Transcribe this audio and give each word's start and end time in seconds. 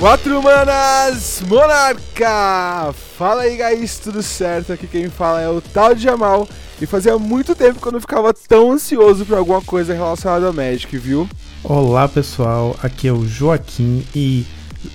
Quatro 0.00 0.42
manas, 0.42 1.42
Monarca! 1.46 2.90
Fala 3.18 3.42
aí, 3.42 3.58
guys, 3.58 3.98
tudo 3.98 4.22
certo? 4.22 4.72
Aqui 4.72 4.86
quem 4.86 5.10
fala 5.10 5.42
é 5.42 5.48
o 5.50 5.60
tal 5.60 5.94
de 5.94 6.02
Jamal. 6.02 6.48
E 6.80 6.86
fazia 6.86 7.18
muito 7.18 7.54
tempo 7.54 7.78
que 7.78 7.86
eu 7.86 7.92
não 7.92 8.00
ficava 8.00 8.32
tão 8.32 8.72
ansioso 8.72 9.26
por 9.26 9.36
alguma 9.36 9.60
coisa 9.60 9.92
relacionada 9.92 10.46
ao 10.46 10.54
Magic, 10.54 10.96
viu? 10.96 11.28
Olá 11.62 12.08
pessoal, 12.08 12.74
aqui 12.82 13.08
é 13.08 13.12
o 13.12 13.28
Joaquim 13.28 14.02
e 14.16 14.46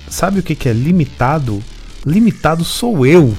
sabe 0.08 0.40
o 0.40 0.42
que, 0.42 0.56
que 0.56 0.68
é 0.68 0.72
limitado? 0.72 1.62
Limitado 2.04 2.64
sou 2.64 3.06
eu. 3.06 3.32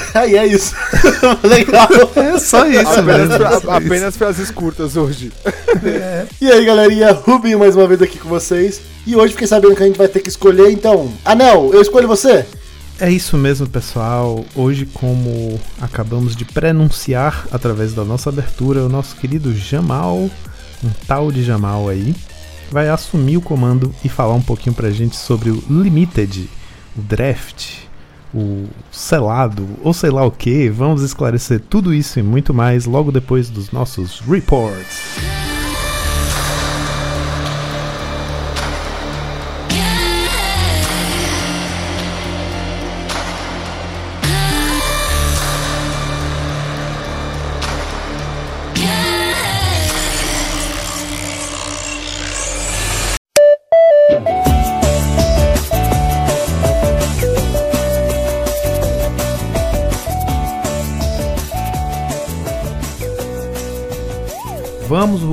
Aí 0.14 0.36
é 0.36 0.46
isso. 0.46 0.74
Legal. 1.42 1.88
É 2.16 2.38
só 2.38 2.66
isso, 2.66 2.80
apenas, 2.88 3.28
mesmo. 3.28 3.36
fra- 3.36 3.60
só 3.60 3.70
apenas 3.72 4.16
frases 4.16 4.50
curtas 4.50 4.96
hoje. 4.96 5.32
E 6.40 6.50
aí, 6.50 6.64
galerinha, 6.64 7.12
Rubinho 7.12 7.58
mais 7.58 7.74
uma 7.76 7.86
vez 7.86 8.00
aqui 8.02 8.18
com 8.18 8.28
vocês. 8.28 8.80
E 9.06 9.14
hoje 9.16 9.32
fiquei 9.32 9.46
sabendo 9.48 9.74
que 9.76 9.82
a 9.82 9.86
gente 9.86 9.98
vai 9.98 10.08
ter 10.08 10.20
que 10.20 10.28
escolher, 10.28 10.70
então. 10.70 11.12
Anel, 11.24 11.70
eu 11.72 11.80
escolho 11.82 12.08
você? 12.08 12.46
É 13.00 13.10
isso 13.10 13.36
mesmo, 13.36 13.66
pessoal. 13.66 14.44
Hoje, 14.54 14.86
como 14.86 15.58
acabamos 15.80 16.36
de 16.36 16.44
prenunciar 16.44 17.46
através 17.50 17.92
da 17.92 18.04
nossa 18.04 18.30
abertura, 18.30 18.84
o 18.84 18.88
nosso 18.88 19.16
querido 19.16 19.54
Jamal, 19.54 20.16
um 20.82 20.90
tal 21.06 21.32
de 21.32 21.42
Jamal 21.42 21.88
aí, 21.88 22.14
vai 22.70 22.88
assumir 22.88 23.36
o 23.36 23.40
comando 23.42 23.92
e 24.04 24.08
falar 24.08 24.34
um 24.34 24.42
pouquinho 24.42 24.74
pra 24.74 24.90
gente 24.90 25.16
sobre 25.16 25.50
o 25.50 25.62
Limited, 25.68 26.48
o 26.96 27.02
draft, 27.02 27.64
o 28.34 28.66
selado, 28.90 29.66
ou 29.82 29.94
sei 29.94 30.10
lá 30.10 30.24
o 30.24 30.30
que. 30.30 30.68
Vamos 30.68 31.02
esclarecer 31.02 31.60
tudo 31.60 31.94
isso 31.94 32.18
e 32.18 32.22
muito 32.22 32.52
mais 32.52 32.84
logo 32.84 33.12
depois 33.12 33.48
dos 33.48 33.70
nossos 33.70 34.20
reports. 34.20 35.53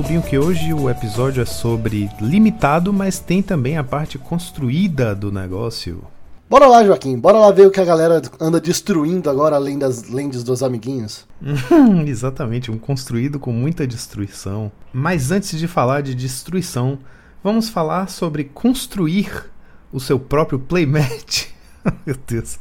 Rubinho, 0.02 0.22
que 0.22 0.36
hoje 0.36 0.74
o 0.74 0.90
episódio 0.90 1.40
é 1.40 1.46
sobre 1.46 2.10
limitado, 2.20 2.92
mas 2.92 3.20
tem 3.20 3.40
também 3.40 3.78
a 3.78 3.84
parte 3.84 4.18
construída 4.18 5.14
do 5.14 5.30
negócio. 5.30 6.02
Bora 6.50 6.66
lá, 6.66 6.84
Joaquim. 6.84 7.16
Bora 7.16 7.38
lá 7.38 7.52
ver 7.52 7.68
o 7.68 7.70
que 7.70 7.78
a 7.78 7.84
galera 7.84 8.20
anda 8.40 8.60
destruindo 8.60 9.30
agora, 9.30 9.54
além 9.54 9.78
das 9.78 10.08
lentes 10.08 10.42
dos 10.42 10.60
amiguinhos. 10.60 11.24
Exatamente, 12.04 12.68
um 12.68 12.78
construído 12.78 13.38
com 13.38 13.52
muita 13.52 13.86
destruição. 13.86 14.72
Mas 14.92 15.30
antes 15.30 15.56
de 15.56 15.68
falar 15.68 16.02
de 16.02 16.16
destruição, 16.16 16.98
vamos 17.42 17.68
falar 17.68 18.08
sobre 18.08 18.42
construir 18.42 19.30
o 19.92 20.00
seu 20.00 20.18
próprio 20.18 20.58
playmat. 20.58 21.46
Meu 22.04 22.16
Deus. 22.26 22.58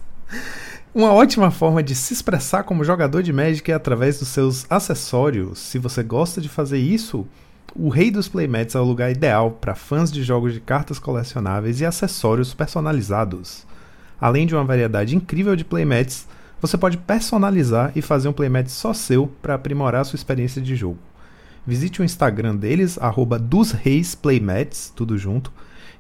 Uma 0.94 1.14
ótima 1.14 1.50
forma 1.52 1.82
de 1.82 1.96
se 1.96 2.12
expressar 2.12 2.64
como 2.64 2.84
jogador 2.84 3.24
de 3.24 3.32
Magic 3.32 3.72
é 3.72 3.74
através 3.74 4.20
dos 4.20 4.28
seus 4.28 4.66
acessórios. 4.70 5.58
Se 5.58 5.80
você 5.80 6.04
gosta 6.04 6.42
de 6.42 6.50
fazer 6.50 6.80
isso, 6.80 7.26
o 7.74 7.88
Rei 7.88 8.12
dos 8.12 8.28
Playmats 8.28 8.76
é 8.76 8.80
o 8.80 8.84
lugar 8.84 9.10
ideal 9.10 9.52
para 9.52 9.74
fãs 9.74 10.12
de 10.12 10.22
jogos 10.22 10.54
de 10.54 10.60
cartas 10.60 11.00
colecionáveis 11.00 11.80
e 11.80 11.86
acessórios 11.86 12.54
personalizados. 12.54 13.66
Além 14.20 14.46
de 14.46 14.54
uma 14.54 14.66
variedade 14.66 15.16
incrível 15.16 15.56
de 15.56 15.64
playmats, 15.64 16.28
você 16.60 16.78
pode 16.78 16.98
personalizar 16.98 17.94
e 17.96 18.02
fazer 18.02 18.28
um 18.28 18.34
playmat 18.34 18.68
só 18.68 18.94
seu 18.94 19.28
para 19.42 19.56
aprimorar 19.56 20.04
sua 20.04 20.18
experiência 20.18 20.62
de 20.62 20.76
jogo. 20.76 21.00
Visite 21.66 22.02
o 22.02 22.04
Instagram 22.04 22.58
deles, 22.58 22.98
arroba 23.02 23.40
tudo 24.94 25.18
junto, 25.18 25.54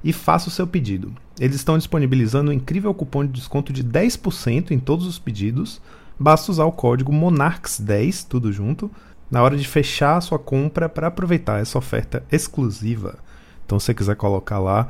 e 0.03 0.11
faça 0.11 0.47
o 0.47 0.51
seu 0.51 0.65
pedido. 0.65 1.13
Eles 1.39 1.55
estão 1.55 1.77
disponibilizando 1.77 2.51
um 2.51 2.53
incrível 2.53 2.93
cupom 2.93 3.25
de 3.25 3.31
desconto 3.31 3.71
de 3.71 3.83
10% 3.83 4.71
em 4.71 4.79
todos 4.79 5.05
os 5.05 5.19
pedidos. 5.19 5.81
Basta 6.19 6.51
usar 6.51 6.65
o 6.65 6.71
código 6.71 7.11
MONARCHS10, 7.11 8.25
tudo 8.27 8.51
junto, 8.51 8.91
na 9.29 9.41
hora 9.41 9.57
de 9.57 9.67
fechar 9.67 10.17
a 10.17 10.21
sua 10.21 10.37
compra 10.37 10.89
para 10.89 11.07
aproveitar 11.07 11.61
essa 11.61 11.77
oferta 11.77 12.23
exclusiva. 12.31 13.17
Então, 13.65 13.79
se 13.79 13.85
você 13.85 13.93
quiser 13.93 14.15
colocar 14.15 14.59
lá 14.59 14.87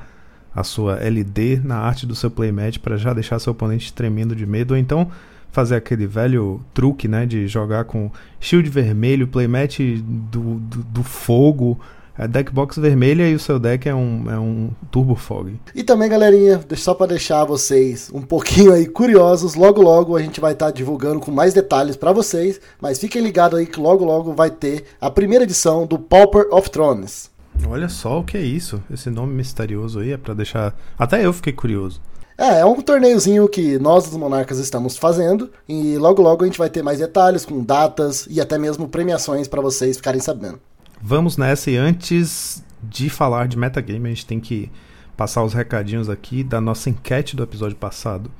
a 0.54 0.64
sua 0.64 0.98
LD 0.98 1.62
na 1.64 1.78
arte 1.78 2.06
do 2.06 2.16
seu 2.16 2.30
playmat 2.30 2.80
para 2.80 2.98
já 2.98 3.14
deixar 3.14 3.40
seu 3.40 3.52
oponente 3.52 3.94
tremendo 3.94 4.36
de 4.36 4.46
medo, 4.46 4.72
ou 4.72 4.78
então 4.78 5.10
fazer 5.52 5.76
aquele 5.76 6.08
velho 6.08 6.62
truque, 6.74 7.08
né, 7.08 7.26
de 7.26 7.48
jogar 7.48 7.86
com 7.86 8.10
shield 8.40 8.70
vermelho, 8.70 9.28
playmat 9.28 9.80
do, 9.80 10.56
do, 10.60 10.84
do 10.84 11.04
fogo, 11.04 11.80
a 12.22 12.28
deckbox 12.28 12.78
vermelha 12.78 13.28
e 13.28 13.34
o 13.34 13.40
seu 13.40 13.58
deck 13.58 13.90
é 13.90 13.96
um, 13.96 14.30
é 14.30 14.38
um 14.38 14.70
Turbo 14.92 15.16
Fog. 15.16 15.60
E 15.74 15.84
também, 15.84 16.08
galerinha, 16.08 16.64
só 16.76 16.94
para 16.94 17.08
deixar 17.08 17.44
vocês 17.46 18.12
um 18.14 18.22
pouquinho 18.22 18.74
aí 18.74 18.86
curiosos, 18.86 19.56
logo 19.56 19.82
logo 19.82 20.16
a 20.16 20.22
gente 20.22 20.40
vai 20.40 20.54
estar 20.54 20.70
divulgando 20.70 21.20
com 21.20 21.32
mais 21.32 21.52
detalhes 21.52 21.96
para 21.96 22.12
vocês, 22.12 22.62
mas 22.80 23.00
fiquem 23.00 23.24
ligados 23.24 23.58
aí 23.58 23.66
que 23.66 23.80
logo 23.80 24.06
logo 24.06 24.34
vai 24.34 24.52
ter 24.52 24.86
a 25.02 25.10
primeira 25.10 25.46
edição 25.46 25.88
do 25.88 25.98
Pauper 25.98 26.46
of 26.52 26.70
Thrones. 26.70 27.32
Olha 27.68 27.90
só 27.90 28.20
o 28.20 28.24
que 28.24 28.38
é 28.38 28.42
isso, 28.42 28.84
esse 28.94 29.10
nome 29.10 29.34
misterioso 29.34 30.00
aí 30.00 30.12
é 30.12 30.18
para 30.18 30.36
deixar. 30.36 30.76
Até 31.00 31.26
eu 31.26 31.34
fiquei 31.34 31.54
curioso. 31.54 32.00
É, 32.38 32.60
é 32.60 32.66
um 32.66 32.82
torneiozinho 32.82 33.48
que 33.48 33.80
nós 33.80 34.06
dos 34.06 34.16
Monarcas 34.18 34.60
estamos 34.60 34.96
fazendo 34.96 35.52
e 35.68 35.98
logo 35.98 36.22
logo 36.22 36.44
a 36.44 36.48
gente 36.48 36.58
vai 36.58 36.70
ter 36.70 36.84
mais 36.84 37.00
detalhes 37.00 37.46
com 37.46 37.64
datas 37.64 38.28
e 38.30 38.40
até 38.40 38.60
mesmo 38.60 38.88
premiações 38.88 39.48
para 39.48 39.62
vocês 39.62 39.98
ficarem 39.98 40.22
sabendo. 40.22 40.60
Vamos 41.02 41.38
nessa 41.38 41.72
e 41.72 41.78
antes 41.78 42.64
de 42.84 43.10
falar 43.10 43.48
de 43.48 43.58
metagame, 43.58 44.08
a 44.08 44.10
gente 44.10 44.26
tem 44.26 44.40
que 44.40 44.72
passar 45.16 45.44
os 45.44 45.54
recadinhos 45.54 46.10
aqui 46.10 46.44
da 46.44 46.60
nossa 46.62 46.90
enquete 46.90 47.36
do 47.36 47.44
episódio 47.44 47.76
passado. 47.76 48.32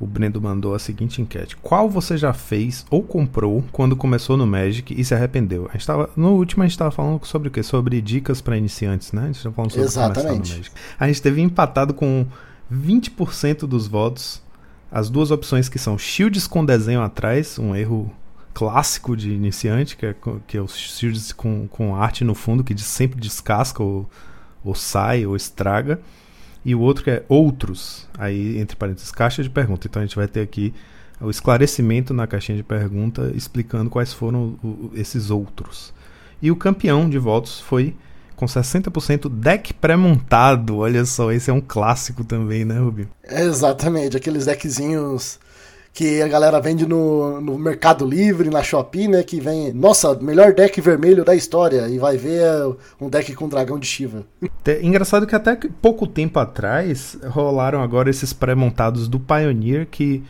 O 0.00 0.06
Brendo 0.06 0.40
mandou 0.40 0.74
a 0.74 0.78
seguinte 0.78 1.22
enquete: 1.22 1.56
Qual 1.56 1.88
você 1.88 2.16
já 2.16 2.32
fez 2.32 2.84
ou 2.90 3.02
comprou 3.02 3.64
quando 3.70 3.94
começou 3.94 4.36
no 4.36 4.46
Magic 4.46 4.92
e 4.98 5.04
se 5.04 5.14
arrependeu? 5.14 5.68
A 5.68 5.72
gente 5.72 5.86
tava, 5.86 6.10
no 6.16 6.32
último 6.32 6.62
a 6.62 6.66
gente 6.66 6.72
estava 6.72 6.90
falando 6.90 7.24
sobre 7.24 7.48
o 7.48 7.50
quê? 7.50 7.62
Sobre 7.62 8.00
dicas 8.00 8.40
para 8.40 8.56
iniciantes, 8.56 9.12
né? 9.12 9.22
A 9.22 9.26
gente 9.26 9.36
estava 9.36 9.54
falando 9.54 9.70
sobre 9.70 9.86
Exatamente. 9.86 10.56
Magic. 10.56 10.70
A 10.98 11.06
gente 11.06 11.22
teve 11.22 11.40
empatado 11.40 11.94
com 11.94 12.26
20% 12.72 13.60
dos 13.60 13.86
votos 13.86 14.42
as 14.92 15.08
duas 15.08 15.30
opções 15.30 15.70
que 15.70 15.78
são 15.78 15.96
shields 15.96 16.46
com 16.46 16.62
desenho 16.62 17.00
atrás, 17.00 17.58
um 17.58 17.74
erro 17.74 18.12
clássico 18.54 19.16
de 19.16 19.30
iniciante, 19.32 19.96
que 19.96 20.06
é, 20.06 20.14
que 20.46 20.56
é 20.56 20.60
os 20.60 20.76
shields 20.76 21.32
com, 21.32 21.66
com 21.68 21.94
arte 21.96 22.24
no 22.24 22.34
fundo, 22.34 22.62
que 22.64 22.76
sempre 22.80 23.18
descasca 23.20 23.82
ou, 23.82 24.08
ou 24.64 24.74
sai 24.74 25.24
ou 25.26 25.34
estraga. 25.36 26.00
E 26.64 26.74
o 26.74 26.80
outro 26.80 27.02
que 27.02 27.10
é 27.10 27.24
outros, 27.28 28.06
aí 28.16 28.58
entre 28.58 28.76
parênteses, 28.76 29.10
caixa 29.10 29.42
de 29.42 29.50
pergunta. 29.50 29.86
Então 29.86 30.00
a 30.00 30.06
gente 30.06 30.14
vai 30.16 30.28
ter 30.28 30.40
aqui 30.42 30.72
o 31.20 31.28
esclarecimento 31.30 32.12
na 32.14 32.26
caixinha 32.26 32.56
de 32.56 32.62
pergunta 32.62 33.32
explicando 33.34 33.90
quais 33.90 34.12
foram 34.12 34.56
o- 34.62 34.66
o- 34.66 34.90
esses 34.94 35.30
outros. 35.30 35.92
E 36.40 36.50
o 36.50 36.56
campeão 36.56 37.08
de 37.08 37.18
votos 37.18 37.60
foi 37.60 37.94
com 38.36 38.46
60% 38.46 39.28
deck 39.28 39.72
pré-montado. 39.74 40.78
Olha 40.78 41.04
só, 41.04 41.30
esse 41.32 41.50
é 41.50 41.52
um 41.52 41.60
clássico 41.60 42.24
também, 42.24 42.64
né, 42.64 42.78
Rubinho? 42.78 43.08
Exatamente, 43.28 44.16
aqueles 44.16 44.46
deckzinhos 44.46 45.38
que 45.92 46.22
a 46.22 46.28
galera 46.28 46.58
vende 46.58 46.86
no, 46.86 47.40
no 47.40 47.58
Mercado 47.58 48.06
Livre, 48.06 48.48
na 48.48 48.62
Shopee, 48.62 49.08
né? 49.08 49.22
Que 49.22 49.40
vem, 49.40 49.72
nossa, 49.74 50.14
melhor 50.14 50.54
deck 50.54 50.80
vermelho 50.80 51.22
da 51.24 51.34
história. 51.34 51.86
E 51.88 51.98
vai 51.98 52.16
ver 52.16 52.40
é, 52.42 52.66
um 53.00 53.10
deck 53.10 53.34
com 53.34 53.46
dragão 53.48 53.78
de 53.78 53.86
Shiva. 53.86 54.24
Te- 54.64 54.80
Engraçado 54.82 55.26
que 55.26 55.34
até 55.34 55.54
pouco 55.82 56.06
tempo 56.06 56.38
atrás 56.38 57.18
rolaram 57.26 57.82
agora 57.82 58.08
esses 58.08 58.32
pré-montados 58.32 59.06
do 59.06 59.20
Pioneer 59.20 59.86
que, 59.86 60.22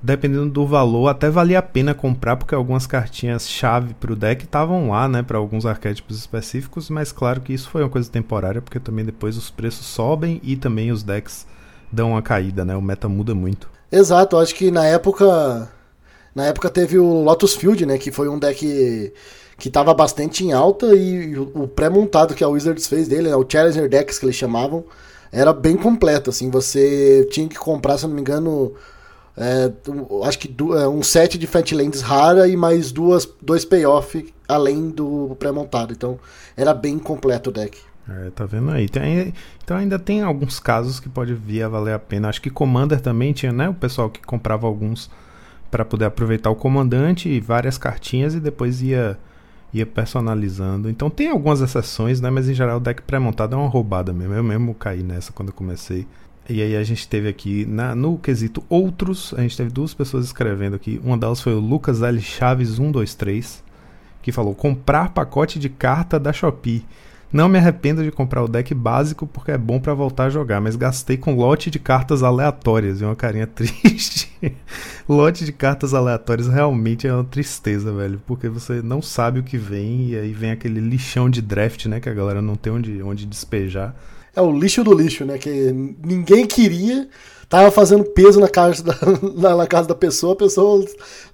dependendo 0.00 0.48
do 0.48 0.64
valor, 0.64 1.08
até 1.08 1.28
valia 1.28 1.58
a 1.58 1.62
pena 1.62 1.92
comprar, 1.92 2.36
porque 2.36 2.54
algumas 2.54 2.86
cartinhas 2.86 3.48
chave 3.48 3.94
pro 3.94 4.14
deck 4.14 4.44
estavam 4.44 4.90
lá, 4.90 5.08
né, 5.08 5.22
para 5.24 5.38
alguns 5.38 5.66
arquétipos 5.66 6.16
específicos, 6.18 6.88
mas 6.88 7.10
claro 7.10 7.40
que 7.40 7.52
isso 7.52 7.68
foi 7.68 7.82
uma 7.82 7.88
coisa 7.90 8.08
temporária, 8.08 8.62
porque 8.62 8.78
também 8.78 9.04
depois 9.04 9.36
os 9.36 9.50
preços 9.50 9.86
sobem 9.86 10.40
e 10.44 10.54
também 10.56 10.92
os 10.92 11.02
decks 11.02 11.46
dão 11.90 12.10
uma 12.10 12.22
caída, 12.22 12.64
né? 12.64 12.76
O 12.76 12.82
meta 12.82 13.08
muda 13.08 13.34
muito. 13.34 13.73
Exato, 13.94 14.36
acho 14.36 14.54
que 14.54 14.70
na 14.72 14.84
época. 14.84 15.70
Na 16.34 16.46
época 16.46 16.68
teve 16.68 16.98
o 16.98 17.22
Lotus 17.22 17.54
Field, 17.54 17.86
né? 17.86 17.96
Que 17.96 18.10
foi 18.10 18.28
um 18.28 18.38
deck 18.40 19.12
que 19.56 19.70
tava 19.70 19.94
bastante 19.94 20.44
em 20.44 20.52
alta 20.52 20.94
e 20.96 21.38
o 21.38 21.68
pré-montado 21.68 22.34
que 22.34 22.42
a 22.42 22.48
Wizards 22.48 22.88
fez 22.88 23.06
dele, 23.06 23.28
né, 23.28 23.36
o 23.36 23.46
Challenger 23.48 23.88
Decks 23.88 24.18
que 24.18 24.26
eles 24.26 24.34
chamavam, 24.34 24.84
era 25.30 25.52
bem 25.52 25.76
completo, 25.76 26.30
assim, 26.30 26.50
você 26.50 27.24
tinha 27.30 27.48
que 27.48 27.56
comprar, 27.56 27.96
se 27.96 28.04
não 28.04 28.14
me 28.14 28.20
engano, 28.20 28.74
é, 29.36 29.70
acho 30.26 30.40
que 30.40 30.52
é, 30.72 30.88
um 30.88 31.04
set 31.04 31.38
de 31.38 31.46
Fatlands 31.46 32.00
rara 32.00 32.48
e 32.48 32.56
mais 32.56 32.90
duas, 32.90 33.28
dois 33.40 33.64
payoff 33.64 34.34
além 34.48 34.90
do 34.90 35.36
pré-montado, 35.38 35.92
então 35.92 36.18
era 36.56 36.74
bem 36.74 36.98
completo 36.98 37.50
o 37.50 37.52
deck. 37.52 37.78
É, 38.08 38.30
tá 38.30 38.44
vendo 38.44 38.70
aí? 38.70 38.88
Tem, 38.88 39.32
então 39.62 39.76
ainda 39.76 39.98
tem 39.98 40.22
alguns 40.22 40.60
casos 40.60 41.00
que 41.00 41.08
pode 41.08 41.32
vir 41.34 41.62
a 41.62 41.68
valer 41.68 41.94
a 41.94 41.98
pena. 41.98 42.28
Acho 42.28 42.42
que 42.42 42.50
Commander 42.50 43.00
também 43.00 43.32
tinha, 43.32 43.52
né? 43.52 43.68
O 43.68 43.74
pessoal 43.74 44.10
que 44.10 44.20
comprava 44.20 44.66
alguns 44.66 45.10
para 45.70 45.84
poder 45.84 46.04
aproveitar 46.04 46.50
o 46.50 46.56
comandante 46.56 47.28
e 47.28 47.40
várias 47.40 47.78
cartinhas 47.78 48.34
e 48.34 48.40
depois 48.40 48.82
ia 48.82 49.18
ia 49.72 49.84
personalizando. 49.84 50.88
Então 50.88 51.10
tem 51.10 51.28
algumas 51.28 51.60
exceções, 51.60 52.20
né? 52.20 52.30
Mas 52.30 52.48
em 52.48 52.54
geral 52.54 52.76
o 52.76 52.80
deck 52.80 53.02
pré-montado 53.02 53.56
é 53.56 53.58
uma 53.58 53.68
roubada 53.68 54.12
mesmo. 54.12 54.34
Eu 54.34 54.44
mesmo 54.44 54.72
caí 54.74 55.02
nessa 55.02 55.32
quando 55.32 55.48
eu 55.48 55.54
comecei. 55.54 56.06
E 56.48 56.62
aí 56.62 56.76
a 56.76 56.84
gente 56.84 57.08
teve 57.08 57.26
aqui 57.26 57.64
na, 57.64 57.94
no 57.94 58.18
quesito 58.18 58.62
outros, 58.68 59.34
a 59.36 59.40
gente 59.40 59.56
teve 59.56 59.70
duas 59.70 59.94
pessoas 59.94 60.26
escrevendo 60.26 60.76
aqui. 60.76 61.00
Uma 61.02 61.16
delas 61.16 61.40
foi 61.40 61.54
o 61.54 61.58
Lucas 61.58 62.02
L 62.02 62.20
Chaves 62.20 62.76
123, 62.76 63.64
que 64.22 64.30
falou: 64.30 64.54
comprar 64.54 65.10
pacote 65.10 65.58
de 65.58 65.68
carta 65.68 66.20
da 66.20 66.32
Shopee. 66.32 66.84
Não 67.32 67.48
me 67.48 67.58
arrependo 67.58 68.04
de 68.04 68.12
comprar 68.12 68.44
o 68.44 68.48
deck 68.48 68.72
básico 68.74 69.26
porque 69.26 69.50
é 69.50 69.58
bom 69.58 69.80
para 69.80 69.92
voltar 69.92 70.24
a 70.24 70.30
jogar, 70.30 70.60
mas 70.60 70.76
gastei 70.76 71.16
com 71.16 71.34
lote 71.34 71.70
de 71.70 71.78
cartas 71.78 72.22
aleatórias 72.22 73.00
e 73.00 73.04
uma 73.04 73.16
carinha 73.16 73.46
triste. 73.48 74.30
lote 75.08 75.44
de 75.44 75.52
cartas 75.52 75.94
aleatórias 75.94 76.46
realmente 76.46 77.06
é 77.06 77.12
uma 77.12 77.24
tristeza, 77.24 77.92
velho, 77.92 78.22
porque 78.26 78.48
você 78.48 78.80
não 78.82 79.02
sabe 79.02 79.40
o 79.40 79.42
que 79.42 79.58
vem 79.58 80.10
e 80.10 80.16
aí 80.16 80.32
vem 80.32 80.52
aquele 80.52 80.80
lixão 80.80 81.28
de 81.28 81.42
draft, 81.42 81.86
né, 81.86 81.98
que 81.98 82.08
a 82.08 82.14
galera 82.14 82.40
não 82.40 82.54
tem 82.54 82.72
onde, 82.72 83.02
onde 83.02 83.26
despejar. 83.26 83.94
É 84.36 84.40
o 84.40 84.56
lixo 84.56 84.82
do 84.82 84.92
lixo, 84.92 85.24
né, 85.24 85.38
que 85.38 85.72
ninguém 86.04 86.46
queria, 86.46 87.08
tava 87.48 87.70
fazendo 87.70 88.04
peso 88.04 88.40
na 88.40 88.48
casa 88.48 88.82
da, 88.82 88.94
na, 89.36 89.56
na, 89.56 89.66
casa 89.66 89.88
da 89.88 89.94
pessoa, 89.94 90.34
a 90.34 90.36
pessoa 90.36 90.84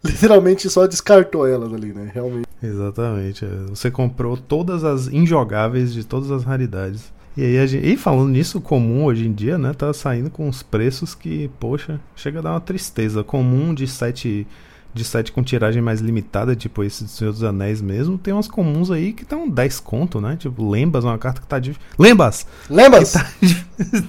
literalmente 0.04 0.68
só 0.68 0.86
descartou 0.86 1.46
elas 1.46 1.72
ali, 1.72 1.92
né? 1.92 2.10
Realmente. 2.12 2.46
Exatamente. 2.62 3.44
É. 3.44 3.48
Você 3.68 3.90
comprou 3.90 4.36
todas 4.36 4.84
as 4.84 5.08
injogáveis 5.08 5.92
de 5.92 6.04
todas 6.04 6.30
as 6.30 6.44
raridades. 6.44 7.12
E 7.36 7.44
aí, 7.44 7.66
gente, 7.66 7.86
e 7.86 7.96
falando 7.96 8.28
nisso, 8.28 8.60
comum 8.60 9.04
hoje 9.04 9.26
em 9.26 9.32
dia, 9.32 9.56
né? 9.56 9.72
Tá 9.72 9.92
saindo 9.92 10.30
com 10.30 10.48
os 10.48 10.62
preços 10.62 11.14
que, 11.14 11.48
poxa, 11.60 12.00
chega 12.16 12.40
a 12.40 12.42
dar 12.42 12.50
uma 12.52 12.60
tristeza. 12.60 13.22
Comum 13.22 13.72
de 13.72 13.86
sete 13.86 14.46
de 14.92 15.04
site 15.04 15.30
com 15.32 15.42
tiragem 15.42 15.80
mais 15.80 16.00
limitada, 16.00 16.56
tipo 16.56 16.82
esse 16.82 17.04
do 17.04 17.10
Senhor 17.10 17.32
dos 17.32 17.44
Anéis 17.44 17.80
mesmo, 17.80 18.18
tem 18.18 18.34
umas 18.34 18.48
comuns 18.48 18.90
aí 18.90 19.12
que 19.12 19.22
estão 19.22 19.48
10 19.48 19.80
conto, 19.80 20.20
né? 20.20 20.36
Tipo, 20.36 20.68
Lembas, 20.68 21.04
uma 21.04 21.18
carta 21.18 21.40
que 21.40 21.46
tá 21.46 21.58
difícil. 21.58 21.82
Lembas! 21.98 22.46
Lembas! 22.68 23.12
Tá, 23.12 23.26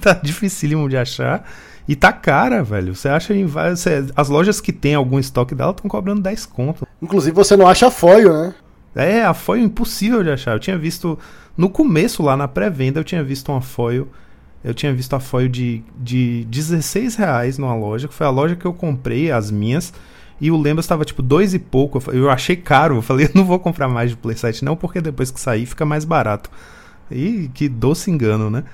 tá 0.00 0.14
dificílimo 0.14 0.88
de 0.88 0.96
achar. 0.96 1.48
E 1.86 1.96
tá 1.96 2.12
cara, 2.12 2.62
velho. 2.62 2.94
Você 2.94 3.08
acha 3.08 3.34
em 3.34 3.46
várias. 3.46 3.84
As 4.14 4.28
lojas 4.28 4.60
que 4.60 4.72
tem 4.72 4.94
algum 4.94 5.18
estoque 5.18 5.54
dela 5.54 5.72
estão 5.72 5.88
cobrando 5.88 6.22
10 6.22 6.46
conto. 6.46 6.86
Inclusive 7.00 7.34
você 7.34 7.56
não 7.56 7.66
acha 7.66 7.90
foil, 7.90 8.32
né? 8.32 8.54
É, 8.94 9.24
a 9.24 9.34
foil 9.34 9.62
é 9.62 9.64
impossível 9.64 10.22
de 10.22 10.30
achar. 10.30 10.52
Eu 10.52 10.60
tinha 10.60 10.78
visto. 10.78 11.18
No 11.56 11.68
começo, 11.68 12.22
lá 12.22 12.36
na 12.36 12.48
pré-venda, 12.48 13.00
eu 13.00 13.04
tinha 13.04 13.22
visto 13.22 13.50
uma 13.50 13.60
foil. 13.60 14.08
Eu 14.62 14.72
tinha 14.72 14.92
visto 14.94 15.14
a 15.14 15.20
foil 15.20 15.48
de, 15.48 15.82
de 15.98 16.44
16 16.44 17.16
reais 17.16 17.58
numa 17.58 17.74
loja, 17.74 18.06
que 18.06 18.14
foi 18.14 18.26
a 18.26 18.30
loja 18.30 18.54
que 18.54 18.64
eu 18.64 18.72
comprei, 18.72 19.30
as 19.32 19.50
minhas. 19.50 19.92
E 20.40 20.50
o 20.50 20.56
Lembas 20.56 20.84
estava 20.84 21.04
tipo 21.04 21.20
dois 21.20 21.52
e 21.52 21.58
pouco. 21.58 22.00
Eu 22.12 22.30
achei 22.30 22.56
caro. 22.56 22.96
Eu 22.96 23.02
falei, 23.02 23.26
eu 23.32 23.32
não 23.34 23.44
vou 23.44 23.58
comprar 23.58 23.88
mais 23.88 24.10
de 24.10 24.16
Playset, 24.16 24.64
não, 24.64 24.76
porque 24.76 25.00
depois 25.00 25.30
que 25.30 25.40
sair 25.40 25.66
fica 25.66 25.84
mais 25.84 26.04
barato. 26.04 26.50
E 27.10 27.50
que 27.52 27.68
doce 27.68 28.10
engano, 28.10 28.50
né? 28.50 28.64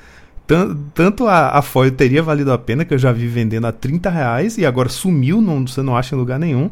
Tanto 0.94 1.26
a, 1.26 1.58
a 1.58 1.62
foil 1.62 1.92
teria 1.92 2.22
valido 2.22 2.50
a 2.52 2.58
pena, 2.58 2.84
que 2.84 2.94
eu 2.94 2.98
já 2.98 3.12
vi 3.12 3.26
vendendo 3.26 3.66
a 3.66 3.72
30 3.72 4.08
reais 4.08 4.56
e 4.56 4.64
agora 4.64 4.88
sumiu, 4.88 5.42
não, 5.42 5.66
você 5.66 5.82
não 5.82 5.96
acha 5.96 6.14
em 6.14 6.18
lugar 6.18 6.38
nenhum, 6.38 6.70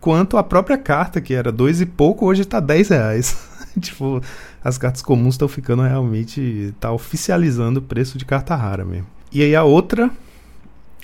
quanto 0.00 0.38
a 0.38 0.42
própria 0.42 0.78
carta, 0.78 1.20
que 1.20 1.34
era 1.34 1.52
dois 1.52 1.80
e 1.80 1.86
pouco, 1.86 2.24
hoje 2.24 2.42
está 2.42 2.58
10 2.58 2.88
reais. 2.88 3.36
tipo, 3.78 4.22
as 4.64 4.78
cartas 4.78 5.02
comuns 5.02 5.34
estão 5.34 5.46
ficando 5.46 5.82
realmente. 5.82 6.74
tá 6.80 6.90
oficializando 6.90 7.80
o 7.80 7.82
preço 7.82 8.16
de 8.16 8.24
carta 8.24 8.56
rara 8.56 8.84
mesmo. 8.84 9.06
E 9.30 9.42
aí 9.42 9.54
a 9.54 9.62
outra, 9.62 10.10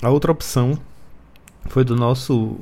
a 0.01 0.09
outra 0.09 0.31
opção 0.31 0.77
foi 1.67 1.83
do 1.83 1.95
nosso 1.95 2.57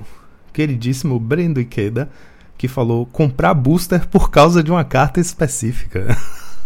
queridíssimo 0.52 1.18
Brendo 1.20 1.62
Ikeda, 1.62 2.10
que 2.58 2.68
falou 2.68 3.06
comprar 3.06 3.54
booster 3.54 4.08
por 4.10 4.30
causa 4.30 4.62
de 4.62 4.72
uma 4.72 4.84
carta 4.84 5.22
específica. 5.22 6.18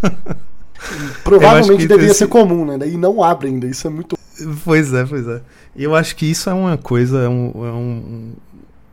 Provavelmente 1.24 1.88
deveria 1.88 2.12
esse... 2.12 2.20
ser 2.20 2.28
comum, 2.28 2.66
né? 2.66 2.88
E 2.88 2.98
não 2.98 3.24
abre 3.24 3.48
ainda. 3.48 3.68
Isso 3.68 3.88
é 3.88 3.90
muito. 3.90 4.18
Pois 4.64 4.94
é, 4.94 5.06
pois 5.06 5.28
é. 5.28 5.42
Eu 5.76 5.96
acho 5.96 6.16
que 6.16 6.26
isso 6.26 6.50
é 6.50 6.54
uma 6.54 6.78
coisa, 6.78 7.20
é 7.20 7.30
um, 7.30 7.52
é 7.56 7.72
um, 7.72 8.34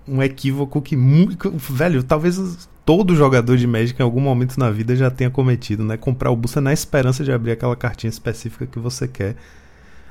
um 0.09 0.23
equívoco 0.23 0.81
que 0.81 0.97
muito. 0.97 1.53
Velho, 1.57 2.03
talvez 2.03 2.69
todo 2.85 3.17
jogador 3.17 3.57
de 3.57 3.67
Magic 3.67 4.01
em 4.01 4.05
algum 4.05 4.21
momento 4.21 4.59
na 4.59 4.71
vida 4.71 4.95
já 4.95 5.11
tenha 5.11 5.31
cometido, 5.31 5.85
né? 5.85 5.97
Comprar 5.97 6.31
o 6.31 6.37
booster 6.37 6.63
na 6.63 6.73
esperança 6.73 7.25
de 7.25 7.33
abrir 7.33 7.53
aquela 7.53 7.77
cartinha 7.77 8.11
específica 8.11 8.67
que 8.67 8.79
você 8.79 9.09
quer. 9.09 9.37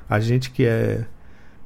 A 0.09 0.19
gente 0.19 0.51
que 0.51 0.65
é 0.65 1.05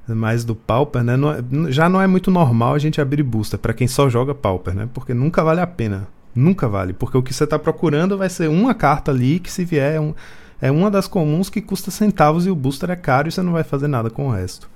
mais 0.08 0.44
do 0.44 0.56
Pauper, 0.56 1.04
né? 1.04 1.18
Não 1.18 1.32
é, 1.32 1.42
já 1.70 1.90
não 1.90 2.02
é 2.02 2.08
muito 2.08 2.32
normal 2.32 2.74
a 2.74 2.80
gente 2.80 3.02
abrir 3.02 3.24
booster 3.24 3.60
para 3.60 3.74
quem 3.74 3.88
só 3.88 4.10
joga 4.10 4.34
Pauper, 4.34 4.74
né? 4.74 4.90
Porque 4.94 5.14
nunca 5.14 5.44
vale 5.44 5.62
a 5.62 5.68
pena. 5.68 6.08
Nunca 6.38 6.68
vale, 6.68 6.94
porque 6.94 7.18
o 7.18 7.24
que 7.24 7.34
você 7.34 7.46
está 7.46 7.58
procurando 7.58 8.16
vai 8.16 8.30
ser 8.30 8.48
uma 8.48 8.76
carta 8.76 9.10
ali 9.10 9.40
que 9.40 9.52
se 9.52 9.66
vier 9.66 9.96
é, 9.96 10.00
um, 10.00 10.14
é 10.62 10.70
uma 10.70 10.92
das 10.92 11.08
comuns 11.08 11.50
que 11.50 11.60
custa 11.60 11.90
centavos 11.90 12.46
e 12.46 12.52
o 12.52 12.56
booster 12.56 12.92
é 12.92 12.96
caro 12.96 13.28
e 13.28 13.32
você 13.32 13.42
não 13.42 13.54
vai 13.54 13.64
fazer 13.64 13.88
nada 13.88 14.12
com 14.12 14.28
o 14.28 14.32
resto. 14.32 14.70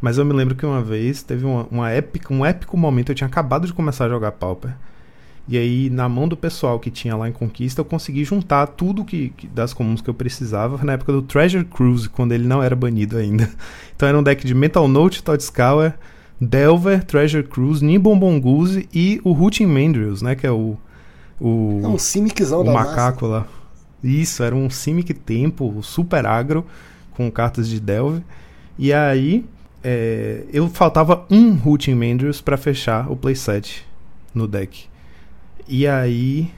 Mas 0.00 0.18
eu 0.18 0.24
me 0.24 0.32
lembro 0.32 0.56
que 0.56 0.66
uma 0.66 0.82
vez 0.82 1.22
teve 1.22 1.44
uma, 1.44 1.68
uma 1.70 1.88
épica, 1.88 2.34
um 2.34 2.44
épico 2.44 2.76
momento, 2.76 3.12
eu 3.12 3.14
tinha 3.14 3.28
acabado 3.28 3.64
de 3.64 3.72
começar 3.72 4.06
a 4.06 4.08
jogar 4.08 4.32
Pauper. 4.32 4.74
E 5.46 5.56
aí, 5.56 5.88
na 5.88 6.08
mão 6.08 6.26
do 6.26 6.36
pessoal 6.36 6.80
que 6.80 6.90
tinha 6.90 7.14
lá 7.14 7.28
em 7.28 7.32
Conquista, 7.32 7.80
eu 7.80 7.84
consegui 7.84 8.24
juntar 8.24 8.66
tudo 8.66 9.04
que, 9.04 9.28
que, 9.36 9.46
das 9.46 9.72
comuns 9.72 10.00
que 10.00 10.10
eu 10.10 10.14
precisava 10.14 10.84
na 10.84 10.94
época 10.94 11.12
do 11.12 11.22
Treasure 11.22 11.64
Cruise, 11.64 12.08
quando 12.08 12.32
ele 12.32 12.46
não 12.46 12.60
era 12.60 12.74
banido 12.74 13.16
ainda. 13.16 13.48
Então 13.94 14.08
era 14.08 14.18
um 14.18 14.22
deck 14.22 14.44
de 14.44 14.54
Metal 14.54 14.86
Note, 14.86 15.22
Todscour, 15.22 15.92
Delver, 16.40 17.04
Treasure 17.04 17.42
Cruise, 17.44 17.84
Nimbon 17.84 18.40
e 18.92 19.20
o 19.24 19.32
Rooting 19.32 19.66
Mandrills, 19.66 20.22
né? 20.22 20.36
Que 20.36 20.46
é 20.46 20.50
o, 20.52 20.76
o, 21.40 21.80
é 21.82 21.88
um 21.88 21.98
Simiczão 21.98 22.64
da 22.64 22.72
macaco 22.72 23.28
massa. 23.28 23.46
lá. 23.46 23.48
Isso, 24.02 24.42
era 24.42 24.54
um 24.54 24.70
Simic 24.70 25.12
Tempo, 25.14 25.82
super 25.82 26.26
agro, 26.26 26.64
com 27.12 27.30
cartas 27.30 27.68
de 27.68 27.80
Delve. 27.80 28.22
E 28.78 28.92
aí, 28.92 29.44
é, 29.82 30.44
eu 30.52 30.68
faltava 30.68 31.24
um 31.30 31.54
Rooting 31.54 31.94
Mandrius 31.94 32.40
para 32.40 32.56
fechar 32.56 33.10
o 33.10 33.16
playset 33.16 33.84
no 34.32 34.46
deck. 34.46 34.86
E 35.66 35.86
aí, 35.86 36.50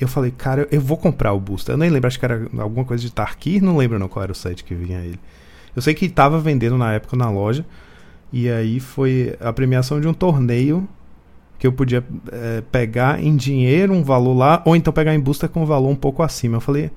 eu 0.00 0.08
falei, 0.08 0.32
cara, 0.32 0.66
eu 0.70 0.80
vou 0.80 0.96
comprar 0.96 1.32
o 1.32 1.40
booster. 1.40 1.74
Eu 1.74 1.78
nem 1.78 1.88
lembro, 1.88 2.08
acho 2.08 2.18
que 2.18 2.24
era 2.24 2.48
alguma 2.58 2.84
coisa 2.84 3.02
de 3.02 3.12
Tarkir, 3.12 3.62
não 3.62 3.76
lembro 3.76 3.98
não 3.98 4.08
qual 4.08 4.24
era 4.24 4.32
o 4.32 4.34
set 4.34 4.64
que 4.64 4.74
vinha 4.74 4.98
ele. 5.00 5.20
Eu 5.74 5.80
sei 5.80 5.94
que 5.94 6.08
tava 6.08 6.38
vendendo 6.40 6.76
na 6.76 6.92
época 6.92 7.16
na 7.16 7.30
loja. 7.30 7.64
E 8.32 8.50
aí 8.50 8.80
foi 8.80 9.36
a 9.40 9.52
premiação 9.52 10.00
de 10.00 10.08
um 10.08 10.14
torneio 10.14 10.88
que 11.62 11.66
eu 11.68 11.72
podia 11.72 12.04
é, 12.32 12.60
pegar 12.72 13.22
em 13.22 13.36
dinheiro 13.36 13.92
um 13.92 14.02
valor 14.02 14.34
lá, 14.34 14.62
ou 14.64 14.74
então 14.74 14.92
pegar 14.92 15.14
em 15.14 15.20
booster 15.20 15.48
com 15.48 15.62
um 15.62 15.64
valor 15.64 15.90
um 15.90 15.94
pouco 15.94 16.20
acima. 16.20 16.56
Eu 16.56 16.60
falei, 16.60 16.90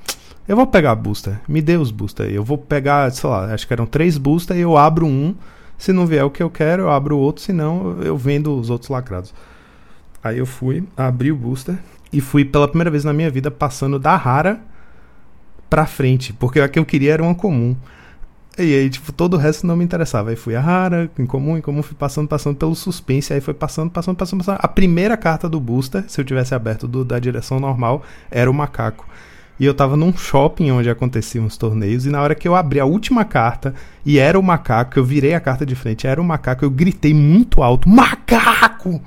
eu 0.48 0.56
vou 0.56 0.66
pegar 0.66 0.96
booster, 0.96 1.40
me 1.48 1.62
dê 1.62 1.78
os 1.78 1.92
booster 1.92 2.26
aí. 2.26 2.34
Eu 2.34 2.44
vou 2.44 2.58
pegar, 2.58 3.12
sei 3.12 3.30
lá, 3.30 3.54
acho 3.54 3.68
que 3.68 3.74
eram 3.74 3.86
três 3.86 4.18
booster 4.18 4.58
e 4.58 4.62
eu 4.62 4.76
abro 4.76 5.06
um. 5.06 5.36
Se 5.78 5.94
não 5.94 6.08
vier 6.08 6.26
o 6.26 6.32
que 6.32 6.42
eu 6.42 6.50
quero, 6.50 6.82
eu 6.82 6.90
abro 6.90 7.16
o 7.16 7.20
outro, 7.20 7.44
senão 7.44 8.02
eu 8.02 8.18
vendo 8.18 8.60
os 8.60 8.72
outros 8.72 8.90
lacrados. 8.90 9.36
Aí 10.24 10.40
eu 10.40 10.48
fui, 10.48 10.84
abri 10.98 11.32
o 11.32 11.36
booster 11.36 11.78
e 12.12 12.20
fui 12.20 12.44
pela 12.44 12.68
primeira 12.68 12.90
vez 12.90 13.04
na 13.04 13.14
minha 13.14 13.30
vida 13.30 13.52
passando 13.52 14.00
da 14.00 14.16
rara 14.16 14.60
pra 15.70 15.86
frente, 15.86 16.34
porque 16.34 16.60
a 16.60 16.68
que 16.68 16.80
eu 16.80 16.86
queria 16.86 17.14
era 17.14 17.22
uma 17.22 17.36
comum. 17.36 17.76
E 18.58 18.74
aí, 18.74 18.90
tipo, 18.90 19.12
todo 19.12 19.34
o 19.34 19.38
resto 19.38 19.68
não 19.68 19.76
me 19.76 19.84
interessava. 19.84 20.30
Aí 20.30 20.36
fui 20.36 20.56
a 20.56 20.62
rara, 20.62 21.10
em 21.20 21.26
comum, 21.26 21.58
em 21.58 21.62
comum, 21.62 21.84
fui 21.84 21.96
passando, 21.96 22.28
passando 22.28 22.56
pelo 22.56 22.74
suspense. 22.74 23.34
Aí 23.34 23.42
foi 23.42 23.54
passando, 23.54 23.92
passando, 23.92 24.16
passando, 24.16 24.40
passando. 24.40 24.60
A 24.62 24.68
primeira 24.68 25.18
carta 25.18 25.50
do 25.50 25.60
booster, 25.60 26.06
se 26.08 26.22
eu 26.22 26.26
tivesse 26.26 26.56
aberto 26.56 26.88
do, 26.88 27.04
da 27.04 27.20
direção 27.20 27.60
normal, 27.60 28.04
era 28.32 28.50
o 28.50 28.54
macaco. 28.54 29.06
E 29.60 29.66
eu 29.66 29.74
tava 29.74 29.96
num 29.96 30.16
shopping 30.16 30.72
onde 30.72 30.90
aconteciam 30.90 31.46
os 31.46 31.56
torneios. 31.56 32.06
E 32.06 32.10
na 32.10 32.22
hora 32.22 32.36
que 32.36 32.48
eu 32.48 32.56
abri 32.56 32.80
a 32.80 32.86
última 32.86 33.24
carta 33.24 33.74
e 34.06 34.20
era 34.20 34.38
o 34.38 34.44
macaco, 34.44 35.00
eu 35.00 35.04
virei 35.04 35.34
a 35.34 35.40
carta 35.40 35.66
de 35.66 35.76
frente, 35.76 36.06
era 36.06 36.22
o 36.22 36.24
macaco, 36.24 36.66
eu 36.66 36.70
gritei 36.70 37.14
muito 37.14 37.64
alto: 37.64 37.88
Macaco! 37.88 39.02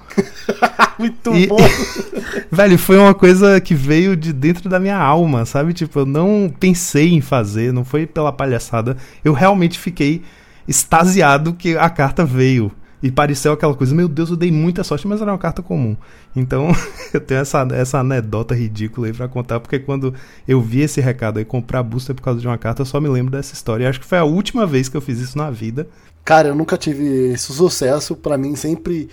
muito 0.98 1.34
e, 1.34 1.46
bom! 1.46 1.58
velho, 2.50 2.78
foi 2.78 2.98
uma 2.98 3.14
coisa 3.14 3.60
que 3.60 3.74
veio 3.74 4.16
de 4.16 4.32
dentro 4.32 4.70
da 4.70 4.80
minha 4.80 4.96
alma, 4.96 5.44
sabe? 5.44 5.74
Tipo, 5.74 6.00
eu 6.00 6.06
não 6.06 6.52
pensei 6.58 7.12
em 7.12 7.20
fazer, 7.20 7.72
não 7.72 7.84
foi 7.84 8.06
pela 8.06 8.32
palhaçada. 8.32 8.96
Eu 9.22 9.34
realmente 9.34 9.78
fiquei 9.78 10.22
extasiado 10.66 11.52
que 11.52 11.76
a 11.76 11.90
carta 11.90 12.24
veio. 12.24 12.72
E 13.02 13.10
pareceu 13.10 13.52
aquela 13.52 13.74
coisa, 13.74 13.94
meu 13.94 14.08
Deus, 14.08 14.30
eu 14.30 14.36
dei 14.36 14.50
muita 14.50 14.82
sorte, 14.82 15.06
mas 15.06 15.20
era 15.20 15.30
uma 15.30 15.38
carta 15.38 15.62
comum. 15.62 15.96
Então, 16.34 16.68
eu 17.14 17.20
tenho 17.20 17.40
essa, 17.40 17.66
essa 17.72 17.98
anedota 17.98 18.54
ridícula 18.54 19.06
aí 19.06 19.12
pra 19.12 19.28
contar, 19.28 19.60
porque 19.60 19.78
quando 19.78 20.12
eu 20.46 20.60
vi 20.60 20.80
esse 20.80 21.00
recado 21.00 21.38
aí, 21.38 21.44
comprar 21.44 21.82
booster 21.82 22.14
por 22.14 22.22
causa 22.22 22.40
de 22.40 22.46
uma 22.46 22.58
carta, 22.58 22.82
eu 22.82 22.86
só 22.86 23.00
me 23.00 23.08
lembro 23.08 23.30
dessa 23.30 23.54
história. 23.54 23.84
E 23.84 23.86
acho 23.86 24.00
que 24.00 24.06
foi 24.06 24.18
a 24.18 24.24
última 24.24 24.66
vez 24.66 24.88
que 24.88 24.96
eu 24.96 25.00
fiz 25.00 25.20
isso 25.20 25.38
na 25.38 25.50
vida. 25.50 25.86
Cara, 26.24 26.48
eu 26.48 26.54
nunca 26.54 26.76
tive 26.76 27.32
esse 27.32 27.52
sucesso. 27.52 28.16
para 28.16 28.36
mim, 28.36 28.56
sempre. 28.56 29.08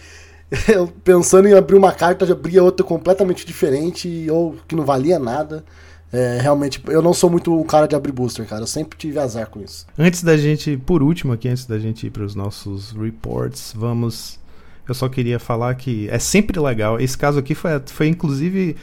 pensando 1.03 1.47
em 1.47 1.53
abrir 1.53 1.75
uma 1.75 1.91
carta, 1.91 2.25
já 2.25 2.33
abria 2.33 2.63
outra 2.63 2.85
completamente 2.85 3.45
diferente, 3.45 4.27
ou 4.29 4.55
que 4.67 4.75
não 4.75 4.85
valia 4.85 5.19
nada. 5.19 5.63
É, 6.12 6.39
realmente, 6.41 6.81
eu 6.88 7.01
não 7.01 7.13
sou 7.13 7.29
muito 7.29 7.53
um 7.53 7.63
cara 7.63 7.88
de 7.88 7.95
abrir 7.95 8.12
booster, 8.12 8.45
cara. 8.45 8.62
Eu 8.62 8.67
sempre 8.67 8.97
tive 8.97 9.19
azar 9.19 9.47
com 9.47 9.62
isso. 9.62 9.85
Antes 9.97 10.24
da 10.24 10.38
gente, 10.38 10.77
por 10.77 11.03
último 11.03 11.33
aqui, 11.33 11.50
antes 11.50 11.65
da 11.65 11.77
gente 11.77 12.07
ir 12.07 12.09
para 12.09 12.24
os 12.24 12.35
nossos 12.35 12.91
reports, 12.91 13.74
vamos. 13.75 14.39
Eu 14.88 14.93
só 14.93 15.09
queria 15.09 15.39
falar 15.39 15.74
que 15.75 16.07
é 16.09 16.19
sempre 16.19 16.59
legal. 16.59 17.00
Esse 17.00 17.17
caso 17.17 17.39
aqui 17.39 17.55
foi, 17.55 17.71
foi 17.88 18.07
inclusive 18.07 18.75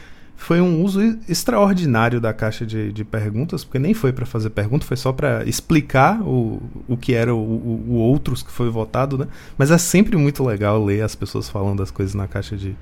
foi 0.43 0.59
um 0.59 0.83
uso 0.83 0.99
extraordinário 1.29 2.19
da 2.19 2.33
caixa 2.33 2.65
de, 2.65 2.91
de 2.91 3.05
perguntas, 3.05 3.63
porque 3.63 3.79
nem 3.79 3.93
foi 3.93 4.11
para 4.11 4.25
fazer 4.25 4.49
pergunta, 4.49 4.85
foi 4.85 4.97
só 4.97 5.13
para 5.13 5.45
explicar 5.45 6.21
o, 6.21 6.61
o 6.85 6.97
que 6.97 7.13
era 7.13 7.33
o, 7.33 7.37
o, 7.37 7.85
o, 7.87 7.93
outros 7.93 8.43
que 8.43 8.51
foi 8.51 8.69
votado, 8.69 9.17
né? 9.17 9.27
Mas 9.57 9.71
é 9.71 9.77
sempre 9.77 10.17
muito 10.17 10.43
legal 10.43 10.83
ler 10.83 11.01
as 11.01 11.15
pessoas 11.15 11.47
falando 11.47 11.81
as 11.81 11.89
coisas 11.89 12.13
na 12.13 12.27
caixa 12.27 12.57
de, 12.57 12.75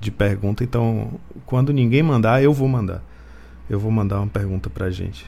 de 0.00 0.10
pergunta. 0.12 0.62
Então, 0.62 1.18
quando 1.44 1.72
ninguém 1.72 2.04
mandar, 2.04 2.40
eu 2.40 2.52
vou 2.52 2.68
mandar. 2.68 3.02
Eu 3.68 3.78
vou 3.78 3.90
mandar 3.90 4.18
uma 4.18 4.26
pergunta 4.26 4.70
pra 4.70 4.90
gente. 4.90 5.26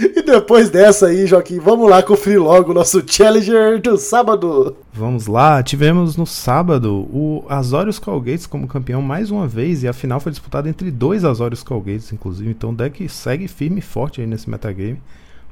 E 0.00 0.22
depois 0.22 0.70
dessa 0.70 1.06
aí, 1.06 1.26
Joaquim, 1.26 1.58
vamos 1.58 1.88
lá 1.88 2.02
conferir 2.02 2.42
logo 2.42 2.70
o 2.70 2.74
nosso 2.74 3.02
Challenger 3.06 3.80
do 3.80 3.96
sábado. 3.96 4.76
Vamos 4.92 5.26
lá, 5.26 5.62
tivemos 5.62 6.16
no 6.16 6.26
sábado 6.26 7.06
o 7.12 7.44
Azorius 7.48 7.98
Colgates 7.98 8.46
como 8.46 8.66
campeão 8.66 9.02
mais 9.02 9.30
uma 9.30 9.46
vez 9.46 9.82
e 9.82 9.88
a 9.88 9.92
final 9.92 10.18
foi 10.18 10.32
disputada 10.32 10.68
entre 10.68 10.90
dois 10.90 11.24
Azorius 11.24 11.62
Colgates, 11.62 12.12
inclusive. 12.12 12.50
Então 12.50 12.70
o 12.70 12.74
deck 12.74 13.08
segue 13.08 13.46
firme 13.46 13.78
e 13.78 13.82
forte 13.82 14.20
aí 14.20 14.26
nesse 14.26 14.48
metagame. 14.50 15.00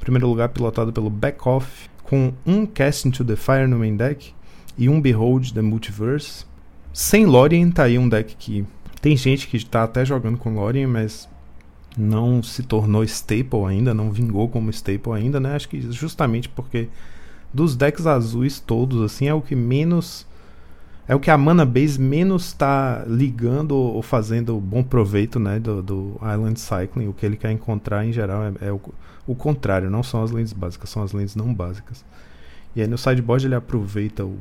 Primeiro 0.01 0.29
lugar 0.29 0.49
pilotado 0.49 0.93
pelo 0.93 1.09
Backoff, 1.09 1.89
com 2.03 2.33
um 2.45 2.67
Cast 2.67 3.09
into 3.09 3.25
the 3.25 3.37
Fire 3.37 3.67
no 3.67 3.79
main 3.79 3.97
deck 3.97 4.35
e 4.77 4.89
um 4.89 5.01
Behold 5.01 5.53
the 5.53 5.63
Multiverse. 5.63 6.45
Sem 6.93 7.27
Lorien, 7.27 7.71
tá 7.71 7.85
aí 7.85 7.99
um 7.99 8.09
deck 8.09 8.35
que 8.37 8.65
tem 9.01 9.17
gente 9.17 9.49
que 9.49 9.57
está 9.57 9.85
até 9.85 10.05
jogando 10.05 10.39
com 10.39 10.55
Lorien, 10.55 10.87
mas 10.87 11.29
não 11.97 12.43
se 12.43 12.63
tornou 12.63 13.05
staple 13.05 13.65
ainda, 13.67 13.95
não 13.95 14.11
vingou 14.11 14.49
como 14.49 14.71
staple 14.71 15.13
ainda, 15.13 15.39
né? 15.39 15.55
Acho 15.55 15.69
que 15.69 15.81
justamente 15.93 16.49
porque 16.49 16.89
dos 17.53 17.77
decks 17.77 18.07
azuis 18.07 18.59
todos, 18.59 19.01
assim, 19.03 19.29
é 19.29 19.35
o 19.35 19.41
que 19.41 19.55
menos. 19.55 20.27
É 21.07 21.15
o 21.15 21.21
que 21.21 21.31
a 21.31 21.37
mana 21.37 21.67
base 21.67 22.01
menos 22.01 22.47
está 22.47 23.05
ligando 23.07 23.77
ou 23.77 24.01
fazendo 24.03 24.59
bom 24.59 24.83
proveito 24.83 25.39
né, 25.39 25.59
do, 25.59 25.83
do, 25.83 26.17
Island 26.17 26.59
Cycling. 26.59 27.09
O 27.09 27.13
que 27.13 27.27
ele 27.27 27.37
quer 27.37 27.53
encontrar 27.53 28.07
em 28.07 28.13
geral 28.13 28.43
é, 28.43 28.69
é 28.69 28.73
o, 28.73 28.81
o, 29.27 29.35
contrário, 29.35 29.91
não 29.91 30.03
são 30.03 30.23
as 30.23 30.31
lentes 30.31 30.55
básicas, 30.55 30.89
são 30.89 31.03
as 31.03 31.13
lentes 31.13 31.37
não 31.37 31.53
básicas. 31.53 32.03
E 32.75 32.81
aí 32.81 32.89
no 32.89 32.97
sideboard 32.97 33.47
ele 33.47 33.55
aproveita 33.55 34.25
o, 34.25 34.39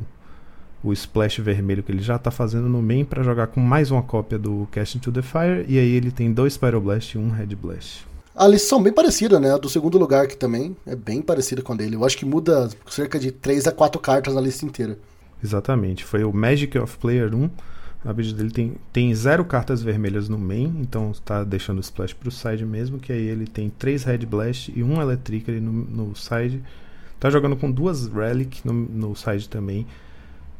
o 0.84 0.92
splash 0.92 1.40
vermelho 1.40 1.82
que 1.82 1.92
ele 1.92 2.02
já 2.02 2.18
está 2.18 2.30
fazendo 2.30 2.68
no 2.68 2.82
main 2.82 3.06
para 3.06 3.24
jogar 3.24 3.48
com 3.48 3.62
mais 3.62 3.90
uma 3.90 4.04
cópia 4.04 4.38
do 4.38 4.68
Cast 4.72 4.98
into 4.98 5.12
the 5.12 5.22
Fire. 5.22 5.66
E 5.68 5.80
aí 5.80 5.94
ele 5.94 6.12
tem 6.12 6.32
dois 6.34 6.58
Pyroblast 6.58 7.16
e 7.16 7.18
um 7.18 7.30
Red 7.30 7.56
Blast. 7.56 8.06
A 8.36 8.48
lista 8.48 8.70
são 8.70 8.82
bem 8.82 8.92
parecidas, 8.92 9.40
né? 9.40 9.54
A 9.54 9.58
do 9.58 9.70
segundo 9.70 9.98
lugar 9.98 10.26
aqui 10.26 10.36
também 10.36 10.76
é 10.86 10.96
bem 10.96 11.22
parecida 11.22 11.62
com 11.62 11.74
a 11.74 11.76
dele. 11.76 11.96
Eu 11.96 12.04
acho 12.04 12.18
que 12.18 12.26
muda 12.26 12.68
cerca 12.90 13.20
de 13.20 13.32
3 13.32 13.68
a 13.68 13.72
4 13.72 14.02
cartas 14.02 14.34
na 14.34 14.42
lista 14.42 14.66
inteira. 14.66 14.98
Exatamente. 15.42 16.04
Foi 16.04 16.24
o 16.24 16.34
Magic 16.34 16.78
of 16.78 16.98
Player 16.98 17.34
1. 17.34 17.50
A 18.06 18.12
build 18.12 18.34
dele 18.34 18.52
tem, 18.52 18.74
tem 18.92 19.16
zero 19.16 19.46
cartas 19.46 19.82
vermelhas 19.82 20.28
no 20.28 20.38
main, 20.38 20.76
então 20.82 21.12
está 21.12 21.42
deixando 21.46 21.78
o 21.78 21.82
splash 21.82 22.12
para 22.12 22.28
o 22.28 22.32
side 22.32 22.66
mesmo, 22.66 23.00
que 23.00 23.14
aí 23.14 23.28
ele 23.28 23.48
tem 23.48 23.70
3 23.70 24.04
Red 24.04 24.26
Blast 24.26 24.74
e 24.76 24.84
um 24.84 25.02
Electric 25.02 25.50
no, 25.52 25.72
no 25.72 26.16
side. 26.16 26.62
Tá 27.18 27.30
jogando 27.30 27.56
com 27.56 27.72
duas 27.72 28.08
Relic 28.08 28.60
no, 28.66 28.74
no 28.74 29.16
side 29.16 29.48
também. 29.48 29.88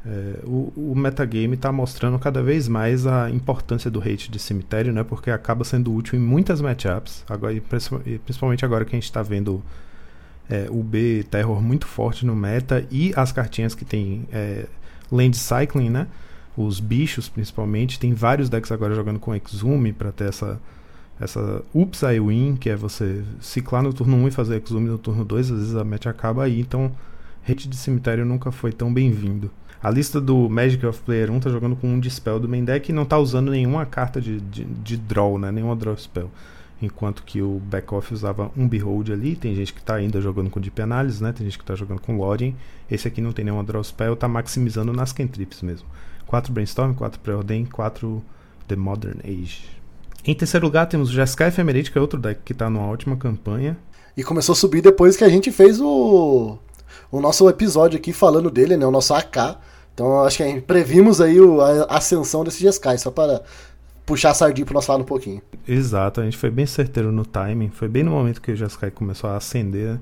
É, 0.06 0.40
o, 0.44 0.74
o 0.76 0.94
metagame 0.96 1.56
está 1.56 1.72
mostrando 1.72 2.20
cada 2.20 2.44
vez 2.44 2.68
mais 2.68 3.08
a 3.08 3.30
importância 3.30 3.90
do 3.90 4.00
hate 4.02 4.30
de 4.30 4.38
cemitério, 4.38 4.92
né? 4.92 5.04
Porque 5.04 5.32
acaba 5.32 5.64
sendo 5.64 5.94
útil 5.94 6.20
em 6.20 6.22
muitas 6.22 6.60
matchups, 6.60 7.24
agora, 7.30 7.56
principalmente 8.26 8.66
agora 8.66 8.84
que 8.84 8.96
a 8.96 8.98
gente 8.98 9.06
está 9.06 9.22
vendo 9.22 9.64
é, 10.50 10.68
o 10.70 10.84
B 10.84 11.26
terror 11.32 11.62
muito 11.62 11.88
forte 11.88 12.26
no 12.26 12.36
meta 12.36 12.86
e 12.92 13.14
as 13.16 13.32
cartinhas 13.32 13.74
que 13.74 13.86
tem 13.86 14.28
é, 14.32 14.66
land 15.12 15.38
cycling, 15.38 15.90
né? 15.90 16.08
Os 16.56 16.80
bichos, 16.80 17.30
principalmente, 17.30 18.00
tem 18.00 18.14
vários 18.14 18.50
decks 18.50 18.72
agora 18.72 18.94
jogando 18.94 19.20
com 19.20 19.34
Exume 19.34 19.94
para 19.94 20.12
ter 20.12 20.30
essa 20.30 20.60
essa 21.20 21.64
Ups 21.74 22.02
I 22.02 22.20
Win, 22.20 22.58
que 22.60 22.70
é 22.70 22.76
você 22.76 23.24
ciclar 23.40 23.84
no 23.84 23.94
turno 23.94 24.18
1 24.18 24.28
e 24.28 24.32
fazer 24.32 24.62
Exume 24.62 24.90
no 24.90 24.98
turno 24.98 25.24
2, 25.24 25.52
às 25.52 25.60
vezes 25.60 25.76
a 25.76 25.84
match 25.84 26.08
acaba 26.08 26.44
aí, 26.44 26.60
então 26.60 26.92
hate 27.48 27.70
de 27.70 27.76
cemitério 27.76 28.26
nunca 28.26 28.52
foi 28.52 28.72
tão 28.72 28.94
bem-vindo. 28.94 29.50
A 29.84 29.90
lista 29.90 30.22
do 30.22 30.48
Magic 30.48 30.86
of 30.86 31.02
Player 31.02 31.30
1 31.30 31.42
tá 31.42 31.50
jogando 31.50 31.76
com 31.76 31.90
um 31.90 32.00
Dispel 32.00 32.40
do 32.40 32.48
main 32.48 32.64
deck 32.64 32.90
e 32.90 32.94
não 32.94 33.04
tá 33.04 33.18
usando 33.18 33.52
nenhuma 33.52 33.86
carta 33.86 34.22
de, 34.22 34.40
de, 34.40 34.64
de 34.64 34.96
draw, 34.96 35.38
né? 35.38 35.52
Nenhuma 35.52 35.76
draw 35.76 35.98
spell. 35.98 36.32
Enquanto 36.82 37.22
que 37.24 37.42
o 37.42 37.60
Backoff 37.66 38.14
usava 38.14 38.50
um 38.56 38.66
Behold 38.66 39.12
ali. 39.12 39.36
Tem 39.36 39.54
gente 39.54 39.74
que 39.74 39.84
tá 39.84 39.96
ainda 39.96 40.22
jogando 40.22 40.50
com 40.50 40.62
Deep 40.62 40.82
Analysis, 40.82 41.20
né? 41.20 41.34
Tem 41.34 41.46
gente 41.46 41.60
que 41.60 41.66
tá 41.66 41.76
jogando 41.76 42.00
com 42.00 42.16
Lorien. 42.16 42.56
Esse 42.90 43.10
aqui 43.10 43.20
não 43.20 43.34
tem 43.34 43.44
nenhuma 43.44 43.62
draw 43.62 43.84
spell, 43.84 44.16
tá 44.16 44.26
maximizando 44.26 44.94
nas 44.94 45.12
cantrips 45.12 45.62
mesmo. 45.62 45.86
4 46.28 46.54
Brainstorm, 46.54 46.94
4 46.94 47.20
Preordain, 47.20 47.66
4 47.66 48.24
The 48.70 48.78
Modern 48.78 49.20
Age. 49.26 49.66
Em 50.26 50.34
terceiro 50.34 50.66
lugar 50.66 50.86
temos 50.86 51.10
o 51.10 51.14
Jeskai 51.14 51.50
Ephemerate, 51.50 51.92
que 51.92 51.98
é 51.98 52.02
outro 52.02 52.18
deck 52.18 52.40
que 52.46 52.54
tá 52.54 52.70
numa 52.70 52.88
ótima 52.88 53.18
campanha. 53.18 53.78
E 54.16 54.24
começou 54.24 54.54
a 54.54 54.56
subir 54.56 54.82
depois 54.82 55.18
que 55.18 55.26
a 55.26 55.30
gente 55.30 55.52
fez 55.52 55.82
o, 55.82 56.58
o 57.12 57.20
nosso 57.20 57.50
episódio 57.50 57.98
aqui 57.98 58.14
falando 58.14 58.50
dele, 58.50 58.78
né? 58.78 58.86
O 58.86 58.92
nosso 58.92 59.14
AK 59.14 59.58
então 59.94 60.24
acho 60.24 60.38
que 60.38 60.62
previmos 60.62 61.22
aí 61.22 61.38
a 61.90 61.98
ascensão 61.98 62.44
desse 62.44 62.62
Jeskai, 62.62 62.98
só 62.98 63.12
para 63.12 63.44
puxar 64.06 64.32
a 64.32 64.34
sardinha 64.34 64.66
para 64.66 64.74
nosso 64.74 64.92
lado 64.92 65.02
um 65.02 65.06
pouquinho. 65.06 65.42
Exato, 65.68 66.22
a 66.22 66.24
gente 66.26 66.38
foi 66.38 66.50
bem 66.50 66.66
certeiro 66.66 67.12
no 67.12 67.26
timing, 67.26 67.70
foi 67.70 67.88
bem 67.88 68.04
no 68.04 68.12
momento 68.12 68.42
que 68.42 68.52
o 68.52 68.56
Jeskai 68.56 68.92
começou 68.92 69.30
a 69.30 69.38
acender. 69.38 70.00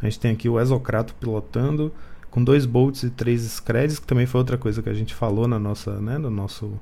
A 0.00 0.04
gente 0.04 0.20
tem 0.20 0.32
aqui 0.32 0.48
o 0.48 0.60
Exocrato 0.60 1.14
pilotando, 1.14 1.92
com 2.30 2.42
dois 2.42 2.64
bolts 2.64 3.02
e 3.02 3.10
três 3.10 3.42
screds, 3.42 3.98
que 3.98 4.06
também 4.06 4.26
foi 4.26 4.38
outra 4.38 4.56
coisa 4.56 4.82
que 4.82 4.88
a 4.88 4.94
gente 4.94 5.14
falou 5.14 5.48
na 5.48 5.58
nossa, 5.58 6.00
né, 6.00 6.16
no 6.16 6.30
nosso 6.30 6.72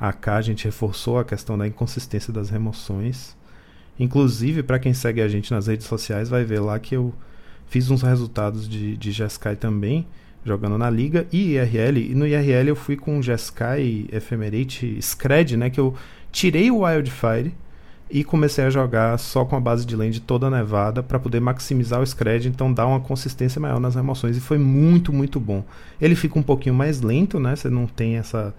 AK, 0.00 0.28
a 0.28 0.42
gente 0.42 0.64
reforçou 0.64 1.18
a 1.18 1.24
questão 1.24 1.56
da 1.56 1.66
inconsistência 1.66 2.32
das 2.32 2.50
remoções. 2.50 3.36
Inclusive, 3.98 4.62
para 4.62 4.78
quem 4.78 4.92
segue 4.92 5.20
a 5.20 5.28
gente 5.28 5.52
nas 5.52 5.68
redes 5.68 5.86
sociais, 5.86 6.28
vai 6.28 6.44
ver 6.44 6.60
lá 6.60 6.78
que 6.78 6.96
eu 6.96 7.14
fiz 7.66 7.90
uns 7.90 8.02
resultados 8.02 8.68
de, 8.68 8.96
de 8.96 9.12
também 9.58 10.06
jogando 10.44 10.76
na 10.76 10.90
liga 10.90 11.26
e 11.32 11.54
IRL. 11.54 11.98
E 12.10 12.14
no 12.14 12.26
IRL 12.26 12.68
eu 12.68 12.76
fui 12.76 12.96
com 12.96 13.22
Jeskai, 13.22 14.06
Ephemerate, 14.12 14.98
Scred, 15.00 15.56
né? 15.56 15.70
Que 15.70 15.80
eu 15.80 15.94
tirei 16.30 16.70
o 16.70 16.84
Wildfire 16.84 17.54
e 18.10 18.22
comecei 18.22 18.64
a 18.64 18.70
jogar 18.70 19.18
só 19.18 19.44
com 19.44 19.56
a 19.56 19.60
base 19.60 19.86
de 19.86 19.96
land 19.96 20.20
toda 20.20 20.50
nevada 20.50 21.02
para 21.02 21.18
poder 21.18 21.40
maximizar 21.40 22.00
o 22.00 22.06
Scred, 22.06 22.48
então 22.48 22.72
dar 22.72 22.86
uma 22.86 23.00
consistência 23.00 23.60
maior 23.60 23.80
nas 23.80 23.94
remoções. 23.94 24.36
E 24.36 24.40
foi 24.40 24.58
muito, 24.58 25.12
muito 25.12 25.40
bom. 25.40 25.64
Ele 26.00 26.14
fica 26.14 26.38
um 26.38 26.42
pouquinho 26.42 26.74
mais 26.74 27.00
lento, 27.00 27.40
né? 27.40 27.56
Você 27.56 27.70
não 27.70 27.86
tem 27.86 28.16
essa 28.16 28.54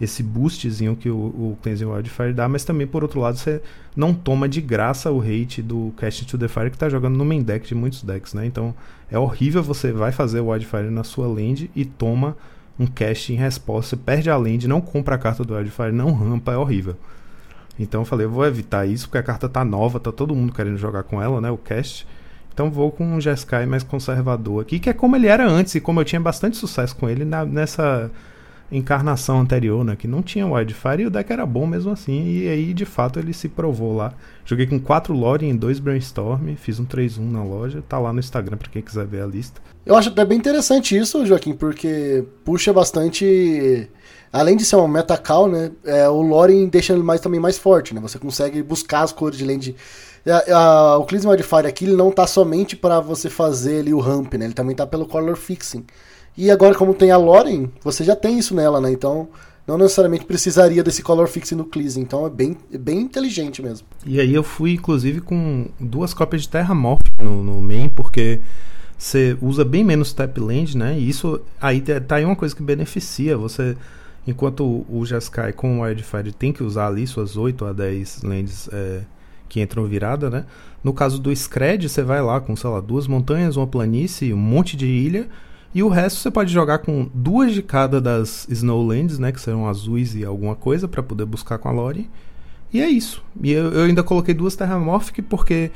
esse 0.00 0.22
boostzinho 0.22 0.94
que 0.94 1.08
o, 1.08 1.16
o 1.16 1.58
Cleansing 1.62 1.86
Wildfire 1.86 2.32
dá, 2.32 2.48
mas 2.48 2.64
também 2.64 2.86
por 2.86 3.02
outro 3.02 3.20
lado 3.20 3.38
você 3.38 3.62
não 3.94 4.12
toma 4.12 4.48
de 4.48 4.60
graça 4.60 5.10
o 5.10 5.20
hate 5.20 5.62
do 5.62 5.92
Cast 5.96 6.26
to 6.26 6.36
the 6.36 6.48
Fire 6.48 6.68
que 6.68 6.76
está 6.76 6.88
jogando 6.88 7.16
no 7.16 7.24
main 7.24 7.42
deck 7.42 7.66
de 7.66 7.74
muitos 7.74 8.02
decks, 8.02 8.34
né? 8.34 8.44
Então 8.44 8.74
é 9.10 9.18
horrível 9.18 9.62
você 9.62 9.92
vai 9.92 10.12
fazer 10.12 10.40
o 10.40 10.50
Wildfire 10.50 10.90
na 10.90 11.02
sua 11.02 11.26
land 11.26 11.70
e 11.74 11.84
toma 11.84 12.36
um 12.78 12.86
cast 12.86 13.32
em 13.32 13.36
resposta, 13.36 13.96
você 13.96 14.02
perde 14.02 14.28
a 14.28 14.36
land, 14.36 14.68
não 14.68 14.82
compra 14.82 15.14
a 15.14 15.18
carta 15.18 15.42
do 15.42 15.54
Wildfire, 15.54 15.92
não 15.92 16.12
rampa, 16.12 16.52
é 16.52 16.58
horrível. 16.58 16.94
Então 17.78 18.02
eu 18.02 18.04
falei, 18.04 18.26
eu 18.26 18.30
vou 18.30 18.44
evitar 18.44 18.86
isso 18.86 19.06
porque 19.06 19.18
a 19.18 19.22
carta 19.22 19.48
tá 19.48 19.64
nova, 19.64 19.98
tá 19.98 20.12
todo 20.12 20.34
mundo 20.34 20.52
querendo 20.52 20.76
jogar 20.76 21.02
com 21.04 21.22
ela, 21.22 21.40
né, 21.40 21.50
o 21.50 21.56
cast. 21.56 22.06
Então 22.52 22.70
vou 22.70 22.90
com 22.90 23.04
um 23.04 23.20
Jeskai 23.20 23.66
mais 23.66 23.82
conservador 23.82 24.62
aqui, 24.62 24.78
que 24.78 24.90
é 24.90 24.92
como 24.92 25.16
ele 25.16 25.26
era 25.26 25.46
antes 25.46 25.74
e 25.74 25.80
como 25.80 26.00
eu 26.00 26.04
tinha 26.04 26.20
bastante 26.20 26.56
sucesso 26.56 26.96
com 26.96 27.08
ele 27.08 27.24
na, 27.24 27.44
nessa 27.44 28.10
encarnação 28.70 29.40
anterior, 29.40 29.84
né? 29.84 29.96
Que 29.96 30.08
não 30.08 30.22
tinha 30.22 30.46
Wildfire 30.46 31.02
e 31.02 31.06
o 31.06 31.10
deck 31.10 31.32
era 31.32 31.46
bom 31.46 31.66
mesmo 31.66 31.92
assim. 31.92 32.26
E 32.26 32.48
aí, 32.48 32.74
de 32.74 32.84
fato, 32.84 33.18
ele 33.18 33.32
se 33.32 33.48
provou 33.48 33.94
lá. 33.94 34.12
Joguei 34.44 34.66
com 34.66 34.78
4 34.78 35.14
Lore 35.14 35.46
em 35.46 35.56
2 35.56 35.78
Brainstorm, 35.78 36.54
fiz 36.56 36.80
um 36.80 36.84
3-1 36.84 37.20
na 37.20 37.44
loja. 37.44 37.82
Tá 37.88 37.98
lá 37.98 38.12
no 38.12 38.20
Instagram 38.20 38.56
para 38.56 38.68
quem 38.68 38.82
quiser 38.82 39.06
ver 39.06 39.22
a 39.22 39.26
lista. 39.26 39.60
Eu 39.84 39.94
acho 39.94 40.08
até 40.08 40.24
bem 40.24 40.38
interessante 40.38 40.96
isso, 40.96 41.24
Joaquim, 41.24 41.54
porque 41.54 42.24
puxa 42.44 42.72
bastante. 42.72 43.88
Além 44.32 44.56
de 44.56 44.64
ser 44.64 44.76
uma 44.76 44.88
meta 44.88 45.16
call, 45.16 45.48
né? 45.48 45.70
É, 45.84 46.08
o 46.08 46.20
Lore 46.20 46.66
deixa 46.66 46.92
ele 46.92 47.02
mais, 47.02 47.20
também 47.20 47.38
mais 47.38 47.56
forte, 47.56 47.94
né? 47.94 48.00
Você 48.00 48.18
consegue 48.18 48.62
buscar 48.62 49.02
as 49.02 49.12
cores 49.12 49.38
de 49.38 49.44
land. 49.44 49.76
A, 50.26 50.56
a, 50.56 50.98
o 50.98 51.04
Cleansing 51.04 51.28
Wildfire 51.28 51.66
aqui 51.68 51.84
ele 51.84 51.94
não 51.94 52.10
tá 52.10 52.26
somente 52.26 52.74
para 52.74 52.98
você 52.98 53.30
fazer 53.30 53.78
ali 53.78 53.94
o 53.94 54.00
ramp, 54.00 54.34
né? 54.34 54.46
Ele 54.46 54.54
também 54.54 54.74
tá 54.74 54.84
pelo 54.84 55.06
color 55.06 55.36
fixing. 55.36 55.84
E 56.36 56.50
agora, 56.50 56.74
como 56.74 56.94
tem 56.94 57.10
a 57.10 57.16
Loren, 57.16 57.68
você 57.82 58.04
já 58.04 58.14
tem 58.14 58.38
isso 58.38 58.54
nela, 58.54 58.80
né? 58.80 58.90
Então, 58.90 59.28
não 59.66 59.78
necessariamente 59.78 60.24
precisaria 60.24 60.84
desse 60.84 61.02
color 61.02 61.28
fix 61.28 61.50
no 61.52 61.64
Clease. 61.64 61.98
Então, 61.98 62.26
é 62.26 62.30
bem, 62.30 62.56
bem 62.78 63.00
inteligente 63.00 63.62
mesmo. 63.62 63.86
E 64.04 64.20
aí, 64.20 64.34
eu 64.34 64.42
fui, 64.42 64.72
inclusive, 64.74 65.20
com 65.20 65.68
duas 65.80 66.12
cópias 66.12 66.42
de 66.42 66.48
Terra 66.48 66.74
Morph 66.74 67.00
no, 67.18 67.42
no 67.42 67.60
main, 67.60 67.88
porque 67.88 68.40
você 68.98 69.36
usa 69.42 69.64
bem 69.64 69.84
menos 69.84 70.12
tap 70.12 70.38
land, 70.38 70.76
né? 70.76 70.98
E 70.98 71.08
isso 71.08 71.40
aí 71.60 71.80
tá 71.80 72.16
aí 72.16 72.24
uma 72.24 72.36
coisa 72.36 72.54
que 72.54 72.62
beneficia. 72.62 73.36
Você, 73.36 73.76
enquanto 74.26 74.86
o 74.88 75.04
Jeskai 75.04 75.52
com 75.52 75.78
o 75.78 75.82
Wildfire 75.82 76.32
tem 76.32 76.52
que 76.52 76.62
usar 76.62 76.88
ali 76.88 77.06
suas 77.06 77.36
8 77.36 77.64
a 77.66 77.72
10 77.72 78.22
lands 78.22 78.68
é, 78.72 79.02
que 79.48 79.60
entram 79.60 79.84
virada, 79.84 80.30
né? 80.30 80.46
No 80.82 80.92
caso 80.92 81.18
do 81.18 81.34
Scred, 81.34 81.88
você 81.88 82.02
vai 82.02 82.22
lá 82.22 82.40
com, 82.40 82.56
sei 82.56 82.70
lá, 82.70 82.80
duas 82.80 83.06
montanhas, 83.06 83.56
uma 83.56 83.66
planície, 83.66 84.32
um 84.32 84.38
monte 84.38 84.76
de 84.76 84.86
ilha, 84.86 85.28
e 85.74 85.82
o 85.82 85.88
resto 85.88 86.20
você 86.20 86.30
pode 86.30 86.52
jogar 86.52 86.78
com 86.78 87.08
duas 87.12 87.52
de 87.52 87.62
cada 87.62 88.00
das 88.00 88.46
Snowlands, 88.48 89.18
né? 89.18 89.32
Que 89.32 89.40
serão 89.40 89.68
azuis 89.68 90.14
e 90.14 90.24
alguma 90.24 90.54
coisa 90.54 90.88
para 90.88 91.02
poder 91.02 91.26
buscar 91.26 91.58
com 91.58 91.68
a 91.68 91.72
Lore. 91.72 92.08
E 92.72 92.80
é 92.80 92.88
isso. 92.88 93.22
E 93.42 93.52
eu, 93.52 93.72
eu 93.72 93.84
ainda 93.84 94.02
coloquei 94.02 94.34
duas 94.34 94.56
Terramorphic 94.56 95.22
porque, 95.22 95.70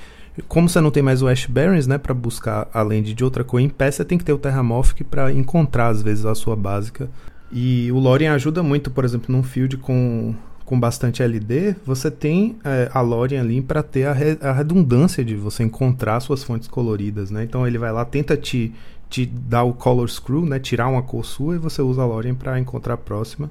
como 0.49 0.69
você 0.69 0.81
não 0.81 0.91
tem 0.91 1.03
mais 1.03 1.23
o 1.23 1.29
Ash 1.29 1.47
Barrens, 1.47 1.87
né? 1.87 1.99
Pra 1.99 2.15
buscar 2.15 2.69
a 2.73 2.83
land 2.83 3.13
de 3.13 3.25
outra 3.25 3.45
cor 3.45 3.61
em 3.61 3.69
pé, 3.69 3.91
você 3.91 4.05
tem 4.05 4.17
que 4.17 4.25
ter 4.25 4.33
o 4.33 4.39
Terramorphic 4.39 5.05
para 5.05 5.33
encontrar, 5.33 5.89
às 5.89 6.03
vezes, 6.03 6.25
a 6.25 6.35
sua 6.35 6.57
básica. 6.57 7.11
E 7.53 7.91
o 7.93 7.99
Lorien 7.99 8.31
ajuda 8.31 8.63
muito, 8.63 8.91
por 8.91 9.05
exemplo, 9.05 9.35
num 9.35 9.43
field 9.43 9.77
com 9.79 10.35
com 10.71 10.79
bastante 10.79 11.21
LD, 11.21 11.75
você 11.85 12.13
tem 12.13 12.57
é, 12.63 12.89
a 12.95 13.01
Lorien 13.01 13.41
ali 13.41 13.61
para 13.61 13.83
ter 13.83 14.05
a, 14.05 14.13
re, 14.13 14.39
a, 14.41 14.53
redundância 14.53 15.25
de 15.25 15.35
você 15.35 15.65
encontrar 15.65 16.21
suas 16.21 16.45
fontes 16.45 16.69
coloridas, 16.69 17.29
né? 17.29 17.43
Então 17.43 17.67
ele 17.67 17.77
vai 17.77 17.91
lá, 17.91 18.05
tenta 18.05 18.37
te, 18.37 18.73
te 19.11 19.27
dar 19.27 19.65
o 19.65 19.75
color 19.75 20.09
screw, 20.09 20.47
né? 20.47 20.61
Tirar 20.61 20.89
uma 20.89 21.03
cor 21.03 21.25
sua 21.25 21.57
e 21.57 21.59
você 21.59 21.83
usa 21.83 22.01
a 22.01 22.07
Lorien 22.07 22.35
para 22.35 22.59
encontrar 22.59 22.95
a 22.95 22.97
próxima. 22.97 23.51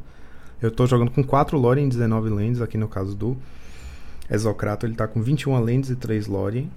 Eu 0.62 0.70
estou 0.70 0.88
jogando 0.88 1.12
com 1.12 1.22
4 1.22 1.58
Lorien 1.58 1.86
e 1.86 1.90
19 1.90 2.30
lands, 2.30 2.62
aqui 2.62 2.78
no 2.78 2.88
caso 2.88 3.14
do 3.16 3.38
Exocrato, 4.32 4.86
ele 4.86 4.94
está 4.94 5.08
com 5.08 5.22
21 5.22 5.60
lands 5.60 5.90
e 5.90 5.96
3 5.96 6.28
Lorien. 6.28 6.72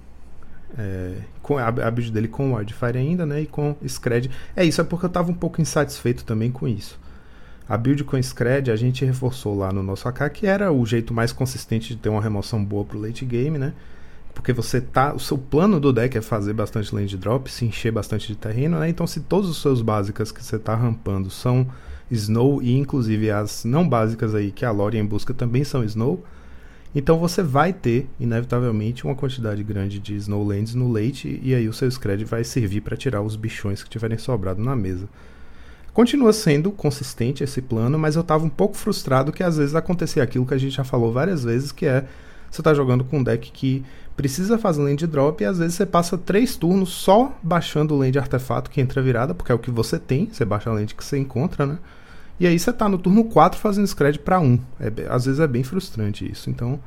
É, 0.77 1.17
com 1.41 1.57
a, 1.57 1.67
a 1.67 1.91
build 1.91 2.11
dele 2.11 2.27
com 2.27 2.55
Wildfire 2.55 2.97
ainda, 2.97 3.25
né? 3.25 3.41
E 3.41 3.45
com 3.45 3.75
Scred. 3.87 4.29
É 4.55 4.65
isso, 4.65 4.81
é 4.81 4.83
porque 4.83 5.05
eu 5.05 5.07
estava 5.07 5.31
um 5.31 5.35
pouco 5.35 5.61
insatisfeito 5.61 6.25
também 6.25 6.51
com 6.51 6.67
isso. 6.67 6.99
A 7.69 7.77
build 7.77 8.03
com 8.03 8.21
Scred 8.21 8.69
a 8.69 8.75
gente 8.75 9.05
reforçou 9.05 9.57
lá 9.57 9.71
no 9.71 9.81
nosso 9.81 10.09
AK, 10.09 10.29
que 10.33 10.45
era 10.45 10.71
o 10.71 10.85
jeito 10.85 11.13
mais 11.13 11.31
consistente 11.31 11.89
de 11.89 11.97
ter 11.97 12.09
uma 12.09 12.21
remoção 12.21 12.63
boa 12.63 12.83
pro 12.83 12.99
late 12.99 13.23
game, 13.23 13.57
né? 13.57 13.73
Porque 14.33 14.51
você 14.51 14.81
tá. 14.81 15.13
O 15.13 15.19
seu 15.19 15.37
plano 15.37 15.79
do 15.79 15.93
deck 15.93 16.17
é 16.17 16.21
fazer 16.21 16.53
bastante 16.53 16.93
land 16.93 17.15
drop, 17.17 17.49
se 17.49 17.65
encher 17.65 17.91
bastante 17.91 18.27
de 18.27 18.35
terreno, 18.35 18.79
né? 18.79 18.89
Então 18.89 19.05
se 19.05 19.21
todos 19.21 19.49
os 19.49 19.61
seus 19.61 19.81
básicas 19.81 20.31
que 20.31 20.43
você 20.43 20.57
tá 20.57 20.75
rampando 20.75 21.29
são 21.29 21.67
Snow 22.09 22.61
e 22.61 22.77
inclusive 22.77 23.31
as 23.31 23.63
não 23.63 23.87
básicas 23.87 24.35
aí 24.35 24.51
que 24.51 24.65
a 24.65 24.71
Lorien 24.71 25.05
busca 25.05 25.33
também 25.33 25.63
são 25.63 25.83
Snow, 25.83 26.23
então 26.95 27.17
você 27.17 27.41
vai 27.41 27.73
ter, 27.73 28.07
inevitavelmente, 28.19 29.03
uma 29.03 29.15
quantidade 29.15 29.63
grande 29.63 29.97
de 29.99 30.15
Snowlands 30.15 30.75
no 30.75 30.91
late 30.91 31.39
e 31.41 31.55
aí 31.55 31.67
o 31.67 31.73
seu 31.73 31.89
Scred 31.89 32.23
vai 32.23 32.43
servir 32.43 32.81
para 32.81 32.95
tirar 32.95 33.21
os 33.21 33.35
bichões 33.35 33.81
que 33.83 33.89
tiverem 33.89 34.17
sobrado 34.17 34.61
na 34.61 34.75
mesa. 34.75 35.09
Continua 35.91 36.33
sendo 36.33 36.71
consistente 36.71 37.43
esse 37.43 37.61
plano, 37.61 37.97
mas 37.97 38.15
eu 38.15 38.21
estava 38.21 38.45
um 38.45 38.49
pouco 38.49 38.75
frustrado 38.75 39.31
que 39.31 39.43
às 39.43 39.57
vezes 39.57 39.75
acontecia 39.75 40.21
aquilo 40.21 40.45
que 40.45 40.53
a 40.53 40.57
gente 40.57 40.75
já 40.75 40.83
falou 40.83 41.11
várias 41.11 41.43
vezes, 41.43 41.71
que 41.71 41.85
é 41.85 42.05
você 42.49 42.61
está 42.61 42.73
jogando 42.73 43.03
com 43.03 43.19
um 43.19 43.23
deck 43.23 43.51
que 43.51 43.83
precisa 44.15 44.57
fazer 44.57 44.81
land 44.81 45.07
drop 45.07 45.41
e 45.41 45.45
às 45.45 45.57
vezes 45.57 45.75
você 45.75 45.85
passa 45.85 46.17
três 46.17 46.55
turnos 46.55 46.89
só 46.89 47.37
baixando 47.41 47.95
o 47.95 47.97
land 47.97 48.17
artefato 48.17 48.69
que 48.69 48.79
entra 48.79 49.01
virada, 49.01 49.33
porque 49.33 49.51
é 49.51 49.55
o 49.55 49.59
que 49.59 49.71
você 49.71 49.97
tem, 49.97 50.29
você 50.31 50.45
baixa 50.45 50.69
a 50.69 50.73
land 50.73 50.93
que 50.93 51.03
você 51.03 51.17
encontra, 51.17 51.65
né? 51.65 51.79
E 52.39 52.47
aí 52.47 52.57
você 52.57 52.71
está 52.71 52.89
no 52.89 52.97
turno 52.97 53.23
4 53.25 53.59
fazendo 53.59 53.87
scred 53.87 54.19
para 54.19 54.39
1. 54.39 54.59
É, 54.79 54.91
às 55.09 55.25
vezes 55.25 55.39
é 55.39 55.47
bem 55.47 55.63
frustrante 55.63 56.29
isso. 56.29 56.49
Então, 56.49 56.79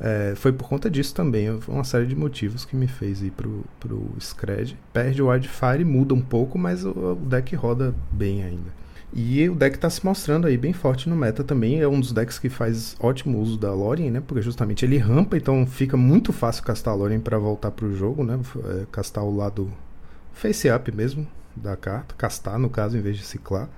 é, 0.00 0.32
foi 0.34 0.52
por 0.52 0.68
conta 0.68 0.90
disso 0.90 1.14
também. 1.14 1.60
Foi 1.60 1.74
uma 1.74 1.84
série 1.84 2.06
de 2.06 2.16
motivos 2.16 2.64
que 2.64 2.74
me 2.74 2.88
fez 2.88 3.22
ir 3.22 3.30
pro, 3.30 3.64
pro 3.78 4.10
Scred. 4.18 4.76
Perde 4.92 5.22
o 5.22 5.28
Wildfire, 5.28 5.84
muda 5.84 6.14
um 6.14 6.20
pouco, 6.20 6.58
mas 6.58 6.84
o, 6.84 6.90
o 6.90 7.14
deck 7.14 7.54
roda 7.54 7.94
bem 8.10 8.42
ainda. 8.42 8.81
E 9.14 9.48
o 9.48 9.54
deck 9.54 9.76
está 9.76 9.90
se 9.90 10.04
mostrando 10.04 10.46
aí 10.46 10.56
bem 10.56 10.72
forte 10.72 11.08
no 11.08 11.14
meta 11.14 11.44
também. 11.44 11.80
É 11.80 11.88
um 11.88 12.00
dos 12.00 12.12
decks 12.12 12.38
que 12.38 12.48
faz 12.48 12.96
ótimo 12.98 13.38
uso 13.38 13.58
da 13.58 13.72
Lorien, 13.72 14.10
né? 14.10 14.22
Porque 14.26 14.40
justamente 14.40 14.84
ele 14.84 14.96
rampa, 14.96 15.36
então 15.36 15.66
fica 15.66 15.96
muito 15.96 16.32
fácil 16.32 16.62
castar 16.62 16.94
a 16.94 16.96
Lorien 16.96 17.20
para 17.20 17.38
voltar 17.38 17.70
pro 17.70 17.94
jogo, 17.94 18.24
né? 18.24 18.40
É, 18.64 18.86
castar 18.90 19.22
o 19.22 19.36
lado 19.36 19.70
face 20.32 20.70
up 20.70 20.90
mesmo 20.92 21.26
da 21.54 21.76
carta. 21.76 22.14
Castar, 22.16 22.58
no 22.58 22.70
caso, 22.70 22.96
em 22.96 23.02
vez 23.02 23.18
de 23.18 23.24
ciclar. 23.24 23.68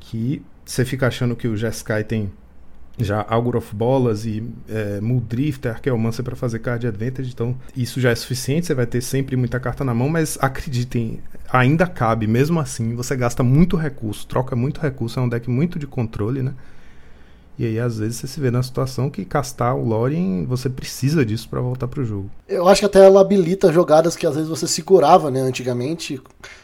Que 0.00 0.42
você 0.64 0.84
fica 0.84 1.06
achando 1.06 1.36
que 1.36 1.46
o 1.46 1.56
Jeskai 1.56 2.04
tem 2.04 2.32
já 2.98 3.24
Augur 3.28 3.56
of 3.56 3.74
Bolas 3.74 4.24
e 4.24 4.42
é, 4.68 5.00
Muldrifter, 5.00 5.72
Arqueomancer 5.72 6.24
para 6.24 6.36
fazer 6.36 6.60
card 6.60 6.86
advantage, 6.86 7.30
então 7.32 7.56
isso 7.76 8.00
já 8.00 8.10
é 8.10 8.14
suficiente, 8.14 8.66
você 8.66 8.74
vai 8.74 8.86
ter 8.86 9.00
sempre 9.00 9.36
muita 9.36 9.58
carta 9.58 9.84
na 9.84 9.92
mão, 9.92 10.08
mas 10.08 10.38
acreditem, 10.40 11.20
ainda 11.58 11.86
cabe, 11.86 12.26
mesmo 12.26 12.58
assim, 12.58 12.94
você 12.94 13.14
gasta 13.14 13.42
muito 13.42 13.76
recurso, 13.76 14.26
troca 14.26 14.56
muito 14.56 14.80
recurso, 14.80 15.20
é 15.20 15.22
um 15.22 15.28
deck 15.28 15.48
muito 15.48 15.78
de 15.78 15.86
controle, 15.86 16.42
né? 16.42 16.52
E 17.56 17.64
aí, 17.64 17.78
às 17.78 17.98
vezes, 17.98 18.16
você 18.16 18.26
se 18.26 18.40
vê 18.40 18.50
na 18.50 18.64
situação 18.64 19.08
que 19.08 19.24
castar 19.24 19.76
o 19.76 19.86
Lorien, 19.86 20.44
você 20.44 20.68
precisa 20.68 21.24
disso 21.24 21.48
para 21.48 21.60
voltar 21.60 21.86
pro 21.86 22.04
jogo. 22.04 22.28
Eu 22.48 22.68
acho 22.68 22.80
que 22.80 22.86
até 22.86 23.04
ela 23.04 23.20
habilita 23.20 23.72
jogadas 23.72 24.16
que 24.16 24.26
às 24.26 24.34
vezes 24.34 24.50
você 24.50 24.66
se 24.66 24.82
curava, 24.82 25.30
né, 25.30 25.40
antigamente. 25.40 26.20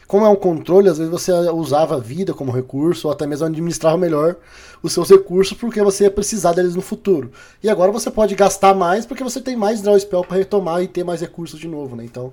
Como 0.08 0.26
é 0.26 0.28
um 0.28 0.34
controle, 0.34 0.88
às 0.88 0.98
vezes 0.98 1.12
você 1.12 1.30
usava 1.50 1.94
a 1.94 2.00
vida 2.00 2.34
como 2.34 2.50
recurso, 2.50 3.06
ou 3.06 3.12
até 3.12 3.24
mesmo 3.24 3.46
administrava 3.46 3.96
melhor 3.96 4.34
os 4.82 4.92
seus 4.92 5.08
recursos, 5.08 5.56
porque 5.56 5.80
você 5.80 6.04
ia 6.04 6.10
precisar 6.10 6.54
deles 6.54 6.74
no 6.74 6.82
futuro. 6.82 7.30
E 7.62 7.70
agora 7.70 7.92
você 7.92 8.10
pode 8.10 8.34
gastar 8.34 8.74
mais, 8.74 9.06
porque 9.06 9.22
você 9.22 9.40
tem 9.40 9.54
mais 9.54 9.80
draw 9.80 9.96
spell 9.96 10.24
para 10.24 10.38
retomar 10.38 10.82
e 10.82 10.88
ter 10.88 11.04
mais 11.04 11.20
recursos 11.20 11.60
de 11.60 11.68
novo, 11.68 11.94
né? 11.94 12.04
Então, 12.04 12.32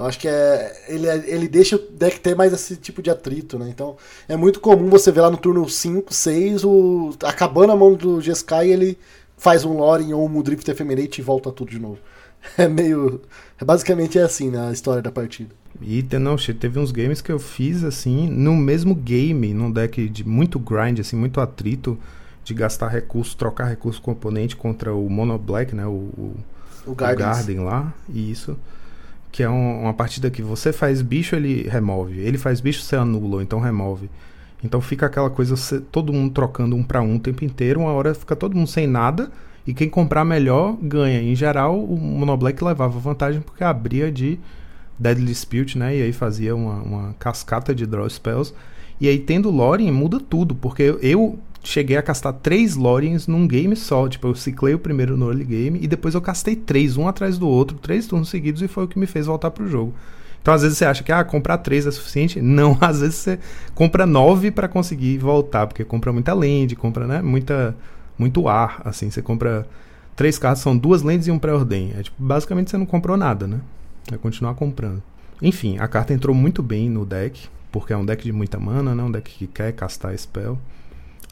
eu 0.00 0.06
acho 0.06 0.18
que 0.18 0.26
é 0.26 0.84
ele, 0.88 1.06
é, 1.06 1.22
ele 1.26 1.46
deixa 1.46 1.76
o 1.76 1.78
deck 1.78 2.20
ter 2.20 2.34
mais 2.34 2.54
esse 2.54 2.74
tipo 2.74 3.02
de 3.02 3.10
atrito, 3.10 3.58
né? 3.58 3.68
Então 3.68 3.98
é 4.26 4.34
muito 4.34 4.58
comum 4.58 4.88
você 4.88 5.12
ver 5.12 5.20
lá 5.20 5.30
no 5.30 5.36
turno 5.36 5.68
5, 5.68 6.12
6, 6.12 6.64
o, 6.64 7.10
acabando 7.22 7.72
a 7.72 7.76
mão 7.76 7.92
do 7.92 8.18
Jeskai 8.18 8.70
ele 8.70 8.98
faz 9.36 9.62
um 9.62 9.76
Lorin 9.76 10.14
ou 10.14 10.24
um 10.24 10.28
Mudrift 10.28 10.68
Ephemerate 10.70 11.20
e 11.20 11.24
volta 11.24 11.52
tudo 11.52 11.70
de 11.70 11.78
novo. 11.78 11.98
É 12.56 12.66
meio. 12.66 13.20
É 13.60 13.64
basicamente 13.66 14.18
é 14.18 14.22
assim, 14.22 14.48
né? 14.48 14.68
A 14.70 14.72
história 14.72 15.02
da 15.02 15.12
partida. 15.12 15.50
E 15.82 16.02
não, 16.18 16.36
teve 16.36 16.78
uns 16.78 16.90
games 16.90 17.20
que 17.20 17.30
eu 17.30 17.38
fiz 17.38 17.84
assim, 17.84 18.30
no 18.30 18.56
mesmo 18.56 18.94
game, 18.94 19.52
num 19.52 19.70
deck 19.70 20.08
de 20.08 20.26
muito 20.26 20.58
grind, 20.58 21.00
assim, 21.00 21.16
muito 21.16 21.38
atrito, 21.38 21.98
de 22.42 22.54
gastar 22.54 22.88
recurso, 22.88 23.36
trocar 23.36 23.66
recurso 23.66 24.00
componente 24.00 24.56
contra 24.56 24.94
o 24.94 25.10
Mono 25.10 25.38
Black, 25.38 25.74
né? 25.74 25.86
O, 25.86 25.90
o, 25.90 26.36
o, 26.86 26.92
o 26.92 26.94
Garden 26.94 27.60
lá. 27.60 27.92
E 28.08 28.30
isso 28.30 28.56
que 29.32 29.42
é 29.42 29.48
um, 29.48 29.82
uma 29.82 29.94
partida 29.94 30.30
que 30.30 30.42
você 30.42 30.72
faz 30.72 31.02
bicho, 31.02 31.36
ele 31.36 31.68
remove. 31.68 32.18
Ele 32.18 32.38
faz 32.38 32.60
bicho, 32.60 32.82
você 32.82 32.96
anula, 32.96 33.42
então 33.42 33.60
remove. 33.60 34.10
Então 34.62 34.80
fica 34.80 35.06
aquela 35.06 35.30
coisa, 35.30 35.56
você, 35.56 35.80
todo 35.80 36.12
mundo 36.12 36.32
trocando 36.32 36.76
um 36.76 36.82
para 36.82 37.00
um 37.00 37.16
o 37.16 37.18
tempo 37.18 37.44
inteiro, 37.44 37.80
uma 37.80 37.92
hora 37.92 38.14
fica 38.14 38.36
todo 38.36 38.56
mundo 38.56 38.68
sem 38.68 38.86
nada, 38.86 39.30
e 39.66 39.72
quem 39.72 39.88
comprar 39.88 40.24
melhor 40.24 40.76
ganha. 40.82 41.22
Em 41.22 41.34
geral, 41.34 41.78
o 41.78 41.96
Monoblack 41.96 42.62
levava 42.62 42.98
vantagem 42.98 43.40
porque 43.40 43.64
abria 43.64 44.10
de 44.10 44.38
Deadly 44.98 45.26
Dispute, 45.26 45.78
né? 45.78 45.96
E 45.96 46.02
aí 46.02 46.12
fazia 46.12 46.54
uma, 46.54 46.74
uma 46.82 47.14
cascata 47.18 47.74
de 47.74 47.86
draw 47.86 48.08
spells. 48.08 48.54
E 49.00 49.08
aí, 49.08 49.18
tendo 49.18 49.50
Lorien, 49.50 49.90
muda 49.90 50.20
tudo, 50.20 50.54
porque 50.54 50.94
eu, 51.00 51.38
cheguei 51.62 51.96
a 51.96 52.02
castar 52.02 52.32
três 52.32 52.76
Loriens 52.76 53.26
num 53.26 53.46
game 53.46 53.74
só. 53.76 54.08
Tipo, 54.08 54.28
eu 54.28 54.34
ciclei 54.34 54.74
o 54.74 54.78
primeiro 54.78 55.16
no 55.16 55.28
early 55.28 55.44
game 55.44 55.78
e 55.82 55.86
depois 55.86 56.14
eu 56.14 56.20
castei 56.20 56.56
três, 56.56 56.96
um 56.96 57.06
atrás 57.06 57.38
do 57.38 57.48
outro, 57.48 57.76
três 57.78 58.06
turnos 58.06 58.28
seguidos, 58.28 58.62
e 58.62 58.68
foi 58.68 58.84
o 58.84 58.88
que 58.88 58.98
me 58.98 59.06
fez 59.06 59.26
voltar 59.26 59.50
pro 59.50 59.68
jogo. 59.68 59.94
Então, 60.40 60.54
às 60.54 60.62
vezes 60.62 60.78
você 60.78 60.86
acha 60.86 61.02
que 61.02 61.12
ah, 61.12 61.22
comprar 61.22 61.58
três 61.58 61.86
é 61.86 61.90
suficiente. 61.90 62.40
Não, 62.42 62.76
às 62.80 63.00
vezes 63.00 63.16
você 63.16 63.38
compra 63.74 64.06
nove 64.06 64.50
para 64.50 64.68
conseguir 64.68 65.18
voltar, 65.18 65.66
porque 65.66 65.84
compra 65.84 66.12
muita 66.12 66.32
land, 66.32 66.74
compra 66.76 67.06
né, 67.06 67.22
muita, 67.22 67.76
muito 68.18 68.48
ar. 68.48 68.80
Assim, 68.84 69.10
você 69.10 69.20
compra 69.20 69.66
três 70.16 70.38
cartas, 70.38 70.62
são 70.62 70.76
duas 70.76 71.02
lentes 71.02 71.28
e 71.28 71.30
um 71.30 71.38
pré-ordem. 71.38 71.92
É, 71.96 72.02
tipo, 72.02 72.16
basicamente 72.22 72.70
você 72.70 72.78
não 72.78 72.86
comprou 72.86 73.16
nada, 73.16 73.46
né? 73.46 73.60
É 74.10 74.16
continuar 74.16 74.54
comprando. 74.54 75.02
Enfim, 75.42 75.78
a 75.78 75.88
carta 75.88 76.12
entrou 76.12 76.34
muito 76.34 76.62
bem 76.62 76.88
no 76.88 77.04
deck, 77.04 77.48
porque 77.70 77.92
é 77.92 77.96
um 77.96 78.04
deck 78.04 78.24
de 78.24 78.32
muita 78.32 78.58
mana, 78.58 78.94
né? 78.94 79.02
Um 79.02 79.10
deck 79.10 79.30
que 79.30 79.46
quer 79.46 79.72
castar 79.72 80.16
spell. 80.18 80.58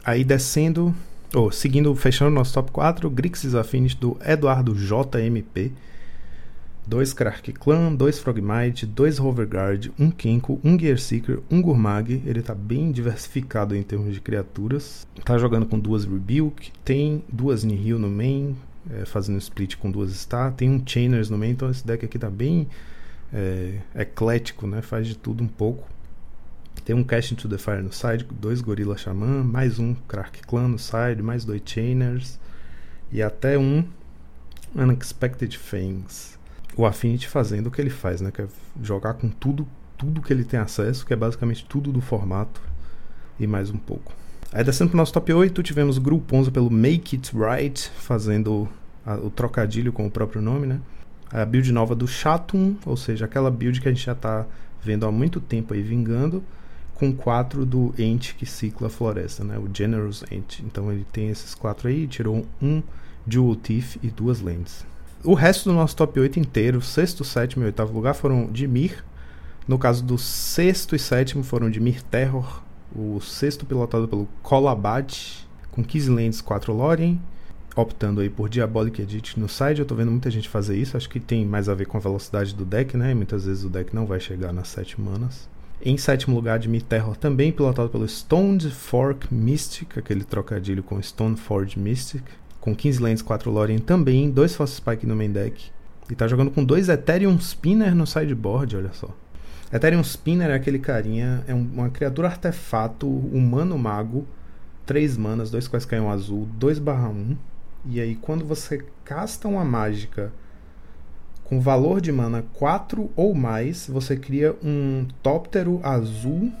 Aí 0.03 0.23
descendo, 0.23 0.93
ou 1.33 1.51
seguindo, 1.51 1.93
fechando 1.95 2.31
nosso 2.31 2.53
top 2.53 2.71
4, 2.71 3.09
Grixis 3.09 3.55
Affinity 3.55 3.97
do 3.97 4.17
Eduardo 4.25 4.73
JMP. 4.73 5.71
Dois 6.87 7.13
Krark 7.13 7.53
Clan, 7.53 7.93
dois 7.93 8.17
Frogmite, 8.17 8.87
dois 8.87 9.19
Hoverguard, 9.19 9.91
um 9.99 10.09
Kenko, 10.09 10.59
um 10.63 10.77
Gearseeker, 10.79 11.39
um 11.51 11.61
Gurmag. 11.61 12.23
Ele 12.25 12.41
tá 12.41 12.55
bem 12.55 12.91
diversificado 12.91 13.75
em 13.75 13.83
termos 13.83 14.11
de 14.11 14.19
criaturas. 14.19 15.05
Tá 15.23 15.37
jogando 15.37 15.67
com 15.67 15.77
duas 15.77 16.03
Rebuke, 16.03 16.71
tem 16.83 17.23
duas 17.31 17.63
Nihil 17.63 17.99
no 17.99 18.09
main, 18.09 18.55
é, 18.89 19.05
fazendo 19.05 19.37
split 19.37 19.75
com 19.75 19.91
duas 19.91 20.11
Star, 20.13 20.51
tem 20.53 20.67
um 20.67 20.81
Chainers 20.83 21.29
no 21.29 21.37
main, 21.37 21.51
então 21.51 21.69
esse 21.69 21.85
deck 21.85 22.03
aqui 22.03 22.17
tá 22.17 22.29
bem 22.29 22.67
é, 23.31 23.75
eclético, 23.95 24.65
né? 24.65 24.81
Faz 24.81 25.05
de 25.05 25.15
tudo 25.15 25.43
um 25.43 25.47
pouco. 25.47 25.87
Tem 26.89 26.95
um 26.95 27.03
Cast 27.03 27.35
into 27.35 27.47
the 27.47 27.59
Fire 27.59 27.83
no 27.83 27.93
side, 27.93 28.25
dois 28.31 28.61
Gorilla 28.61 28.97
Xamã, 28.97 29.43
mais 29.43 29.77
um 29.77 29.93
Crack 30.07 30.41
Clan 30.41 30.69
no 30.69 30.79
side, 30.79 31.21
mais 31.21 31.45
dois 31.45 31.61
Chainers 31.63 32.39
e 33.11 33.21
até 33.21 33.59
um 33.59 33.85
Unexpected 34.73 35.59
Things. 35.59 36.39
O 36.75 36.87
Affinity 36.87 37.27
fazendo 37.27 37.67
o 37.67 37.71
que 37.71 37.79
ele 37.79 37.91
faz, 37.91 38.21
né? 38.21 38.31
Que 38.31 38.41
é 38.41 38.47
jogar 38.81 39.13
com 39.13 39.29
tudo, 39.29 39.67
tudo 39.99 40.19
que 40.19 40.33
ele 40.33 40.43
tem 40.43 40.59
acesso, 40.59 41.05
que 41.05 41.13
é 41.13 41.15
basicamente 41.15 41.63
tudo 41.63 41.91
do 41.91 42.01
formato 42.01 42.59
e 43.39 43.45
mais 43.45 43.69
um 43.69 43.77
pouco. 43.77 44.11
Aí 44.51 44.63
descendo 44.63 44.89
pro 44.89 44.97
nosso 44.97 45.13
top 45.13 45.31
8, 45.31 45.61
tivemos 45.61 45.97
o 45.97 46.01
Grupo 46.01 46.35
11 46.35 46.49
pelo 46.49 46.71
Make 46.71 47.17
It 47.17 47.31
Right, 47.37 47.87
fazendo 47.99 48.67
a, 49.05 49.13
o 49.13 49.29
trocadilho 49.29 49.93
com 49.93 50.07
o 50.07 50.09
próprio 50.09 50.41
nome, 50.41 50.65
né? 50.65 50.79
A 51.31 51.45
build 51.45 51.71
nova 51.71 51.93
do 51.93 52.07
Chatum, 52.07 52.75
ou 52.83 52.97
seja, 52.97 53.25
aquela 53.25 53.51
build 53.51 53.79
que 53.79 53.87
a 53.87 53.91
gente 53.91 54.03
já 54.03 54.13
está 54.13 54.47
vendo 54.83 55.05
há 55.05 55.11
muito 55.11 55.39
tempo 55.39 55.75
aí 55.75 55.83
vingando, 55.83 56.43
com 56.99 57.13
quatro 57.13 57.65
do 57.65 57.93
Ent 57.97 58.33
que 58.35 58.45
cicla 58.45 58.87
a 58.87 58.89
floresta, 58.89 59.43
né? 59.43 59.57
O 59.57 59.69
Generous 59.73 60.23
Ent. 60.29 60.59
Então 60.59 60.91
ele 60.91 61.05
tem 61.11 61.29
esses 61.29 61.55
quatro 61.55 61.87
aí, 61.87 62.05
tirou 62.05 62.45
um 62.61 62.83
Jewel 63.25 63.55
Thief 63.55 63.95
e 64.03 64.09
duas 64.09 64.41
lentes. 64.41 64.85
O 65.23 65.33
resto 65.33 65.69
do 65.69 65.75
nosso 65.75 65.95
top 65.95 66.19
8 66.19 66.39
inteiro, 66.39 66.81
sexto, 66.81 67.23
sétimo 67.23 67.63
e 67.63 67.67
oitavo 67.67 67.93
lugar, 67.93 68.13
foram 68.13 68.47
de 68.51 68.67
Mir. 68.67 69.03
No 69.65 69.77
caso 69.77 70.03
do 70.03 70.17
sexto 70.17 70.95
e 70.95 70.99
sétimo 70.99 71.43
foram 71.43 71.69
de 71.69 71.79
Mir 71.79 72.01
Terror. 72.03 72.61
O 72.93 73.19
sexto 73.21 73.65
pilotado 73.65 74.07
pelo 74.07 74.27
Colabad, 74.41 75.13
com 75.71 75.83
15 75.83 76.09
lentes, 76.09 76.41
4 76.41 76.73
Lorien. 76.73 77.21
Optando 77.75 78.19
aí 78.19 78.29
por 78.29 78.49
Diabolic 78.49 79.01
Edit 79.01 79.39
no 79.39 79.47
side. 79.47 79.79
Eu 79.79 79.85
tô 79.85 79.95
vendo 79.95 80.11
muita 80.11 80.29
gente 80.29 80.49
fazer 80.49 80.75
isso. 80.75 80.97
Acho 80.97 81.09
que 81.09 81.19
tem 81.19 81.45
mais 81.45 81.69
a 81.69 81.73
ver 81.73 81.85
com 81.85 81.97
a 81.97 82.01
velocidade 82.01 82.53
do 82.53 82.65
deck, 82.65 82.97
né? 82.97 83.13
Muitas 83.13 83.45
vezes 83.45 83.63
o 83.63 83.69
deck 83.69 83.95
não 83.95 84.05
vai 84.05 84.19
chegar 84.19 84.51
nas 84.51 84.67
7 84.69 84.99
manas. 84.99 85.47
Em 85.81 85.97
sétimo 85.97 86.35
lugar, 86.35 86.59
Mir 86.67 86.81
Terror, 86.81 87.15
também 87.15 87.53
pilotado 87.53 87.87
pelo 87.87 88.05
Stone 88.05 88.59
Fork 88.69 89.33
Mystic, 89.33 89.97
aquele 89.97 90.25
trocadilho 90.25 90.83
com 90.83 91.01
Stone 91.01 91.37
Forge 91.37 91.79
Mystic, 91.79 92.23
com 92.59 92.75
15 92.75 93.01
lentes, 93.01 93.23
4 93.23 93.49
Lorien 93.49 93.79
também, 93.79 94.29
dois 94.29 94.53
Force 94.53 94.75
Spike 94.75 95.07
no 95.07 95.15
main 95.15 95.31
deck. 95.31 95.71
E 96.09 96.15
tá 96.15 96.27
jogando 96.27 96.51
com 96.51 96.65
dois 96.65 96.89
Ethereum 96.89 97.37
Spinner 97.39 97.95
no 97.95 98.05
sideboard, 98.05 98.75
olha 98.75 98.91
só. 98.91 99.09
Ethereum 99.71 100.01
Spinner 100.01 100.49
é 100.49 100.55
aquele 100.55 100.79
carinha, 100.79 101.45
é 101.47 101.53
uma 101.53 101.89
criatura 101.89 102.27
artefato 102.27 103.07
humano 103.07 103.77
mago, 103.77 104.27
3 104.85 105.15
manas, 105.15 105.49
2 105.49 105.69
quais 105.69 105.85
caem 105.85 106.05
azul, 106.09 106.45
2 106.55 106.77
barra 106.77 107.07
1. 107.07 107.37
E 107.85 108.01
aí 108.01 108.15
quando 108.15 108.43
você 108.43 108.83
casta 109.05 109.47
uma 109.47 109.63
mágica 109.63 110.33
com 111.49 111.59
valor 111.59 111.99
de 111.99 112.11
mana 112.11 112.45
4 112.53 113.09
ou 113.15 113.33
mais, 113.33 113.87
você 113.87 114.15
cria 114.15 114.55
um 114.63 115.07
Tóptero 115.23 115.79
azul. 115.81 116.51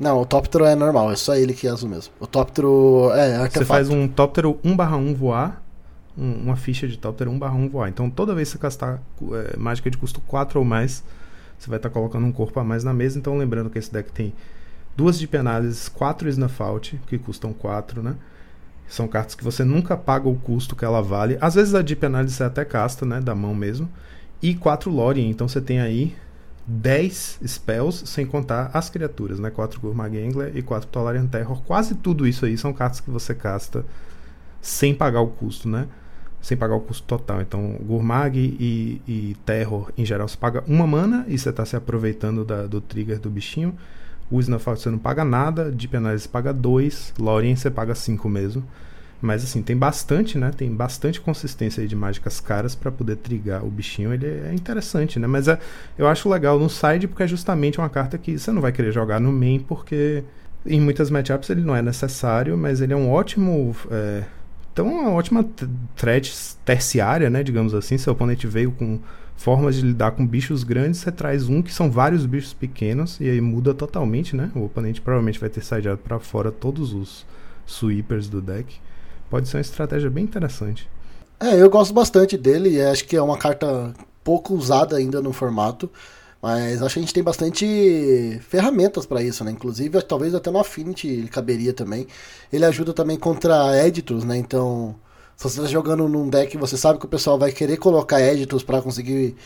Não, 0.00 0.22
o 0.22 0.24
Tóptero 0.24 0.64
é 0.64 0.74
normal, 0.74 1.12
é 1.12 1.16
só 1.16 1.36
ele 1.36 1.52
que 1.52 1.66
é 1.66 1.70
azul 1.70 1.90
mesmo. 1.90 2.14
O 2.18 2.26
Tóptero 2.26 3.10
é 3.12 3.36
artefato. 3.36 3.58
Você 3.58 3.64
faz 3.66 3.90
um 3.90 4.08
Tóptero 4.08 4.58
1/1 4.64 5.14
voar, 5.14 5.62
um, 6.16 6.32
uma 6.44 6.56
ficha 6.56 6.88
de 6.88 6.96
Tóptero 6.96 7.30
1/1 7.30 7.68
voar. 7.68 7.90
Então 7.90 8.08
toda 8.08 8.34
vez 8.34 8.48
que 8.48 8.52
você 8.52 8.58
castar 8.58 9.02
é, 9.32 9.56
mágica 9.58 9.90
de 9.90 9.98
custo 9.98 10.22
4 10.22 10.58
ou 10.58 10.64
mais, 10.64 11.04
você 11.58 11.68
vai 11.68 11.78
estar 11.78 11.90
tá 11.90 11.92
colocando 11.92 12.24
um 12.24 12.32
corpo 12.32 12.58
a 12.58 12.64
mais 12.64 12.82
na 12.82 12.94
mesa. 12.94 13.18
Então 13.18 13.36
lembrando 13.36 13.68
que 13.68 13.78
esse 13.78 13.92
deck 13.92 14.10
tem 14.10 14.32
duas 14.96 15.18
de 15.18 15.28
penalidades, 15.28 15.90
4 15.90 16.26
Snuff 16.30 16.62
Out, 16.62 16.98
que 17.06 17.18
custam 17.18 17.52
4, 17.52 18.02
né? 18.02 18.14
São 18.88 19.06
cartas 19.06 19.34
que 19.34 19.44
você 19.44 19.62
nunca 19.62 19.94
paga 19.94 20.26
o 20.26 20.36
custo 20.36 20.74
que 20.74 20.86
ela 20.86 21.02
vale. 21.02 21.36
Às 21.38 21.54
vezes 21.54 21.74
a 21.74 21.82
Deep 21.82 22.06
Analysis 22.06 22.38
você 22.38 22.44
até 22.44 22.64
casta, 22.64 23.04
né? 23.04 23.20
Da 23.20 23.34
mão 23.34 23.54
mesmo 23.54 23.86
e 24.42 24.54
4 24.54 24.90
Lorien. 24.90 25.30
Então 25.30 25.48
você 25.48 25.60
tem 25.60 25.80
aí 25.80 26.14
10 26.66 27.40
spells, 27.46 28.06
sem 28.06 28.26
contar 28.26 28.70
as 28.74 28.90
criaturas, 28.90 29.38
né? 29.38 29.50
4 29.50 29.80
Gurmag 29.80 30.18
Angler 30.22 30.56
e 30.56 30.62
4 30.62 30.88
Tolarian 30.88 31.26
Terror. 31.26 31.62
Quase 31.62 31.94
tudo 31.94 32.26
isso 32.26 32.44
aí 32.44 32.58
são 32.58 32.72
cartas 32.72 33.00
que 33.00 33.10
você 33.10 33.34
casta 33.34 33.84
sem 34.60 34.94
pagar 34.94 35.20
o 35.20 35.28
custo, 35.28 35.68
né? 35.68 35.86
Sem 36.40 36.56
pagar 36.56 36.74
o 36.74 36.80
custo 36.80 37.06
total. 37.06 37.40
Então, 37.40 37.76
Gurmag 37.80 38.38
e, 38.38 39.00
e 39.08 39.36
Terror, 39.46 39.90
em 39.96 40.04
geral, 40.04 40.28
você 40.28 40.36
paga 40.36 40.62
uma 40.66 40.86
mana 40.86 41.24
e 41.26 41.38
você 41.38 41.48
está 41.48 41.64
se 41.64 41.74
aproveitando 41.74 42.44
da, 42.44 42.66
do 42.66 42.80
trigger 42.80 43.18
do 43.18 43.30
bichinho. 43.30 43.74
O 44.30 44.38
Snowfall 44.38 44.76
você 44.76 44.90
não 44.90 44.98
paga 44.98 45.24
nada, 45.24 45.70
Deep 45.72 45.96
Analysis 45.96 46.26
paga 46.26 46.52
2, 46.52 47.14
Lorien 47.18 47.56
você 47.56 47.70
paga 47.70 47.94
5 47.94 48.28
mesmo. 48.28 48.62
Mas 49.20 49.42
assim, 49.42 49.62
tem 49.62 49.76
bastante, 49.76 50.38
né? 50.38 50.52
Tem 50.56 50.72
bastante 50.72 51.20
consistência 51.20 51.86
de 51.86 51.96
mágicas 51.96 52.40
caras 52.40 52.74
para 52.74 52.90
poder 52.90 53.16
trigar 53.16 53.64
o 53.64 53.68
bichinho. 53.68 54.14
Ele 54.14 54.26
é 54.26 54.54
interessante, 54.54 55.18
né? 55.18 55.26
Mas 55.26 55.48
é, 55.48 55.58
eu 55.96 56.06
acho 56.06 56.28
legal 56.28 56.58
no 56.58 56.70
side 56.70 57.08
porque 57.08 57.24
é 57.24 57.26
justamente 57.26 57.78
uma 57.78 57.88
carta 57.88 58.16
que 58.16 58.38
você 58.38 58.52
não 58.52 58.62
vai 58.62 58.70
querer 58.70 58.92
jogar 58.92 59.20
no 59.20 59.32
main 59.32 59.58
porque 59.58 60.22
em 60.64 60.80
muitas 60.80 61.10
matchups 61.10 61.50
ele 61.50 61.62
não 61.62 61.74
é 61.74 61.82
necessário, 61.82 62.56
mas 62.56 62.80
ele 62.80 62.92
é 62.92 62.96
um 62.96 63.10
ótimo. 63.10 63.74
É, 63.90 64.22
então, 64.72 64.86
uma 64.86 65.10
ótima 65.10 65.44
threat 65.96 66.32
terciária, 66.64 67.28
né? 67.28 67.42
Digamos 67.42 67.74
assim. 67.74 67.98
Se 67.98 68.08
o 68.08 68.12
oponente 68.12 68.46
veio 68.46 68.70
com 68.70 69.00
formas 69.36 69.74
de 69.74 69.82
lidar 69.82 70.12
com 70.12 70.24
bichos 70.24 70.62
grandes, 70.62 71.00
você 71.00 71.10
traz 71.10 71.48
um 71.48 71.60
que 71.60 71.72
são 71.72 71.90
vários 71.90 72.24
bichos 72.24 72.52
pequenos 72.52 73.18
e 73.20 73.28
aí 73.28 73.40
muda 73.40 73.74
totalmente, 73.74 74.36
né? 74.36 74.52
O 74.54 74.64
oponente 74.66 75.00
provavelmente 75.00 75.40
vai 75.40 75.48
ter 75.48 75.64
sideado 75.64 75.98
para 75.98 76.20
fora 76.20 76.52
todos 76.52 76.92
os 76.92 77.26
sweepers 77.66 78.28
do 78.28 78.40
deck 78.40 78.78
pode 79.30 79.48
ser 79.48 79.56
uma 79.56 79.60
estratégia 79.60 80.10
bem 80.10 80.24
interessante. 80.24 80.88
É, 81.40 81.60
eu 81.60 81.70
gosto 81.70 81.94
bastante 81.94 82.36
dele, 82.36 82.82
acho 82.82 83.04
que 83.04 83.16
é 83.16 83.22
uma 83.22 83.38
carta 83.38 83.94
pouco 84.24 84.54
usada 84.54 84.96
ainda 84.96 85.22
no 85.22 85.32
formato, 85.32 85.90
mas 86.42 86.82
acho 86.82 86.94
que 86.94 87.00
a 87.00 87.02
gente 87.02 87.14
tem 87.14 87.22
bastante 87.22 88.40
ferramentas 88.48 89.06
para 89.06 89.22
isso, 89.22 89.44
né? 89.44 89.50
Inclusive, 89.50 90.02
talvez 90.02 90.34
até 90.34 90.50
no 90.50 90.58
Affinity 90.58 91.08
ele 91.08 91.28
caberia 91.28 91.72
também. 91.72 92.06
Ele 92.52 92.64
ajuda 92.64 92.92
também 92.92 93.16
contra 93.16 93.86
Editors, 93.86 94.24
né? 94.24 94.36
Então, 94.36 94.94
se 95.36 95.44
você 95.44 95.60
está 95.60 95.70
jogando 95.70 96.08
num 96.08 96.28
deck 96.28 96.56
você 96.56 96.76
sabe 96.76 96.98
que 96.98 97.06
o 97.06 97.08
pessoal 97.08 97.38
vai 97.38 97.52
querer 97.52 97.76
colocar 97.76 98.20
Editors 98.20 98.62
para 98.62 98.82
conseguir 98.82 99.36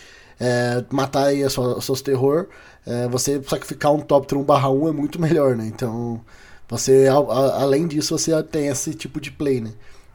é, 0.40 0.84
matar 0.90 1.26
aí 1.26 1.44
os 1.44 1.84
seus 1.84 2.02
terror, 2.02 2.46
é, 2.86 3.06
você 3.08 3.42
sacrificar 3.42 3.92
um 3.92 4.00
top 4.00 4.34
1 4.34 4.42
barra 4.42 4.70
1 4.70 4.88
é 4.88 4.92
muito 4.92 5.20
melhor, 5.20 5.54
né? 5.56 5.66
Então, 5.66 6.20
você, 6.72 7.06
a, 7.06 7.16
a, 7.16 7.62
além 7.64 7.86
disso, 7.86 8.16
você 8.16 8.42
tem 8.44 8.68
esse 8.68 8.94
tipo 8.94 9.20
de 9.20 9.30
play, 9.30 9.60
né? 9.60 9.72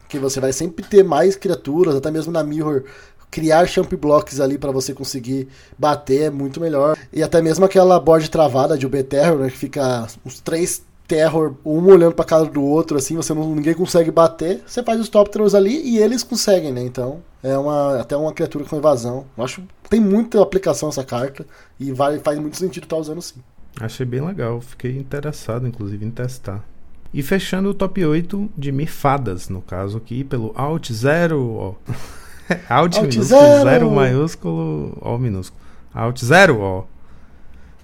Que 0.08 0.18
você 0.18 0.40
vai 0.40 0.52
sempre 0.52 0.84
ter 0.84 1.04
mais 1.04 1.36
criaturas, 1.36 1.94
até 1.94 2.10
mesmo 2.10 2.32
na 2.32 2.42
Mirror, 2.42 2.82
criar 3.30 3.64
champ 3.68 3.92
blocks 3.94 4.40
ali 4.40 4.58
para 4.58 4.72
você 4.72 4.92
conseguir 4.92 5.46
bater 5.78 6.22
é 6.22 6.30
muito 6.30 6.60
melhor. 6.60 6.98
E 7.12 7.22
até 7.22 7.40
mesmo 7.40 7.64
aquela 7.64 8.00
board 8.00 8.28
travada 8.28 8.76
de 8.76 8.84
UB 8.84 9.04
Terror, 9.04 9.38
né, 9.38 9.50
que 9.50 9.56
fica 9.56 10.08
uns 10.26 10.40
três 10.40 10.82
Terror, 11.06 11.54
um 11.64 11.86
olhando 11.86 12.14
para 12.14 12.24
cara 12.24 12.44
do 12.44 12.62
outro, 12.62 12.98
assim, 12.98 13.14
você 13.14 13.32
não, 13.32 13.54
ninguém 13.54 13.72
consegue 13.72 14.10
bater, 14.10 14.62
você 14.66 14.82
faz 14.82 15.00
os 15.00 15.08
top 15.08 15.30
throws 15.30 15.54
ali 15.54 15.80
e 15.80 15.98
eles 15.98 16.24
conseguem, 16.24 16.72
né? 16.72 16.82
Então, 16.82 17.22
é 17.40 17.56
uma, 17.56 18.00
até 18.00 18.16
uma 18.16 18.32
criatura 18.32 18.64
com 18.64 18.76
evasão. 18.76 19.24
Eu 19.36 19.44
acho 19.44 19.62
tem 19.88 20.00
muita 20.00 20.42
aplicação 20.42 20.88
essa 20.88 21.04
carta 21.04 21.46
e 21.78 21.92
vai, 21.92 22.18
faz 22.18 22.38
muito 22.38 22.56
sentido 22.56 22.82
estar 22.82 22.96
tá 22.96 23.00
usando 23.00 23.22
sim. 23.22 23.36
Achei 23.80 24.04
bem 24.04 24.20
legal, 24.20 24.60
fiquei 24.60 24.96
interessado 24.96 25.66
inclusive 25.66 26.04
em 26.04 26.10
testar. 26.10 26.64
E 27.12 27.22
fechando 27.22 27.70
o 27.70 27.74
top 27.74 28.04
8 28.04 28.50
de 28.56 28.70
mifadas, 28.70 29.48
no 29.48 29.62
caso 29.62 29.96
aqui, 29.96 30.24
pelo 30.24 30.52
Alt 30.54 30.92
0, 30.92 31.54
ó. 31.54 31.74
Alt, 32.68 32.96
Alt 32.96 33.14
minúsculo, 33.14 33.40
0 33.62 33.90
maiúsculo, 33.90 34.98
O 35.00 35.18
minúsculo. 35.18 35.60
Alt 35.94 36.22
0, 36.22 36.60
ó. 36.60 36.84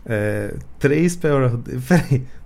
É, 0.06 0.54
3 0.78 1.16
pré-ordem, 1.16 1.80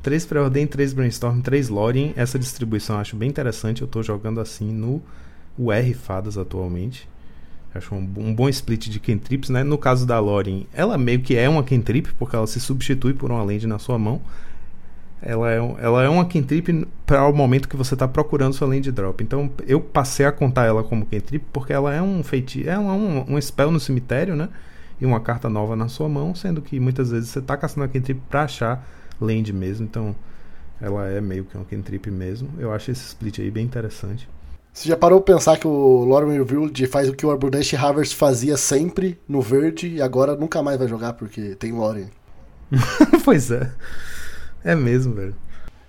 3 0.02 0.26
pré-ordem, 0.26 0.66
3 0.66 0.92
brainstorm, 0.92 1.40
3 1.40 1.68
lorien. 1.68 2.12
Essa 2.16 2.38
distribuição 2.38 2.96
eu 2.96 3.00
acho 3.00 3.16
bem 3.16 3.28
interessante. 3.28 3.82
Eu 3.82 3.86
estou 3.86 4.02
jogando 4.02 4.40
assim 4.40 4.72
no 4.72 5.02
UR 5.58 5.94
Fadas 5.94 6.38
atualmente. 6.38 7.08
Acho 7.74 7.94
um, 7.94 7.98
um, 8.16 8.34
bom 8.34 8.48
split 8.48 8.88
de 8.88 8.98
cantrips, 8.98 9.50
né? 9.50 9.62
No 9.62 9.76
caso 9.76 10.06
da 10.06 10.18
Lorin, 10.18 10.66
ela 10.72 10.96
meio 10.96 11.20
que 11.20 11.36
é 11.36 11.48
uma 11.48 11.62
cantrip, 11.62 12.12
porque 12.18 12.34
ela 12.34 12.46
se 12.46 12.60
substitui 12.60 13.12
por 13.12 13.30
uma 13.30 13.42
land 13.42 13.66
na 13.66 13.78
sua 13.78 13.98
mão. 13.98 14.20
Ela 15.20 15.52
é, 15.52 15.56
ela 15.56 16.02
é 16.02 16.08
uma 16.08 16.24
cantrip 16.24 16.86
para 17.04 17.26
o 17.26 17.32
momento 17.34 17.68
que 17.68 17.76
você 17.76 17.94
está 17.94 18.06
procurando 18.06 18.54
sua 18.54 18.68
land 18.68 18.90
drop. 18.92 19.22
Então 19.22 19.50
eu 19.66 19.80
passei 19.80 20.24
a 20.24 20.32
contar 20.32 20.64
ela 20.64 20.82
como 20.82 21.04
cantrip 21.04 21.44
porque 21.52 21.72
ela 21.72 21.92
é 21.92 22.00
um 22.00 22.22
feitiço, 22.22 22.70
é 22.70 22.78
um, 22.78 23.34
um 23.34 23.40
spell 23.40 23.70
no 23.70 23.80
cemitério, 23.80 24.36
né? 24.36 24.48
E 25.00 25.06
uma 25.06 25.20
carta 25.20 25.48
nova 25.48 25.76
na 25.76 25.88
sua 25.88 26.08
mão, 26.08 26.34
sendo 26.34 26.62
que 26.62 26.80
muitas 26.80 27.10
vezes 27.10 27.30
você 27.30 27.40
está 27.40 27.56
caçando 27.56 27.84
a 27.84 27.88
cantrip 27.88 28.20
para 28.28 28.44
achar 28.44 28.86
land 29.20 29.52
mesmo. 29.52 29.84
Então 29.86 30.14
ela 30.80 31.08
é 31.08 31.20
meio 31.20 31.44
que 31.44 31.56
uma 31.56 31.64
cantrip 31.64 32.10
mesmo. 32.10 32.48
Eu 32.58 32.72
acho 32.72 32.90
esse 32.90 33.04
split 33.08 33.40
aí 33.40 33.50
bem 33.50 33.64
interessante. 33.64 34.28
Você 34.72 34.88
já 34.88 34.96
parou 34.96 35.20
pra 35.20 35.34
pensar 35.34 35.58
que 35.58 35.66
o 35.66 36.04
Lorimer 36.04 36.44
Village 36.44 36.86
faz 36.86 37.08
o 37.08 37.14
que 37.14 37.26
o 37.26 37.30
Arbonest 37.30 37.74
Harvest 37.74 38.14
fazia 38.14 38.56
sempre 38.56 39.18
no 39.28 39.40
verde 39.40 39.88
e 39.88 40.00
agora 40.00 40.36
nunca 40.36 40.62
mais 40.62 40.78
vai 40.78 40.86
jogar 40.86 41.14
porque 41.14 41.56
tem 41.56 41.72
Lorien? 41.72 42.10
pois 43.24 43.50
é. 43.50 43.72
É 44.64 44.74
mesmo, 44.74 45.14
velho. 45.14 45.34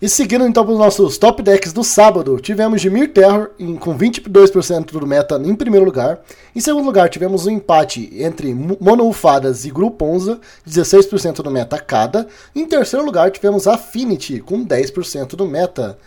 E 0.01 0.07
seguindo 0.07 0.47
então 0.47 0.63
para 0.63 0.71
os 0.71 0.79
nossos 0.79 1.17
top 1.17 1.43
decks 1.43 1.73
do 1.73 1.83
sábado, 1.83 2.39
tivemos 2.39 2.79
Dimir 2.79 3.11
Terror 3.11 3.49
em, 3.59 3.75
com 3.75 3.97
22% 3.97 4.91
do 4.97 5.05
meta 5.05 5.35
em 5.35 5.53
primeiro 5.53 5.85
lugar. 5.85 6.21
Em 6.55 6.61
segundo 6.61 6.85
lugar, 6.85 7.09
tivemos 7.09 7.45
um 7.45 7.51
empate 7.51 8.09
entre 8.13 8.53
Mono 8.53 9.09
Ufadas 9.09 9.65
e 9.65 9.69
Gruponza, 9.69 10.39
16% 10.65 11.41
do 11.41 11.51
meta 11.51 11.77
cada. 11.77 12.27
Em 12.55 12.65
terceiro 12.65 13.05
lugar, 13.05 13.29
tivemos 13.29 13.67
Affinity 13.67 14.39
com 14.39 14.65
10% 14.65 15.35
do 15.35 15.45
meta 15.45 15.97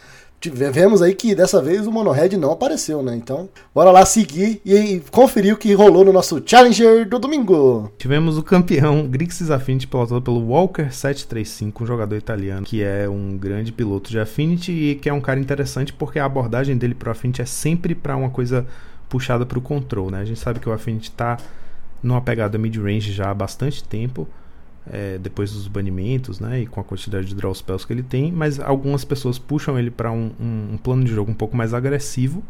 vemos 0.50 1.02
aí 1.02 1.14
que 1.14 1.34
dessa 1.34 1.60
vez 1.60 1.86
o 1.86 1.92
Monohead 1.92 2.36
não 2.36 2.52
apareceu, 2.52 3.02
né? 3.02 3.14
Então, 3.14 3.48
bora 3.74 3.90
lá 3.90 4.04
seguir 4.04 4.60
e 4.64 5.02
conferir 5.10 5.54
o 5.54 5.56
que 5.56 5.72
rolou 5.74 6.04
no 6.04 6.12
nosso 6.12 6.42
Challenger 6.44 7.08
do 7.08 7.18
domingo. 7.18 7.90
Tivemos 7.98 8.38
o 8.38 8.42
campeão 8.42 9.06
Grixis 9.06 9.50
Affinity 9.50 9.86
pilotado 9.86 10.22
pelo 10.22 10.40
Walker 10.40 10.90
735, 10.90 11.84
um 11.84 11.86
jogador 11.86 12.16
italiano 12.16 12.66
que 12.66 12.82
é 12.82 13.08
um 13.08 13.36
grande 13.36 13.72
piloto 13.72 14.10
de 14.10 14.18
Affinity 14.18 14.72
e 14.72 14.94
que 14.96 15.08
é 15.08 15.12
um 15.12 15.20
cara 15.20 15.38
interessante 15.38 15.92
porque 15.92 16.18
a 16.18 16.24
abordagem 16.24 16.76
dele 16.76 16.94
pro 16.94 17.10
Affinity 17.10 17.42
é 17.42 17.46
sempre 17.46 17.94
para 17.94 18.16
uma 18.16 18.30
coisa 18.30 18.66
puxada 19.08 19.44
para 19.44 19.58
o 19.58 19.62
control, 19.62 20.10
né? 20.10 20.20
A 20.20 20.24
gente 20.24 20.40
sabe 20.40 20.58
que 20.58 20.68
o 20.68 20.72
Affinity 20.72 21.10
está 21.10 21.36
numa 22.02 22.20
pegada 22.20 22.58
mid-range 22.58 23.12
já 23.12 23.30
há 23.30 23.34
bastante 23.34 23.84
tempo, 23.84 24.26
é, 24.90 25.18
depois 25.18 25.52
dos 25.52 25.68
banimentos, 25.68 26.40
né? 26.40 26.62
E 26.62 26.66
com 26.66 26.80
a 26.80 26.84
quantidade 26.84 27.26
de 27.26 27.34
draw 27.34 27.54
spells 27.54 27.86
que 27.86 27.92
ele 27.92 28.02
tem, 28.02 28.32
mas 28.32 28.58
algumas 28.58 29.04
pessoas 29.04 29.38
puxam 29.38 29.78
ele 29.78 29.90
para 29.90 30.10
um, 30.10 30.30
um, 30.40 30.68
um, 30.72 30.76
plano 30.76 31.04
de 31.04 31.12
jogo 31.12 31.30
um 31.30 31.34
pouco 31.34 31.56
mais 31.56 31.72
agressivo 31.72 32.42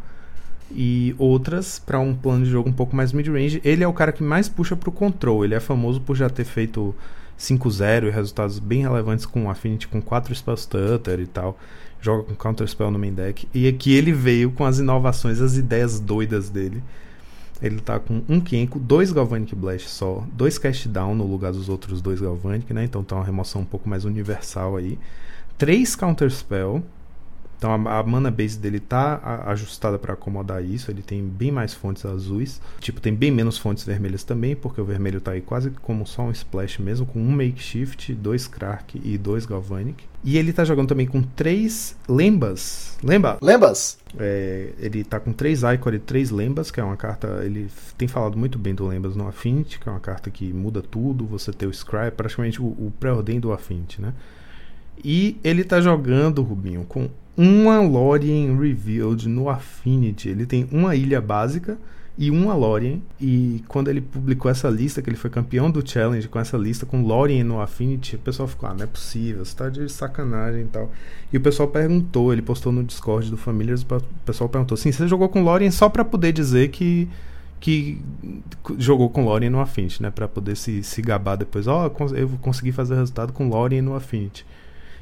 e 0.71 1.13
outras 1.17 1.79
para 1.79 1.99
um 1.99 2.15
plano 2.15 2.45
de 2.45 2.51
jogo 2.51 2.69
um 2.69 2.73
pouco 2.73 2.95
mais 2.95 3.13
mid-range. 3.13 3.61
Ele 3.63 3.83
é 3.83 3.87
o 3.87 3.93
cara 3.93 4.11
que 4.11 4.23
mais 4.23 4.49
puxa 4.49 4.75
para 4.75 4.89
o 4.89 4.91
control. 4.91 5.45
Ele 5.45 5.53
é 5.53 5.59
famoso 5.59 6.01
por 6.01 6.15
já 6.15 6.29
ter 6.29 6.45
feito 6.45 6.95
5-0 7.37 8.07
e 8.07 8.09
resultados 8.09 8.59
bem 8.59 8.81
relevantes 8.81 9.25
com 9.25 9.49
Affinity 9.49 9.87
com 9.87 10.01
4 10.01 10.33
spells 10.33 10.63
stutter 10.63 11.19
e 11.19 11.27
tal. 11.27 11.57
Joga 12.01 12.23
com 12.23 12.35
Counter 12.35 12.67
Spell 12.67 12.91
no 12.91 12.99
main 12.99 13.13
deck. 13.13 13.47
E 13.53 13.65
aqui 13.65 13.95
ele 13.95 14.11
veio 14.11 14.51
com 14.51 14.65
as 14.65 14.77
inovações, 14.79 15.39
as 15.39 15.55
ideias 15.55 16.01
doidas 16.01 16.49
dele. 16.49 16.83
Ele 17.63 17.79
tá 17.79 17.97
com 17.97 18.21
um 18.27 18.41
Kenko, 18.41 18.77
dois 18.77 19.11
Galvanic 19.11 19.55
Blast 19.55 19.87
só, 19.87 20.27
dois 20.33 20.57
Cast 20.57 20.89
Down 20.89 21.15
no 21.15 21.25
lugar 21.25 21.53
dos 21.53 21.69
outros 21.69 22.01
dois 22.01 22.19
Galvanic, 22.19 22.73
né? 22.73 22.83
Então 22.83 23.03
tá 23.03 23.15
uma 23.15 23.23
remoção 23.23 23.61
um 23.61 23.65
pouco 23.65 23.87
mais 23.87 24.03
universal 24.03 24.75
aí. 24.75 24.99
Três 25.57 25.95
Counter 25.95 26.29
Spell, 26.29 26.83
então 27.63 27.71
a, 27.71 27.99
a 27.99 28.03
mana 28.03 28.29
base 28.29 28.59
dele 28.59 28.81
tá 28.81 29.45
ajustada 29.45 29.97
para 29.97 30.11
acomodar 30.11 30.61
isso. 30.61 30.91
Ele 30.91 31.01
tem 31.01 31.23
bem 31.23 31.49
mais 31.49 31.73
fontes 31.73 32.05
azuis. 32.05 32.59
Tipo, 32.81 32.99
tem 32.99 33.15
bem 33.15 33.31
menos 33.31 33.57
fontes 33.57 33.85
vermelhas 33.85 34.25
também, 34.25 34.53
porque 34.53 34.81
o 34.81 34.85
vermelho 34.85 35.21
tá 35.21 35.31
aí 35.31 35.39
quase 35.39 35.69
como 35.69 36.05
só 36.05 36.23
um 36.23 36.31
splash 36.31 36.79
mesmo, 36.79 37.05
com 37.05 37.21
um 37.21 37.31
makeshift, 37.31 38.13
dois 38.15 38.47
crack 38.47 38.99
e 39.01 39.17
dois 39.17 39.45
galvanic. 39.45 40.03
E 40.25 40.37
ele 40.37 40.51
tá 40.51 40.65
jogando 40.65 40.89
também 40.89 41.07
com 41.07 41.21
três 41.21 41.95
lembas. 42.07 42.97
Lembas? 43.01 43.37
Lembas? 43.41 43.97
É, 44.19 44.73
ele 44.77 45.05
tá 45.05 45.19
com 45.19 45.31
três 45.31 45.63
Icor 45.63 45.93
e 45.93 45.99
três 45.99 46.31
lembas, 46.31 46.69
que 46.69 46.81
é 46.81 46.83
uma 46.83 46.97
carta. 46.97 47.41
Ele 47.45 47.69
tem 47.97 48.09
falado 48.09 48.37
muito 48.37 48.59
bem 48.59 48.75
do 48.75 48.85
lembas 48.85 49.15
no 49.15 49.25
Affinity, 49.25 49.79
que 49.79 49.87
é 49.87 49.91
uma 49.91 50.01
carta 50.01 50.29
que 50.29 50.51
muda 50.51 50.81
tudo. 50.81 51.25
Você 51.27 51.53
tem 51.53 51.67
o 51.67 51.73
Scry, 51.73 52.11
praticamente 52.15 52.61
o, 52.61 52.65
o 52.65 52.91
pré-ordem 52.99 53.39
do 53.39 53.53
Affinity, 53.53 54.01
né? 54.01 54.13
E 55.03 55.37
ele 55.43 55.63
tá 55.63 55.79
jogando, 55.79 56.41
Rubinho, 56.41 56.83
com 56.83 57.09
uma 57.37 57.79
Lorien 57.81 58.57
Revealed 58.57 59.27
no 59.27 59.49
Affinity. 59.49 60.29
Ele 60.29 60.45
tem 60.45 60.67
uma 60.71 60.95
ilha 60.95 61.21
básica 61.21 61.77
e 62.17 62.29
uma 62.29 62.53
Lorien. 62.53 63.01
E 63.19 63.63
quando 63.67 63.87
ele 63.87 64.01
publicou 64.01 64.49
essa 64.49 64.69
lista, 64.69 65.01
que 65.01 65.09
ele 65.09 65.17
foi 65.17 65.29
campeão 65.29 65.71
do 65.71 65.87
Challenge 65.87 66.27
com 66.27 66.39
essa 66.39 66.57
lista, 66.57 66.85
com 66.85 67.01
Lorien 67.01 67.43
no 67.43 67.59
Affinity, 67.59 68.15
o 68.15 68.19
pessoal 68.19 68.47
ficou, 68.47 68.69
ah, 68.69 68.73
não 68.73 68.83
é 68.83 68.87
possível, 68.87 69.43
você 69.43 69.55
tá 69.55 69.69
de 69.69 69.89
sacanagem 69.89 70.61
e 70.61 70.67
tal. 70.67 70.91
E 71.31 71.37
o 71.37 71.41
pessoal 71.41 71.67
perguntou, 71.67 72.31
ele 72.31 72.41
postou 72.41 72.71
no 72.71 72.83
Discord 72.83 73.29
do 73.29 73.37
Familiars, 73.37 73.81
o 73.81 74.01
pessoal 74.25 74.49
perguntou 74.49 74.75
assim, 74.75 74.91
você 74.91 75.07
jogou 75.07 75.29
com 75.29 75.41
Lorien 75.41 75.71
só 75.71 75.89
para 75.89 76.05
poder 76.05 76.31
dizer 76.31 76.69
que 76.69 77.07
que 77.59 77.97
jogou 78.77 79.09
com 79.09 79.23
Lorien 79.23 79.49
no 79.49 79.61
Affinity, 79.61 80.03
né? 80.03 80.11
Pra 80.11 80.27
poder 80.27 80.57
se, 80.57 80.83
se 80.83 81.01
gabar 81.01 81.37
depois. 81.37 81.65
Ó, 81.65 81.89
oh, 81.97 82.13
eu 82.13 82.27
consegui 82.41 82.73
fazer 82.73 82.95
resultado 82.95 83.31
com 83.31 83.47
Lorien 83.47 83.81
no 83.81 83.95
Affinity. 83.95 84.45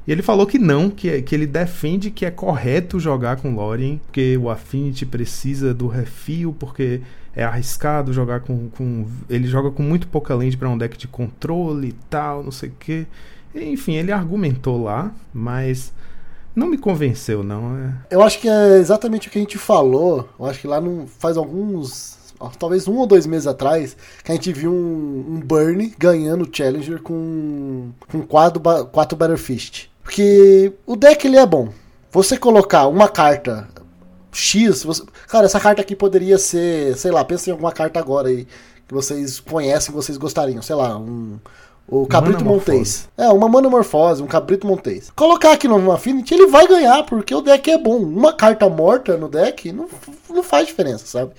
E 0.08 0.12
ele 0.12 0.22
falou 0.22 0.48
que 0.48 0.58
não, 0.58 0.90
que, 0.90 1.10
é, 1.10 1.22
que 1.22 1.36
ele 1.36 1.46
defende 1.46 2.10
que 2.10 2.26
é 2.26 2.32
correto 2.32 3.00
jogar 3.00 3.38
com 3.38 3.54
Lorien, 3.54 4.02
porque 4.06 4.36
o 4.38 4.50
Affinity 4.50 5.06
precisa 5.06 5.74
do 5.74 5.88
refil, 5.88 6.56
porque 6.58 7.02
é 7.36 7.44
arriscado 7.44 8.12
jogar 8.12 8.42
com. 8.42 8.70
com 8.70 9.06
ele 9.30 9.48
joga 9.48 9.72
com 9.72 9.84
muito 9.84 10.08
pouca 10.08 10.36
land 10.36 10.58
para 10.58 10.70
um 10.70 10.78
deck 10.78 10.98
de 10.98 11.08
controle 11.08 11.90
e 11.90 11.96
tal, 12.10 12.44
não 12.44 12.52
sei 12.52 12.70
o 12.70 12.74
que. 12.80 13.08
Enfim, 13.54 13.96
ele 13.96 14.12
argumentou 14.12 14.82
lá, 14.82 15.12
mas 15.34 15.94
não 16.56 16.68
me 16.68 16.78
convenceu, 16.78 17.44
não. 17.44 17.78
É... 17.78 17.94
Eu 18.10 18.22
acho 18.22 18.40
que 18.40 18.50
é 18.50 18.78
exatamente 18.78 19.28
o 19.28 19.32
que 19.32 19.38
a 19.38 19.42
gente 19.42 19.58
falou. 19.58 20.28
Eu 20.40 20.46
acho 20.46 20.60
que 20.60 20.68
lá 20.68 20.82
não 20.82 21.06
faz 21.08 21.38
alguns. 21.38 22.20
Talvez 22.58 22.88
um 22.88 22.98
ou 22.98 23.06
dois 23.06 23.28
meses 23.28 23.46
atrás, 23.46 23.96
que 24.24 24.32
a 24.32 24.36
gente 24.36 24.52
viu 24.52 24.74
um, 24.74 25.36
um 25.36 25.40
Burn 25.40 25.94
ganhando 25.96 26.44
o 26.44 26.50
Challenger 26.52 27.00
com, 27.00 27.92
com 28.12 28.24
quatro, 28.24 28.60
quatro 28.92 29.16
Battle 29.16 29.38
Fist. 29.38 29.90
Porque 30.12 30.74
o 30.86 30.97
deck 30.97 31.26
ele 31.26 31.38
é 31.38 31.45
bom. 31.45 31.69
Você 32.12 32.36
colocar 32.36 32.86
uma 32.88 33.08
carta 33.08 33.65
X, 34.30 34.84
você... 34.84 35.04
cara, 35.26 35.45
essa 35.45 35.58
carta 35.58 35.82
aqui 35.82 35.95
poderia 35.95 36.38
ser, 36.38 36.97
sei 36.97 37.12
lá, 37.12 37.24
pensa 37.24 37.50
em 37.50 37.54
alguma 37.54 37.71
carta 37.71 37.97
agora 37.97 38.28
aí 38.28 38.45
que 38.86 38.93
vocês 38.93 39.39
conhecem, 39.39 39.89
que 39.89 39.95
vocês 39.95 40.17
gostariam, 40.17 40.62
sei 40.62 40.76
lá, 40.76 40.97
um 40.97 41.39
o 41.88 42.06
Cabrito 42.06 42.43
Montês. 42.43 43.08
É, 43.17 43.30
uma 43.30 43.47
Manamorfose, 43.47 44.21
um 44.21 44.28
Cabrito 44.28 44.67
Montês. 44.67 45.10
Colocar 45.15 45.54
aqui 45.54 45.65
no 45.65 45.91
Affinity, 45.91 46.34
ele 46.34 46.47
vai 46.47 46.67
ganhar, 46.67 47.04
porque 47.04 47.34
o 47.34 47.41
deck 47.41 47.71
é 47.71 47.78
bom. 47.78 47.97
Uma 47.97 48.34
carta 48.34 48.69
morta 48.69 49.15
no 49.15 49.30
deck 49.30 49.71
não, 49.71 49.88
não 50.30 50.43
faz 50.43 50.67
diferença, 50.67 51.06
sabe? 51.06 51.32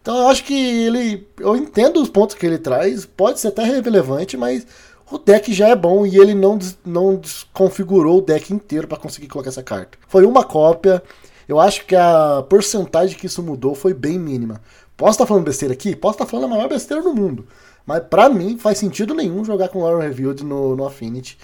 Então 0.00 0.16
eu 0.16 0.28
acho 0.28 0.44
que 0.44 0.54
ele. 0.54 1.28
Eu 1.38 1.56
entendo 1.56 2.00
os 2.00 2.08
pontos 2.08 2.36
que 2.36 2.46
ele 2.46 2.58
traz, 2.58 3.04
pode 3.04 3.40
ser 3.40 3.48
até 3.48 3.64
relevante, 3.64 4.36
mas 4.36 4.66
o 5.10 5.18
deck 5.18 5.52
já 5.52 5.68
é 5.68 5.76
bom 5.76 6.06
e 6.06 6.16
ele 6.16 6.34
não, 6.34 6.58
não 6.84 7.16
desconfigurou 7.16 8.18
o 8.18 8.22
deck 8.22 8.52
inteiro 8.52 8.86
para 8.86 8.98
conseguir 8.98 9.26
colocar 9.26 9.50
essa 9.50 9.62
carta. 9.62 9.98
Foi 10.06 10.24
uma 10.24 10.44
cópia. 10.44 11.02
Eu 11.48 11.58
acho 11.58 11.84
que 11.84 11.96
a 11.96 12.44
porcentagem 12.48 13.18
que 13.18 13.26
isso 13.26 13.42
mudou 13.42 13.74
foi 13.74 13.92
bem 13.92 14.18
mínima. 14.18 14.60
Posso 14.96 15.12
estar 15.12 15.26
falando 15.26 15.44
besteira 15.44 15.74
aqui? 15.74 15.96
Posso 15.96 16.14
estar 16.14 16.26
falando 16.26 16.44
a 16.44 16.56
maior 16.56 16.68
besteira 16.68 17.02
do 17.02 17.14
mundo. 17.14 17.46
Mas 17.84 18.04
para 18.04 18.28
mim 18.28 18.56
faz 18.56 18.78
sentido 18.78 19.14
nenhum 19.14 19.44
jogar 19.44 19.68
com 19.68 19.82
Lauren 19.82 20.06
Revealed 20.06 20.44
no, 20.44 20.76
no 20.76 20.86
Affinity. 20.86 21.36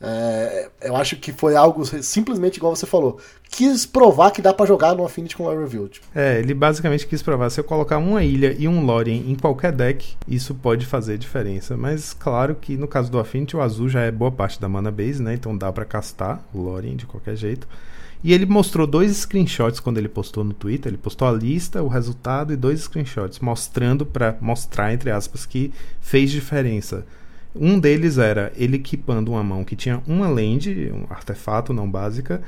É, 0.00 0.68
eu 0.82 0.94
acho 0.94 1.16
que 1.16 1.32
foi 1.32 1.56
algo 1.56 1.84
simplesmente 2.02 2.58
igual 2.58 2.74
você 2.74 2.86
falou. 2.86 3.18
Quis 3.48 3.86
provar 3.86 4.30
que 4.30 4.42
dá 4.42 4.52
para 4.52 4.66
jogar 4.66 4.94
no 4.94 5.04
Affinity 5.04 5.36
com 5.36 5.44
o 5.44 5.58
Revealed. 5.58 6.00
É, 6.14 6.38
ele 6.38 6.52
basicamente 6.52 7.06
quis 7.06 7.22
provar. 7.22 7.48
Se 7.50 7.60
eu 7.60 7.64
colocar 7.64 7.96
uma 7.96 8.22
ilha 8.22 8.54
e 8.58 8.68
um 8.68 8.84
Lorien 8.84 9.30
em 9.30 9.34
qualquer 9.34 9.72
deck, 9.72 10.16
isso 10.28 10.54
pode 10.54 10.84
fazer 10.84 11.16
diferença. 11.16 11.76
Mas 11.76 12.12
claro 12.12 12.54
que 12.54 12.76
no 12.76 12.86
caso 12.86 13.10
do 13.10 13.18
Affinity, 13.18 13.56
o 13.56 13.62
azul 13.62 13.88
já 13.88 14.02
é 14.02 14.10
boa 14.10 14.30
parte 14.30 14.60
da 14.60 14.68
mana 14.68 14.90
base, 14.90 15.22
né? 15.22 15.34
Então 15.34 15.56
dá 15.56 15.72
para 15.72 15.84
castar 15.84 16.44
o 16.52 16.60
Lorien 16.60 16.96
de 16.96 17.06
qualquer 17.06 17.36
jeito. 17.36 17.66
E 18.22 18.32
ele 18.32 18.44
mostrou 18.44 18.86
dois 18.86 19.16
screenshots 19.16 19.78
quando 19.80 19.98
ele 19.98 20.08
postou 20.08 20.42
no 20.42 20.52
Twitter. 20.52 20.90
Ele 20.90 20.98
postou 20.98 21.28
a 21.28 21.32
lista, 21.32 21.82
o 21.82 21.88
resultado 21.88 22.52
e 22.52 22.56
dois 22.56 22.80
screenshots 22.80 23.38
mostrando 23.38 24.04
para 24.04 24.36
mostrar 24.40 24.92
entre 24.92 25.10
aspas 25.10 25.46
que 25.46 25.72
fez 26.00 26.30
diferença 26.30 27.06
um 27.60 27.78
deles 27.78 28.18
era 28.18 28.52
ele 28.56 28.76
equipando 28.76 29.30
uma 29.32 29.42
mão 29.42 29.64
que 29.64 29.76
tinha 29.76 30.02
uma 30.06 30.28
land, 30.28 30.92
um 30.92 31.12
artefato 31.12 31.72
não 31.72 31.90
básica, 31.90 32.42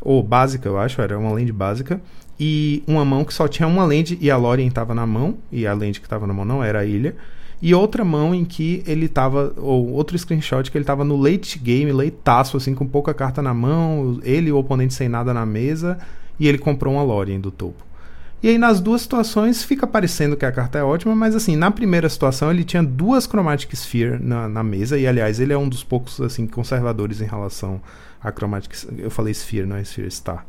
ou 0.00 0.22
básica, 0.22 0.68
eu 0.68 0.78
acho, 0.78 1.00
era 1.00 1.18
uma 1.18 1.32
land 1.32 1.52
básica, 1.52 2.00
e 2.38 2.82
uma 2.86 3.04
mão 3.04 3.24
que 3.24 3.32
só 3.32 3.46
tinha 3.48 3.66
uma 3.66 3.84
land 3.84 4.18
e 4.20 4.30
a 4.30 4.36
Lorien 4.36 4.68
estava 4.68 4.94
na 4.94 5.06
mão, 5.06 5.36
e 5.50 5.66
a 5.66 5.72
land 5.72 6.00
que 6.00 6.06
estava 6.06 6.26
na 6.26 6.34
mão 6.34 6.44
não 6.44 6.62
era 6.62 6.80
a 6.80 6.84
ilha, 6.84 7.16
e 7.62 7.74
outra 7.74 8.04
mão 8.04 8.34
em 8.34 8.44
que 8.44 8.82
ele 8.86 9.06
estava, 9.06 9.54
ou 9.56 9.90
outro 9.92 10.18
screenshot 10.18 10.70
que 10.70 10.76
ele 10.76 10.82
estava 10.82 11.04
no 11.04 11.16
late 11.16 11.58
game, 11.58 11.90
leitaço, 11.92 12.56
assim, 12.56 12.74
com 12.74 12.86
pouca 12.86 13.14
carta 13.14 13.40
na 13.40 13.54
mão, 13.54 14.20
ele 14.22 14.48
e 14.48 14.52
o 14.52 14.58
oponente 14.58 14.92
sem 14.92 15.08
nada 15.08 15.32
na 15.32 15.46
mesa, 15.46 15.98
e 16.38 16.46
ele 16.46 16.58
comprou 16.58 16.94
uma 16.94 17.02
Lorien 17.02 17.40
do 17.40 17.50
topo. 17.50 17.84
E 18.44 18.48
aí 18.48 18.58
nas 18.58 18.78
duas 18.78 19.00
situações 19.00 19.64
fica 19.64 19.86
parecendo 19.86 20.36
que 20.36 20.44
a 20.44 20.52
carta 20.52 20.78
é 20.78 20.82
ótima, 20.82 21.14
mas 21.14 21.34
assim, 21.34 21.56
na 21.56 21.70
primeira 21.70 22.10
situação 22.10 22.50
ele 22.50 22.62
tinha 22.62 22.82
duas 22.82 23.26
Chromatic 23.26 23.72
Sphere 23.72 24.22
na, 24.22 24.46
na 24.50 24.62
mesa, 24.62 24.98
e 24.98 25.06
aliás, 25.06 25.40
ele 25.40 25.54
é 25.54 25.56
um 25.56 25.66
dos 25.66 25.82
poucos 25.82 26.20
assim 26.20 26.46
conservadores 26.46 27.22
em 27.22 27.24
relação 27.24 27.80
a 28.22 28.30
Chromatic 28.30 28.70
Eu 28.98 29.10
falei 29.10 29.32
Sphere, 29.32 29.66
não 29.66 29.76
é 29.76 29.80
Sphere 29.80 30.10
Star. 30.10 30.44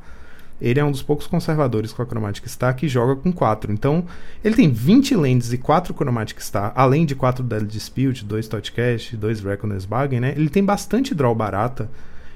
Ele 0.59 0.77
é 0.77 0.83
um 0.83 0.91
dos 0.91 1.01
poucos 1.01 1.25
conservadores 1.25 1.93
com 1.93 2.01
a 2.01 2.05
Chromatic 2.05 2.45
Star 2.49 2.75
que 2.75 2.85
joga 2.89 3.15
com 3.15 3.31
4. 3.31 3.71
Então, 3.71 4.03
ele 4.43 4.57
tem 4.57 4.69
20 4.69 5.15
lands 5.15 5.53
e 5.53 5.57
4 5.57 5.93
Chromatic 5.93 6.41
Star, 6.41 6.73
além 6.75 7.05
de 7.05 7.15
4 7.15 7.45
Dead 7.45 7.63
Dispute, 7.63 8.25
2 8.25 8.49
Totcast, 8.49 9.15
2 9.15 9.39
Reckoner's 9.39 9.85
Bargain, 9.85 10.19
né? 10.19 10.33
Ele 10.35 10.49
tem 10.49 10.65
bastante 10.65 11.15
draw 11.15 11.33
barata. 11.33 11.89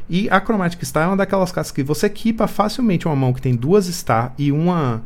E 0.09 0.29
a 0.29 0.39
Chromatic 0.39 0.81
Star 0.85 1.03
é 1.03 1.07
uma 1.07 1.17
daquelas 1.17 1.51
cartas 1.51 1.73
que 1.73 1.83
você 1.83 2.05
equipa 2.05 2.47
facilmente 2.47 3.05
uma 3.05 3.15
mão 3.17 3.33
que 3.33 3.41
tem 3.41 3.57
duas 3.57 3.87
Star 3.87 4.33
e 4.37 4.53
uma 4.53 5.03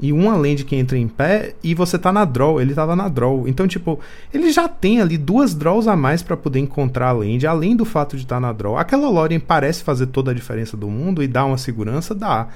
e 0.00 0.12
uma 0.12 0.34
land 0.36 0.64
que 0.64 0.74
entra 0.74 0.98
em 0.98 1.06
pé 1.06 1.54
e 1.62 1.74
você 1.74 1.98
tá 1.98 2.12
na 2.12 2.24
draw, 2.24 2.60
ele 2.60 2.74
tava 2.74 2.96
na 2.96 3.08
draw. 3.08 3.46
Então, 3.46 3.68
tipo, 3.68 4.00
ele 4.32 4.50
já 4.50 4.68
tem 4.68 5.00
ali 5.00 5.16
duas 5.16 5.54
draws 5.54 5.86
a 5.86 5.94
mais 5.94 6.22
para 6.22 6.36
poder 6.36 6.58
encontrar 6.58 7.08
a 7.08 7.12
land, 7.12 7.46
além 7.46 7.76
do 7.76 7.84
fato 7.84 8.16
de 8.16 8.22
estar 8.22 8.36
tá 8.36 8.40
na 8.40 8.52
draw. 8.52 8.76
Aquela 8.76 9.08
Lorien 9.08 9.38
parece 9.38 9.82
fazer 9.82 10.06
toda 10.06 10.30
a 10.30 10.34
diferença 10.34 10.76
do 10.76 10.88
mundo 10.88 11.22
e 11.22 11.28
dá 11.28 11.44
uma 11.44 11.58
segurança, 11.58 12.14
dá. 12.14 12.48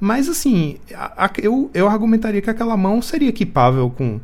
Mas 0.00 0.28
assim, 0.28 0.76
a, 0.94 1.26
a, 1.26 1.30
eu, 1.42 1.70
eu 1.74 1.88
argumentaria 1.88 2.40
que 2.40 2.50
aquela 2.50 2.76
mão 2.76 3.02
seria 3.02 3.28
equipável 3.28 3.90
com, 3.90 4.18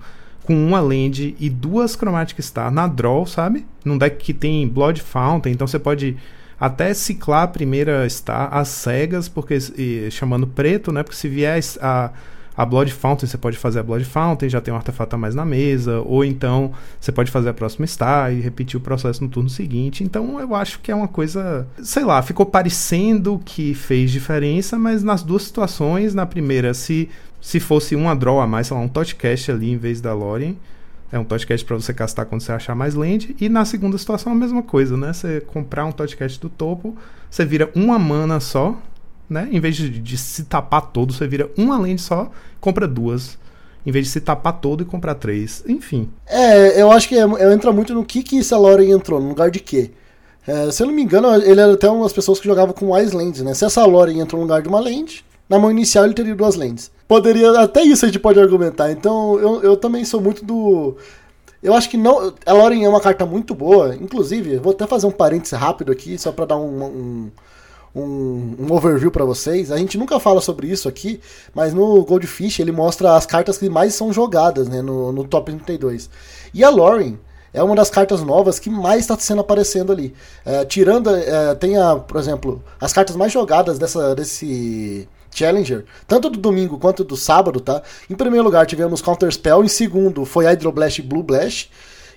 com 0.44 0.54
uma 0.54 0.80
land 0.80 1.36
e 1.38 1.50
duas 1.50 1.94
Chromatic 1.94 2.40
Star 2.40 2.70
na 2.70 2.86
draw, 2.86 3.26
sabe? 3.26 3.66
Num 3.84 3.98
deck 3.98 4.16
que 4.16 4.32
tem 4.32 4.66
Blood 4.66 5.02
Fountain, 5.02 5.52
então 5.52 5.66
você 5.66 5.78
pode 5.78 6.16
até 6.58 6.94
ciclar 6.94 7.42
a 7.42 7.48
primeira 7.48 8.08
Star 8.08 8.48
às 8.54 8.68
cegas, 8.68 9.28
porque 9.28 9.58
e, 9.76 10.10
chamando 10.10 10.46
preto, 10.46 10.92
né? 10.92 11.02
Porque 11.02 11.16
se 11.16 11.28
vier 11.28 11.60
a 11.80 11.80
a 11.82 12.10
Blood 12.64 12.92
Fountain, 12.92 13.28
você 13.28 13.38
pode 13.38 13.56
fazer 13.56 13.80
a 13.80 13.82
Blood 13.82 14.04
Fountain, 14.04 14.48
já 14.48 14.60
tem 14.60 14.72
um 14.72 14.76
artefato 14.76 15.16
a 15.16 15.18
mais 15.18 15.34
na 15.34 15.44
mesa, 15.44 16.00
ou 16.00 16.24
então 16.24 16.72
você 17.00 17.10
pode 17.10 17.30
fazer 17.30 17.48
a 17.48 17.54
próxima 17.54 17.86
Star 17.86 18.32
e 18.32 18.40
repetir 18.40 18.76
o 18.76 18.80
processo 18.80 19.22
no 19.22 19.30
turno 19.30 19.48
seguinte. 19.48 20.04
Então 20.04 20.40
eu 20.40 20.54
acho 20.54 20.80
que 20.80 20.90
é 20.92 20.94
uma 20.94 21.08
coisa, 21.08 21.66
sei 21.82 22.04
lá, 22.04 22.22
ficou 22.22 22.46
parecendo 22.46 23.40
que 23.44 23.74
fez 23.74 24.10
diferença, 24.10 24.78
mas 24.78 25.02
nas 25.02 25.22
duas 25.22 25.42
situações, 25.42 26.14
na 26.14 26.26
primeira, 26.26 26.74
se 26.74 27.08
Se 27.42 27.58
fosse 27.58 27.96
uma 27.96 28.14
draw 28.14 28.38
a 28.38 28.46
mais, 28.46 28.66
sei 28.66 28.76
lá, 28.76 28.82
um 28.82 28.88
Totcast 28.88 29.50
ali 29.50 29.70
em 29.70 29.78
vez 29.78 29.98
da 30.00 30.12
Lorien. 30.12 30.58
É 31.10 31.18
um 31.18 31.24
Totcast 31.24 31.64
para 31.64 31.74
você 31.74 31.92
castar 31.94 32.26
quando 32.26 32.42
você 32.42 32.52
achar 32.52 32.74
mais 32.74 32.94
land. 32.94 33.34
E 33.40 33.48
na 33.48 33.64
segunda 33.64 33.96
situação 33.96 34.32
a 34.32 34.34
mesma 34.34 34.62
coisa, 34.62 34.94
né? 34.94 35.10
Você 35.12 35.40
comprar 35.40 35.86
um 35.86 35.90
Totcast 35.90 36.38
do 36.38 36.50
topo, 36.50 36.94
você 37.30 37.44
vira 37.46 37.70
uma 37.74 37.98
mana 37.98 38.40
só, 38.40 38.76
né? 39.30 39.48
Em 39.52 39.60
vez 39.60 39.76
de, 39.76 39.88
de 39.88 40.18
se 40.18 40.44
tapar 40.44 40.82
todo, 40.90 41.12
você 41.12 41.26
vira 41.26 41.48
uma 41.56 41.78
land 41.78 42.00
só, 42.00 42.30
compra 42.60 42.86
duas 42.86 43.38
em 43.84 43.90
vez 43.90 44.06
de 44.06 44.12
se 44.12 44.20
tapar 44.20 44.60
todo 44.60 44.82
e 44.82 44.86
comprar 44.86 45.14
três. 45.14 45.64
Enfim. 45.66 46.10
É, 46.26 46.80
eu 46.80 46.90
acho 46.92 47.08
que 47.08 47.16
é, 47.16 47.22
é, 47.22 47.52
entra 47.52 47.72
muito 47.72 47.94
no 47.94 48.04
que 48.04 48.22
que 48.22 48.38
essa 48.38 48.58
Lore 48.58 48.90
entrou, 48.90 49.20
no 49.20 49.28
lugar 49.28 49.50
de 49.50 49.60
quê? 49.60 49.90
É, 50.46 50.70
se 50.70 50.82
eu 50.82 50.86
não 50.86 50.94
me 50.94 51.02
engano, 51.02 51.34
ele 51.34 51.60
era 51.60 51.72
até 51.72 51.88
uma 51.88 52.02
das 52.02 52.12
pessoas 52.12 52.40
que 52.40 52.46
jogavam 52.46 52.74
com 52.74 52.88
mais 52.88 53.12
lands, 53.12 53.42
né? 53.42 53.54
Se 53.54 53.64
essa 53.64 53.84
Lore 53.84 54.18
entrou 54.18 54.40
no 54.40 54.46
lugar 54.46 54.62
de 54.62 54.68
uma 54.68 54.80
land, 54.80 55.24
na 55.48 55.58
mão 55.58 55.70
inicial 55.70 56.04
ele 56.04 56.14
teria 56.14 56.34
duas 56.34 56.56
lands. 56.56 56.90
Poderia, 57.06 57.50
até 57.60 57.82
isso 57.82 58.04
a 58.04 58.08
gente 58.08 58.18
pode 58.18 58.40
argumentar. 58.40 58.90
Então 58.90 59.38
eu, 59.38 59.62
eu 59.62 59.76
também 59.76 60.04
sou 60.04 60.20
muito 60.20 60.44
do. 60.44 60.96
Eu 61.62 61.74
acho 61.74 61.90
que 61.90 61.96
não. 61.96 62.32
A 62.46 62.52
Loren 62.52 62.84
é 62.84 62.88
uma 62.88 63.00
carta 63.00 63.26
muito 63.26 63.54
boa. 63.54 63.94
Inclusive, 63.94 64.56
vou 64.58 64.72
até 64.72 64.86
fazer 64.86 65.06
um 65.06 65.10
parênteses 65.10 65.58
rápido 65.58 65.92
aqui, 65.92 66.16
só 66.16 66.32
para 66.32 66.46
dar 66.46 66.56
um, 66.56 66.84
um 66.84 67.30
um, 67.94 68.56
um 68.58 68.72
overview 68.72 69.10
para 69.10 69.24
vocês. 69.24 69.70
A 69.70 69.76
gente 69.76 69.98
nunca 69.98 70.18
fala 70.20 70.40
sobre 70.40 70.66
isso 70.68 70.88
aqui, 70.88 71.20
mas 71.54 71.74
no 71.74 72.04
Goldfish 72.04 72.60
ele 72.60 72.72
mostra 72.72 73.16
as 73.16 73.26
cartas 73.26 73.58
que 73.58 73.68
mais 73.68 73.94
são 73.94 74.12
jogadas 74.12 74.68
né, 74.68 74.82
no, 74.82 75.12
no 75.12 75.24
top 75.24 75.52
32. 75.52 76.08
E 76.54 76.64
a 76.64 76.70
Lauren 76.70 77.16
é 77.52 77.62
uma 77.62 77.74
das 77.74 77.90
cartas 77.90 78.22
novas 78.22 78.58
que 78.58 78.70
mais 78.70 79.00
está 79.00 79.18
sendo 79.18 79.40
aparecendo 79.40 79.92
ali. 79.92 80.14
É, 80.44 80.64
tirando, 80.64 81.10
é, 81.10 81.54
tem 81.54 81.76
a, 81.76 81.96
por 81.96 82.18
exemplo, 82.18 82.62
as 82.80 82.92
cartas 82.92 83.16
mais 83.16 83.32
jogadas 83.32 83.78
dessa, 83.78 84.14
desse 84.14 85.08
Challenger, 85.32 85.84
tanto 86.06 86.30
do 86.30 86.38
domingo 86.38 86.78
quanto 86.78 87.04
do 87.04 87.16
sábado, 87.16 87.60
tá? 87.60 87.82
Em 88.08 88.14
primeiro 88.14 88.44
lugar 88.44 88.66
tivemos 88.66 89.00
Counter 89.00 89.30
Spell, 89.32 89.64
em 89.64 89.68
segundo 89.68 90.24
foi 90.24 90.44
Hydroblast 90.44 91.00
e 91.00 91.02
Blue 91.02 91.22
Blast. 91.22 91.70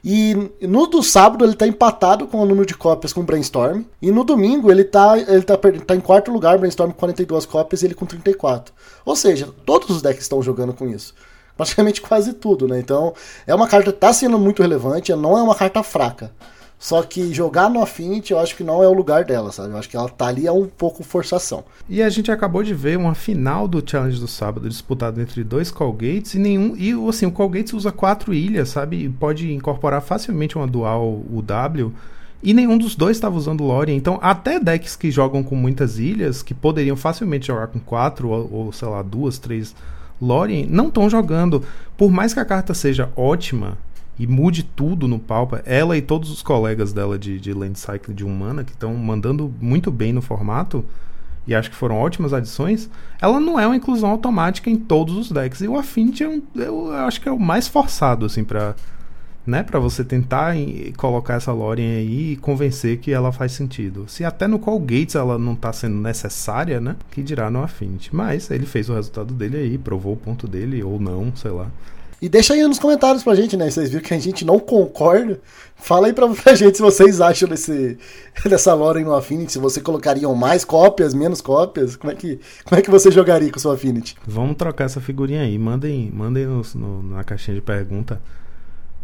E 0.03 0.51
no 0.61 0.85
do 0.85 1.01
sábado 1.01 1.45
ele 1.45 1.55
tá 1.55 1.65
empatado 1.65 2.27
com 2.27 2.39
o 2.39 2.45
número 2.45 2.65
de 2.65 2.75
cópias 2.75 3.13
com 3.13 3.21
o 3.21 3.23
Brainstorm. 3.23 3.83
E 4.01 4.11
no 4.11 4.25
domingo 4.25 4.69
ele 4.69 4.83
tá, 4.83 5.17
ele 5.17 5.43
tá, 5.43 5.57
tá 5.57 5.95
em 5.95 6.01
quarto 6.01 6.29
lugar, 6.29 6.57
Brainstorm 6.57 6.91
com 6.91 6.97
42 6.97 7.45
cópias 7.45 7.81
e 7.81 7.85
ele 7.85 7.93
com 7.95 8.05
34. 8.05 8.73
Ou 9.05 9.15
seja, 9.15 9.47
todos 9.65 9.89
os 9.89 10.01
decks 10.01 10.23
estão 10.23 10.43
jogando 10.43 10.73
com 10.73 10.89
isso. 10.89 11.13
Praticamente 11.55 12.01
quase 12.01 12.33
tudo, 12.33 12.67
né? 12.67 12.79
Então 12.79 13.13
é 13.47 13.55
uma 13.55 13.67
carta 13.67 13.93
que 13.93 13.99
tá 13.99 14.11
sendo 14.11 14.37
muito 14.37 14.61
relevante, 14.61 15.13
não 15.15 15.37
é 15.37 15.41
uma 15.41 15.55
carta 15.55 15.81
fraca. 15.83 16.31
Só 16.77 17.01
que 17.01 17.33
jogar 17.33 17.69
no 17.69 17.81
Affinity 17.81 18.33
eu 18.33 18.39
acho 18.39 18.55
que 18.57 18.63
não 18.63 18.83
é 18.83 18.87
o 18.87 18.93
lugar 18.93 19.23
dela, 19.23 19.51
sabe? 19.51 19.69
Eu 19.69 19.77
acho 19.77 19.89
que 19.89 19.95
ela 19.95 20.09
tá 20.09 20.27
ali 20.27 20.45
é 20.45 20.51
um 20.51 20.65
pouco 20.65 21.01
forçação. 21.03 21.63
E 21.87 22.01
a 22.01 22.09
gente 22.09 22.29
acabou 22.29 22.61
de 22.61 22.73
ver 22.73 22.97
uma 22.97 23.15
final 23.15 23.67
do 23.67 23.81
Challenge 23.85 24.19
do 24.19 24.27
sábado 24.27 24.67
disputado 24.67 25.21
entre 25.21 25.43
dois 25.43 25.71
Colgates 25.71 26.33
e 26.33 26.39
nenhum. 26.39 26.75
E 26.75 26.91
assim, 27.07 27.25
o 27.25 27.31
Colgates 27.31 27.73
usa 27.73 27.91
quatro 27.91 28.33
ilhas, 28.33 28.69
sabe? 28.69 29.05
E 29.05 29.09
pode 29.09 29.53
incorporar 29.53 30.01
facilmente 30.01 30.57
uma 30.57 30.67
dual 30.67 31.23
UW. 31.31 31.93
E 32.43 32.53
nenhum 32.53 32.77
dos 32.77 32.93
dois 32.93 33.15
estava 33.15 33.37
usando 33.37 33.63
Lorien. 33.63 33.95
Então, 33.95 34.19
até 34.21 34.59
decks 34.59 34.97
que 34.97 35.09
jogam 35.09 35.41
com 35.41 35.55
muitas 35.55 35.97
ilhas, 35.97 36.43
que 36.43 36.53
poderiam 36.53 36.97
facilmente 36.97 37.47
jogar 37.47 37.67
com 37.67 37.79
quatro 37.79 38.27
ou, 38.27 38.49
ou 38.51 38.73
sei 38.73 38.89
lá, 38.89 39.01
duas, 39.01 39.37
três 39.39 39.73
Lorien, 40.21 40.67
não 40.69 40.87
estão 40.87 41.09
jogando. 41.09 41.63
Por 41.97 42.11
mais 42.11 42.33
que 42.33 42.41
a 42.41 42.45
carta 42.45 42.73
seja 42.73 43.09
ótima, 43.15 43.77
e 44.17 44.27
mude 44.27 44.63
tudo 44.63 45.07
no 45.07 45.19
Palpa. 45.19 45.61
Ela 45.65 45.97
e 45.97 46.01
todos 46.01 46.29
os 46.29 46.41
colegas 46.41 46.93
dela 46.93 47.17
de, 47.17 47.39
de 47.39 47.53
Land 47.53 47.77
Cycle 47.79 48.13
de 48.13 48.23
Humana, 48.23 48.63
que 48.63 48.71
estão 48.71 48.93
mandando 48.95 49.53
muito 49.59 49.91
bem 49.91 50.13
no 50.13 50.21
formato, 50.21 50.85
e 51.45 51.53
acho 51.53 51.69
que 51.69 51.75
foram 51.75 51.97
ótimas 51.97 52.33
adições, 52.33 52.89
ela 53.21 53.39
não 53.39 53.59
é 53.59 53.65
uma 53.65 53.75
inclusão 53.75 54.09
automática 54.09 54.69
em 54.69 54.77
todos 54.77 55.15
os 55.15 55.31
decks. 55.31 55.61
E 55.61 55.67
o 55.67 55.77
Affinity 55.77 56.23
é 56.23 56.29
um, 56.29 56.41
eu 56.55 56.91
acho 56.93 57.19
que 57.19 57.27
é 57.27 57.31
o 57.31 57.39
mais 57.39 57.67
forçado, 57.67 58.25
assim, 58.25 58.45
pra, 58.45 58.75
né, 59.45 59.61
pra 59.61 59.77
você 59.77 60.05
tentar 60.05 60.55
colocar 60.95 61.33
essa 61.33 61.51
Lorien 61.51 61.97
aí 61.97 62.31
e 62.31 62.35
convencer 62.37 62.99
que 62.99 63.11
ela 63.11 63.33
faz 63.33 63.51
sentido. 63.51 64.05
Se 64.07 64.23
até 64.23 64.47
no 64.47 64.57
Call 64.57 64.79
Gates 64.79 65.15
ela 65.15 65.37
não 65.37 65.53
tá 65.53 65.73
sendo 65.73 65.95
necessária, 65.95 66.79
né, 66.79 66.95
que 67.11 67.21
dirá 67.21 67.49
no 67.49 67.61
Affinity. 67.61 68.15
Mas 68.15 68.49
ele 68.49 68.65
fez 68.65 68.87
o 68.89 68.93
resultado 68.93 69.33
dele 69.33 69.57
aí, 69.57 69.77
provou 69.77 70.13
o 70.13 70.17
ponto 70.17 70.47
dele, 70.47 70.81
ou 70.81 70.97
não, 70.97 71.35
sei 71.35 71.51
lá. 71.51 71.67
E 72.23 72.29
deixa 72.29 72.53
aí 72.53 72.65
nos 72.65 72.79
comentários 72.79 73.21
pra 73.21 73.35
gente, 73.35 73.57
né? 73.57 73.69
Vocês 73.69 73.89
viram 73.89 74.01
que 74.01 74.13
a 74.13 74.17
gente 74.17 74.45
não 74.45 74.57
concorda. 74.57 75.41
Fala 75.75 76.07
aí 76.07 76.13
pra, 76.13 76.25
pra 76.29 76.55
gente 76.55 76.77
se 76.77 76.81
vocês 76.81 77.19
acham 77.19 77.49
desse, 77.49 77.97
dessa 78.47 78.73
lore 78.73 79.03
no 79.03 79.13
Affinity. 79.13 79.51
Se 79.51 79.59
você 79.59 79.81
colocariam 79.81 80.33
mais 80.33 80.63
cópias, 80.63 81.13
menos 81.13 81.41
cópias. 81.41 81.97
Como 81.97 82.13
é 82.13 82.15
que, 82.15 82.39
como 82.63 82.79
é 82.79 82.81
que 82.81 82.89
você 82.89 83.11
jogaria 83.11 83.51
com 83.51 83.57
o 83.57 83.59
seu 83.59 83.71
Affinity? 83.71 84.15
Vamos 84.25 84.55
trocar 84.55 84.85
essa 84.85 85.01
figurinha 85.01 85.41
aí. 85.41 85.59
Mandem, 85.59 86.09
mandem 86.13 86.45
no, 86.45 87.03
na 87.03 87.25
caixinha 87.25 87.55
de 87.55 87.61
pergunta 87.61 88.21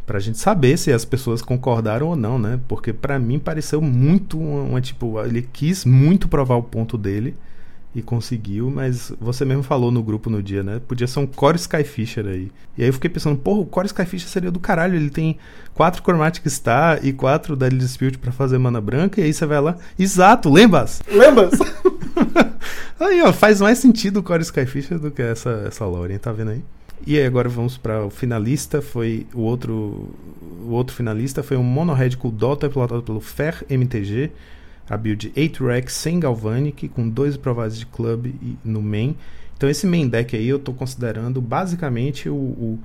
pra 0.06 0.18
gente 0.20 0.38
saber 0.38 0.78
se 0.78 0.94
as 0.94 1.04
pessoas 1.04 1.42
concordaram 1.42 2.08
ou 2.08 2.16
não, 2.16 2.40
né? 2.40 2.58
Porque 2.70 2.94
para 2.94 3.20
mim 3.20 3.38
pareceu 3.38 3.82
muito 3.82 4.40
uma, 4.40 4.62
uma, 4.62 4.80
tipo, 4.80 5.22
ele 5.22 5.42
quis 5.42 5.84
muito 5.84 6.30
provar 6.30 6.56
o 6.56 6.64
ponto 6.64 6.98
dele 6.98 7.36
e 7.94 8.04
conseguiu, 8.04 8.70
mas 8.70 9.12
você 9.20 9.44
mesmo 9.44 9.64
falou 9.64 9.92
no 9.92 10.04
grupo 10.04 10.30
no 10.30 10.44
dia, 10.44 10.62
né? 10.62 10.80
Podia 10.88 11.08
ser 11.08 11.20
um 11.20 11.26
Core 11.26 11.58
Skyfisher 11.58 12.26
aí. 12.26 12.52
E 12.78 12.84
aí 12.84 12.90
eu 12.90 12.94
fiquei 12.94 13.10
pensando, 13.10 13.38
porra, 13.38 13.62
o 13.62 13.66
Core 13.66 13.88
Skyfisher 13.88 14.30
seria 14.30 14.52
do 14.52 14.60
caralho, 14.60 14.96
ele 14.96 15.10
tem 15.10 15.38
quatro 15.74 16.04
Chromatic 16.04 16.46
Star 16.48 17.00
e 17.04 17.12
quatro 17.12 17.56
Deadly 17.56 17.80
Dispute 17.80 18.18
para 18.18 18.32
fazer 18.32 18.60
mana 18.60 18.80
branca, 18.80 19.20
e 19.20 19.24
aí 19.24 19.34
você 19.34 19.46
vai 19.46 19.60
lá. 19.60 19.76
Exato, 19.98 20.52
lembras? 20.52 21.02
Lembras? 21.12 21.54
aí, 23.00 23.22
ó, 23.24 23.34
faz 23.34 23.60
mais 23.60 23.80
sentido 23.80 24.18
o 24.18 24.24
Core 24.24 24.44
Skyfisher 24.44 25.00
do 25.00 25.10
que 25.10 25.24
essa, 25.24 25.64
essa 25.68 25.86
Lore, 25.86 26.20
tá 26.20 26.32
vendo 26.32 26.52
aí? 26.52 26.64
E 27.08 27.18
aí 27.18 27.26
agora 27.26 27.50
vamos 27.50 27.78
para 27.78 28.06
o 28.06 28.10
finalista, 28.10 28.82
foi 28.82 29.26
o 29.34 29.42
outro 29.42 30.10
o 30.62 30.72
outro 30.72 30.96
finalista 30.96 31.42
foi 31.42 31.58
um 31.58 31.64
Mono 31.64 31.94
Red 31.94 32.12
com 32.12 32.30
Dota 32.30 32.70
pilotado 32.70 33.02
pelo 33.02 33.22
Fer 33.22 33.66
MTG 33.70 34.30
a 34.90 34.98
build 34.98 35.32
8 35.38 35.66
Rex 35.66 35.94
sem 35.94 36.20
Galvanic, 36.20 36.90
com 36.90 37.08
dois 37.08 37.38
provados 37.38 37.78
de 37.78 37.86
club 37.86 38.34
no 38.66 38.82
main. 38.82 39.16
Então 39.56 39.70
esse 39.70 39.86
main 39.86 40.08
deck 40.08 40.36
aí 40.36 40.48
eu 40.48 40.58
estou 40.58 40.74
considerando 40.74 41.42
basicamente 41.42 42.30
o, 42.30 42.34
o, 42.34 42.80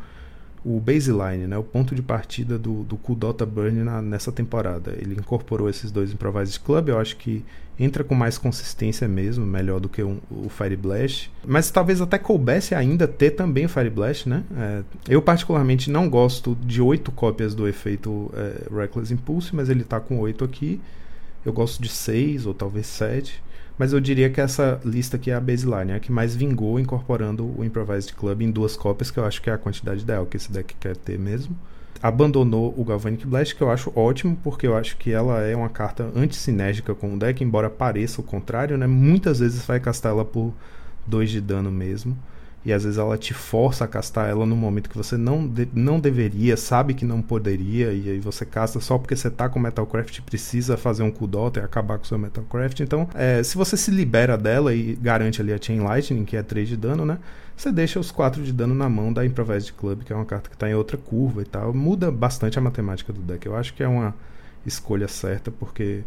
o, 0.64 0.80
baseline, 0.80 1.46
né? 1.46 1.56
o 1.56 1.62
ponto 1.62 1.94
de 1.94 2.02
partida 2.02 2.58
do, 2.58 2.82
do 2.82 2.96
Cool 2.96 3.16
Dota 3.16 3.46
Burn 3.46 3.84
na, 3.84 4.02
nessa 4.02 4.32
temporada. 4.32 4.92
Ele 4.98 5.14
incorporou 5.14 5.68
esses 5.70 5.90
dois 5.90 6.12
improvised 6.12 6.60
club, 6.60 6.88
eu 6.88 6.98
acho 6.98 7.16
que 7.16 7.44
entra 7.78 8.04
com 8.04 8.14
mais 8.14 8.38
consistência 8.38 9.06
mesmo, 9.08 9.46
melhor 9.46 9.80
do 9.80 9.88
que 9.88 10.02
um, 10.02 10.18
o 10.30 10.48
Fire 10.48 10.76
Blast. 10.76 11.30
Mas 11.44 11.70
talvez 11.70 12.00
até 12.00 12.18
coubesse 12.18 12.74
ainda 12.74 13.06
ter 13.06 13.30
também 13.30 13.66
o 13.66 13.68
Fire 13.68 13.90
Blast, 13.90 14.28
né? 14.28 14.44
É, 14.56 14.82
eu 15.08 15.22
particularmente 15.22 15.90
não 15.90 16.08
gosto 16.08 16.56
de 16.64 16.80
oito 16.80 17.10
cópias 17.10 17.54
do 17.54 17.66
efeito 17.66 18.32
é, 18.34 18.68
Reckless 18.72 19.12
Impulse, 19.12 19.54
mas 19.54 19.68
ele 19.68 19.82
está 19.82 19.98
com 20.00 20.18
oito 20.18 20.44
aqui. 20.44 20.80
Eu 21.44 21.52
gosto 21.52 21.82
de 21.82 21.88
seis 21.88 22.46
ou 22.46 22.54
talvez 22.54 22.86
sete. 22.86 23.42
Mas 23.76 23.92
eu 23.92 24.00
diria 24.00 24.30
que 24.30 24.40
essa 24.40 24.80
lista 24.84 25.16
aqui 25.16 25.30
é 25.30 25.34
a 25.34 25.40
baseline, 25.40 25.90
é 25.90 25.96
a 25.96 26.00
que 26.00 26.12
mais 26.12 26.36
vingou 26.36 26.78
incorporando 26.78 27.52
o 27.58 27.64
Improvised 27.64 28.14
Club 28.14 28.42
em 28.42 28.50
duas 28.50 28.76
cópias, 28.76 29.10
que 29.10 29.18
eu 29.18 29.24
acho 29.24 29.42
que 29.42 29.50
é 29.50 29.52
a 29.52 29.58
quantidade 29.58 30.02
ideal 30.02 30.26
que 30.26 30.36
esse 30.36 30.52
deck 30.52 30.76
quer 30.78 30.96
ter 30.96 31.18
mesmo. 31.18 31.56
Abandonou 32.00 32.72
o 32.76 32.84
Galvanic 32.84 33.26
Blast, 33.26 33.56
que 33.56 33.62
eu 33.62 33.70
acho 33.70 33.92
ótimo, 33.96 34.38
porque 34.44 34.66
eu 34.66 34.76
acho 34.76 34.96
que 34.96 35.10
ela 35.10 35.40
é 35.40 35.56
uma 35.56 35.68
carta 35.68 36.08
antissinérgica 36.14 36.94
com 36.94 37.14
o 37.14 37.18
deck, 37.18 37.42
embora 37.42 37.68
pareça 37.68 38.20
o 38.20 38.24
contrário, 38.24 38.78
né? 38.78 38.86
Muitas 38.86 39.40
vezes 39.40 39.64
vai 39.66 39.80
castar 39.80 40.12
ela 40.12 40.24
por 40.24 40.54
2 41.06 41.30
de 41.30 41.40
dano 41.40 41.72
mesmo 41.72 42.16
e 42.64 42.72
às 42.72 42.84
vezes 42.84 42.98
ela 42.98 43.18
te 43.18 43.34
força 43.34 43.84
a 43.84 43.88
castar 43.88 44.28
ela 44.28 44.46
no 44.46 44.56
momento 44.56 44.88
que 44.88 44.96
você 44.96 45.16
não, 45.16 45.46
de, 45.46 45.68
não 45.74 46.00
deveria, 46.00 46.56
sabe 46.56 46.94
que 46.94 47.04
não 47.04 47.20
poderia, 47.20 47.92
e 47.92 48.10
aí 48.10 48.18
você 48.18 48.46
casta 48.46 48.80
só 48.80 48.96
porque 48.96 49.14
você 49.14 49.30
tá 49.30 49.48
com 49.48 49.58
Metalcraft 49.58 50.20
precisa 50.22 50.76
fazer 50.76 51.02
um 51.02 51.10
cool 51.10 51.28
e 51.56 51.58
acabar 51.58 51.98
com 51.98 52.04
seu 52.04 52.18
Metalcraft. 52.18 52.80
Então, 52.80 53.08
é, 53.14 53.42
se 53.42 53.56
você 53.56 53.76
se 53.76 53.90
libera 53.90 54.38
dela 54.38 54.74
e 54.74 54.94
garante 54.94 55.40
ali 55.40 55.52
a 55.52 55.58
Chain 55.60 55.80
Lightning, 55.80 56.24
que 56.24 56.36
é 56.36 56.42
3 56.42 56.68
de 56.68 56.76
dano, 56.76 57.04
né? 57.04 57.18
Você 57.56 57.70
deixa 57.70 58.00
os 58.00 58.10
4 58.10 58.42
de 58.42 58.52
dano 58.52 58.74
na 58.74 58.88
mão 58.88 59.12
da 59.12 59.24
Improvised 59.24 59.72
Club, 59.74 60.02
que 60.02 60.12
é 60.12 60.16
uma 60.16 60.24
carta 60.24 60.50
que 60.50 60.56
tá 60.56 60.68
em 60.68 60.74
outra 60.74 60.96
curva 60.96 61.42
e 61.42 61.44
tal. 61.44 61.72
Muda 61.72 62.10
bastante 62.10 62.58
a 62.58 62.62
matemática 62.62 63.12
do 63.12 63.20
deck. 63.20 63.46
Eu 63.46 63.56
acho 63.56 63.74
que 63.74 63.82
é 63.82 63.88
uma 63.88 64.14
escolha 64.66 65.06
certa, 65.06 65.50
porque 65.50 66.02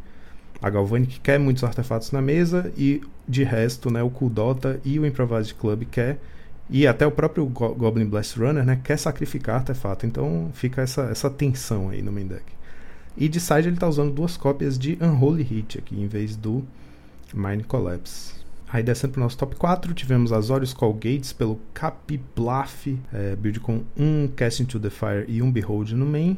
a 0.62 0.70
Galvanic 0.70 1.20
quer 1.20 1.40
muitos 1.40 1.64
artefatos 1.64 2.12
na 2.12 2.22
mesa 2.22 2.72
e 2.78 3.02
de 3.28 3.44
resto, 3.44 3.92
né, 3.92 4.02
o 4.02 4.10
Kuldota 4.10 4.80
e 4.84 5.00
o 5.00 5.06
Improvised 5.06 5.56
Club 5.56 5.84
quer 5.90 6.18
e 6.70 6.86
até 6.86 7.08
o 7.08 7.12
próprio 7.12 7.46
Goblin 7.46 8.06
Blast 8.06 8.38
Runner 8.38 8.66
né, 8.66 8.80
quer 8.84 8.98
sacrificar 8.98 9.58
artefato. 9.58 10.06
Então 10.06 10.50
fica 10.54 10.82
essa, 10.82 11.04
essa 11.04 11.30
tensão 11.30 11.90
aí 11.90 12.02
no 12.02 12.12
main 12.12 12.28
deck. 12.28 12.44
E 13.16 13.28
de 13.28 13.40
side 13.40 13.68
ele 13.68 13.76
está 13.76 13.88
usando 13.88 14.14
duas 14.14 14.38
cópias 14.38 14.78
de 14.78 14.98
Unholy 15.02 15.44
Hit 15.44 15.80
aqui, 15.80 16.00
em 16.00 16.08
vez 16.08 16.36
do 16.36 16.64
Mind 17.34 17.64
Collapse. 17.66 18.36
Aí 18.70 18.84
descendo 18.84 19.14
para 19.14 19.22
o 19.22 19.24
nosso 19.24 19.38
top 19.38 19.56
4, 19.56 19.94
tivemos 19.94 20.34
Azorius 20.34 20.74
Call 20.74 20.94
Gates 20.94 21.32
pelo 21.32 21.60
Capiblaf, 21.74 22.88
é, 23.14 23.36
build 23.36 23.62
com 23.62 23.84
um 23.96 24.28
Cast 24.28 24.62
into 24.62 24.80
the 24.80 24.90
Fire 24.90 25.26
e 25.28 25.42
um 25.42 25.50
Behold 25.50 25.94
no 25.94 26.06
main. 26.06 26.38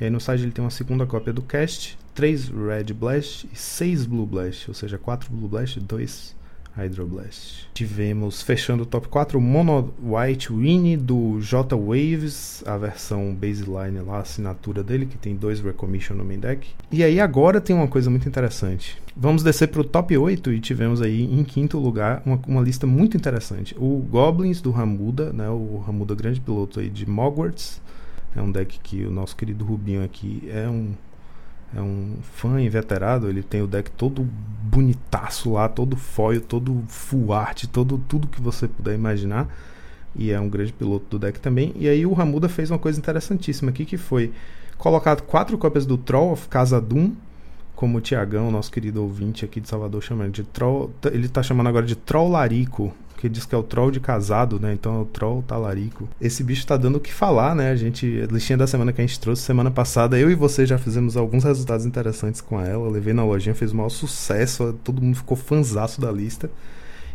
E 0.00 0.04
aí 0.04 0.10
no 0.10 0.20
side 0.20 0.42
ele 0.42 0.50
tem 0.50 0.62
uma 0.62 0.70
segunda 0.70 1.06
cópia 1.06 1.32
do 1.32 1.40
Cast, 1.40 1.96
3 2.14 2.48
Red 2.48 2.92
Blast 2.92 3.48
e 3.50 3.56
6 3.56 4.06
Blue 4.06 4.26
Blast, 4.26 4.68
ou 4.68 4.74
seja, 4.74 4.98
4 4.98 5.30
Blue 5.30 5.48
Blast 5.48 5.78
e 5.78 5.80
2 5.80 6.34
Hydroblast. 6.76 7.68
Tivemos, 7.74 8.42
fechando 8.42 8.82
o 8.82 8.86
top 8.86 9.08
4, 9.08 9.40
Mono 9.40 9.92
White 10.02 10.52
Winnie 10.52 10.96
do 10.96 11.40
J 11.40 11.76
Waves, 11.76 12.62
a 12.66 12.76
versão 12.76 13.34
baseline 13.34 14.00
lá, 14.00 14.16
a 14.16 14.20
assinatura 14.20 14.82
dele, 14.82 15.06
que 15.06 15.18
tem 15.18 15.36
dois 15.36 15.60
Recommission 15.60 16.16
no 16.16 16.24
main 16.24 16.38
deck. 16.38 16.68
E 16.90 17.02
aí 17.02 17.20
agora 17.20 17.60
tem 17.60 17.74
uma 17.74 17.88
coisa 17.88 18.08
muito 18.08 18.28
interessante. 18.28 19.00
Vamos 19.16 19.42
descer 19.42 19.68
para 19.68 19.80
o 19.80 19.84
top 19.84 20.16
8 20.16 20.52
e 20.52 20.60
tivemos 20.60 21.02
aí 21.02 21.22
em 21.22 21.44
quinto 21.44 21.78
lugar 21.78 22.22
uma, 22.24 22.40
uma 22.46 22.62
lista 22.62 22.86
muito 22.86 23.16
interessante. 23.16 23.74
O 23.78 23.98
Goblins 24.10 24.60
do 24.60 24.70
Ramuda, 24.70 25.32
né, 25.32 25.48
o 25.50 25.82
Ramuda 25.86 26.14
grande 26.14 26.40
piloto 26.40 26.80
aí 26.80 26.88
de 26.88 27.08
Mogwarts. 27.08 27.80
É 28.34 28.40
um 28.40 28.50
deck 28.50 28.80
que 28.82 29.04
o 29.04 29.10
nosso 29.10 29.36
querido 29.36 29.64
Rubinho 29.64 30.02
aqui 30.02 30.48
é 30.50 30.66
um 30.66 30.92
é 31.74 31.80
um 31.80 32.16
fã 32.34 32.60
inveterado, 32.60 33.28
ele 33.28 33.42
tem 33.42 33.62
o 33.62 33.66
deck 33.66 33.90
todo 33.92 34.26
bonitaço 34.62 35.52
lá, 35.52 35.68
todo 35.68 35.96
foil, 35.96 36.40
todo 36.40 36.82
full 36.86 37.32
art, 37.32 37.64
todo 37.66 37.98
tudo 38.08 38.28
que 38.28 38.40
você 38.40 38.68
puder 38.68 38.94
imaginar. 38.94 39.48
E 40.14 40.30
é 40.30 40.38
um 40.38 40.48
grande 40.48 40.72
piloto 40.72 41.06
do 41.10 41.18
deck 41.18 41.40
também. 41.40 41.72
E 41.76 41.88
aí 41.88 42.04
o 42.04 42.12
Ramuda 42.12 42.48
fez 42.48 42.70
uma 42.70 42.78
coisa 42.78 42.98
interessantíssima 42.98 43.70
aqui 43.70 43.86
que 43.86 43.96
foi 43.96 44.32
colocado 44.76 45.22
quatro 45.22 45.56
cópias 45.56 45.86
do 45.86 45.96
Troll 45.96 46.32
of 46.32 46.48
Casa 46.48 46.80
Doom, 46.80 47.12
como 47.74 47.98
o 47.98 48.00
Tiagão, 48.00 48.50
nosso 48.50 48.70
querido 48.70 49.02
ouvinte 49.02 49.44
aqui 49.44 49.60
de 49.60 49.68
Salvador, 49.68 50.02
chama 50.02 50.28
de 50.28 50.42
Troll. 50.42 50.90
Ele 51.10 51.28
tá 51.28 51.42
chamando 51.42 51.68
agora 51.68 51.86
de 51.86 51.96
Troll 51.96 52.30
Larico 52.30 52.92
que 53.22 53.28
diz 53.28 53.46
que 53.46 53.54
é 53.54 53.58
o 53.58 53.62
troll 53.62 53.92
de 53.92 54.00
casado, 54.00 54.58
né? 54.58 54.72
Então 54.72 54.96
é 54.96 55.00
o 55.02 55.04
troll 55.04 55.44
talarico. 55.44 56.08
Esse 56.20 56.42
bicho 56.42 56.66
tá 56.66 56.76
dando 56.76 56.96
o 56.96 57.00
que 57.00 57.12
falar, 57.12 57.54
né? 57.54 57.70
A 57.70 57.76
gente, 57.76 58.20
a 58.20 58.26
listinha 58.26 58.58
da 58.58 58.66
semana 58.66 58.92
que 58.92 59.00
a 59.00 59.06
gente 59.06 59.20
trouxe 59.20 59.42
semana 59.42 59.70
passada, 59.70 60.18
eu 60.18 60.28
e 60.28 60.34
você 60.34 60.66
já 60.66 60.76
fizemos 60.76 61.16
alguns 61.16 61.44
resultados 61.44 61.86
interessantes 61.86 62.40
com 62.40 62.60
ela. 62.60 62.90
Levei 62.90 63.14
na 63.14 63.24
lojinha, 63.24 63.54
fez 63.54 63.70
o 63.70 63.76
maior 63.76 63.90
sucesso, 63.90 64.76
todo 64.82 65.00
mundo 65.00 65.14
ficou 65.14 65.36
fanzaço 65.36 66.00
da 66.00 66.10
lista. 66.10 66.50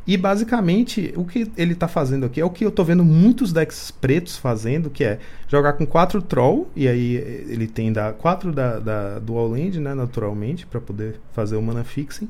E 0.08 0.16
basicamente 0.16 1.14
o 1.18 1.26
que 1.26 1.52
ele 1.58 1.76
tá 1.76 1.90
fazendo 1.90 2.26
aqui 2.26 2.40
é 2.40 2.46
o 2.46 2.50
que 2.50 2.66
eu 2.66 2.72
tô 2.72 2.86
vendo 2.86 3.04
muitos 3.04 3.52
decks 3.52 3.92
pretos 3.92 4.38
fazendo, 4.38 4.90
que 4.90 5.04
é 5.04 5.20
jogar 5.50 5.74
com 5.74 5.86
quatro 5.86 6.22
troll, 6.22 6.72
e 6.74 6.88
aí 6.88 7.16
ele 7.50 7.68
tem 7.68 7.92
da, 7.92 8.14
quatro 8.14 8.54
da, 8.54 8.80
da 8.80 9.20
dual 9.20 9.50
land, 9.50 9.78
né, 9.82 9.94
naturalmente, 9.94 10.66
para 10.66 10.80
poder 10.80 11.20
fazer 11.34 11.58
o 11.58 11.62
mana 11.62 11.84
fixing. 11.84 12.30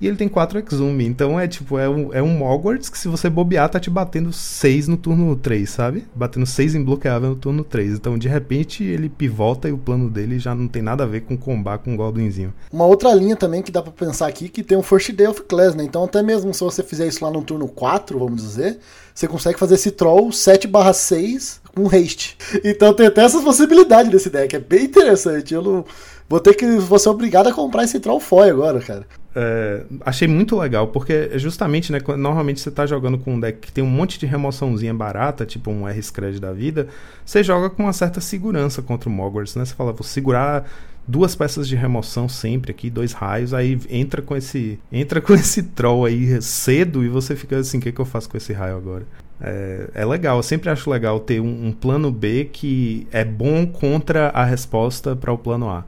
E 0.00 0.06
ele 0.06 0.16
tem 0.16 0.28
4 0.28 0.62
Exume. 0.72 1.06
Então 1.06 1.38
é 1.38 1.48
tipo, 1.48 1.78
é 1.78 1.88
um, 1.88 2.14
é 2.14 2.22
um 2.22 2.42
Hogwarts 2.42 2.88
que 2.88 2.98
se 2.98 3.08
você 3.08 3.28
bobear, 3.28 3.68
tá 3.68 3.80
te 3.80 3.90
batendo 3.90 4.32
6 4.32 4.88
no 4.88 4.96
turno 4.96 5.34
3, 5.36 5.68
sabe? 5.68 6.04
Batendo 6.14 6.46
6 6.46 6.76
bloqueável 6.76 7.30
no 7.30 7.36
turno 7.36 7.64
3. 7.64 7.94
Então, 7.94 8.16
de 8.16 8.28
repente, 8.28 8.84
ele 8.84 9.08
pivota 9.08 9.68
e 9.68 9.72
o 9.72 9.78
plano 9.78 10.08
dele 10.08 10.38
já 10.38 10.54
não 10.54 10.68
tem 10.68 10.82
nada 10.82 11.04
a 11.04 11.06
ver 11.06 11.22
com 11.22 11.36
combar 11.36 11.78
com 11.78 11.92
um 11.92 11.96
Goblinzinho. 11.96 12.52
Uma 12.72 12.86
outra 12.86 13.12
linha 13.14 13.36
também 13.36 13.62
que 13.62 13.72
dá 13.72 13.82
pra 13.82 13.92
pensar 13.92 14.26
aqui 14.26 14.48
que 14.48 14.62
tem 14.62 14.78
um 14.78 14.82
First 14.82 15.12
Day 15.12 15.26
of 15.26 15.42
Class, 15.42 15.74
né? 15.74 15.84
Então, 15.84 16.04
até 16.04 16.22
mesmo 16.22 16.52
se 16.54 16.60
você 16.60 16.82
fizer 16.82 17.06
isso 17.06 17.24
lá 17.24 17.30
no 17.30 17.42
turno 17.42 17.66
4, 17.66 18.18
vamos 18.18 18.42
dizer, 18.42 18.78
você 19.14 19.26
consegue 19.26 19.58
fazer 19.58 19.74
esse 19.74 19.90
troll 19.90 20.28
7/6 20.30 21.60
com 21.74 21.86
haste. 21.86 22.36
Então 22.64 22.92
tem 22.92 23.06
até 23.06 23.22
essas 23.22 23.42
possibilidades 23.42 24.10
desse 24.10 24.30
deck. 24.30 24.54
É 24.54 24.58
bem 24.58 24.84
interessante. 24.84 25.54
Eu 25.54 25.62
não. 25.62 25.84
Vou 26.28 26.40
ter 26.40 26.54
que. 26.54 26.66
Vou 26.78 26.98
ser 26.98 27.08
obrigado 27.08 27.48
a 27.48 27.52
comprar 27.52 27.84
esse 27.84 27.98
troll 27.98 28.20
foil 28.20 28.50
agora, 28.50 28.80
cara 28.80 29.06
é, 29.36 29.84
achei 30.00 30.26
muito 30.26 30.56
legal, 30.56 30.88
porque 30.88 31.38
justamente, 31.38 31.92
né, 31.92 32.00
normalmente 32.16 32.60
você 32.60 32.70
tá 32.70 32.86
jogando 32.86 33.18
com 33.18 33.34
um 33.34 33.40
deck 33.40 33.58
que 33.60 33.72
tem 33.72 33.84
um 33.84 33.88
monte 33.88 34.18
de 34.18 34.26
remoçãozinha 34.26 34.94
barata, 34.94 35.44
tipo 35.44 35.70
um 35.70 35.86
R-Scred 35.86 36.40
da 36.40 36.52
vida, 36.52 36.88
você 37.24 37.42
joga 37.42 37.68
com 37.68 37.84
uma 37.84 37.92
certa 37.92 38.20
segurança 38.20 38.80
contra 38.80 39.08
o 39.08 39.12
Mogwarts, 39.12 39.54
né? 39.54 39.64
Você 39.64 39.74
fala, 39.74 39.92
vou 39.92 40.02
segurar 40.02 40.68
duas 41.06 41.36
peças 41.36 41.68
de 41.68 41.76
remoção 41.76 42.28
sempre 42.28 42.70
aqui, 42.70 42.90
dois 42.90 43.12
raios, 43.12 43.52
aí 43.54 43.78
entra 43.88 44.20
com 44.22 44.36
esse 44.36 44.78
entra 44.90 45.20
com 45.20 45.32
esse 45.34 45.62
troll 45.62 46.04
aí 46.04 46.40
cedo 46.42 47.04
e 47.04 47.08
você 47.08 47.36
fica 47.36 47.58
assim, 47.58 47.78
o 47.78 47.80
que, 47.80 47.92
que 47.92 48.00
eu 48.00 48.04
faço 48.04 48.28
com 48.28 48.36
esse 48.36 48.52
raio 48.52 48.76
agora? 48.76 49.06
É, 49.40 49.90
é 49.94 50.04
legal, 50.04 50.38
eu 50.38 50.42
sempre 50.42 50.68
acho 50.68 50.90
legal 50.90 51.20
ter 51.20 51.40
um, 51.40 51.68
um 51.68 51.72
plano 51.72 52.10
B 52.10 52.48
que 52.52 53.06
é 53.12 53.24
bom 53.24 53.66
contra 53.66 54.30
a 54.30 54.44
resposta 54.44 55.14
para 55.14 55.32
o 55.32 55.38
plano 55.38 55.68
A 55.68 55.84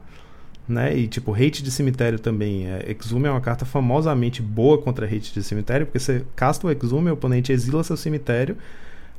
né? 0.67 0.95
E 0.97 1.07
tipo, 1.07 1.33
hate 1.33 1.63
de 1.63 1.71
cemitério 1.71 2.19
também. 2.19 2.67
É, 2.67 2.95
Exume 2.99 3.27
é 3.27 3.31
uma 3.31 3.41
carta 3.41 3.65
famosamente 3.65 4.41
boa 4.41 4.77
contra 4.77 5.05
hate 5.05 5.33
de 5.33 5.43
cemitério, 5.43 5.85
porque 5.85 5.99
você 5.99 6.23
casta 6.35 6.67
o 6.67 6.71
Exume, 6.71 7.09
o 7.09 7.13
oponente 7.13 7.51
exila 7.51 7.83
seu 7.83 7.97
cemitério, 7.97 8.57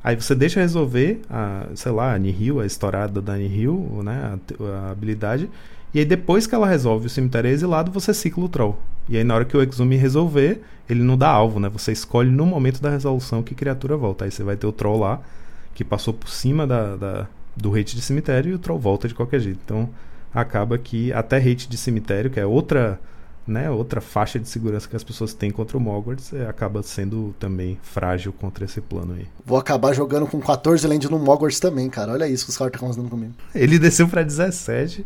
aí 0.03 0.15
você 0.15 0.35
deixa 0.35 0.59
resolver 0.59 1.21
a, 1.29 1.67
sei 1.75 1.91
lá, 1.91 2.13
a 2.13 2.17
Nihil, 2.17 2.59
a 2.59 2.65
estourada 2.65 3.21
da 3.21 3.35
Nihil, 3.35 4.01
né? 4.03 4.37
A, 4.59 4.87
a, 4.87 4.91
habilidade. 4.91 5.49
E 5.93 5.99
aí 5.99 6.05
depois 6.05 6.47
que 6.47 6.55
ela 6.55 6.67
resolve 6.67 7.07
o 7.07 7.09
cemitério 7.09 7.49
exilado, 7.49 7.91
você 7.91 8.13
cicla 8.13 8.43
o 8.43 8.49
troll. 8.49 8.79
E 9.07 9.17
aí 9.17 9.23
na 9.23 9.35
hora 9.35 9.45
que 9.45 9.55
o 9.55 9.61
Exume 9.61 9.95
resolver, 9.95 10.61
ele 10.89 11.03
não 11.03 11.17
dá 11.17 11.29
alvo, 11.29 11.59
né? 11.59 11.69
Você 11.69 11.91
escolhe 11.91 12.31
no 12.31 12.45
momento 12.45 12.81
da 12.81 12.89
resolução 12.89 13.43
que 13.43 13.53
criatura 13.53 13.95
volta. 13.95 14.25
Aí 14.25 14.31
você 14.31 14.43
vai 14.43 14.55
ter 14.55 14.65
o 14.65 14.71
troll 14.71 14.99
lá, 14.99 15.21
que 15.75 15.83
passou 15.83 16.13
por 16.13 16.29
cima 16.29 16.65
da, 16.65 16.95
da 16.95 17.27
do 17.55 17.75
hate 17.75 17.95
de 17.95 18.01
cemitério, 18.01 18.51
e 18.51 18.53
o 18.55 18.59
troll 18.59 18.79
volta 18.79 19.07
de 19.07 19.13
qualquer 19.13 19.39
jeito. 19.39 19.59
Então 19.63 19.89
acaba 20.33 20.77
que 20.77 21.13
até 21.13 21.37
hate 21.37 21.69
de 21.69 21.77
cemitério, 21.77 22.31
que 22.31 22.39
é 22.39 22.45
outra, 22.45 22.99
né, 23.45 23.69
outra 23.69 24.01
faixa 24.01 24.39
de 24.39 24.47
segurança 24.47 24.87
que 24.87 24.95
as 24.95 25.03
pessoas 25.03 25.33
têm 25.33 25.51
contra 25.51 25.77
o 25.77 25.79
Mogwarts, 25.79 26.33
é, 26.33 26.47
acaba 26.47 26.81
sendo 26.81 27.35
também 27.39 27.77
frágil 27.83 28.33
contra 28.33 28.65
esse 28.65 28.81
plano 28.81 29.13
aí. 29.13 29.27
Vou 29.45 29.57
acabar 29.57 29.93
jogando 29.93 30.25
com 30.25 30.39
14 30.39 30.87
land 30.87 31.09
no 31.09 31.19
Mogwarts 31.19 31.59
também, 31.59 31.89
cara. 31.89 32.13
Olha 32.13 32.27
isso 32.27 32.45
que 32.45 32.51
os 32.51 32.57
caras 32.57 32.73
estão 32.73 32.87
fazendo 32.87 33.09
comigo. 33.09 33.33
Ele 33.53 33.77
desceu 33.77 34.07
para 34.07 34.23
17. 34.23 35.05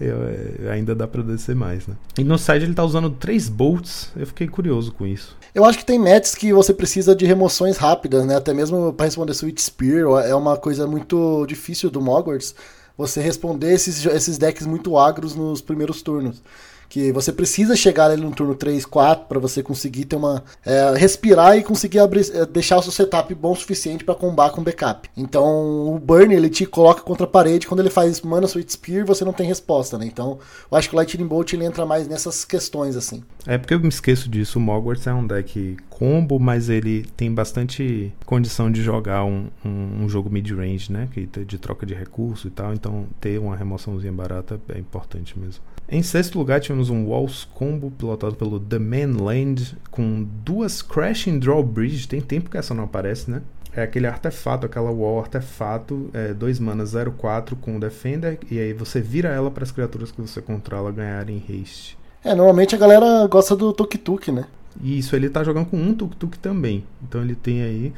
Eu, 0.00 0.16
eu, 0.62 0.70
ainda 0.72 0.94
dá 0.94 1.06
pra 1.06 1.20
descer 1.20 1.54
mais, 1.54 1.86
né? 1.86 1.94
E 2.16 2.24
no 2.24 2.38
side 2.38 2.64
ele 2.64 2.72
tá 2.72 2.82
usando 2.82 3.10
3 3.10 3.50
bolts. 3.50 4.10
Eu 4.16 4.26
fiquei 4.26 4.48
curioso 4.48 4.92
com 4.92 5.06
isso. 5.06 5.36
Eu 5.54 5.62
acho 5.62 5.76
que 5.76 5.84
tem 5.84 5.98
matches 5.98 6.34
que 6.34 6.54
você 6.54 6.72
precisa 6.72 7.14
de 7.14 7.26
remoções 7.26 7.76
rápidas, 7.76 8.24
né? 8.24 8.36
Até 8.36 8.54
mesmo 8.54 8.94
para 8.94 9.04
responder 9.04 9.32
Sweet 9.32 9.60
Spear 9.60 10.24
é 10.24 10.34
uma 10.34 10.56
coisa 10.56 10.86
muito 10.86 11.44
difícil 11.46 11.90
do 11.90 12.00
Mogwarts 12.00 12.54
você 13.00 13.22
responder 13.22 13.72
esses, 13.72 14.04
esses 14.04 14.36
decks 14.36 14.66
muito 14.66 14.98
agros 14.98 15.34
nos 15.34 15.62
primeiros 15.62 16.02
turnos 16.02 16.42
que 16.90 17.12
você 17.12 17.32
precisa 17.32 17.76
chegar 17.76 18.10
ali 18.10 18.20
no 18.20 18.32
turno 18.32 18.52
3, 18.52 18.84
4 18.84 19.26
para 19.26 19.38
você 19.38 19.62
conseguir 19.62 20.06
ter 20.06 20.16
uma 20.16 20.42
é, 20.66 20.92
respirar 20.96 21.56
e 21.56 21.62
conseguir 21.62 22.00
abrir, 22.00 22.28
é, 22.34 22.44
deixar 22.44 22.78
o 22.78 22.82
seu 22.82 22.90
setup 22.90 23.32
bom 23.32 23.52
o 23.52 23.56
suficiente 23.56 24.04
para 24.04 24.16
combar 24.16 24.50
com 24.50 24.62
backup. 24.62 25.08
Então, 25.16 25.94
o 25.94 25.98
burn 26.00 26.34
ele 26.34 26.50
te 26.50 26.66
coloca 26.66 27.02
contra 27.02 27.24
a 27.24 27.28
parede, 27.28 27.68
quando 27.68 27.78
ele 27.78 27.90
faz 27.90 28.20
mana 28.22 28.46
sweet 28.46 28.72
spear, 28.72 29.06
você 29.06 29.24
não 29.24 29.32
tem 29.32 29.46
resposta, 29.46 29.96
né? 29.96 30.04
Então, 30.04 30.40
eu 30.70 30.76
acho 30.76 30.88
que 30.88 30.94
o 30.94 30.98
Lightning 30.98 31.26
Bolt 31.26 31.52
ele 31.52 31.64
entra 31.64 31.86
mais 31.86 32.08
nessas 32.08 32.44
questões 32.44 32.96
assim. 32.96 33.22
É 33.46 33.56
porque 33.56 33.72
eu 33.72 33.78
me 33.78 33.88
esqueço 33.88 34.28
disso, 34.28 34.58
o 34.58 34.62
Mogwarts 34.62 35.06
é 35.06 35.14
um 35.14 35.24
deck 35.24 35.76
combo, 35.88 36.40
mas 36.40 36.68
ele 36.68 37.06
tem 37.16 37.32
bastante 37.32 38.12
condição 38.26 38.68
de 38.68 38.82
jogar 38.82 39.24
um, 39.24 39.46
um, 39.64 40.04
um 40.04 40.08
jogo 40.08 40.28
mid-range, 40.28 40.90
né? 40.90 41.08
Que 41.12 41.28
de 41.44 41.56
troca 41.56 41.86
de 41.86 41.94
recurso 41.94 42.48
e 42.48 42.50
tal, 42.50 42.74
então 42.74 43.06
ter 43.20 43.38
uma 43.38 43.54
remoçãozinha 43.54 44.12
barata 44.12 44.60
é 44.70 44.78
importante 44.78 45.38
mesmo. 45.38 45.62
Em 45.92 46.04
sexto 46.04 46.38
lugar, 46.38 46.60
tivemos 46.60 46.88
um 46.88 47.04
Walls 47.08 47.48
Combo 47.52 47.90
pilotado 47.90 48.36
pelo 48.36 48.60
The 48.60 48.78
Mainland 48.78 49.76
com 49.90 50.24
duas 50.44 50.82
Crashing 50.82 51.40
Draw 51.40 51.64
Bridge. 51.64 52.06
Tem 52.06 52.20
tempo 52.20 52.48
que 52.48 52.56
essa 52.56 52.72
não 52.72 52.84
aparece, 52.84 53.28
né? 53.28 53.42
É 53.74 53.82
aquele 53.82 54.06
artefato, 54.06 54.66
aquela 54.66 54.90
wall 54.92 55.18
artefato, 55.18 56.08
é, 56.12 56.32
dois 56.32 56.60
manas 56.60 56.92
04 56.94 57.56
com 57.56 57.78
Defender, 57.80 58.38
e 58.48 58.58
aí 58.58 58.72
você 58.72 59.00
vira 59.00 59.30
ela 59.30 59.50
para 59.50 59.64
as 59.64 59.72
criaturas 59.72 60.12
que 60.12 60.20
você 60.20 60.40
controla 60.40 60.92
ganharem 60.92 61.42
haste. 61.48 61.98
É, 62.24 62.34
normalmente 62.34 62.74
a 62.74 62.78
galera 62.78 63.26
gosta 63.26 63.56
do 63.56 63.72
Tuk 63.72 63.98
Tuk, 63.98 64.30
né? 64.30 64.44
Isso, 64.80 65.16
ele 65.16 65.28
tá 65.28 65.42
jogando 65.42 65.66
com 65.66 65.76
um 65.76 65.92
Tuk 65.92 66.16
Tuk 66.16 66.38
também. 66.38 66.84
Então 67.02 67.20
ele 67.20 67.34
tem 67.34 67.62
aí 67.62 67.92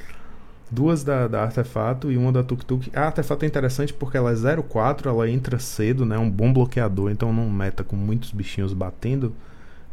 duas 0.73 1.05
da, 1.05 1.29
da 1.29 1.43
Artefato 1.43 2.11
e 2.11 2.17
uma 2.17 2.33
da 2.33 2.43
Tuk 2.43 2.65
Tuk. 2.65 2.91
A 2.95 3.03
Artefato 3.03 3.45
é 3.45 3.49
interessante 3.49 3.93
porque 3.93 4.17
ela 4.17 4.33
é 4.33 4.63
04, 4.63 5.11
ela 5.11 5.29
entra 5.29 5.59
cedo, 5.59 6.07
né? 6.07 6.17
Um 6.17 6.31
bom 6.31 6.51
bloqueador, 6.51 7.11
então 7.11 7.31
não 7.31 7.49
meta 7.51 7.85
com 7.85 7.95
muitos 7.95 8.33
bichinhos 8.33 8.73
batendo, 8.73 9.35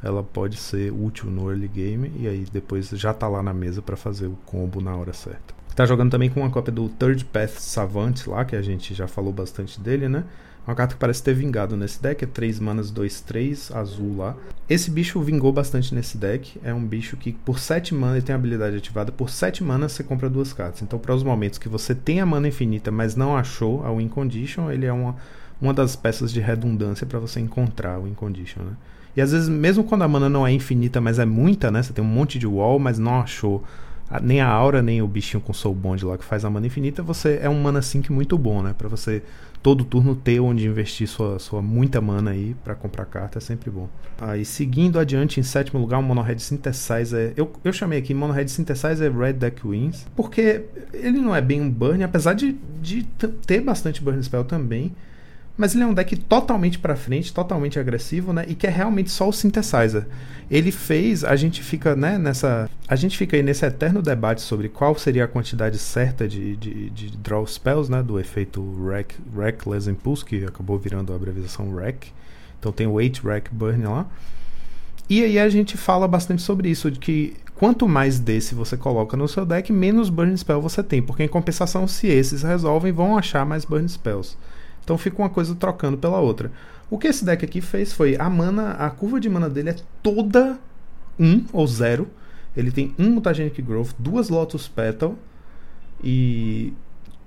ela 0.02 0.24
pode 0.24 0.56
ser 0.56 0.94
útil 0.94 1.30
no 1.30 1.50
early 1.52 1.68
game 1.68 2.14
e 2.18 2.28
aí 2.28 2.46
depois 2.52 2.90
já 2.92 3.14
tá 3.14 3.28
lá 3.28 3.44
na 3.44 3.54
mesa 3.54 3.82
para 3.82 3.98
fazer 3.98 4.28
o 4.28 4.38
combo 4.46 4.80
na 4.80 4.96
hora 4.96 5.12
certa. 5.12 5.54
Tá 5.76 5.86
jogando 5.86 6.12
também 6.12 6.30
com 6.30 6.40
uma 6.40 6.50
cópia 6.50 6.72
do 6.72 6.88
Third 6.88 7.26
Path 7.26 7.60
Savant 7.60 8.26
lá, 8.26 8.46
que 8.46 8.56
a 8.56 8.62
gente 8.62 8.94
já 8.94 9.08
falou 9.08 9.34
bastante 9.34 9.80
dele, 9.80 10.08
né? 10.08 10.24
Uma 10.68 10.76
carta 10.76 10.94
que 10.94 11.00
parece 11.00 11.24
ter 11.24 11.34
vingado 11.34 11.76
nesse 11.76 12.00
deck, 12.02 12.24
é 12.24 12.28
3 12.28 12.60
manas 12.60 12.92
2, 12.92 13.22
3, 13.22 13.72
azul 13.72 14.18
lá. 14.18 14.36
Esse 14.70 14.92
bicho 14.92 15.20
vingou 15.20 15.52
bastante 15.52 15.96
nesse 15.96 16.16
deck, 16.16 16.60
é 16.64 16.72
um 16.72 16.86
bicho 16.86 17.18
que 17.18 17.32
por 17.32 17.58
7 17.58 17.96
manas, 17.96 18.18
ele 18.18 18.26
tem 18.26 18.34
a 18.34 18.38
habilidade 18.38 18.76
ativada, 18.78 19.12
por 19.12 19.32
7 19.32 19.64
manas 19.64 19.94
você 19.94 20.04
compra 20.04 20.30
duas 20.30 20.54
cartas. 20.54 20.84
Então 20.84 21.00
para 21.00 21.16
os 21.16 21.24
momentos 21.24 21.58
que 21.58 21.68
você 21.68 21.96
tem 21.96 22.20
a 22.22 22.26
mana 22.26 22.48
infinita, 22.50 22.92
mas 22.92 23.16
não 23.16 23.36
achou 23.36 23.84
a 23.84 23.92
Win 23.92 24.10
Condition, 24.10 24.70
ele 24.70 24.86
é 24.86 24.94
uma, 24.94 25.16
uma 25.60 25.74
das 25.74 25.96
peças 25.96 26.32
de 26.32 26.40
redundância 26.40 27.08
para 27.08 27.18
você 27.18 27.40
encontrar 27.40 27.98
o 28.00 28.04
Win 28.04 28.14
Condition, 28.14 28.62
né? 28.62 28.74
E 29.18 29.22
às 29.22 29.32
vezes, 29.32 29.50
mesmo 29.50 29.84
quando 29.84 30.04
a 30.04 30.08
mana 30.08 30.30
não 30.30 30.46
é 30.46 30.52
infinita, 30.52 31.02
mas 31.02 31.18
é 31.18 31.26
muita, 31.26 31.72
né? 31.72 31.82
Você 31.82 31.92
tem 31.92 32.04
um 32.06 32.08
monte 32.08 32.38
de 32.38 32.46
wall, 32.46 32.78
mas 32.78 33.00
não 33.00 33.20
achou 33.22 33.64
a- 34.08 34.20
nem 34.20 34.40
a 34.40 34.48
aura, 34.48 34.84
nem 34.84 35.02
o 35.02 35.08
bichinho 35.08 35.42
com 35.42 35.52
soul 35.52 35.74
bond 35.74 36.06
lá 36.06 36.16
que 36.16 36.24
faz 36.24 36.46
a 36.46 36.50
mana 36.50 36.68
infinita, 36.68 37.02
você 37.02 37.40
é 37.42 37.50
um 37.50 37.60
mana 37.60 37.82
sync 37.82 38.12
muito 38.12 38.38
bom, 38.38 38.62
né? 38.62 38.74
Pra 38.78 38.88
você 38.88 39.24
todo 39.62 39.84
turno 39.84 40.16
ter 40.16 40.40
onde 40.40 40.66
investir 40.66 41.08
sua, 41.08 41.38
sua 41.40 41.62
muita 41.62 42.00
mana 42.00 42.32
aí 42.32 42.56
pra 42.64 42.76
comprar 42.76 43.06
carta 43.06 43.40
é 43.40 43.42
sempre 43.42 43.70
bom. 43.70 43.90
Aí 44.20 44.46
seguindo 44.46 45.00
adiante 45.00 45.40
em 45.40 45.44
sétimo 45.44 45.80
lugar, 45.80 46.00
o 46.00 46.04
Mono 46.04 46.22
Red 46.22 46.40
Synthesizer. 46.40 47.34
Eu, 47.36 47.52
eu 47.64 47.74
chamei 47.74 48.00
aqui 48.00 48.14
Mono 48.14 48.34
Red 48.34 48.48
Synthesizer 48.48 49.16
Red 49.16 49.34
Deck 49.34 49.68
Wins, 49.68 50.06
porque 50.16 50.66
ele 50.94 51.20
não 51.20 51.36
é 51.36 51.42
bem 51.42 51.62
um 51.62 51.70
burn, 51.70 52.04
apesar 52.04 52.34
de, 52.34 52.58
de 52.82 53.04
ter 53.46 53.62
bastante 53.62 54.02
burn 54.02 54.22
spell 54.24 54.44
também. 54.44 54.94
Mas 55.60 55.76
ele 55.76 55.84
é 55.84 55.88
um 55.88 55.94
deck 55.94 56.16
totalmente 56.16 56.80
pra 56.80 56.96
frente, 56.96 57.34
totalmente 57.34 57.78
agressivo, 57.78 58.32
né? 58.32 58.46
E 58.48 58.56
que 58.56 58.66
é 58.66 58.70
realmente 58.70 59.12
só 59.12 59.28
o 59.28 59.34
synthesizer. 59.34 60.08
Ele 60.50 60.72
fez, 60.72 61.26
a 61.26 61.36
gente 61.36 61.62
fica, 61.62 61.98
né, 61.98 62.18
nessa. 62.18 62.70
A 62.88 62.96
gente 62.96 63.18
fica 63.18 63.36
aí 63.36 63.44
nesse 63.44 63.66
eterno 63.66 64.02
debate 64.02 64.42
sobre 64.42 64.70
qual 64.70 64.98
seria 64.98 65.26
a 65.26 65.28
quantidade 65.28 65.78
certa 65.78 66.26
de, 66.30 66.56
de, 66.56 66.90
de 66.92 67.18
draw 67.18 67.46
spells, 67.46 67.92
né? 67.92 68.02
Do 68.02 68.18
efeito 68.18 68.64
Rec, 68.88 69.12
Reckless 69.38 69.90
Impulse, 69.90 70.24
que 70.24 70.46
acabou 70.46 70.80
virando 70.80 71.12
a 71.12 71.18
abreviação 71.18 71.76
Rec. 71.76 72.06
Então 72.58 72.72
tem 72.72 72.88
o 72.88 72.94
8 72.94 73.28
Rec 73.28 73.50
Burn 73.52 73.84
lá. 73.84 74.08
E 75.10 75.22
aí 75.22 75.38
a 75.38 75.50
gente 75.50 75.76
fala 75.76 76.08
bastante 76.08 76.42
sobre 76.42 76.70
isso, 76.70 76.90
de 76.90 77.00
que 77.00 77.36
quanto 77.56 77.86
mais 77.86 78.18
desse 78.18 78.56
você 78.56 78.78
coloca 78.78 79.18
no 79.18 79.28
seu 79.28 79.46
deck, 79.46 79.74
menos 79.74 80.10
burn 80.10 80.38
spell 80.38 80.62
você 80.62 80.82
tem, 80.82 81.02
porque 81.02 81.24
em 81.24 81.28
compensação, 81.28 81.86
se 81.86 82.08
esses 82.08 82.44
resolvem, 82.44 82.94
vão 82.94 83.18
achar 83.18 83.46
mais 83.46 83.66
burn 83.66 83.90
spells. 83.90 84.38
Então 84.90 84.98
fica 84.98 85.22
uma 85.22 85.30
coisa 85.30 85.54
trocando 85.54 86.00
pela 86.00 86.20
outra. 86.20 86.52
O 86.90 86.98
que 86.98 87.08
esse 87.08 87.24
deck 87.24 87.46
aqui 87.46 87.62
fez 87.62 87.94
foi 87.94 88.16
a 88.18 88.28
mana, 88.28 88.72
a 88.72 88.90
curva 88.90 89.20
de 89.20 89.30
mana 89.30 89.48
dele 89.48 89.70
é 89.70 89.76
toda 90.02 90.58
1 91.20 91.46
ou 91.54 91.68
0. 91.68 92.08
Ele 92.58 92.72
tem 92.72 92.96
um 92.98 93.12
Mutagenic 93.12 93.62
Growth, 93.62 93.92
duas 94.00 94.30
Lotus 94.30 94.68
Petal 94.68 95.16
e 96.04 96.74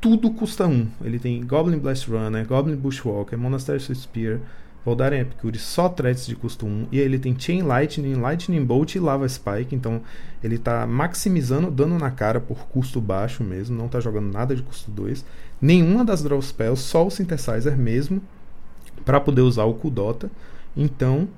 tudo 0.00 0.32
custa 0.32 0.66
1. 0.66 0.88
Ele 1.04 1.20
tem 1.20 1.40
Goblin 1.46 1.78
Blast 1.78 2.10
Runner, 2.10 2.44
Goblin 2.44 2.74
Bushwalker, 2.74 3.38
Monastery 3.38 3.78
Spear, 3.94 4.40
Voldaren 4.84 5.20
Epicure, 5.20 5.58
só 5.58 5.88
threats 5.88 6.26
de 6.26 6.34
custo 6.34 6.66
1. 6.66 6.88
E 6.90 6.98
ele 6.98 7.18
tem 7.18 7.38
Chain 7.38 7.62
Lightning, 7.62 8.14
Lightning 8.14 8.64
Bolt 8.64 8.94
e 8.94 8.98
Lava 8.98 9.28
Spike. 9.28 9.74
Então 9.74 10.02
ele 10.42 10.58
tá 10.58 10.86
maximizando 10.86 11.70
dano 11.70 11.98
na 11.98 12.10
cara 12.10 12.40
por 12.40 12.66
custo 12.66 13.00
baixo 13.00 13.44
mesmo. 13.44 13.76
Não 13.76 13.88
tá 13.88 14.00
jogando 14.00 14.32
nada 14.32 14.56
de 14.56 14.62
custo 14.62 14.90
2. 14.90 15.24
Nenhuma 15.60 16.04
das 16.04 16.22
Draw 16.22 16.42
Spells, 16.42 16.82
só 16.82 17.06
o 17.06 17.10
Synthesizer 17.10 17.76
mesmo. 17.76 18.20
para 19.04 19.20
poder 19.20 19.42
usar 19.42 19.64
o 19.64 19.74
Kudota. 19.74 20.30
Então 20.76 21.28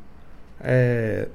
é, 0.60 1.28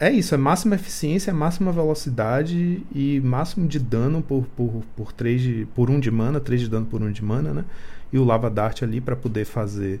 é 0.00 0.10
isso, 0.10 0.34
é 0.34 0.38
máxima 0.38 0.74
eficiência, 0.74 1.32
máxima 1.32 1.70
velocidade 1.70 2.82
e 2.92 3.20
máximo 3.20 3.68
de 3.68 3.78
dano 3.78 4.20
por, 4.20 4.44
por, 4.56 4.82
por, 4.96 5.12
3 5.12 5.40
de, 5.40 5.68
por 5.74 5.88
1 5.88 6.00
de 6.00 6.10
mana, 6.10 6.40
3 6.40 6.62
de 6.62 6.68
dano 6.68 6.86
por 6.86 7.00
1 7.00 7.12
de 7.12 7.24
mana, 7.24 7.54
né? 7.54 7.64
E 8.12 8.18
o 8.18 8.24
Lava 8.24 8.50
Dart 8.50 8.82
ali 8.82 9.00
para 9.00 9.14
poder 9.14 9.44
fazer 9.44 10.00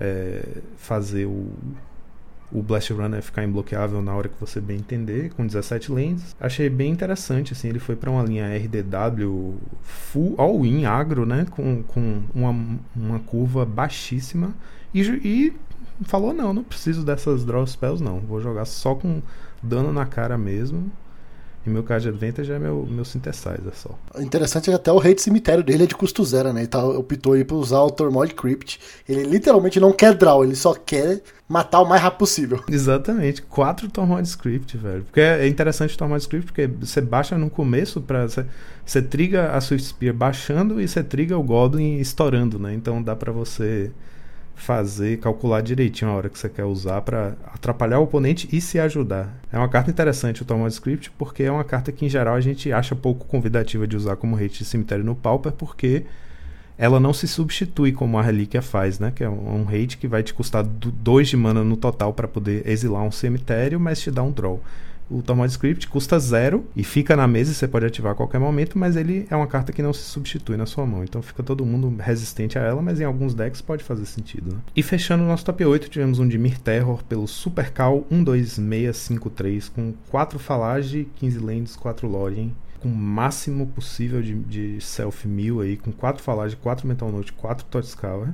é, 0.00 0.42
fazer 0.76 1.26
o, 1.26 1.46
o 2.50 2.62
Blast 2.62 2.92
Runner 2.92 3.22
ficar 3.22 3.44
imbloqueável 3.44 4.02
na 4.02 4.14
hora 4.14 4.28
que 4.28 4.40
você 4.40 4.60
bem 4.60 4.78
entender, 4.78 5.30
com 5.34 5.46
17 5.46 5.92
lanes. 5.92 6.34
Achei 6.40 6.68
bem 6.68 6.90
interessante, 6.90 7.52
assim, 7.52 7.68
ele 7.68 7.78
foi 7.78 7.94
para 7.94 8.10
uma 8.10 8.22
linha 8.22 8.46
RDW 8.56 9.56
full 9.82 10.34
all-in 10.38 10.86
agro, 10.86 11.26
né? 11.26 11.46
Com, 11.50 11.82
com 11.82 12.22
uma, 12.34 12.78
uma 12.96 13.20
curva 13.20 13.64
baixíssima 13.64 14.54
e, 14.92 15.02
e 15.02 15.56
falou 16.04 16.32
não, 16.32 16.52
não 16.52 16.64
preciso 16.64 17.04
dessas 17.04 17.44
draw 17.44 17.66
spells 17.66 18.02
não, 18.02 18.20
vou 18.20 18.40
jogar 18.40 18.64
só 18.64 18.94
com 18.94 19.22
dano 19.62 19.92
na 19.92 20.06
cara 20.06 20.36
mesmo. 20.38 20.90
E 21.66 21.68
meu 21.68 21.82
card 21.82 22.08
advantage 22.08 22.50
é 22.50 22.58
meu, 22.58 22.86
meu 22.88 23.04
synthesizer 23.04 23.74
só. 23.74 23.90
Interessante 24.18 24.70
é 24.70 24.74
até 24.74 24.90
o 24.90 24.98
rei 24.98 25.14
de 25.14 25.20
cemitério 25.20 25.62
dele 25.62 25.84
é 25.84 25.86
de 25.86 25.94
custo 25.94 26.24
zero, 26.24 26.52
né? 26.54 26.60
Ele 26.60 26.68
tá, 26.68 26.82
optou 26.82 27.34
aí 27.34 27.44
pra 27.44 27.56
usar 27.56 27.80
o 27.80 27.90
Tormod 27.90 28.34
Crypt. 28.34 28.80
Ele 29.06 29.24
literalmente 29.24 29.78
não 29.78 29.92
quer 29.92 30.14
draw, 30.14 30.42
ele 30.42 30.56
só 30.56 30.72
quer 30.72 31.20
matar 31.46 31.82
o 31.82 31.88
mais 31.88 32.00
rápido 32.00 32.20
possível. 32.20 32.64
Exatamente, 32.70 33.42
quatro 33.42 33.90
Tormod 33.90 34.26
Script, 34.26 34.76
velho. 34.78 35.04
Porque 35.04 35.20
é 35.20 35.46
interessante 35.46 35.94
o 35.94 35.98
Tormod 35.98 36.22
Script 36.22 36.46
porque 36.46 36.66
você 36.66 37.00
baixa 37.02 37.36
no 37.36 37.50
começo 37.50 38.00
para 38.00 38.26
você, 38.26 38.46
você 38.86 39.02
triga 39.02 39.50
a 39.50 39.60
Swift 39.60 39.88
Spear 39.88 40.14
baixando 40.14 40.80
e 40.80 40.88
você 40.88 41.04
triga 41.04 41.36
o 41.36 41.42
Goblin 41.42 41.98
estourando, 41.98 42.58
né? 42.58 42.72
Então 42.72 43.02
dá 43.02 43.14
para 43.14 43.32
você 43.32 43.90
fazer, 44.62 45.18
calcular 45.18 45.60
direitinho 45.60 46.10
a 46.10 46.14
hora 46.14 46.28
que 46.28 46.38
você 46.38 46.48
quer 46.48 46.64
usar 46.64 47.00
para 47.02 47.36
atrapalhar 47.52 47.98
o 47.98 48.04
oponente 48.04 48.48
e 48.52 48.60
se 48.60 48.78
ajudar. 48.78 49.34
É 49.52 49.58
uma 49.58 49.68
carta 49.68 49.90
interessante 49.90 50.42
o 50.42 50.44
Tormod 50.44 50.72
Script, 50.72 51.10
porque 51.18 51.42
é 51.42 51.50
uma 51.50 51.64
carta 51.64 51.90
que 51.90 52.04
em 52.04 52.08
geral 52.08 52.34
a 52.34 52.40
gente 52.40 52.72
acha 52.72 52.94
pouco 52.94 53.26
convidativa 53.26 53.86
de 53.86 53.96
usar 53.96 54.16
como 54.16 54.36
hate 54.36 54.58
de 54.58 54.64
cemitério 54.64 55.04
no 55.04 55.14
Pauper, 55.14 55.52
porque 55.52 56.04
ela 56.76 56.98
não 56.98 57.12
se 57.12 57.28
substitui 57.28 57.92
como 57.92 58.18
a 58.18 58.22
relíquia 58.22 58.62
faz, 58.62 58.98
né? 58.98 59.12
Que 59.14 59.22
é 59.22 59.28
um 59.28 59.66
hate 59.68 59.98
que 59.98 60.08
vai 60.08 60.22
te 60.22 60.32
custar 60.32 60.64
2 60.64 61.28
de 61.28 61.36
mana 61.36 61.62
no 61.62 61.76
total 61.76 62.12
para 62.14 62.26
poder 62.26 62.66
exilar 62.66 63.02
um 63.02 63.10
cemitério, 63.10 63.78
mas 63.78 64.00
te 64.00 64.10
dá 64.10 64.22
um 64.22 64.32
draw. 64.32 64.62
O 65.10 65.22
Tormod 65.22 65.50
Script 65.50 65.88
custa 65.88 66.18
zero 66.20 66.64
e 66.76 66.84
fica 66.84 67.16
na 67.16 67.26
mesa 67.26 67.52
você 67.52 67.66
pode 67.66 67.84
ativar 67.84 68.12
a 68.12 68.14
qualquer 68.14 68.38
momento, 68.38 68.78
mas 68.78 68.94
ele 68.94 69.26
é 69.28 69.34
uma 69.34 69.46
carta 69.46 69.72
que 69.72 69.82
não 69.82 69.92
se 69.92 70.04
substitui 70.04 70.56
na 70.56 70.66
sua 70.66 70.86
mão. 70.86 71.02
Então 71.02 71.20
fica 71.20 71.42
todo 71.42 71.66
mundo 71.66 71.92
resistente 72.00 72.58
a 72.58 72.62
ela, 72.62 72.80
mas 72.80 73.00
em 73.00 73.04
alguns 73.04 73.34
decks 73.34 73.60
pode 73.60 73.82
fazer 73.82 74.06
sentido. 74.06 74.54
Né? 74.54 74.60
E 74.76 74.82
fechando 74.82 75.24
o 75.24 75.26
nosso 75.26 75.44
top 75.44 75.64
8, 75.64 75.88
tivemos 75.88 76.20
um 76.20 76.28
Dimir 76.28 76.60
Terror 76.60 77.02
pelo 77.04 77.26
Super 77.26 77.72
Cal 77.72 78.06
12653 78.08 79.68
com 79.68 79.92
4 80.10 80.38
Falage, 80.38 81.08
15 81.16 81.38
Lands, 81.38 81.76
4 81.76 82.06
Lorien 82.06 82.54
com 82.80 82.88
o 82.88 82.94
máximo 82.94 83.66
possível 83.66 84.22
de, 84.22 84.34
de 84.34 84.80
self 84.80 85.28
mill 85.28 85.60
aí, 85.60 85.76
com 85.76 85.92
4 85.92 86.22
Falage, 86.22 86.56
4 86.56 86.88
Mental 86.88 87.12
Note, 87.12 87.30
4 87.34 87.66
Totscour 87.66 88.28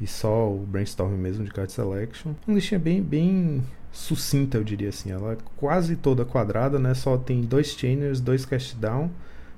e 0.00 0.06
só 0.06 0.50
o 0.50 0.66
Brainstorm 0.66 1.12
mesmo 1.12 1.44
de 1.44 1.50
Card 1.50 1.70
Selection. 1.70 2.32
Uma 2.46 2.54
listinha 2.54 2.80
bem, 2.80 3.02
bem 3.02 3.62
sucinta, 3.92 4.58
eu 4.58 4.64
diria 4.64 4.88
assim. 4.88 5.10
Ela 5.10 5.32
é 5.32 5.36
quase 5.56 5.96
toda 5.96 6.24
quadrada, 6.24 6.78
né? 6.78 6.94
Só 6.94 7.16
tem 7.16 7.42
dois 7.42 7.68
Chainers, 7.68 8.20
dois 8.20 8.44
Cast 8.44 8.76
Down, 8.76 9.10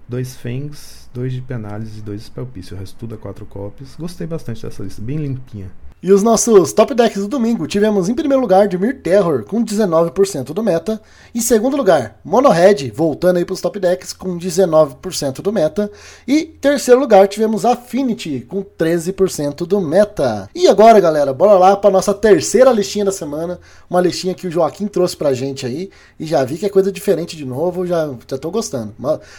dois 0.08 0.36
Fangs, 0.36 1.08
dois 1.12 1.32
de 1.32 1.40
Penálise 1.40 2.00
e 2.00 2.02
dois 2.02 2.22
Spell 2.22 2.46
Piece. 2.46 2.74
O 2.74 2.76
resto 2.76 2.96
tudo 2.98 3.14
é 3.14 3.18
quatro 3.18 3.46
copies. 3.46 3.96
Gostei 3.96 4.26
bastante 4.26 4.62
dessa 4.62 4.82
lista, 4.82 5.02
bem 5.02 5.16
limpinha. 5.16 5.70
E 6.04 6.10
os 6.10 6.20
nossos 6.20 6.72
top 6.72 6.96
decks 6.96 7.22
do 7.22 7.28
domingo, 7.28 7.64
tivemos 7.68 8.08
em 8.08 8.14
primeiro 8.14 8.40
lugar 8.40 8.66
Dimir 8.66 9.00
Terror 9.02 9.44
com 9.44 9.64
19% 9.64 10.52
do 10.52 10.60
meta, 10.60 11.00
em 11.32 11.40
segundo 11.40 11.76
lugar 11.76 12.18
Mono 12.24 12.48
Red, 12.48 12.90
voltando 12.90 13.36
aí 13.36 13.44
para 13.44 13.52
os 13.52 13.60
top 13.60 13.78
decks 13.78 14.12
com 14.12 14.36
19% 14.36 15.40
do 15.40 15.52
meta, 15.52 15.88
e 16.26 16.42
terceiro 16.42 16.98
lugar 16.98 17.28
tivemos 17.28 17.64
Affinity 17.64 18.44
com 18.48 18.64
13% 18.64 19.64
do 19.64 19.80
meta. 19.80 20.50
E 20.52 20.66
agora, 20.66 20.98
galera, 20.98 21.32
bora 21.32 21.56
lá 21.56 21.76
para 21.76 21.92
nossa 21.92 22.12
terceira 22.12 22.72
listinha 22.72 23.04
da 23.04 23.12
semana, 23.12 23.60
uma 23.88 24.00
listinha 24.00 24.34
que 24.34 24.48
o 24.48 24.50
Joaquim 24.50 24.88
trouxe 24.88 25.16
pra 25.16 25.32
gente 25.32 25.64
aí, 25.64 25.88
e 26.18 26.26
já 26.26 26.42
vi 26.42 26.58
que 26.58 26.66
é 26.66 26.68
coisa 26.68 26.90
diferente 26.90 27.36
de 27.36 27.44
novo, 27.44 27.86
já 27.86 28.12
já 28.28 28.38
tô 28.38 28.50
gostando. 28.50 28.92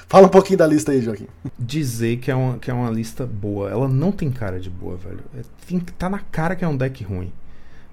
Fala 0.08 0.28
um 0.28 0.30
pouquinho 0.30 0.60
da 0.60 0.66
lista 0.66 0.94
aí, 0.94 1.02
Joaquim. 1.02 1.28
Dizer 1.60 2.20
que 2.20 2.32
é 2.32 2.36
uma, 2.36 2.58
que 2.58 2.72
é 2.72 2.74
uma 2.74 2.90
lista 2.90 3.26
boa, 3.26 3.70
ela 3.70 3.90
não 3.90 4.14
tem 4.14 4.32
cara 4.32 4.62
de 4.62 4.70
boa, 4.70 4.96
velho. 4.96 5.20
Tem 5.68 5.80
que 5.80 5.92
tá 5.94 6.10
na 6.10 6.20
cara 6.20 6.53
que 6.56 6.66
é 6.66 6.68
um 6.68 6.78
deck 6.78 7.04
ruim. 7.04 7.32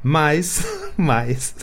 Mas, 0.02 0.64
mas 0.96 1.54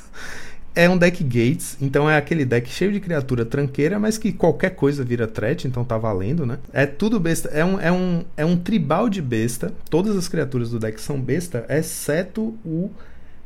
é 0.78 0.88
um 0.88 0.96
deck 0.96 1.24
Gates, 1.24 1.76
então 1.82 2.08
é 2.08 2.16
aquele 2.16 2.46
deck 2.46 2.70
cheio 2.70 2.92
de 2.92 3.00
criatura 3.00 3.44
tranqueira, 3.44 3.98
mas 3.98 4.20
que 4.20 4.32
qualquer 4.32 4.76
coisa 4.76 5.04
vira 5.04 5.28
threat, 5.28 5.68
então 5.68 5.84
tá 5.84 5.98
valendo, 5.98 6.46
né? 6.46 6.60
É 6.72 6.86
tudo 6.86 7.20
besta, 7.20 7.50
é 7.50 7.66
um, 7.66 7.80
é 7.80 7.92
um, 7.92 8.24
é 8.38 8.46
um 8.46 8.56
tribal 8.56 9.10
de 9.10 9.20
besta. 9.20 9.74
Todas 9.90 10.16
as 10.16 10.28
criaturas 10.28 10.70
do 10.70 10.78
deck 10.78 11.02
são 11.02 11.20
besta, 11.20 11.66
exceto 11.68 12.56
o 12.64 12.92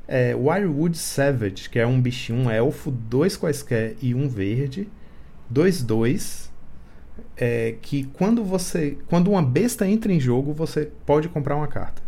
é, 0.10 0.36
Wirewood 0.36 0.98
Savage, 0.98 1.70
que 1.70 1.80
é 1.80 1.88
um 1.88 2.02
bichinho, 2.02 2.38
um 2.38 2.52
elfo, 2.52 2.92
dois 2.92 3.38
quaisquer 3.38 3.96
e 4.02 4.14
um 4.14 4.28
verde, 4.28 4.90
dois 5.50 5.82
dois. 5.82 6.52
É, 7.38 7.76
que 7.82 8.04
quando 8.12 8.44
você. 8.44 8.98
Quando 9.08 9.32
uma 9.32 9.42
besta 9.42 9.88
entra 9.88 10.12
em 10.12 10.20
jogo, 10.20 10.54
você 10.54 10.92
pode 11.06 11.30
comprar 11.30 11.56
uma 11.56 11.68
carta. 11.68 12.02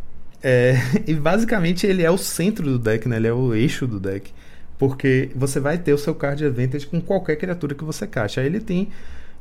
É, 0.44 0.76
e 1.08 1.14
basicamente 1.14 1.88
ele 1.88 2.04
é 2.04 2.12
o 2.12 2.18
centro 2.18 2.66
do 2.66 2.78
deck, 2.78 3.08
né? 3.08 3.16
Ele 3.16 3.28
é 3.28 3.34
o 3.34 3.56
eixo 3.56 3.88
do 3.88 4.00
deck. 4.00 4.32
Porque 4.78 5.32
você 5.34 5.60
vai 5.60 5.78
ter 5.78 5.94
o 5.94 5.98
seu 5.98 6.14
card 6.14 6.46
advantage 6.46 6.86
com 6.86 7.00
qualquer 7.00 7.38
criatura 7.38 7.74
que 7.74 7.84
você 7.84 8.06
caixa. 8.06 8.42
Aí 8.42 8.48
ele 8.48 8.60
tem 8.60 8.90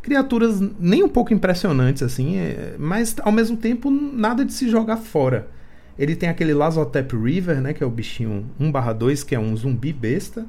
criaturas 0.01 0.61
nem 0.79 1.03
um 1.03 1.09
pouco 1.09 1.33
impressionantes, 1.33 2.03
assim, 2.03 2.37
é, 2.37 2.75
mas 2.79 3.17
ao 3.23 3.33
mesmo 3.33 3.57
tempo 3.57 3.91
nada 3.91 4.45
de 4.45 4.53
se 4.53 4.69
jogar 4.69 4.97
fora. 4.97 5.49
Ele 5.99 6.17
tem 6.17 6.29
aquele 6.29 6.55
Lazotep 6.55 7.15
River, 7.17 7.61
né? 7.61 7.73
Que 7.73 7.83
é 7.83 7.87
o 7.87 7.91
bichinho 7.91 8.47
1/2, 8.61 9.25
que 9.25 9.35
é 9.35 9.39
um 9.39 9.55
zumbi 9.57 9.93
besta. 9.93 10.47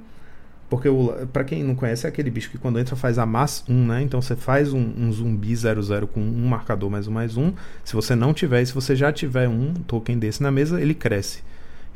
Porque, 0.75 0.89
para 1.31 1.43
quem 1.43 1.63
não 1.63 1.75
conhece, 1.75 2.07
é 2.07 2.09
aquele 2.09 2.31
bicho 2.31 2.49
que 2.49 2.57
quando 2.57 2.79
entra 2.79 2.95
faz 2.95 3.19
a 3.19 3.27
mass 3.27 3.63
1, 3.69 3.85
né? 3.85 4.01
Então 4.01 4.19
você 4.19 4.35
faz 4.35 4.73
um, 4.73 4.91
um 4.97 5.11
zumbi 5.11 5.55
00 5.55 6.07
com 6.07 6.19
um 6.19 6.47
marcador 6.47 6.89
mais 6.89 7.07
um 7.07 7.11
mais 7.11 7.37
um. 7.37 7.53
Se 7.85 7.93
você 7.93 8.15
não 8.15 8.33
tiver, 8.33 8.63
e 8.63 8.65
se 8.65 8.73
você 8.73 8.95
já 8.95 9.11
tiver 9.13 9.47
um 9.47 9.71
token 9.71 10.17
desse 10.17 10.41
na 10.41 10.49
mesa, 10.49 10.81
ele 10.81 10.95
cresce. 10.95 11.43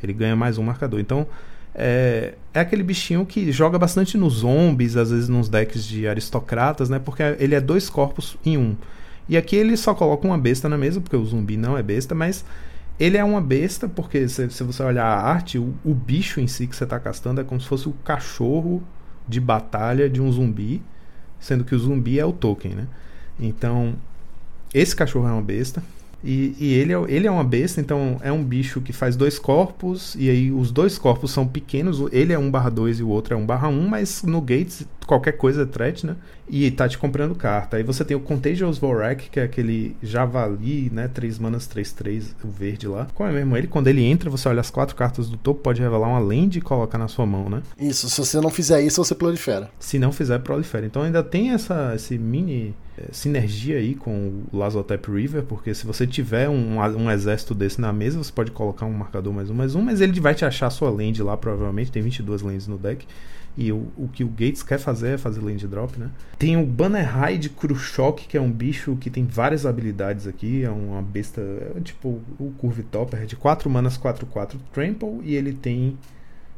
Ele 0.00 0.12
ganha 0.12 0.36
mais 0.36 0.58
um 0.58 0.62
marcador. 0.62 1.00
Então 1.00 1.26
é, 1.74 2.34
é 2.54 2.60
aquele 2.60 2.84
bichinho 2.84 3.26
que 3.26 3.50
joga 3.50 3.80
bastante 3.80 4.16
nos 4.16 4.34
zombies, 4.34 4.96
às 4.96 5.10
vezes 5.10 5.28
nos 5.28 5.48
decks 5.48 5.84
de 5.84 6.06
aristocratas, 6.06 6.88
né? 6.88 7.00
Porque 7.00 7.22
ele 7.40 7.56
é 7.56 7.60
dois 7.60 7.90
corpos 7.90 8.36
em 8.46 8.56
um. 8.56 8.76
E 9.28 9.36
aqui 9.36 9.56
ele 9.56 9.76
só 9.76 9.92
coloca 9.92 10.24
uma 10.24 10.38
besta 10.38 10.68
na 10.68 10.78
mesa, 10.78 11.00
porque 11.00 11.16
o 11.16 11.24
zumbi 11.24 11.56
não 11.56 11.76
é 11.76 11.82
besta, 11.82 12.14
mas 12.14 12.44
ele 12.98 13.16
é 13.16 13.24
uma 13.24 13.40
besta, 13.40 13.88
porque 13.88 14.28
se, 14.28 14.50
se 14.50 14.64
você 14.64 14.82
olhar 14.82 15.06
a 15.06 15.20
arte, 15.20 15.58
o, 15.58 15.74
o, 15.84 15.94
bicho 15.94 16.40
em 16.40 16.46
si 16.46 16.66
que 16.66 16.74
você 16.74 16.84
está 16.84 16.98
castando 16.98 17.40
é 17.40 17.44
como 17.44 17.60
se 17.60 17.66
fosse 17.66 17.88
o 17.88 17.92
cachorro 17.92 18.82
de 19.26 19.40
batalha 19.40 20.08
de 20.08 20.20
um 20.20 20.30
zumbi, 20.32 20.82
sendo 21.38 21.64
que 21.64 21.74
o 21.74 21.78
zumbi 21.78 22.18
é 22.18 22.24
o 22.24 22.32
token, 22.32 22.74
né? 22.74 22.88
Então, 23.38 23.94
esse 24.74 24.96
cachorro 24.96 25.28
é 25.28 25.32
uma 25.32 25.42
besta. 25.42 25.82
E, 26.24 26.56
e, 26.58 26.74
ele, 26.74 26.92
é, 26.92 26.96
ele 27.06 27.26
é 27.28 27.30
uma 27.30 27.44
besta, 27.44 27.80
então 27.80 28.18
é 28.20 28.32
um 28.32 28.42
bicho 28.42 28.80
que 28.80 28.92
faz 28.92 29.14
dois 29.14 29.38
corpos, 29.38 30.16
e 30.18 30.28
aí 30.28 30.50
os 30.50 30.72
dois 30.72 30.98
corpos 30.98 31.30
são 31.30 31.46
pequenos, 31.46 32.00
ele 32.10 32.32
é 32.32 32.38
1 32.38 32.50
barra 32.50 32.70
2 32.70 32.98
e 32.98 33.02
o 33.04 33.08
outro 33.08 33.34
é 33.34 33.36
1 33.36 33.46
barra 33.46 33.68
1, 33.68 33.88
mas 33.88 34.24
no 34.24 34.40
Gates 34.40 34.84
qualquer 35.06 35.32
coisa 35.32 35.62
é 35.62 35.66
threat, 35.66 36.04
né? 36.04 36.16
E 36.48 36.70
tá 36.70 36.88
te 36.88 36.96
comprando 36.96 37.34
carta. 37.34 37.76
Aí 37.76 37.82
você 37.82 38.04
tem 38.04 38.16
o 38.16 38.20
Contagious 38.20 38.78
Vorak, 38.78 39.28
que 39.30 39.38
é 39.38 39.42
aquele 39.42 39.96
javali, 40.02 40.90
né? 40.92 41.08
3 41.08 41.38
manas, 41.38 41.66
3, 41.66 41.92
3, 41.92 42.36
o 42.42 42.48
verde 42.48 42.88
lá. 42.88 43.06
Como 43.14 43.28
é 43.28 43.32
mesmo 43.32 43.56
ele? 43.56 43.66
Quando 43.66 43.88
ele 43.88 44.04
entra, 44.04 44.30
você 44.30 44.48
olha 44.48 44.60
as 44.60 44.70
quatro 44.70 44.96
cartas 44.96 45.28
do 45.28 45.36
topo, 45.36 45.60
pode 45.60 45.80
revelar 45.80 46.08
uma 46.08 46.18
land 46.18 46.58
e 46.58 46.60
colocar 46.60 46.98
na 46.98 47.08
sua 47.08 47.26
mão, 47.26 47.48
né? 47.48 47.62
Isso, 47.78 48.08
se 48.08 48.18
você 48.18 48.40
não 48.40 48.50
fizer 48.50 48.80
isso, 48.80 49.02
você 49.02 49.14
prolifera. 49.14 49.70
Se 49.78 49.98
não 49.98 50.12
fizer, 50.12 50.38
prolifera. 50.38 50.86
Então 50.86 51.02
ainda 51.02 51.22
tem 51.22 51.50
essa, 51.50 51.92
esse 51.94 52.16
mini 52.16 52.74
é, 52.96 53.12
sinergia 53.12 53.76
aí 53.76 53.94
com 53.94 54.42
o 54.50 54.56
Lazotep 54.56 55.10
River, 55.10 55.42
porque 55.42 55.74
se 55.74 55.86
você 55.86 56.06
tiver 56.06 56.48
um, 56.48 56.78
um 56.78 57.10
exército 57.10 57.54
desse 57.54 57.80
na 57.80 57.92
mesa, 57.92 58.18
você 58.18 58.32
pode 58.32 58.50
colocar 58.50 58.86
um 58.86 58.92
marcador 58.92 59.32
mais 59.32 59.50
um, 59.50 59.54
mais 59.54 59.74
um, 59.74 59.82
mas 59.82 60.00
ele 60.00 60.18
vai 60.20 60.34
te 60.34 60.44
achar 60.44 60.68
sua 60.70 60.90
land 60.90 61.22
lá, 61.22 61.36
provavelmente. 61.36 61.92
Tem 61.92 62.02
22 62.02 62.42
lands 62.42 62.66
no 62.66 62.78
deck. 62.78 63.06
E 63.58 63.72
o, 63.72 63.88
o 63.96 64.06
que 64.06 64.22
o 64.22 64.28
Gates 64.28 64.62
quer 64.62 64.78
fazer 64.78 65.14
é 65.14 65.18
fazer 65.18 65.40
land 65.40 65.66
drop, 65.66 65.98
né? 65.98 66.10
Tem 66.38 66.56
o 66.56 66.64
Banner 66.64 67.36
de 67.36 67.50
Khrushchok, 67.50 68.28
que 68.28 68.36
é 68.36 68.40
um 68.40 68.52
bicho 68.52 68.96
que 69.00 69.10
tem 69.10 69.26
várias 69.26 69.66
habilidades 69.66 70.28
aqui. 70.28 70.62
É 70.62 70.70
uma 70.70 71.02
besta, 71.02 71.40
é 71.40 71.80
tipo 71.80 72.20
o 72.38 72.52
Curve 72.56 72.84
Topper, 72.84 73.26
de 73.26 73.34
4 73.34 73.68
manas, 73.68 73.96
4, 73.96 74.24
4 74.26 74.60
Trample. 74.72 75.20
E 75.24 75.34
ele 75.34 75.52
tem 75.52 75.98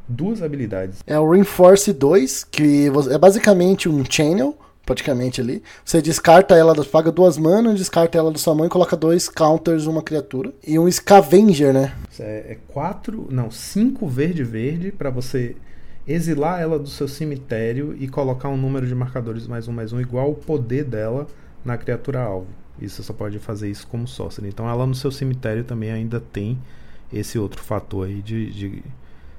duas 0.07 0.43
habilidades. 0.43 0.99
É 1.07 1.19
o 1.19 1.27
Reinforce 1.27 1.91
2, 1.91 2.43
que 2.43 2.91
é 3.09 3.17
basicamente 3.17 3.89
um 3.89 4.03
Channel 4.07 4.55
praticamente 4.85 5.41
ali. 5.41 5.63
Você 5.83 6.03
descarta 6.03 6.55
ela, 6.55 6.75
paga 6.85 7.11
duas 7.11 7.37
manas, 7.37 7.79
descarta 7.79 8.17
ela 8.17 8.31
da 8.31 8.37
sua 8.37 8.53
mão 8.53 8.65
e 8.65 8.69
coloca 8.69 8.95
dois 8.95 9.27
counters 9.27 9.87
uma 9.87 10.03
criatura. 10.03 10.53
E 10.65 10.77
um 10.77 10.89
Scavenger, 10.91 11.73
né? 11.73 11.93
É, 12.19 12.51
é 12.51 12.57
quatro, 12.67 13.27
não, 13.31 13.49
cinco 13.49 14.07
verde 14.07 14.43
verde 14.43 14.91
para 14.91 15.09
você 15.09 15.55
exilar 16.07 16.61
ela 16.61 16.79
do 16.79 16.89
seu 16.89 17.07
cemitério 17.07 17.95
e 17.99 18.07
colocar 18.07 18.49
um 18.49 18.57
número 18.57 18.87
de 18.87 18.95
marcadores 18.95 19.47
mais 19.47 19.67
um 19.67 19.71
mais 19.71 19.93
um 19.93 20.01
igual 20.01 20.27
ao 20.27 20.35
poder 20.35 20.83
dela 20.83 21.27
na 21.63 21.77
criatura 21.77 22.21
alvo. 22.21 22.47
Isso 22.79 22.97
você 22.97 23.03
só 23.03 23.13
pode 23.13 23.37
fazer 23.39 23.69
isso 23.69 23.85
como 23.87 24.07
sorcerer. 24.07 24.49
Então 24.49 24.67
ela 24.67 24.87
no 24.87 24.95
seu 24.95 25.11
cemitério 25.11 25.63
também 25.63 25.91
ainda 25.91 26.19
tem 26.19 26.57
esse 27.13 27.37
outro 27.37 27.61
fator 27.61 28.07
aí 28.07 28.21
de, 28.21 28.51
de 28.51 28.83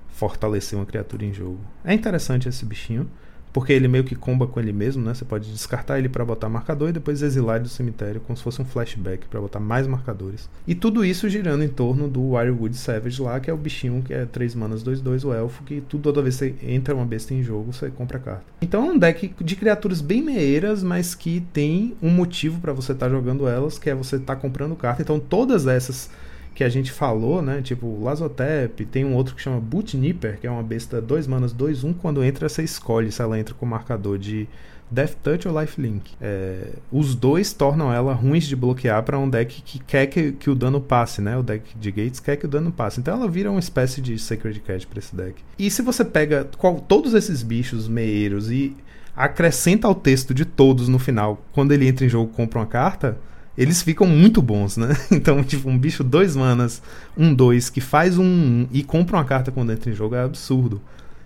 fortalecer 0.09 0.79
uma 0.79 0.87
criatura 0.87 1.25
em 1.25 1.33
jogo. 1.33 1.59
É 1.85 1.93
interessante 1.93 2.49
esse 2.49 2.65
bichinho. 2.65 3.09
Porque 3.53 3.73
ele 3.73 3.87
meio 3.87 4.05
que 4.05 4.15
comba 4.15 4.47
com 4.47 4.59
ele 4.59 4.73
mesmo, 4.73 5.05
né? 5.05 5.13
Você 5.13 5.25
pode 5.25 5.51
descartar 5.51 5.99
ele 5.99 6.09
para 6.09 6.25
botar 6.25 6.49
marcador 6.49 6.89
e 6.89 6.93
depois 6.93 7.23
exilar 7.23 7.57
ele 7.57 7.65
do 7.65 7.69
cemitério 7.69 8.21
como 8.21 8.37
se 8.37 8.43
fosse 8.43 8.63
um 8.63 8.65
flashback 8.65 9.27
para 9.27 9.41
botar 9.41 9.61
mais 9.61 9.87
marcadores. 9.87 10.49
E 10.67 10.75
tudo 10.75 11.05
isso 11.05 11.29
girando 11.29 11.63
em 11.63 11.69
torno 11.69 12.09
do 12.09 12.31
Wirewood 12.31 12.77
Savage 12.77 13.21
lá, 13.21 13.39
que 13.41 13.51
é 13.51 13.53
o 13.53 13.57
bichinho 13.57 14.03
que 14.03 14.15
é 14.15 14.25
3 14.25 14.55
manas 14.55 14.83
2-2, 14.83 15.25
o 15.25 15.33
elfo, 15.33 15.63
que 15.65 15.83
tudo, 15.83 16.03
toda 16.05 16.23
vez 16.23 16.39
que 16.39 16.55
entra 16.63 16.95
uma 16.95 17.05
besta 17.05 17.35
em 17.35 17.43
jogo, 17.43 17.73
você 17.73 17.91
compra 17.91 18.19
a 18.19 18.21
carta. 18.21 18.45
Então 18.63 18.87
é 18.87 18.93
um 18.93 18.99
deck 18.99 19.35
de 19.41 19.57
criaturas 19.57 20.01
bem 20.01 20.23
meieiras, 20.23 20.83
mas 20.83 21.15
que 21.15 21.41
tem 21.53 21.95
um 22.03 22.11
motivo 22.11 22.61
para 22.61 22.73
você 22.73 22.93
estar 22.93 23.07
tá 23.07 23.13
jogando 23.13 23.47
elas, 23.47 23.79
que 23.79 23.91
é 23.91 23.95
você 23.95 24.17
estar 24.17 24.35
tá 24.35 24.41
comprando 24.41 24.75
carta. 24.75 25.03
Então 25.03 25.21
todas 25.21 25.67
essas 25.67 26.11
que 26.55 26.65
a 26.65 26.69
gente 26.69 26.93
falou, 26.93 27.43
né? 27.43 27.63
Tipo, 27.63 28.03
Lazotep, 28.03 28.85
tem 28.87 29.05
um 29.05 29.15
outro 29.15 29.35
que 29.35 29.43
chama 29.43 29.61
Boot 29.61 29.97
Nipper, 29.97 30.39
que 30.39 30.47
é 30.47 30.51
uma 30.51 30.63
besta 30.63 31.01
2 31.01 31.27
manas 31.27 31.53
2 31.53 31.85
1, 31.85 31.93
quando 31.95 32.23
entra 32.23 32.49
você 32.49 32.63
escolhe 32.63 33.11
se 33.11 33.23
ela 33.23 33.39
entra 33.39 33.55
com 33.55 33.65
marcador 33.65 34.19
de 34.19 34.49
Death 34.93 35.17
Touch 35.23 35.49
ou 35.49 35.59
Lifelink. 35.59 36.13
É, 36.21 36.69
os 36.91 37.15
dois 37.15 37.55
tornam 37.55 37.91
ela 37.91 38.13
ruins 38.13 38.45
de 38.45 38.55
bloquear 38.55 39.03
para 39.03 39.19
um 39.19 39.29
deck 39.29 39.63
que 39.63 39.79
quer 39.79 40.07
que, 40.07 40.33
que, 40.33 40.51
o 40.51 40.55
dano 40.55 40.81
passe, 40.81 41.23
né? 41.23 41.37
O 41.37 41.43
deck 41.43 41.77
de 41.79 41.91
Gates 41.91 42.21
quer 42.21 42.37
que 42.37 42.45
o 42.45 42.49
dano 42.49 42.71
passe. 42.71 43.01
Então 43.01 43.15
ela 43.15 43.29
vira 43.29 43.51
uma 43.51 43.61
espécie 43.61 44.03
de 44.03 44.19
Sacred 44.19 44.61
Cat 44.61 44.87
para 44.87 44.99
esse 44.99 45.17
deck. 45.17 45.43
E 45.59 45.71
se 45.71 45.81
você 45.81 46.05
pega 46.05 46.47
qual, 46.59 46.79
todos 46.79 47.15
esses 47.15 47.43
bichos 47.43 47.89
meieiros 47.89 48.51
e 48.51 48.77
acrescenta 49.17 49.89
ao 49.89 49.95
texto 49.95 50.35
de 50.35 50.45
todos 50.45 50.89
no 50.89 50.99
final, 50.99 51.43
quando 51.53 51.73
ele 51.73 51.89
entra 51.89 52.05
em 52.05 52.09
jogo 52.09 52.31
compra 52.33 52.59
uma 52.59 52.67
carta, 52.67 53.19
eles 53.57 53.83
ficam 53.83 54.07
muito 54.07 54.41
bons, 54.41 54.77
né? 54.77 54.89
Então, 55.11 55.43
tipo, 55.45 55.69
um 55.69 55.79
bicho 55.79 56.03
dois 56.03 56.35
manas, 56.35 56.83
um 57.17 57.35
dois, 57.35 57.69
que 57.71 57.81
faz 57.81 58.19
um, 58.19 58.25
um 58.25 58.69
e 58.73 58.83
compra 58.83 59.17
uma 59.17 59.25
carta 59.25 59.51
quando 59.51 59.73
entra 59.73 59.91
em 59.91 59.95
jogo 59.95 60.15
é 60.15 60.23
absurdo. 60.23 60.81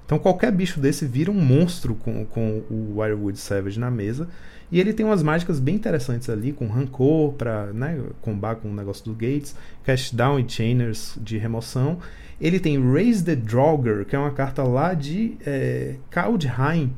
Então 0.06 0.20
qualquer 0.20 0.52
bicho 0.52 0.78
desse 0.78 1.04
vira 1.04 1.32
um 1.32 1.40
monstro 1.40 1.96
com, 1.96 2.24
com 2.26 2.62
o 2.70 2.98
Wirewood 2.98 3.38
Savage 3.38 3.78
na 3.78 3.90
mesa. 3.90 4.28
E 4.70 4.80
ele 4.80 4.92
tem 4.92 5.04
umas 5.04 5.22
mágicas 5.22 5.60
bem 5.60 5.74
interessantes 5.74 6.28
ali, 6.28 6.52
com 6.52 6.66
rancor 6.66 7.32
para 7.34 7.72
né, 7.72 8.00
combar 8.20 8.56
com 8.56 8.68
o 8.68 8.74
negócio 8.74 9.04
do 9.04 9.12
Gates, 9.12 9.54
Cast 9.84 10.14
Down 10.14 10.40
e 10.40 10.48
Chainers 10.48 11.16
de 11.20 11.38
remoção. 11.38 11.98
Ele 12.40 12.58
tem 12.58 12.80
Raise 12.92 13.24
the 13.24 13.34
Draugr, 13.34 14.04
que 14.04 14.14
é 14.14 14.18
uma 14.18 14.32
carta 14.32 14.62
lá 14.62 14.94
de 14.94 15.36
é, 15.44 15.96
Kaldheim. 16.10 16.92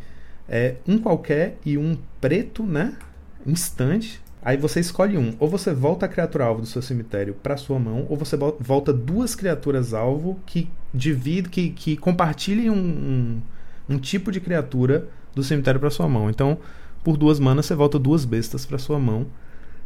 É, 0.49 0.77
um 0.87 0.99
qualquer 0.99 1.59
e 1.65 1.77
um 1.77 1.97
preto, 2.21 2.63
né? 2.63 2.95
Instante. 3.47 4.21
Aí 4.43 4.57
você 4.57 4.81
escolhe 4.81 5.19
um. 5.19 5.35
Ou 5.39 5.49
você 5.49 5.73
volta 5.73 6.07
a 6.07 6.09
criatura 6.09 6.45
alvo 6.45 6.61
do 6.61 6.67
seu 6.67 6.81
cemitério 6.81 7.35
para 7.35 7.57
sua 7.57 7.79
mão, 7.79 8.07
ou 8.09 8.17
você 8.17 8.37
volta 8.37 8.93
duas 8.93 9.35
criaturas 9.35 9.93
alvo 9.93 10.39
que 10.47 10.69
dividem, 10.93 11.51
que, 11.51 11.71
que 11.71 11.97
compartilhem 11.97 12.71
um, 12.71 12.77
um, 12.77 13.95
um 13.95 13.99
tipo 13.99 14.31
de 14.31 14.41
criatura 14.41 15.07
do 15.35 15.43
cemitério 15.43 15.81
para 15.81 15.91
sua 15.91 16.09
mão. 16.09 16.31
Então, 16.31 16.59
por 17.03 17.17
duas 17.17 17.41
manas 17.41 17.67
você 17.67 17.75
volta 17.75 17.99
duas 17.99 18.25
bestas 18.25 18.65
para 18.65 18.79
sua 18.79 18.99
mão. 18.99 19.27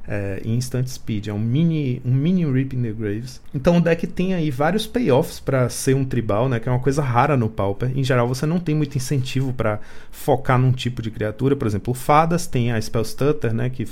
É, 0.05 0.43
em 0.45 0.57
Instant 0.57 0.89
Speed, 0.89 1.29
é 1.29 1.33
um 1.33 1.39
mini, 1.39 2.03
um 2.05 2.13
mini 2.13 2.45
Rip 2.45 2.75
in 2.75 2.83
the 2.83 2.91
Graves. 2.91 3.41
Então 3.55 3.77
o 3.77 3.81
deck 3.81 4.05
tem 4.09 4.35
aí 4.35 4.51
vários 4.51 4.85
payoffs 4.85 5.39
para 5.39 5.69
ser 5.69 5.95
um 5.95 6.05
tribal, 6.05 6.49
né, 6.49 6.59
que 6.59 6.69
é 6.69 6.73
uma 6.73 6.81
coisa 6.81 7.01
rara 7.01 7.37
no 7.37 7.49
Pauper. 7.49 7.97
Em 7.97 8.03
geral, 8.03 8.27
você 8.27 8.45
não 8.45 8.59
tem 8.59 8.75
muito 8.75 8.97
incentivo 8.97 9.53
para 9.53 9.79
focar 10.11 10.59
num 10.59 10.73
tipo 10.73 11.01
de 11.01 11.09
criatura. 11.09 11.55
Por 11.55 11.69
exemplo, 11.69 11.95
Fadas 11.95 12.49
tem 12.49 12.73
a 12.73 12.81
Spell 12.81 13.05
Stutter, 13.05 13.55
né, 13.55 13.71
que 13.71 13.87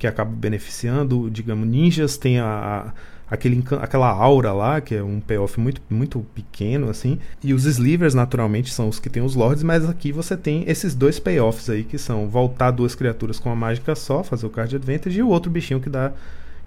que 0.00 0.06
acaba 0.06 0.30
beneficiando, 0.34 1.30
digamos, 1.30 1.68
ninjas 1.68 2.16
tem 2.16 2.40
a, 2.40 2.46
a 2.46 2.92
aquele, 3.30 3.62
aquela 3.80 4.08
aura 4.08 4.52
lá, 4.52 4.80
que 4.80 4.96
é 4.96 5.02
um 5.02 5.20
payoff 5.20 5.60
muito, 5.60 5.80
muito 5.88 6.26
pequeno, 6.34 6.90
assim. 6.90 7.18
E 7.44 7.54
os 7.54 7.64
slivers, 7.64 8.14
naturalmente, 8.14 8.72
são 8.72 8.88
os 8.88 8.98
que 8.98 9.08
tem 9.08 9.22
os 9.22 9.36
lords, 9.36 9.62
mas 9.62 9.88
aqui 9.88 10.10
você 10.10 10.36
tem 10.36 10.64
esses 10.66 10.94
dois 10.94 11.20
payoffs 11.20 11.70
aí, 11.70 11.84
que 11.84 11.96
são 11.96 12.28
voltar 12.28 12.72
duas 12.72 12.94
criaturas 12.94 13.38
com 13.38 13.48
uma 13.48 13.54
mágica 13.54 13.94
só, 13.94 14.24
fazer 14.24 14.46
o 14.46 14.50
card 14.50 14.74
advantage, 14.74 15.18
e 15.18 15.22
o 15.22 15.28
outro 15.28 15.50
bichinho 15.50 15.80
que 15.80 15.88
dá 15.88 16.12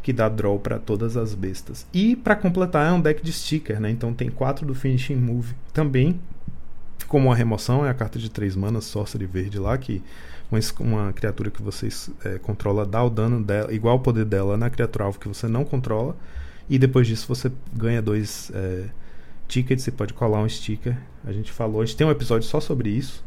que 0.01 0.11
dá 0.11 0.27
draw 0.27 0.59
para 0.59 0.77
todas 0.77 1.15
as 1.15 1.33
bestas. 1.33 1.87
E 1.93 2.13
para 2.13 2.35
completar 2.35 2.89
é 2.89 2.91
um 2.91 2.99
deck 2.99 3.23
de 3.23 3.31
sticker, 3.31 3.79
né? 3.79 3.89
Então 3.89 4.13
tem 4.13 4.29
quatro 4.29 4.65
do 4.65 4.75
finishing 4.75 5.15
move 5.15 5.55
também. 5.71 6.19
Como 7.07 7.31
a 7.31 7.35
remoção 7.35 7.85
é 7.85 7.89
a 7.89 7.93
carta 7.93 8.19
de 8.19 8.29
três 8.29 8.53
manas, 8.53 8.83
sorcery 8.83 9.25
verde 9.25 9.57
lá 9.57 9.77
que 9.77 10.03
uma, 10.79 11.13
criatura 11.13 11.49
que 11.49 11.61
você 11.61 11.89
é, 12.25 12.37
controla 12.39 12.85
dá 12.85 13.03
o 13.03 13.09
dano 13.09 13.43
dela, 13.43 13.73
igual 13.73 13.93
ao 13.93 13.99
poder 13.99 14.25
dela 14.25 14.57
na 14.57 14.69
criatura 14.69 15.05
alvo 15.05 15.19
que 15.19 15.27
você 15.27 15.47
não 15.47 15.63
controla. 15.63 16.15
E 16.69 16.79
depois 16.79 17.07
disso 17.07 17.27
você 17.27 17.51
ganha 17.73 18.01
dois 18.01 18.51
é, 18.53 18.85
tickets, 19.47 19.83
você 19.83 19.91
pode 19.91 20.13
colar 20.13 20.41
um 20.41 20.49
sticker. 20.49 20.97
A 21.25 21.31
gente 21.31 21.51
falou, 21.51 21.81
a 21.81 21.85
gente 21.85 21.97
tem 21.97 22.07
um 22.07 22.11
episódio 22.11 22.47
só 22.47 22.59
sobre 22.59 22.89
isso. 22.89 23.23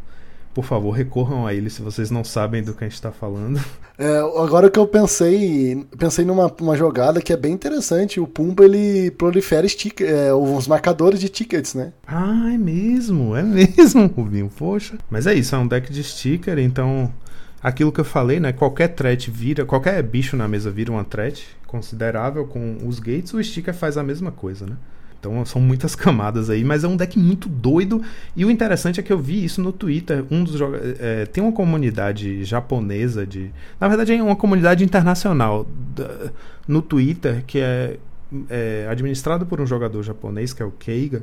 Por 0.56 0.64
favor, 0.64 0.90
recorram 0.90 1.46
a 1.46 1.52
ele 1.52 1.68
se 1.68 1.82
vocês 1.82 2.10
não 2.10 2.24
sabem 2.24 2.62
do 2.62 2.72
que 2.72 2.82
a 2.82 2.88
gente 2.88 2.94
está 2.94 3.12
falando. 3.12 3.62
É, 3.98 4.16
agora 4.42 4.70
que 4.70 4.78
eu 4.78 4.86
pensei, 4.86 5.86
pensei 5.98 6.24
numa 6.24 6.50
uma 6.62 6.74
jogada 6.74 7.20
que 7.20 7.30
é 7.30 7.36
bem 7.36 7.52
interessante. 7.52 8.18
O 8.18 8.26
Pumba 8.26 8.64
ele 8.64 9.10
prolifera 9.10 9.66
é, 10.00 10.32
os 10.32 10.66
marcadores 10.66 11.20
de 11.20 11.28
tickets, 11.28 11.74
né? 11.74 11.92
Ah, 12.06 12.50
é 12.54 12.56
mesmo, 12.56 13.36
é 13.36 13.42
mesmo, 13.42 14.06
Rubinho. 14.16 14.50
Poxa. 14.56 14.96
Mas 15.10 15.26
é 15.26 15.34
isso, 15.34 15.54
é 15.54 15.58
um 15.58 15.68
deck 15.68 15.92
de 15.92 16.02
sticker, 16.02 16.58
então 16.58 17.12
aquilo 17.62 17.92
que 17.92 18.00
eu 18.00 18.04
falei, 18.04 18.40
né? 18.40 18.50
Qualquer 18.50 18.88
threat 18.88 19.30
vira, 19.30 19.66
qualquer 19.66 20.02
bicho 20.02 20.38
na 20.38 20.48
mesa 20.48 20.70
vira 20.70 20.90
uma 20.90 21.04
threat 21.04 21.46
considerável 21.66 22.46
com 22.46 22.78
os 22.82 22.98
gates, 22.98 23.34
o 23.34 23.44
sticker 23.44 23.74
faz 23.74 23.98
a 23.98 24.02
mesma 24.02 24.32
coisa, 24.32 24.64
né? 24.64 24.76
Então 25.18 25.44
são 25.44 25.60
muitas 25.60 25.94
camadas 25.96 26.50
aí, 26.50 26.64
mas 26.64 26.84
é 26.84 26.88
um 26.88 26.96
deck 26.96 27.18
muito 27.18 27.48
doido. 27.48 28.02
E 28.34 28.44
o 28.44 28.50
interessante 28.50 29.00
é 29.00 29.02
que 29.02 29.12
eu 29.12 29.18
vi 29.18 29.44
isso 29.44 29.60
no 29.60 29.72
Twitter. 29.72 30.24
Um 30.30 30.44
dos 30.44 30.60
é, 30.98 31.26
tem 31.26 31.42
uma 31.42 31.52
comunidade 31.52 32.44
japonesa 32.44 33.26
de, 33.26 33.50
na 33.80 33.88
verdade 33.88 34.12
é 34.12 34.22
uma 34.22 34.36
comunidade 34.36 34.84
internacional 34.84 35.66
da, 35.94 36.30
no 36.66 36.82
Twitter 36.82 37.44
que 37.46 37.58
é, 37.58 37.98
é 38.48 38.88
por 39.48 39.60
um 39.60 39.66
jogador 39.66 40.02
japonês 40.02 40.52
que 40.52 40.62
é 40.62 40.66
o 40.66 40.70
Keiga 40.70 41.22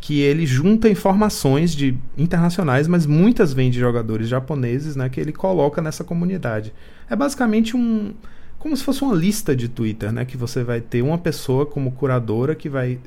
que 0.00 0.20
ele 0.20 0.46
junta 0.46 0.88
informações 0.88 1.74
de 1.74 1.96
internacionais, 2.16 2.86
mas 2.86 3.06
muitas 3.06 3.52
vêm 3.52 3.70
de 3.70 3.78
jogadores 3.78 4.28
japoneses, 4.28 4.96
né, 4.96 5.08
que 5.08 5.20
ele 5.20 5.32
coloca 5.32 5.82
nessa 5.82 6.04
comunidade. 6.04 6.72
É 7.10 7.16
basicamente 7.16 7.76
um 7.76 8.14
como 8.58 8.76
se 8.76 8.82
fosse 8.82 9.02
uma 9.02 9.14
lista 9.14 9.54
de 9.54 9.68
Twitter, 9.68 10.12
né, 10.12 10.24
que 10.24 10.36
você 10.36 10.64
vai 10.64 10.80
ter 10.80 11.02
uma 11.02 11.18
pessoa 11.18 11.64
como 11.64 11.92
curadora 11.92 12.54
que 12.54 12.68
vai 12.68 12.98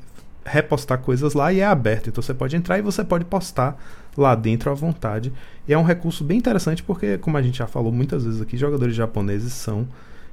repostar 0.44 0.98
coisas 0.98 1.34
lá 1.34 1.52
e 1.52 1.60
é 1.60 1.66
aberto. 1.66 2.08
Então 2.08 2.22
você 2.22 2.34
pode 2.34 2.56
entrar 2.56 2.78
e 2.78 2.82
você 2.82 3.04
pode 3.04 3.24
postar 3.24 3.80
lá 4.16 4.34
dentro 4.34 4.70
à 4.70 4.74
vontade. 4.74 5.32
E 5.68 5.72
é 5.72 5.78
um 5.78 5.84
recurso 5.84 6.24
bem 6.24 6.38
interessante 6.38 6.82
porque, 6.82 7.18
como 7.18 7.36
a 7.36 7.42
gente 7.42 7.58
já 7.58 7.66
falou 7.66 7.92
muitas 7.92 8.24
vezes 8.24 8.40
aqui, 8.40 8.56
jogadores 8.56 8.94
japoneses 8.94 9.52
são 9.52 9.86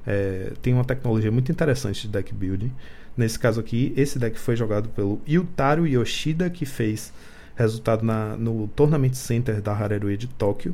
é, 0.06 0.54
tem 0.62 0.74
uma 0.74 0.84
tecnologia 0.84 1.32
muito 1.32 1.52
interessante 1.52 2.02
de 2.04 2.08
deck 2.08 2.34
building. 2.34 2.72
Nesse 3.16 3.38
caso 3.38 3.60
aqui, 3.60 3.94
esse 3.96 4.18
deck 4.18 4.40
foi 4.40 4.56
jogado 4.56 4.90
pelo 4.90 5.22
Yutaro 5.28 5.86
Yoshida, 5.86 6.50
que 6.50 6.66
fez 6.66 7.14
resultado 7.56 8.04
na, 8.04 8.38
no 8.38 8.68
Tournament 8.70 9.14
Center 9.14 9.62
da 9.62 9.74
Harerue 9.74 10.18
de 10.18 10.28
Tóquio. 10.28 10.74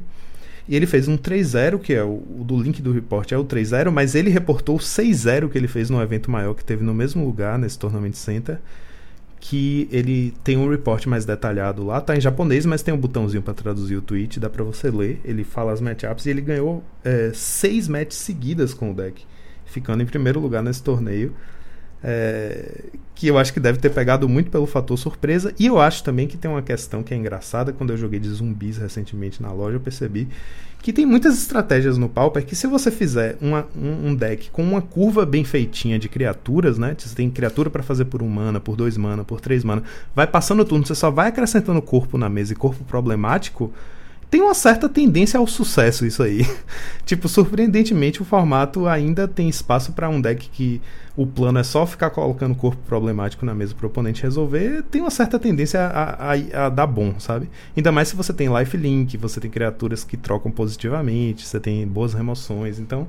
E 0.68 0.76
ele 0.76 0.88
fez 0.88 1.08
um 1.08 1.18
3-0, 1.18 1.80
que 1.80 1.94
é 1.94 2.04
o, 2.04 2.24
o, 2.40 2.44
do 2.44 2.60
link 2.60 2.82
do 2.82 2.92
report 2.92 3.32
é 3.32 3.38
o 3.38 3.46
3-0, 3.46 3.92
mas 3.92 4.16
ele 4.16 4.30
reportou 4.30 4.76
o 4.78 4.80
6-0 4.80 5.50
que 5.50 5.58
ele 5.58 5.68
fez 5.68 5.90
no 5.90 6.02
evento 6.02 6.32
maior 6.32 6.56
que 6.56 6.66
teve 6.66 6.84
no 6.84 6.94
mesmo 6.94 7.24
lugar, 7.24 7.60
nesse 7.60 7.78
Tournament 7.78 8.14
Center. 8.14 8.60
Que 9.40 9.88
ele 9.92 10.34
tem 10.44 10.58
um 10.58 10.68
report 10.68 11.06
mais 11.06 11.24
detalhado 11.24 11.86
lá, 11.86 12.02
tá 12.02 12.16
em 12.16 12.22
japonês, 12.22 12.66
mas 12.66 12.82
tem 12.82 12.92
um 12.92 12.98
botãozinho 12.98 13.44
para 13.44 13.54
traduzir 13.54 13.96
o 13.96 14.02
tweet, 14.02 14.40
dá 14.40 14.50
para 14.50 14.64
você 14.64 14.90
ler. 14.90 15.22
Ele 15.24 15.44
fala 15.44 15.72
as 15.72 15.80
matchups 15.80 16.26
e 16.26 16.32
ele 16.32 16.42
ganhou 16.42 16.84
é, 17.04 17.30
seis 17.32 17.88
matches 17.88 18.18
seguidas 18.18 18.74
com 18.74 18.90
o 18.90 18.94
deck, 18.94 19.24
ficando 19.66 20.02
em 20.02 20.06
primeiro 20.08 20.40
lugar 20.40 20.64
nesse 20.64 20.82
torneio. 20.82 21.32
É, 22.08 22.84
que 23.16 23.26
eu 23.26 23.38
acho 23.38 23.52
que 23.52 23.60
deve 23.60 23.80
ter 23.80 23.90
pegado 23.90 24.30
muito 24.30 24.52
pelo 24.52 24.68
fator 24.68 24.96
surpresa. 24.96 25.52
E 25.58 25.66
eu 25.66 25.80
acho 25.80 26.04
também 26.04 26.28
que 26.28 26.38
tem 26.38 26.52
uma 26.52 26.62
questão 26.62 27.02
que 27.02 27.14
é 27.14 27.18
engraçada. 27.18 27.74
Quando 27.74 27.90
eu 27.90 27.98
joguei 27.98 28.20
de 28.20 28.30
zumbis 28.30 28.78
recentemente 28.78 29.42
na 29.42 29.52
loja, 29.52 29.78
eu 29.78 29.80
percebi 29.80 30.28
que 30.84 30.94
tem 30.94 31.04
muitas 31.04 31.36
estratégias 31.36 31.98
no 31.98 32.08
Pauper 32.08 32.46
que 32.46 32.56
se 32.56 32.68
você 32.68 32.92
fizer 32.92 33.38
uma, 33.42 33.66
um, 33.76 34.10
um, 34.10 34.16
deck 34.16 34.52
com 34.52 34.62
uma 34.62 34.84
curva 34.84 35.26
bem 35.26 35.44
feitinha 35.44 35.98
de 35.98 36.08
criaturas, 36.08 36.78
né? 36.78 36.96
Você 36.96 37.16
tem 37.16 37.28
criatura 37.28 37.72
para 37.72 37.82
fazer 37.82 38.06
por 38.06 38.22
um 38.22 38.30
mana, 38.30 38.60
por 38.60 38.76
dois 38.76 38.96
mana, 38.96 39.24
por 39.24 39.42
três 39.42 39.64
mana. 39.64 39.82
Vai 40.14 40.28
passando 40.28 40.60
o 40.60 40.66
turno, 40.66 40.86
você 40.86 40.94
só 40.94 41.10
vai 41.10 41.30
acrescentando 41.30 41.82
corpo 41.82 42.20
na 42.20 42.30
mesa 42.30 42.54
e 42.54 42.56
corpo 42.56 42.84
problemático 42.84 43.74
tem 44.30 44.42
uma 44.42 44.54
certa 44.54 44.90
tendência 44.90 45.40
ao 45.40 45.48
sucesso 45.48 46.06
isso 46.06 46.22
aí. 46.24 46.46
tipo, 47.06 47.28
surpreendentemente, 47.28 48.22
o 48.22 48.26
formato 48.26 48.88
ainda 48.88 49.28
tem 49.28 49.48
espaço 49.48 49.92
para 49.94 50.10
um 50.10 50.20
deck 50.20 50.50
que 50.50 50.82
o 51.16 51.26
plano 51.26 51.60
é 51.60 51.64
só 51.64 51.86
ficar 51.86 52.10
colocando 52.10 52.54
corpo 52.56 52.82
problemático 52.86 53.46
na 53.46 53.54
mesa 53.54 53.74
para 53.74 53.86
o 53.86 53.90
oponente 53.90 54.24
resolver. 54.24 54.84
Tem 54.84 55.02
uma 55.02 55.12
certa 55.12 55.40
tendência 55.40 55.80
a, 55.80 56.34
a, 56.34 56.66
a, 56.66 56.70
dar 56.70 56.88
bom, 56.88 57.18
sabe? 57.20 57.50
Ainda 57.76 57.92
mais 57.92 58.10
se 58.10 58.16
você 58.16 58.34
tem 58.34 58.54
life 58.54 58.76
link, 58.76 59.16
você 59.16 59.40
tem 59.40 59.50
criaturas 59.50 60.04
que 60.04 60.18
trocam 60.18 60.52
positivamente, 60.52 61.46
você 61.46 61.60
tem 61.60 61.88
boas 61.88 62.14
remoções. 62.14 62.80
Então, 62.80 63.08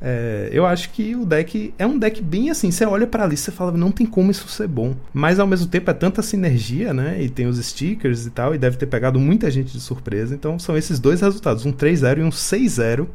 é, 0.00 0.48
eu 0.50 0.64
acho 0.64 0.90
que 0.90 1.14
o 1.14 1.26
deck 1.26 1.74
é 1.78 1.86
um 1.86 1.98
deck 1.98 2.22
bem 2.22 2.50
assim. 2.50 2.70
Você 2.70 2.86
olha 2.86 3.06
para 3.06 3.24
ali 3.24 3.34
e 3.34 3.38
fala, 3.38 3.72
não 3.72 3.92
tem 3.92 4.06
como 4.06 4.30
isso 4.30 4.48
ser 4.48 4.66
bom. 4.66 4.96
Mas 5.12 5.38
ao 5.38 5.46
mesmo 5.46 5.66
tempo 5.66 5.90
é 5.90 5.94
tanta 5.94 6.22
sinergia, 6.22 6.94
né? 6.94 7.22
E 7.22 7.28
tem 7.28 7.46
os 7.46 7.58
stickers 7.64 8.26
e 8.26 8.30
tal, 8.30 8.54
e 8.54 8.58
deve 8.58 8.76
ter 8.76 8.86
pegado 8.86 9.20
muita 9.20 9.50
gente 9.50 9.72
de 9.72 9.80
surpresa. 9.80 10.34
Então 10.34 10.58
são 10.58 10.76
esses 10.76 10.98
dois 10.98 11.20
resultados, 11.20 11.66
um 11.66 11.72
3-0 11.72 12.18
e 12.18 12.22
um 12.22 12.30
6-0 12.30 13.06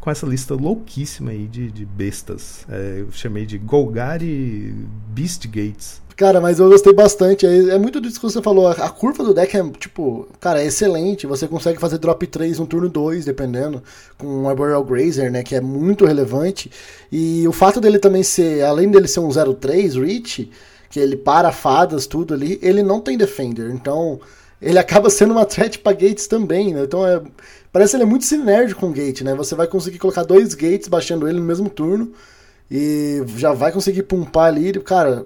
com 0.00 0.10
essa 0.10 0.26
lista 0.26 0.52
louquíssima 0.52 1.30
aí 1.30 1.46
de, 1.46 1.70
de 1.70 1.86
bestas. 1.86 2.66
É, 2.68 2.96
eu 3.02 3.12
chamei 3.12 3.46
de 3.46 3.56
Golgari 3.56 4.74
Beast 5.14 5.46
Gates. 5.46 6.01
Cara, 6.16 6.40
mas 6.40 6.58
eu 6.58 6.68
gostei 6.68 6.92
bastante. 6.92 7.46
É, 7.46 7.70
é 7.70 7.78
muito 7.78 8.00
disso 8.00 8.20
que 8.20 8.26
você 8.26 8.42
falou. 8.42 8.68
A, 8.68 8.90
curva 8.90 9.24
do 9.24 9.34
deck 9.34 9.56
é, 9.56 9.62
tipo, 9.78 10.28
cara, 10.40 10.62
é 10.62 10.66
excelente. 10.66 11.26
Você 11.26 11.48
consegue 11.48 11.78
fazer 11.78 11.98
drop 11.98 12.26
3 12.26 12.58
no 12.58 12.66
turno 12.66 12.88
2, 12.88 13.24
dependendo, 13.24 13.82
com 14.18 14.44
o 14.44 14.48
Arboreal 14.48 14.84
Grazer, 14.84 15.30
né, 15.30 15.42
que 15.42 15.54
é 15.54 15.60
muito 15.60 16.04
relevante. 16.04 16.70
E 17.10 17.46
o 17.48 17.52
fato 17.52 17.80
dele 17.80 17.98
também 17.98 18.22
ser, 18.22 18.62
além 18.62 18.90
dele 18.90 19.08
ser 19.08 19.20
um 19.20 19.28
0-3 19.28 20.00
Reach, 20.00 20.50
que 20.90 21.00
ele 21.00 21.16
para 21.16 21.52
fadas, 21.52 22.06
tudo 22.06 22.34
ali, 22.34 22.58
ele 22.62 22.82
não 22.82 23.00
tem 23.00 23.16
Defender. 23.16 23.70
Então, 23.70 24.20
ele 24.60 24.78
acaba 24.80 25.10
sendo 25.10 25.32
uma 25.32 25.44
threat 25.46 25.78
para 25.78 25.92
Gates 25.92 26.26
também, 26.26 26.74
né? 26.74 26.82
Então, 26.84 27.06
é, 27.06 27.22
Parece 27.72 27.92
que 27.92 27.96
ele 27.96 28.02
é 28.02 28.06
muito 28.06 28.26
sinérgico 28.26 28.80
com 28.82 28.92
gate, 28.92 29.22
né? 29.22 29.34
Você 29.34 29.54
vai 29.54 29.66
conseguir 29.66 29.98
colocar 29.98 30.24
dois 30.24 30.52
gates 30.52 30.88
baixando 30.88 31.26
ele 31.26 31.40
no 31.40 31.44
mesmo 31.44 31.70
turno 31.70 32.12
e 32.70 33.24
já 33.38 33.52
vai 33.54 33.72
conseguir 33.72 34.02
pumpar 34.02 34.48
ali. 34.48 34.72
Cara, 34.80 35.24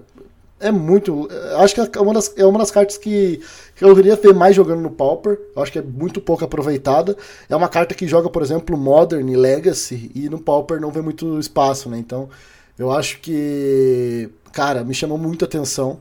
é 0.59 0.71
muito. 0.71 1.27
Acho 1.57 1.75
que 1.75 1.97
é 1.97 2.01
uma 2.01 2.13
das, 2.13 2.33
é 2.35 2.45
uma 2.45 2.59
das 2.59 2.71
cartas 2.71 2.97
que, 2.97 3.41
que 3.75 3.83
eu 3.83 3.95
queria 3.95 4.15
ver 4.15 4.33
mais 4.33 4.55
jogando 4.55 4.81
no 4.81 4.89
Pauper. 4.89 5.39
Eu 5.55 5.61
acho 5.61 5.71
que 5.71 5.79
é 5.79 5.81
muito 5.81 6.19
pouco 6.19 6.43
aproveitada. 6.43 7.15
É 7.49 7.55
uma 7.55 7.69
carta 7.69 7.93
que 7.93 8.07
joga, 8.07 8.29
por 8.29 8.41
exemplo, 8.41 8.77
Modern 8.77 9.27
e 9.29 9.35
Legacy 9.35 10.11
e 10.15 10.29
no 10.29 10.39
Pauper 10.39 10.81
não 10.81 10.91
vê 10.91 11.01
muito 11.01 11.39
espaço, 11.39 11.89
né? 11.89 11.97
Então 11.97 12.29
eu 12.77 12.91
acho 12.91 13.19
que. 13.19 14.29
Cara, 14.51 14.83
me 14.83 14.93
chamou 14.93 15.17
muito 15.17 15.45
atenção. 15.45 15.99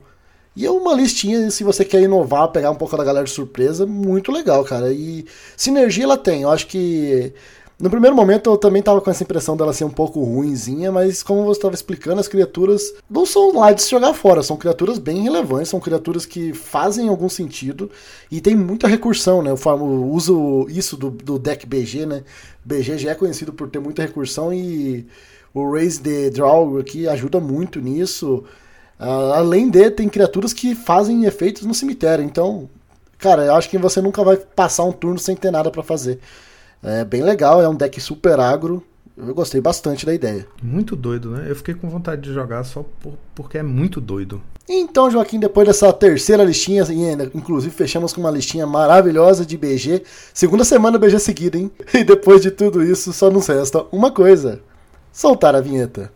E 0.57 0.65
é 0.65 0.71
uma 0.71 0.95
listinha, 0.95 1.51
se 1.51 1.63
você 1.63 1.85
quer 1.85 2.01
inovar, 2.01 2.49
pegar 2.49 2.71
um 2.71 2.75
pouco 2.77 2.97
da 2.97 3.05
galera 3.05 3.27
de 3.27 3.31
surpresa, 3.31 3.85
muito 3.85 4.33
legal, 4.33 4.65
cara. 4.65 4.91
E 4.91 5.27
sinergia 5.55 6.05
ela 6.05 6.17
tem. 6.17 6.43
Eu 6.43 6.51
acho 6.51 6.67
que. 6.67 7.33
No 7.79 7.91
primeiro 7.91 8.17
momento 8.17 8.49
eu 8.49 8.57
também 8.57 8.81
tava 8.81 9.03
com 9.03 9.11
essa 9.11 9.23
impressão 9.23 9.55
dela 9.55 9.71
ser 9.71 9.85
um 9.85 9.91
pouco 9.91 10.25
ruinzinha, 10.25 10.91
mas 10.91 11.23
como 11.23 11.45
você 11.45 11.59
estava 11.59 11.75
explicando, 11.75 12.19
as 12.19 12.27
criaturas 12.27 12.95
não 13.09 13.27
são 13.27 13.53
lá 13.53 13.71
de 13.71 13.83
se 13.83 13.91
jogar 13.91 14.15
fora, 14.15 14.43
são 14.43 14.57
criaturas 14.57 14.99
bem 14.99 15.23
relevantes, 15.23 15.69
são 15.69 15.79
criaturas 15.79 16.25
que 16.25 16.55
fazem 16.55 17.09
algum 17.09 17.29
sentido 17.29 17.91
e 18.31 18.41
tem 18.41 18.57
muita 18.57 18.89
recursão, 18.89 19.43
né? 19.43 19.51
Eu 19.51 19.85
uso 20.11 20.67
isso 20.71 20.97
do, 20.97 21.11
do 21.11 21.39
deck 21.39 21.67
BG, 21.67 22.07
né? 22.07 22.25
BG 22.65 22.97
já 22.97 23.11
é 23.11 23.15
conhecido 23.15 23.53
por 23.53 23.69
ter 23.69 23.79
muita 23.79 24.01
recursão 24.01 24.55
e 24.55 25.07
o 25.53 25.71
Raise 25.71 26.01
the 26.01 26.31
Draw 26.31 26.79
aqui 26.79 27.07
ajuda 27.07 27.41
muito 27.41 27.79
nisso. 27.79 28.43
Uh, 28.99 29.33
além 29.35 29.69
de, 29.69 29.91
tem 29.91 30.09
criaturas 30.09 30.55
que 30.55 30.75
fazem 30.75 31.27
efeitos 31.27 31.65
no 31.65 31.75
cemitério. 31.75 32.25
Então, 32.25 32.71
cara, 33.19 33.45
eu 33.45 33.55
acho 33.55 33.69
que 33.69 33.77
você 33.77 34.01
nunca 34.01 34.25
vai 34.25 34.39
passar 34.39 34.85
um 34.85 34.93
turno 34.93 35.19
sem 35.19 35.37
ter 35.37 35.51
nada 35.51 35.71
para 35.71 35.83
fazer. 35.83 36.19
É 36.87 37.05
bem 37.05 37.21
legal, 37.21 37.61
é 37.61 37.69
um 37.69 37.75
deck 37.75 38.01
super 38.01 38.39
agro. 38.39 38.81
Eu 39.17 39.35
gostei 39.35 39.61
bastante 39.61 40.07
da 40.07 40.15
ideia. 40.15 40.47
Muito 40.63 40.95
doido, 40.95 41.31
né? 41.31 41.47
Eu 41.49 41.57
fiquei 41.57 41.75
com 41.75 41.89
vontade 41.89 42.23
de 42.23 42.33
jogar 42.33 42.63
só 42.63 42.85
por, 43.01 43.15
porque 43.35 43.59
é 43.59 43.63
muito 43.63 44.01
doido. 44.01 44.41
Então, 44.69 45.11
Joaquim, 45.11 45.41
depois 45.41 45.67
dessa 45.67 45.93
terceira 45.93 46.45
listinha, 46.45 46.85
inclusive 47.35 47.75
fechamos 47.75 48.13
com 48.13 48.21
uma 48.21 48.31
listinha 48.31 48.67
maravilhosa 48.67 49.45
de 49.45 49.57
BG. 49.57 50.03
Segunda 50.33 50.65
semana 50.65 50.97
BG 50.97 51.19
seguida, 51.19 51.59
hein? 51.59 51.73
E 51.93 52.05
depois 52.05 52.43
de 52.43 52.53
tudo 52.53 52.85
isso, 52.85 53.13
só 53.13 53.31
nos 53.31 53.49
resta 53.49 53.85
uma 53.91 54.13
coisa: 54.13 54.61
soltar 55.13 55.57
a 55.57 55.61
vinheta. 55.61 56.13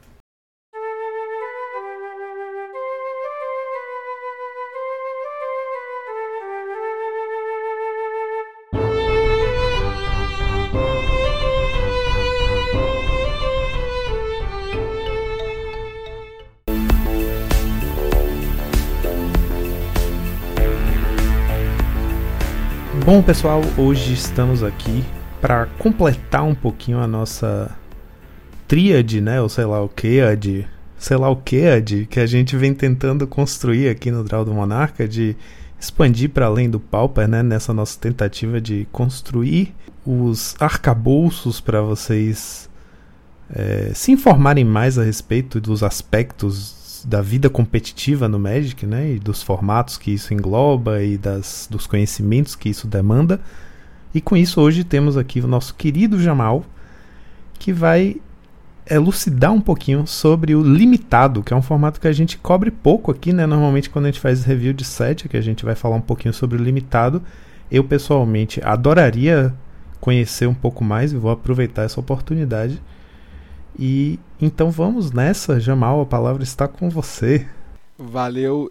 Bom, 23.10 23.20
pessoal, 23.22 23.60
hoje 23.76 24.12
estamos 24.12 24.62
aqui 24.62 25.04
para 25.40 25.66
completar 25.66 26.44
um 26.44 26.54
pouquinho 26.54 27.00
a 27.00 27.08
nossa 27.08 27.76
tríade, 28.68 29.20
né? 29.20 29.42
Ou 29.42 29.48
sei 29.48 29.64
lá 29.64 29.82
o 29.82 29.88
que, 29.88 30.36
de 30.36 30.64
sei 30.96 31.16
lá 31.16 31.28
o 31.28 31.34
que, 31.34 31.80
de 31.80 32.06
que 32.06 32.20
a 32.20 32.26
gente 32.26 32.56
vem 32.56 32.72
tentando 32.72 33.26
construir 33.26 33.88
aqui 33.88 34.12
no 34.12 34.22
Draw 34.22 34.44
do 34.44 34.54
Monarca, 34.54 35.08
de 35.08 35.34
expandir 35.76 36.30
para 36.30 36.46
além 36.46 36.70
do 36.70 36.78
Pauper, 36.78 37.26
né? 37.26 37.42
Nessa 37.42 37.74
nossa 37.74 37.98
tentativa 37.98 38.60
de 38.60 38.86
construir 38.92 39.74
os 40.06 40.54
arcabouços 40.60 41.60
para 41.60 41.82
vocês 41.82 42.70
é, 43.52 43.90
se 43.92 44.12
informarem 44.12 44.64
mais 44.64 45.00
a 45.00 45.02
respeito 45.02 45.60
dos 45.60 45.82
aspectos 45.82 46.79
da 47.06 47.20
vida 47.20 47.48
competitiva 47.48 48.28
no 48.28 48.38
Magic, 48.38 48.86
né, 48.86 49.12
e 49.12 49.18
dos 49.18 49.42
formatos 49.42 49.96
que 49.96 50.10
isso 50.10 50.32
engloba 50.34 51.02
e 51.02 51.16
das, 51.16 51.68
dos 51.70 51.86
conhecimentos 51.86 52.54
que 52.54 52.68
isso 52.68 52.86
demanda. 52.86 53.40
E 54.14 54.20
com 54.20 54.36
isso 54.36 54.60
hoje 54.60 54.84
temos 54.84 55.16
aqui 55.16 55.40
o 55.40 55.46
nosso 55.46 55.74
querido 55.74 56.20
Jamal, 56.20 56.64
que 57.58 57.72
vai 57.72 58.16
elucidar 58.88 59.52
um 59.52 59.60
pouquinho 59.60 60.06
sobre 60.06 60.54
o 60.54 60.62
limitado, 60.62 61.42
que 61.42 61.54
é 61.54 61.56
um 61.56 61.62
formato 61.62 62.00
que 62.00 62.08
a 62.08 62.12
gente 62.12 62.36
cobre 62.36 62.70
pouco 62.70 63.12
aqui, 63.12 63.32
né? 63.32 63.46
Normalmente 63.46 63.88
quando 63.88 64.06
a 64.06 64.08
gente 64.08 64.20
faz 64.20 64.44
review 64.44 64.72
de 64.72 64.84
set, 64.84 65.28
que 65.28 65.36
a 65.36 65.40
gente 65.40 65.64
vai 65.64 65.76
falar 65.76 65.96
um 65.96 66.00
pouquinho 66.00 66.34
sobre 66.34 66.58
o 66.58 66.62
limitado. 66.62 67.22
Eu 67.70 67.84
pessoalmente 67.84 68.60
adoraria 68.64 69.54
conhecer 70.00 70.48
um 70.48 70.54
pouco 70.54 70.82
mais 70.82 71.12
e 71.12 71.16
vou 71.16 71.30
aproveitar 71.30 71.82
essa 71.82 72.00
oportunidade. 72.00 72.82
E 73.80 74.18
então 74.38 74.70
vamos 74.70 75.10
nessa, 75.10 75.58
Jamal, 75.58 76.02
a 76.02 76.06
palavra 76.06 76.42
está 76.42 76.68
com 76.68 76.90
você. 76.90 77.48
Valeu 77.96 78.70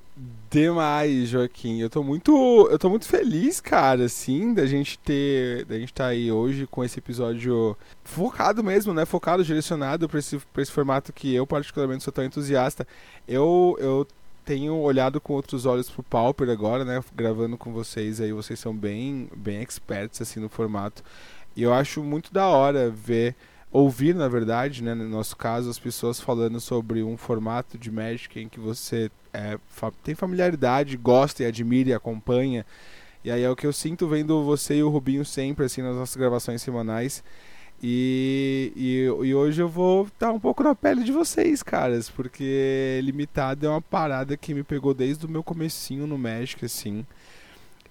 demais, 0.51 1.29
Joaquim. 1.29 1.79
Eu 1.79 1.89
tô 1.89 2.03
muito, 2.03 2.67
eu 2.69 2.77
tô 2.77 2.91
muito 2.91 3.07
feliz, 3.07 3.59
cara, 3.59 4.05
assim, 4.05 4.53
da 4.53 4.67
gente 4.67 4.99
ter, 4.99 5.65
da 5.65 5.79
gente 5.79 5.89
estar 5.89 6.05
tá 6.05 6.09
aí 6.11 6.31
hoje 6.31 6.67
com 6.67 6.83
esse 6.83 6.99
episódio 6.99 7.75
focado 8.03 8.63
mesmo, 8.63 8.93
né? 8.93 9.03
Focado, 9.03 9.43
direcionado 9.43 10.07
para 10.07 10.19
esse, 10.19 10.39
esse 10.57 10.71
formato 10.71 11.11
que 11.11 11.33
eu 11.33 11.47
particularmente 11.47 12.03
sou 12.03 12.13
tão 12.13 12.23
entusiasta. 12.23 12.87
Eu, 13.27 13.75
eu 13.79 14.07
tenho 14.45 14.75
olhado 14.75 15.19
com 15.19 15.33
outros 15.33 15.65
olhos 15.65 15.89
pro 15.89 16.03
Pauper 16.03 16.49
agora, 16.51 16.85
né? 16.85 17.03
Gravando 17.15 17.57
com 17.57 17.73
vocês 17.73 18.21
aí, 18.21 18.31
vocês 18.31 18.59
são 18.59 18.75
bem, 18.75 19.27
bem 19.35 19.61
experts 19.61 20.21
assim 20.21 20.39
no 20.39 20.49
formato. 20.49 21.03
E 21.55 21.63
eu 21.63 21.73
acho 21.73 22.03
muito 22.03 22.31
da 22.31 22.47
hora 22.47 22.91
ver 22.91 23.35
ouvir, 23.71 24.15
na 24.15 24.27
verdade, 24.27 24.83
né, 24.83 24.93
no 24.93 25.07
nosso 25.07 25.35
caso, 25.35 25.69
as 25.69 25.79
pessoas 25.79 26.19
falando 26.19 26.59
sobre 26.59 27.03
um 27.03 27.17
formato 27.17 27.77
de 27.77 27.91
Magic 27.91 28.39
em 28.39 28.49
que 28.49 28.59
você 28.59 29.11
é, 29.33 29.57
fa 29.67 29.91
tem 30.03 30.15
familiaridade, 30.15 30.97
gosta 30.97 31.43
e 31.43 31.45
admira 31.45 31.89
e 31.89 31.93
acompanha. 31.93 32.65
E 33.23 33.29
aí 33.29 33.43
é 33.43 33.49
o 33.49 33.55
que 33.55 33.67
eu 33.67 33.73
sinto 33.73 34.07
vendo 34.07 34.43
você 34.43 34.77
e 34.77 34.83
o 34.83 34.89
Rubinho 34.89 35.25
sempre, 35.25 35.65
assim, 35.65 35.81
nas 35.81 35.95
nossas 35.95 36.15
gravações 36.15 36.61
semanais. 36.61 37.23
E, 37.81 38.73
e, 38.75 39.27
e, 39.27 39.33
hoje 39.33 39.61
eu 39.61 39.69
vou 39.69 40.05
estar 40.05 40.31
um 40.33 40.39
pouco 40.39 40.63
na 40.63 40.75
pele 40.75 41.01
de 41.03 41.13
vocês, 41.13 41.63
caras, 41.63 42.09
porque 42.09 42.99
limitado 43.03 43.65
é 43.65 43.69
uma 43.69 43.81
parada 43.81 44.35
que 44.35 44.53
me 44.53 44.63
pegou 44.63 44.93
desde 44.93 45.25
o 45.25 45.29
meu 45.29 45.41
comecinho 45.41 46.05
no 46.05 46.17
Magic, 46.17 46.65
assim. 46.65 47.05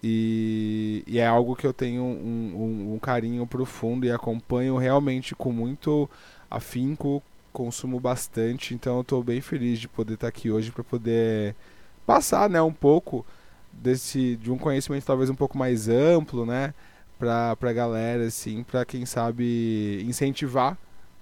E, 0.02 1.02
e, 1.06 1.18
é 1.18 1.26
algo 1.26 1.56
que 1.56 1.66
eu 1.66 1.72
tenho 1.72 2.02
um, 2.02 2.54
um, 2.54 2.94
um, 2.94 2.98
carinho 2.98 3.44
profundo 3.46 4.06
e 4.06 4.12
acompanho 4.12 4.76
realmente 4.76 5.34
com 5.34 5.52
muito 5.52 6.08
afinco, 6.48 7.20
consumo 7.52 7.98
bastante, 7.98 8.74
então 8.74 8.96
eu 8.96 9.00
estou 9.00 9.24
bem 9.24 9.40
feliz 9.40 9.80
de 9.80 9.88
poder 9.88 10.14
estar 10.14 10.28
aqui 10.28 10.50
hoje 10.50 10.70
para 10.70 10.84
poder 10.84 11.56
passar 12.06 12.48
né, 12.48 12.62
um 12.62 12.72
pouco 12.72 13.26
desse 13.72 14.36
de 14.36 14.52
um 14.52 14.58
conhecimento 14.58 15.04
talvez 15.04 15.30
um 15.30 15.34
pouco 15.34 15.58
mais 15.58 15.88
amplo, 15.88 16.46
né, 16.46 16.72
para 17.18 17.56
a 17.60 17.72
galera, 17.72 18.24
assim, 18.26 18.62
para 18.62 18.84
quem 18.84 19.04
sabe 19.04 20.02
incentivar 20.06 20.78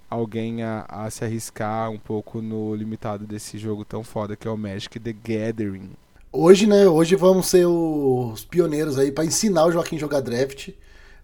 alguém 0.09 0.63
a, 0.63 0.85
a 0.89 1.11
se 1.11 1.25
arriscar 1.25 1.91
um 1.91 1.99
pouco 1.99 2.41
no 2.43 2.75
limitado 2.75 3.27
desse 3.27 3.59
jogo 3.59 3.85
tão 3.85 4.05
foda 4.05 4.37
que 4.37 4.47
é 4.47 4.51
o 4.51 4.57
Magic 4.57 5.01
The 5.01 5.13
Gathering. 5.13 5.91
Hoje, 6.39 6.67
né? 6.67 6.87
Hoje 6.87 7.17
vamos 7.17 7.47
ser 7.47 7.65
os 7.65 8.45
pioneiros 8.45 8.99
aí 8.99 9.11
para 9.11 9.25
ensinar 9.25 9.65
o 9.65 9.73
Joaquim 9.73 9.97
a 9.97 10.01
jogar 10.01 10.21
draft. 10.21 10.69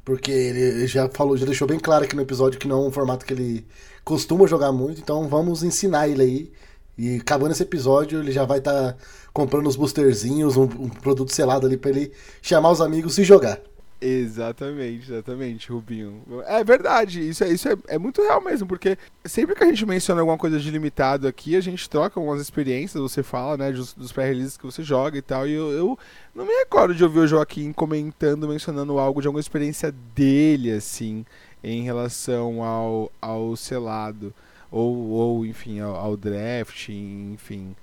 Porque 0.02 0.32
ele 0.32 0.86
já 0.86 1.06
falou, 1.10 1.36
já 1.36 1.44
deixou 1.44 1.68
bem 1.68 1.78
claro 1.78 2.04
aqui 2.04 2.16
no 2.16 2.22
episódio 2.22 2.58
que 2.58 2.66
não 2.66 2.84
é 2.84 2.88
um 2.88 2.90
formato 2.90 3.26
que 3.26 3.34
ele 3.34 3.66
costuma 4.02 4.46
jogar 4.46 4.72
muito, 4.72 5.02
então 5.02 5.28
vamos 5.28 5.62
ensinar 5.62 6.08
ele 6.08 6.22
aí. 6.22 6.52
E 6.96 7.16
acabando 7.16 7.52
esse 7.52 7.62
episódio, 7.62 8.20
ele 8.20 8.32
já 8.32 8.46
vai 8.46 8.56
estar 8.56 8.94
tá 8.94 8.98
comprando 9.34 9.66
os 9.66 9.76
boosterzinhos, 9.76 10.56
um, 10.56 10.62
um 10.62 10.88
produto 10.88 11.30
selado 11.30 11.66
ali 11.66 11.76
para 11.76 11.90
ele 11.90 12.12
chamar 12.40 12.70
os 12.70 12.80
amigos 12.80 13.18
e 13.18 13.22
jogar. 13.22 13.60
Exatamente, 14.04 15.12
exatamente, 15.12 15.70
Rubinho. 15.70 16.24
É 16.46 16.64
verdade, 16.64 17.20
isso, 17.20 17.44
é, 17.44 17.52
isso 17.52 17.68
é, 17.68 17.76
é, 17.86 17.98
muito 17.98 18.20
real 18.20 18.40
mesmo, 18.40 18.66
porque 18.66 18.98
sempre 19.24 19.54
que 19.54 19.62
a 19.62 19.66
gente 19.68 19.86
menciona 19.86 20.20
alguma 20.20 20.36
coisa 20.36 20.58
de 20.58 20.68
limitado 20.72 21.28
aqui, 21.28 21.54
a 21.54 21.60
gente 21.60 21.88
troca 21.88 22.18
algumas 22.18 22.40
experiências, 22.40 23.00
você 23.00 23.22
fala, 23.22 23.56
né, 23.56 23.70
dos, 23.70 23.94
dos 23.94 24.10
pré-releases 24.10 24.56
que 24.56 24.66
você 24.66 24.82
joga 24.82 25.16
e 25.16 25.22
tal, 25.22 25.46
e 25.46 25.52
eu, 25.52 25.70
eu, 25.70 25.98
não 26.34 26.44
me 26.44 26.52
recordo 26.52 26.92
de 26.92 27.04
ouvir 27.04 27.20
o 27.20 27.26
Joaquim 27.28 27.72
comentando, 27.72 28.48
mencionando 28.48 28.98
algo 28.98 29.20
de 29.20 29.28
alguma 29.28 29.40
experiência 29.40 29.94
dele, 30.12 30.72
assim, 30.72 31.24
em 31.62 31.84
relação 31.84 32.64
ao, 32.64 33.12
ao 33.20 33.54
selado, 33.54 34.34
ou, 34.68 35.10
ou 35.10 35.46
enfim, 35.46 35.78
ao, 35.78 35.94
ao 35.94 36.16
draft, 36.16 36.88
enfim. 36.88 37.76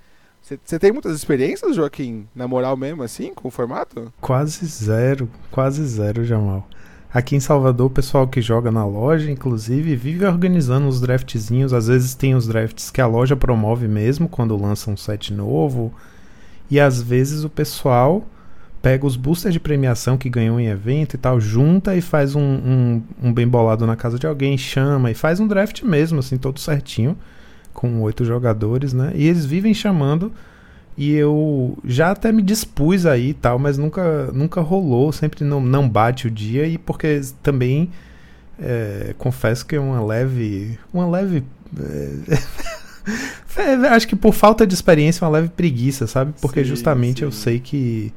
Você 0.64 0.78
tem 0.78 0.90
muitas 0.90 1.14
experiências, 1.14 1.76
Joaquim, 1.76 2.26
na 2.34 2.48
moral 2.48 2.76
mesmo, 2.76 3.02
assim, 3.02 3.32
com 3.34 3.48
o 3.48 3.50
formato? 3.50 4.12
Quase 4.20 4.66
zero, 4.66 5.28
quase 5.50 5.84
zero, 5.84 6.24
Jamal. 6.24 6.66
Aqui 7.12 7.36
em 7.36 7.40
Salvador, 7.40 7.86
o 7.86 7.90
pessoal 7.90 8.26
que 8.26 8.40
joga 8.40 8.70
na 8.70 8.84
loja, 8.84 9.30
inclusive, 9.30 9.96
vive 9.96 10.24
organizando 10.24 10.88
os 10.88 11.00
draftzinhos. 11.00 11.72
Às 11.72 11.88
vezes 11.88 12.14
tem 12.14 12.34
os 12.34 12.46
drafts 12.46 12.90
que 12.90 13.00
a 13.00 13.06
loja 13.06 13.36
promove 13.36 13.86
mesmo, 13.88 14.28
quando 14.28 14.56
lança 14.56 14.90
um 14.90 14.96
set 14.96 15.32
novo. 15.32 15.92
E 16.70 16.78
às 16.78 17.02
vezes 17.02 17.42
o 17.44 17.50
pessoal 17.50 18.24
pega 18.80 19.04
os 19.04 19.16
boosters 19.16 19.52
de 19.52 19.60
premiação 19.60 20.16
que 20.16 20.30
ganhou 20.30 20.58
em 20.58 20.68
evento 20.68 21.14
e 21.14 21.18
tal, 21.18 21.40
junta 21.40 21.94
e 21.94 22.00
faz 22.00 22.34
um, 22.34 22.40
um, 22.40 23.02
um 23.24 23.32
bem 23.32 23.46
bolado 23.46 23.86
na 23.86 23.94
casa 23.94 24.18
de 24.18 24.26
alguém, 24.26 24.56
chama 24.56 25.10
e 25.10 25.14
faz 25.14 25.38
um 25.38 25.46
draft 25.46 25.82
mesmo, 25.82 26.20
assim, 26.20 26.38
todo 26.38 26.58
certinho 26.58 27.16
com 27.72 28.00
oito 28.02 28.24
jogadores, 28.24 28.92
né? 28.92 29.12
E 29.14 29.26
eles 29.26 29.44
vivem 29.44 29.74
chamando 29.74 30.32
e 30.96 31.12
eu 31.12 31.78
já 31.84 32.10
até 32.10 32.30
me 32.30 32.42
dispus 32.42 33.06
aí 33.06 33.30
e 33.30 33.34
tal, 33.34 33.58
mas 33.58 33.78
nunca, 33.78 34.30
nunca 34.32 34.60
rolou, 34.60 35.12
sempre 35.12 35.44
não, 35.44 35.60
não 35.60 35.88
bate 35.88 36.26
o 36.26 36.30
dia 36.30 36.66
e 36.66 36.76
porque 36.76 37.20
também 37.42 37.90
é, 38.58 39.14
confesso 39.16 39.64
que 39.64 39.76
é 39.76 39.80
uma 39.80 40.04
leve, 40.04 40.78
uma 40.92 41.08
leve 41.08 41.42
é, 41.78 43.86
acho 43.94 44.06
que 44.06 44.16
por 44.16 44.34
falta 44.34 44.66
de 44.66 44.74
experiência, 44.74 45.24
uma 45.24 45.30
leve 45.30 45.48
preguiça, 45.48 46.06
sabe? 46.06 46.34
Porque 46.40 46.62
sim, 46.62 46.68
justamente 46.68 47.20
sim. 47.20 47.24
eu 47.24 47.32
sei 47.32 47.58
que 47.58 48.12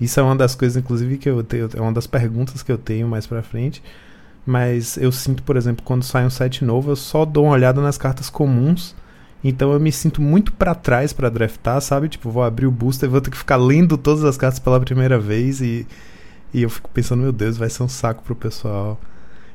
isso 0.00 0.20
é 0.20 0.22
uma 0.22 0.36
das 0.36 0.54
coisas, 0.54 0.76
inclusive, 0.76 1.18
que 1.18 1.28
eu 1.28 1.42
tenho, 1.42 1.68
é 1.74 1.80
uma 1.80 1.92
das 1.92 2.06
perguntas 2.06 2.62
que 2.62 2.70
eu 2.70 2.78
tenho 2.78 3.08
mais 3.08 3.26
pra 3.26 3.42
frente. 3.42 3.82
Mas 4.48 4.96
eu 4.96 5.12
sinto, 5.12 5.42
por 5.42 5.56
exemplo, 5.56 5.84
quando 5.84 6.02
sai 6.02 6.24
um 6.24 6.30
set 6.30 6.64
novo, 6.64 6.90
eu 6.90 6.96
só 6.96 7.24
dou 7.24 7.44
uma 7.44 7.52
olhada 7.52 7.80
nas 7.80 7.98
cartas 7.98 8.30
comuns 8.30 8.94
então 9.42 9.72
eu 9.72 9.78
me 9.78 9.92
sinto 9.92 10.20
muito 10.20 10.52
para 10.52 10.74
trás 10.74 11.12
para 11.12 11.28
draftar, 11.28 11.80
sabe? 11.80 12.08
Tipo, 12.08 12.30
vou 12.30 12.42
abrir 12.42 12.66
o 12.66 12.70
booster 12.70 13.08
e 13.08 13.12
vou 13.12 13.20
ter 13.20 13.30
que 13.30 13.36
ficar 13.36 13.56
lendo 13.56 13.96
todas 13.96 14.24
as 14.24 14.36
cartas 14.36 14.58
pela 14.58 14.80
primeira 14.80 15.18
vez 15.18 15.60
e, 15.60 15.86
e 16.52 16.62
eu 16.62 16.70
fico 16.70 16.90
pensando, 16.90 17.22
meu 17.22 17.32
Deus, 17.32 17.56
vai 17.56 17.70
ser 17.70 17.82
um 17.82 17.88
saco 17.88 18.22
pro 18.22 18.34
pessoal. 18.34 18.98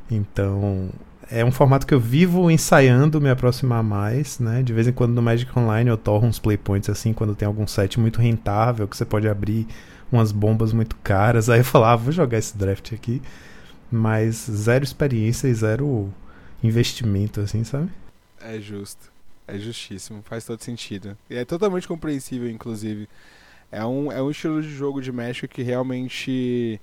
Então, 0.10 0.89
é 1.30 1.44
um 1.44 1.52
formato 1.52 1.86
que 1.86 1.94
eu 1.94 2.00
vivo 2.00 2.50
ensaiando 2.50 3.20
me 3.20 3.30
aproximar 3.30 3.84
mais, 3.84 4.39
né? 4.39 4.64
De 4.64 4.72
vez 4.74 4.88
em 4.88 4.94
quando 4.94 5.14
no 5.14 5.22
Magic 5.22 5.52
Online 5.58 5.89
eu 5.89 5.98
torro 5.98 6.28
uns 6.28 6.39
playpoints 6.39 6.89
assim, 6.89 7.12
quando 7.12 7.36
tem 7.36 7.46
algum 7.46 7.68
set 7.68 8.00
muito 8.00 8.22
rentável, 8.22 8.88
que 8.88 8.96
você 8.96 9.06
pode 9.06 9.28
abrir 9.28 9.68
umas 10.12 10.32
bombas 10.32 10.72
muito 10.72 10.96
caras. 11.04 11.50
Aí 11.50 11.60
eu 11.60 11.66
falo, 11.66 11.86
ah, 11.86 11.96
vou 11.96 12.12
jogar 12.14 12.38
esse 12.38 12.58
draft 12.58 12.94
aqui. 12.94 13.22
Mas 13.96 14.48
zero 14.50 14.84
experiência 14.84 15.48
e 15.48 15.54
zero 15.54 16.12
investimento, 16.64 17.41
assim, 17.41 17.64
sabe? 17.64 17.91
É 18.41 18.60
justo. 18.60 19.12
É 19.48 19.60
justíssimo, 19.60 20.24
faz 20.24 20.46
todo 20.46 20.64
sentido. 20.64 21.16
E 21.30 21.36
é 21.36 21.46
totalmente 21.46 21.88
compreensível, 21.88 22.50
inclusive. 22.50 23.08
É 23.72 23.86
um, 23.86 24.12
é 24.12 24.20
um 24.20 24.32
estilo 24.32 24.64
de 24.64 24.70
jogo 24.70 25.00
de 25.00 25.12
México 25.12 25.54
que 25.54 25.62
realmente 25.62 26.82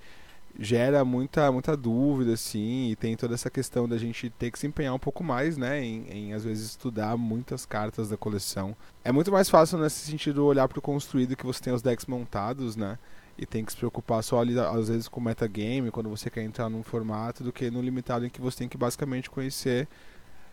gera 0.56 1.04
muita, 1.04 1.50
muita 1.50 1.76
dúvida, 1.76 2.34
assim, 2.34 2.90
e 2.90 2.96
tem 2.96 3.16
toda 3.16 3.34
essa 3.34 3.50
questão 3.50 3.88
da 3.88 3.98
gente 3.98 4.30
ter 4.30 4.52
que 4.52 4.58
se 4.58 4.68
empenhar 4.68 4.94
um 4.94 4.98
pouco 4.98 5.24
mais, 5.24 5.56
né, 5.56 5.82
em, 5.82 6.06
em 6.10 6.32
às 6.32 6.44
vezes 6.44 6.70
estudar 6.70 7.16
muitas 7.16 7.66
cartas 7.66 8.08
da 8.08 8.16
coleção. 8.16 8.76
É 9.02 9.10
muito 9.10 9.32
mais 9.32 9.48
fácil 9.50 9.78
nesse 9.78 10.06
sentido 10.08 10.44
olhar 10.44 10.68
para 10.68 10.78
o 10.78 10.82
construído 10.82 11.36
que 11.36 11.46
você 11.46 11.60
tem 11.60 11.72
os 11.72 11.82
decks 11.82 12.06
montados, 12.06 12.76
né, 12.76 12.98
e 13.40 13.46
tem 13.46 13.64
que 13.64 13.72
se 13.72 13.78
preocupar 13.78 14.22
só 14.22 14.38
ali, 14.38 14.56
às 14.58 14.88
vezes 14.88 15.08
com 15.08 15.20
metagame, 15.20 15.90
quando 15.90 16.10
você 16.10 16.28
quer 16.28 16.42
entrar 16.42 16.68
num 16.68 16.82
formato, 16.82 17.42
do 17.42 17.52
que 17.52 17.70
no 17.70 17.80
limitado 17.80 18.26
em 18.26 18.28
que 18.28 18.40
você 18.40 18.58
tem 18.58 18.68
que 18.68 18.76
basicamente 18.76 19.30
conhecer 19.30 19.88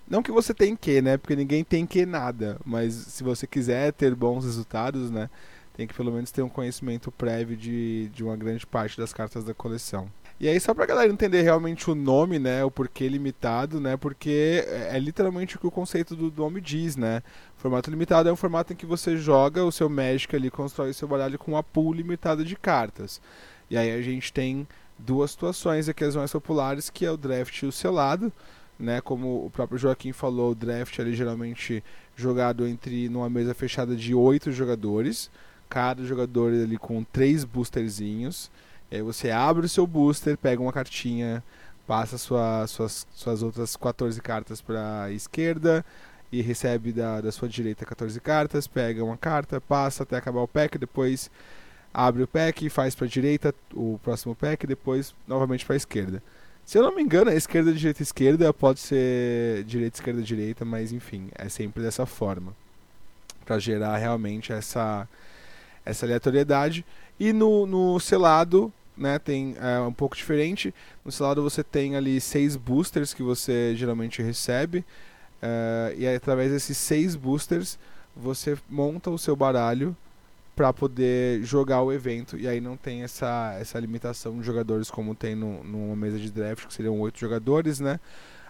não 0.09 0.23
que 0.23 0.31
você 0.31 0.53
tem 0.53 0.75
que, 0.75 1.01
né? 1.01 1.17
Porque 1.17 1.35
ninguém 1.35 1.63
tem 1.63 1.85
que 1.85 2.05
nada. 2.05 2.57
Mas 2.65 2.93
se 2.93 3.23
você 3.23 3.45
quiser 3.45 3.91
ter 3.91 4.15
bons 4.15 4.45
resultados, 4.45 5.11
né? 5.11 5.29
Tem 5.75 5.85
que 5.85 5.93
pelo 5.93 6.11
menos 6.11 6.31
ter 6.31 6.41
um 6.41 6.49
conhecimento 6.49 7.11
prévio 7.11 7.55
de, 7.55 8.09
de 8.09 8.23
uma 8.23 8.35
grande 8.35 8.65
parte 8.65 8.97
das 8.97 9.13
cartas 9.13 9.43
da 9.43 9.53
coleção. 9.53 10.09
E 10.39 10.47
aí, 10.47 10.59
só 10.59 10.73
pra 10.73 10.85
galera 10.85 11.11
entender 11.11 11.41
realmente 11.41 11.89
o 11.89 11.95
nome, 11.95 12.39
né? 12.39 12.63
O 12.63 12.71
porquê 12.71 13.07
limitado, 13.07 13.79
né? 13.79 13.97
Porque 13.97 14.63
é, 14.67 14.95
é 14.95 14.99
literalmente 14.99 15.55
o 15.55 15.59
que 15.59 15.67
o 15.67 15.71
conceito 15.71 16.15
do 16.15 16.31
nome 16.35 16.61
diz, 16.61 16.95
né? 16.95 17.21
Formato 17.57 17.89
limitado 17.89 18.29
é 18.29 18.31
um 18.31 18.35
formato 18.35 18.73
em 18.73 18.75
que 18.75 18.85
você 18.85 19.17
joga 19.17 19.63
o 19.63 19.71
seu 19.71 19.89
Magic 19.89 20.35
ali, 20.35 20.49
constrói 20.49 20.91
o 20.91 20.93
seu 20.93 21.07
baralho 21.07 21.37
com 21.37 21.51
uma 21.51 21.63
pool 21.63 21.93
limitada 21.93 22.43
de 22.43 22.55
cartas. 22.55 23.21
E 23.69 23.77
aí 23.77 23.91
a 23.91 24.01
gente 24.01 24.31
tem 24.31 24.67
duas 24.97 25.31
situações 25.31 25.89
aqui, 25.89 26.03
as 26.03 26.15
mais 26.15 26.31
populares, 26.31 26.89
que 26.89 27.05
é 27.05 27.11
o 27.11 27.17
draft 27.17 27.61
e 27.61 27.65
o 27.65 27.71
selado 27.71 28.31
né? 28.79 29.01
Como 29.01 29.45
o 29.45 29.49
próprio 29.49 29.77
Joaquim 29.77 30.11
falou, 30.11 30.51
o 30.51 30.55
draft 30.55 30.97
é 30.99 31.11
geralmente 31.11 31.83
jogado 32.15 32.67
entre 32.67 33.09
numa 33.09 33.29
mesa 33.29 33.53
fechada 33.53 33.95
de 33.95 34.13
oito 34.13 34.51
jogadores, 34.51 35.31
cada 35.69 36.03
jogador 36.05 36.53
ali 36.53 36.77
com 36.77 37.03
três 37.03 37.43
boosterzinhos. 37.43 38.51
E 38.91 38.97
aí 38.97 39.01
você 39.01 39.31
abre 39.31 39.65
o 39.65 39.69
seu 39.69 39.85
booster, 39.85 40.37
pega 40.37 40.61
uma 40.61 40.71
cartinha, 40.71 41.43
passa 41.85 42.17
sua, 42.17 42.65
suas, 42.67 43.07
suas 43.13 43.43
outras 43.43 43.75
14 43.75 44.21
cartas 44.21 44.61
para 44.61 45.03
a 45.03 45.11
esquerda 45.11 45.83
e 46.31 46.41
recebe 46.41 46.91
da, 46.91 47.21
da 47.21 47.31
sua 47.31 47.47
direita 47.47 47.85
14 47.85 48.19
cartas, 48.19 48.67
pega 48.67 49.03
uma 49.03 49.17
carta, 49.17 49.61
passa 49.61 50.03
até 50.03 50.17
acabar 50.17 50.41
o 50.41 50.47
pack, 50.47 50.77
depois 50.77 51.31
abre 51.93 52.23
o 52.23 52.27
pack, 52.27 52.69
faz 52.69 52.93
para 52.95 53.05
a 53.05 53.09
direita 53.09 53.55
o 53.73 53.99
próximo 54.03 54.35
pack, 54.35 54.67
depois 54.67 55.15
novamente 55.27 55.65
para 55.65 55.75
a 55.75 55.77
esquerda. 55.77 56.21
Se 56.65 56.77
eu 56.77 56.83
não 56.83 56.93
me 56.93 57.01
engano, 57.01 57.31
é 57.31 57.35
esquerda, 57.35 57.71
direita, 57.71 58.03
esquerda, 58.03 58.53
pode 58.53 58.81
ser 58.81 59.63
direita, 59.63 59.97
esquerda, 59.97 60.21
direita, 60.21 60.65
mas 60.65 60.91
enfim, 60.91 61.29
é 61.35 61.47
sempre 61.47 61.81
dessa 61.81 62.05
forma. 62.05 62.53
para 63.45 63.57
gerar 63.57 63.95
realmente 63.95 64.51
essa, 64.51 65.07
essa 65.85 66.05
aleatoriedade. 66.05 66.85
E 67.17 67.31
no, 67.31 67.65
no 67.65 67.97
selado, 68.01 68.71
né, 68.97 69.17
tem 69.17 69.55
é, 69.61 69.79
um 69.79 69.93
pouco 69.93 70.15
diferente. 70.15 70.73
No 71.05 71.11
selado 71.11 71.41
você 71.41 71.63
tem 71.63 71.95
ali 71.95 72.19
seis 72.19 72.57
boosters 72.57 73.13
que 73.13 73.23
você 73.23 73.73
geralmente 73.75 74.21
recebe. 74.21 74.83
Uh, 75.41 75.93
e 75.97 76.07
através 76.07 76.51
desses 76.51 76.77
seis 76.77 77.15
boosters 77.15 77.77
você 78.15 78.57
monta 78.67 79.11
o 79.11 79.17
seu 79.17 79.35
baralho 79.35 79.95
para 80.55 80.73
poder 80.73 81.43
jogar 81.43 81.83
o 81.83 81.93
evento 81.93 82.35
e 82.35 82.47
aí 82.47 82.59
não 82.59 82.75
tem 82.75 83.03
essa, 83.03 83.55
essa 83.59 83.79
limitação 83.79 84.39
de 84.39 84.43
jogadores 84.43 84.89
como 84.89 85.13
tem 85.13 85.35
no, 85.35 85.63
numa 85.63 85.95
mesa 85.95 86.17
de 86.17 86.31
draft 86.31 86.65
que 86.65 86.73
seriam 86.73 86.99
oito 86.99 87.19
jogadores, 87.19 87.79
né? 87.79 87.99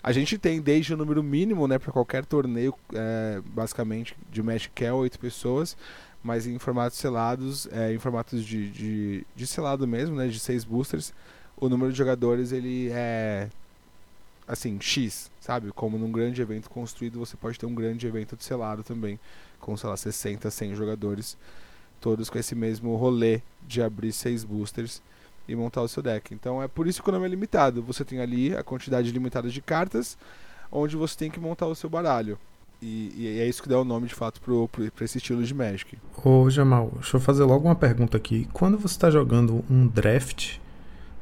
A 0.01 0.13
gente 0.13 0.37
tem 0.37 0.61
desde 0.61 0.93
o 0.93 0.97
número 0.97 1.21
mínimo, 1.21 1.67
né, 1.67 1.77
para 1.77 1.91
qualquer 1.91 2.23
torneio, 2.23 2.73
é, 2.93 3.41
basicamente 3.45 4.15
de 4.31 4.41
Magic 4.41 4.71
que 4.73 4.85
é 4.85 4.93
oito 4.93 5.19
pessoas, 5.19 5.75
mas 6.23 6.47
em 6.47 6.57
formatos 6.57 6.97
selados, 6.97 7.67
é, 7.73 7.93
em 7.93 7.99
formatos 7.99 8.45
de, 8.45 8.69
de, 8.69 9.27
de 9.35 9.45
selado 9.45 9.85
mesmo, 9.85 10.15
né, 10.15 10.29
de 10.29 10.39
seis 10.39 10.63
boosters, 10.63 11.13
o 11.57 11.67
número 11.67 11.91
de 11.91 11.97
jogadores 11.97 12.53
ele 12.53 12.89
é 12.89 13.49
assim 14.47 14.79
X, 14.79 15.29
sabe? 15.39 15.71
Como 15.71 15.97
num 15.97 16.11
grande 16.11 16.41
evento 16.41 16.69
construído 16.69 17.19
você 17.19 17.35
pode 17.35 17.59
ter 17.59 17.65
um 17.65 17.75
grande 17.75 18.07
evento 18.07 18.35
de 18.35 18.43
selado 18.43 18.83
também, 18.83 19.19
com 19.59 19.75
sei 19.75 19.89
lá 19.89 19.97
60, 19.97 20.49
100 20.49 20.75
jogadores 20.75 21.37
todos 21.99 22.29
com 22.29 22.37
esse 22.37 22.55
mesmo 22.55 22.95
rolê 22.95 23.41
de 23.67 23.81
abrir 23.81 24.11
seis 24.11 24.43
boosters 24.43 25.01
e 25.47 25.55
montar 25.55 25.81
o 25.81 25.87
seu 25.87 26.03
deck. 26.03 26.33
Então 26.33 26.61
é 26.61 26.67
por 26.67 26.87
isso 26.87 27.01
que 27.01 27.09
o 27.09 27.11
nome 27.11 27.25
é 27.25 27.29
limitado. 27.29 27.81
Você 27.83 28.03
tem 28.03 28.19
ali 28.19 28.55
a 28.55 28.63
quantidade 28.63 29.11
limitada 29.11 29.49
de 29.49 29.61
cartas, 29.61 30.17
onde 30.71 30.95
você 30.95 31.17
tem 31.17 31.31
que 31.31 31.39
montar 31.39 31.67
o 31.67 31.75
seu 31.75 31.89
baralho. 31.89 32.37
E, 32.81 33.11
e 33.17 33.39
é 33.39 33.47
isso 33.47 33.63
que 33.63 33.69
dá 33.69 33.79
o 33.79 33.83
nome 33.83 34.07
de 34.07 34.13
fato 34.13 34.39
para 34.39 35.05
esse 35.05 35.17
estilo 35.17 35.43
de 35.43 35.53
Magic. 35.53 35.97
Ô 36.23 36.47
Jamal, 36.49 36.91
deixa 36.93 37.17
eu 37.17 37.21
fazer 37.21 37.43
logo 37.43 37.67
uma 37.67 37.75
pergunta 37.75 38.17
aqui. 38.17 38.47
Quando 38.53 38.77
você 38.77 38.93
está 38.93 39.09
jogando 39.09 39.65
um 39.69 39.87
draft, 39.87 40.57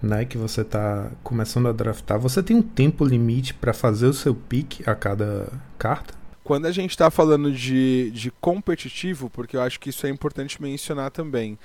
né, 0.06 0.26
que 0.26 0.38
você 0.38 0.62
está 0.62 1.12
começando 1.24 1.68
a 1.68 1.72
draftar, 1.72 2.20
você 2.20 2.42
tem 2.42 2.56
um 2.56 2.62
tempo 2.62 3.04
limite 3.04 3.54
para 3.54 3.74
fazer 3.74 4.08
o 4.08 4.14
seu 4.14 4.36
pick 4.36 4.88
a 4.88 4.96
cada 4.96 5.52
carta? 5.78 6.14
Quando 6.44 6.68
a 6.68 6.72
gente 6.72 6.92
está 6.92 7.10
falando 7.10 7.52
de, 7.52 8.12
de 8.12 8.32
competitivo, 8.40 9.30
porque 9.30 9.58
eu 9.58 9.62
acho 9.62 9.80
que 9.80 9.90
isso 9.90 10.06
é 10.06 10.10
importante 10.10 10.62
mencionar 10.62 11.10
também, 11.10 11.58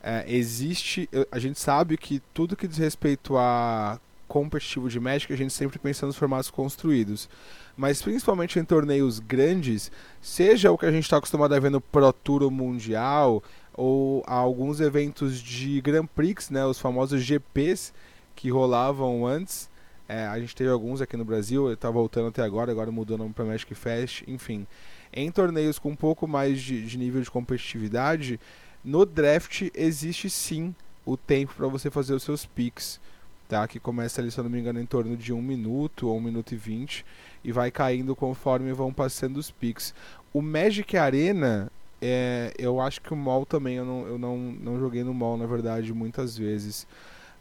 é, 0.00 0.24
existe. 0.28 1.08
A 1.32 1.40
gente 1.40 1.58
sabe 1.58 1.96
que 1.96 2.22
tudo 2.32 2.56
que 2.56 2.68
diz 2.68 2.78
respeito 2.78 3.36
a 3.36 4.00
competitivo 4.28 4.88
de 4.88 5.00
Magic, 5.00 5.32
a 5.32 5.36
gente 5.36 5.52
sempre 5.52 5.78
pensa 5.78 6.06
nos 6.06 6.16
formatos 6.16 6.50
construídos. 6.50 7.28
Mas 7.76 8.02
principalmente 8.02 8.58
em 8.58 8.64
torneios 8.64 9.18
grandes, 9.18 9.90
seja 10.20 10.70
o 10.70 10.78
que 10.78 10.86
a 10.86 10.92
gente 10.92 11.04
está 11.04 11.16
acostumado 11.16 11.54
a 11.54 11.58
ver 11.58 11.70
no 11.70 11.80
Pro 11.80 12.12
Tour 12.12 12.50
Mundial, 12.50 13.42
ou 13.78 14.24
alguns 14.26 14.80
eventos 14.80 15.40
de 15.40 15.80
Grand 15.80 16.04
Prix, 16.04 16.50
né, 16.50 16.66
os 16.66 16.80
famosos 16.80 17.22
GPs 17.22 17.94
que 18.34 18.50
rolavam 18.50 19.24
antes, 19.24 19.70
é, 20.08 20.26
a 20.26 20.36
gente 20.40 20.56
teve 20.56 20.68
alguns 20.68 21.00
aqui 21.00 21.16
no 21.16 21.24
Brasil, 21.24 21.72
está 21.72 21.88
voltando 21.88 22.26
até 22.26 22.42
agora, 22.42 22.72
agora 22.72 22.90
mudou 22.90 23.14
o 23.14 23.18
nome 23.18 23.32
para 23.32 23.44
Magic 23.44 23.72
Fest, 23.76 24.24
enfim. 24.26 24.66
Em 25.12 25.30
torneios 25.30 25.78
com 25.78 25.90
um 25.90 25.96
pouco 25.96 26.26
mais 26.26 26.60
de, 26.60 26.84
de 26.84 26.98
nível 26.98 27.22
de 27.22 27.30
competitividade, 27.30 28.40
no 28.84 29.06
draft 29.06 29.68
existe 29.72 30.28
sim 30.28 30.74
o 31.06 31.16
tempo 31.16 31.54
para 31.56 31.68
você 31.68 31.88
fazer 31.88 32.14
os 32.14 32.24
seus 32.24 32.44
picks, 32.44 33.00
tá? 33.48 33.68
Que 33.68 33.78
começa 33.78 34.20
ali, 34.20 34.32
se 34.32 34.40
eu 34.40 34.44
não 34.44 34.50
me 34.50 34.58
engano, 34.58 34.80
em 34.80 34.86
torno 34.86 35.16
de 35.16 35.32
um 35.32 35.40
minuto 35.40 36.08
ou 36.08 36.16
um 36.16 36.20
minuto 36.20 36.52
e 36.52 36.56
vinte 36.56 37.06
e 37.44 37.52
vai 37.52 37.70
caindo 37.70 38.16
conforme 38.16 38.72
vão 38.72 38.92
passando 38.92 39.36
os 39.36 39.52
picks. 39.52 39.94
O 40.32 40.42
Magic 40.42 40.96
Arena, 40.96 41.70
é, 42.00 42.52
eu 42.58 42.80
acho 42.80 43.00
que 43.00 43.12
o 43.12 43.16
mall 43.16 43.44
também, 43.44 43.76
eu, 43.76 43.84
não, 43.84 44.06
eu 44.06 44.18
não, 44.18 44.38
não 44.38 44.78
joguei 44.78 45.02
no 45.02 45.12
mall, 45.12 45.36
na 45.36 45.46
verdade, 45.46 45.92
muitas 45.92 46.36
vezes. 46.36 46.86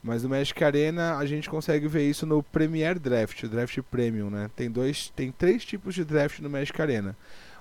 Mas 0.01 0.23
no 0.23 0.29
Magic 0.29 0.63
Arena 0.63 1.17
a 1.17 1.25
gente 1.25 1.49
consegue 1.49 1.87
ver 1.87 2.09
isso 2.09 2.25
no 2.25 2.41
Premier 2.41 2.97
Draft, 2.97 3.43
o 3.43 3.49
Draft 3.49 3.79
Premium, 3.91 4.29
né? 4.29 4.49
Tem 4.55 4.69
dois, 4.69 5.11
tem 5.15 5.31
três 5.31 5.65
tipos 5.65 5.93
de 5.95 6.05
draft 6.05 6.39
no 6.39 6.49
Magic 6.49 6.79
Arena. 6.81 7.15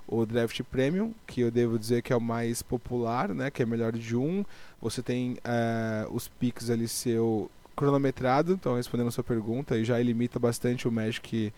O 0.07 0.25
Draft 0.25 0.61
Premium, 0.63 1.13
que 1.27 1.41
eu 1.41 1.51
devo 1.51 1.79
dizer 1.79 2.03
que 2.03 2.13
é 2.13 2.17
o 2.17 2.21
mais 2.21 2.63
popular, 2.63 3.35
né? 3.35 3.51
Que 3.51 3.63
é 3.63 3.67
melhor 3.67 3.93
de 3.93 4.15
um. 4.15 4.45
Você 4.81 5.03
tem 5.03 5.33
uh, 5.33 6.15
os 6.15 6.29
picks 6.29 6.71
ali 6.71 6.87
seu 6.87 7.51
cronometrado, 7.75 8.53
então 8.53 8.77
respondendo 8.77 9.09
a 9.09 9.11
sua 9.11 9.25
pergunta, 9.25 9.77
e 9.77 9.85
já 9.85 9.99
limita 9.99 10.39
bastante 10.39 10.87
o 10.87 10.93
Magic 10.93 11.53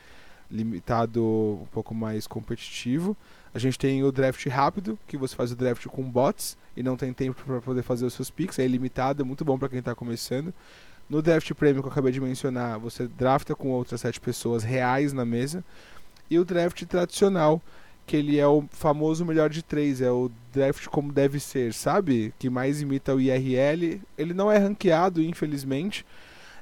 limitado 0.51 1.23
um 1.63 1.67
pouco 1.67 1.95
mais 1.95 2.27
competitivo. 2.27 3.17
A 3.55 3.59
gente 3.59 3.79
tem 3.79 4.03
o 4.05 4.13
draft 4.13 4.45
rápido, 4.47 4.99
que 5.07 5.17
você 5.17 5.35
faz 5.35 5.53
o 5.53 5.57
draft 5.57 5.87
com 5.87 6.03
bots 6.03 6.57
e 6.77 6.83
não 6.83 6.97
tem 6.97 7.13
tempo 7.13 7.43
para 7.45 7.61
poder 7.61 7.83
fazer 7.83 8.07
os 8.07 8.15
seus 8.15 8.31
picks, 8.31 8.59
é 8.59 8.65
ilimitado, 8.65 9.23
é 9.23 9.25
muito 9.25 9.45
bom 9.45 9.59
para 9.59 9.69
quem 9.69 9.79
está 9.79 9.95
começando. 9.95 10.53
No 11.09 11.23
draft 11.23 11.53
premium 11.55 11.81
que 11.81 11.89
eu 11.89 11.93
acabei 11.93 12.13
de 12.13 12.21
mencionar, 12.21 12.79
você 12.79 13.09
drafta 13.09 13.55
com 13.55 13.71
outras 13.71 14.03
sete 14.03 14.21
pessoas 14.21 14.63
reais 14.63 15.13
na 15.13 15.25
mesa. 15.25 15.65
E 16.31 16.39
o 16.39 16.45
draft 16.45 16.83
tradicional, 16.85 17.63
que 18.07 18.17
ele 18.17 18.39
é 18.39 18.47
o 18.47 18.65
famoso 18.71 19.25
melhor 19.25 19.49
de 19.49 19.63
três, 19.63 20.03
é 20.03 20.11
o 20.11 20.31
draft 20.53 20.87
como 20.89 21.11
deve 21.11 21.41
ser, 21.41 21.73
sabe? 21.73 22.35
Que 22.39 22.51
mais 22.51 22.83
imita 22.83 23.15
o 23.15 23.21
IRL. 23.21 24.03
Ele 24.19 24.35
não 24.35 24.53
é 24.53 24.59
ranqueado, 24.59 25.23
infelizmente, 25.23 26.05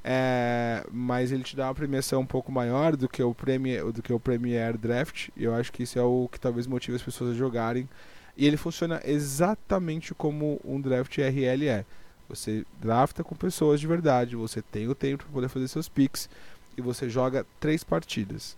é, 0.09 0.87
mas 0.93 1.33
ele 1.33 1.43
te 1.43 1.57
dá 1.57 1.67
uma 1.67 1.75
premiação 1.75 2.21
um 2.21 2.27
pouco 2.27 2.53
maior 2.53 2.95
do 2.95 3.09
que 3.09 3.21
o 3.21 3.35
Premier, 3.35 3.91
do 3.91 4.01
que 4.01 4.13
o 4.13 4.21
Premier 4.21 4.79
Draft. 4.79 5.31
E 5.37 5.43
eu 5.43 5.53
acho 5.53 5.73
que 5.73 5.83
isso 5.83 5.99
é 5.99 6.03
o 6.03 6.29
que 6.31 6.39
talvez 6.39 6.65
motive 6.69 6.97
as 6.97 7.03
pessoas 7.03 7.33
a 7.33 7.35
jogarem. 7.35 7.89
E 8.37 8.47
ele 8.47 8.57
funciona 8.57 9.01
exatamente 9.05 10.15
como 10.15 10.61
um 10.65 10.81
draft 10.81 11.19
RL 11.19 11.67
é. 11.67 11.85
Você 12.29 12.65
drafta 12.81 13.25
com 13.25 13.35
pessoas 13.35 13.81
de 13.81 13.89
verdade, 13.89 14.37
você 14.37 14.63
tem 14.63 14.87
o 14.87 14.95
tempo 14.95 15.25
para 15.25 15.33
poder 15.33 15.49
fazer 15.49 15.67
seus 15.67 15.89
picks 15.89 16.29
e 16.77 16.81
você 16.81 17.09
joga 17.09 17.45
três 17.59 17.83
partidas. 17.83 18.57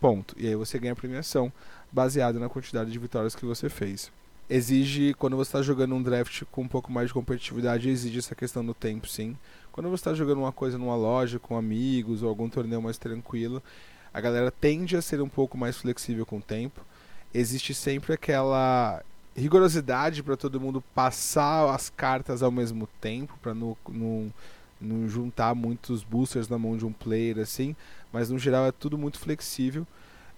Ponto. 0.00 0.34
E 0.36 0.48
aí 0.48 0.56
você 0.56 0.80
ganha 0.80 0.94
a 0.94 0.96
premiação 0.96 1.52
baseada 1.92 2.40
na 2.40 2.48
quantidade 2.48 2.90
de 2.90 2.98
vitórias 2.98 3.36
que 3.36 3.44
você 3.44 3.68
fez. 3.68 4.10
Exige, 4.54 5.14
quando 5.14 5.34
você 5.34 5.48
está 5.48 5.62
jogando 5.62 5.94
um 5.94 6.02
draft 6.02 6.42
com 6.50 6.60
um 6.60 6.68
pouco 6.68 6.92
mais 6.92 7.08
de 7.08 7.14
competitividade, 7.14 7.88
exige 7.88 8.18
essa 8.18 8.34
questão 8.34 8.62
do 8.62 8.74
tempo, 8.74 9.08
sim. 9.08 9.34
Quando 9.72 9.88
você 9.88 10.02
está 10.02 10.12
jogando 10.12 10.40
uma 10.40 10.52
coisa 10.52 10.76
numa 10.76 10.94
loja 10.94 11.38
com 11.38 11.56
amigos 11.56 12.22
ou 12.22 12.28
algum 12.28 12.50
torneio 12.50 12.82
mais 12.82 12.98
tranquilo, 12.98 13.62
a 14.12 14.20
galera 14.20 14.50
tende 14.50 14.94
a 14.94 15.00
ser 15.00 15.22
um 15.22 15.28
pouco 15.28 15.56
mais 15.56 15.78
flexível 15.78 16.26
com 16.26 16.36
o 16.36 16.42
tempo. 16.42 16.82
Existe 17.32 17.72
sempre 17.72 18.12
aquela 18.12 19.02
rigorosidade 19.34 20.22
para 20.22 20.36
todo 20.36 20.60
mundo 20.60 20.84
passar 20.94 21.74
as 21.74 21.88
cartas 21.88 22.42
ao 22.42 22.50
mesmo 22.50 22.86
tempo, 23.00 23.38
para 23.40 23.54
não, 23.54 23.74
não, 23.88 24.30
não 24.78 25.08
juntar 25.08 25.54
muitos 25.54 26.04
boosters 26.04 26.50
na 26.50 26.58
mão 26.58 26.76
de 26.76 26.84
um 26.84 26.92
player 26.92 27.38
assim, 27.38 27.74
mas 28.12 28.28
no 28.28 28.38
geral 28.38 28.66
é 28.66 28.72
tudo 28.72 28.98
muito 28.98 29.18
flexível. 29.18 29.86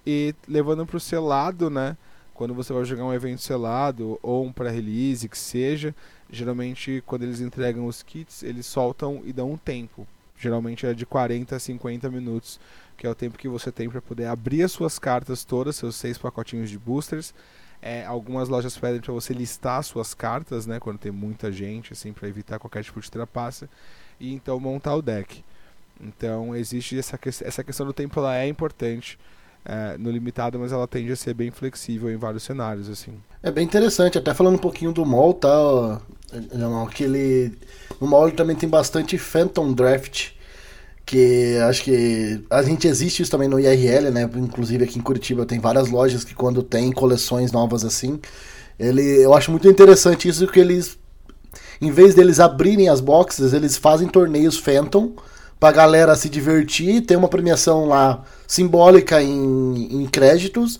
E 0.07 0.33
levando 0.47 0.85
para 0.85 0.95
o 0.95 1.01
selado, 1.01 1.69
né? 1.69 1.97
Quando 2.35 2.53
você 2.53 2.73
vai 2.73 2.83
jogar 2.83 3.05
um 3.05 3.13
evento 3.13 3.41
selado 3.41 4.19
ou 4.21 4.45
um 4.45 4.51
pré-release, 4.51 5.29
que 5.29 5.37
seja, 5.37 5.95
geralmente 6.29 7.01
quando 7.05 7.23
eles 7.23 7.39
entregam 7.39 7.87
os 7.87 8.03
kits, 8.03 8.43
eles 8.43 8.65
soltam 8.65 9.21
e 9.23 9.31
dão 9.31 9.53
um 9.53 9.57
tempo. 9.57 10.05
Geralmente 10.37 10.85
é 10.85 10.93
de 10.93 11.05
40 11.05 11.55
a 11.55 11.59
50 11.59 12.09
minutos, 12.09 12.59
que 12.97 13.07
é 13.07 13.09
o 13.09 13.15
tempo 13.15 13.37
que 13.37 13.47
você 13.47 13.71
tem 13.71 13.89
para 13.89 14.01
poder 14.01 14.25
abrir 14.25 14.63
as 14.63 14.73
suas 14.73 14.99
cartas 14.99 15.45
todas, 15.45 15.77
seus 15.77 15.95
seis 15.95 16.17
pacotinhos 16.17 16.69
de 16.69 16.77
boosters. 16.77 17.33
É, 17.81 18.05
algumas 18.05 18.49
lojas 18.49 18.77
pedem 18.77 18.99
para 18.99 19.13
você 19.13 19.33
listar 19.33 19.81
suas 19.81 20.13
cartas, 20.13 20.65
né, 20.65 20.77
quando 20.77 20.97
tem 20.97 21.13
muita 21.13 21.53
gente, 21.53 21.93
assim, 21.93 22.11
para 22.11 22.27
evitar 22.27 22.59
qualquer 22.59 22.83
tipo 22.83 22.99
de 22.99 23.09
trapaça, 23.09 23.69
e 24.19 24.33
então 24.33 24.59
montar 24.59 24.95
o 24.95 25.01
deck. 25.01 25.41
Então 26.01 26.53
existe 26.53 26.99
essa, 26.99 27.17
essa 27.41 27.63
questão 27.63 27.85
do 27.85 27.93
tempo, 27.93 28.19
ela 28.19 28.35
é 28.35 28.45
importante 28.45 29.17
é, 29.65 29.97
no 29.97 30.11
limitado, 30.11 30.59
mas 30.59 30.71
ela 30.71 30.87
tende 30.87 31.11
a 31.11 31.15
ser 31.15 31.33
bem 31.33 31.49
flexível 31.49 32.09
em 32.11 32.17
vários 32.17 32.43
cenários, 32.43 32.87
assim. 32.87 33.13
É 33.41 33.51
bem 33.51 33.65
interessante, 33.65 34.17
até 34.17 34.33
falando 34.33 34.55
um 34.55 34.59
pouquinho 34.59 34.91
do 34.91 35.05
mall, 35.05 35.33
tá? 35.33 35.99
Aquele, 36.87 37.51
no 37.99 38.07
mall 38.07 38.31
também 38.31 38.55
tem 38.55 38.69
bastante 38.69 39.17
Phantom 39.17 39.73
Draft, 39.73 40.31
que 41.05 41.57
acho 41.67 41.83
que 41.83 42.43
a 42.49 42.61
gente 42.61 42.87
existe 42.87 43.23
isso 43.23 43.31
também 43.31 43.47
no 43.47 43.59
IRL, 43.59 44.11
né? 44.11 44.29
Inclusive 44.35 44.83
aqui 44.83 44.99
em 44.99 45.01
Curitiba 45.01 45.45
tem 45.45 45.59
várias 45.59 45.89
lojas 45.89 46.23
que 46.23 46.35
quando 46.35 46.61
tem 46.61 46.91
coleções 46.91 47.51
novas 47.51 47.83
assim, 47.83 48.19
ele, 48.79 49.23
eu 49.23 49.33
acho 49.33 49.51
muito 49.51 49.67
interessante 49.67 50.27
isso 50.27 50.47
que 50.47 50.59
eles, 50.59 50.97
em 51.81 51.91
vez 51.91 52.13
deles 52.13 52.39
abrirem 52.39 52.89
as 52.89 52.99
boxes, 52.99 53.53
eles 53.53 53.77
fazem 53.77 54.07
torneios 54.07 54.57
Phantom 54.57 55.13
pra 55.65 55.71
galera 55.71 56.15
se 56.15 56.29
divertir, 56.29 57.01
tem 57.01 57.17
uma 57.17 57.27
premiação 57.27 57.87
lá 57.87 58.21
simbólica 58.45 59.19
em, 59.19 60.03
em 60.03 60.05
créditos 60.05 60.79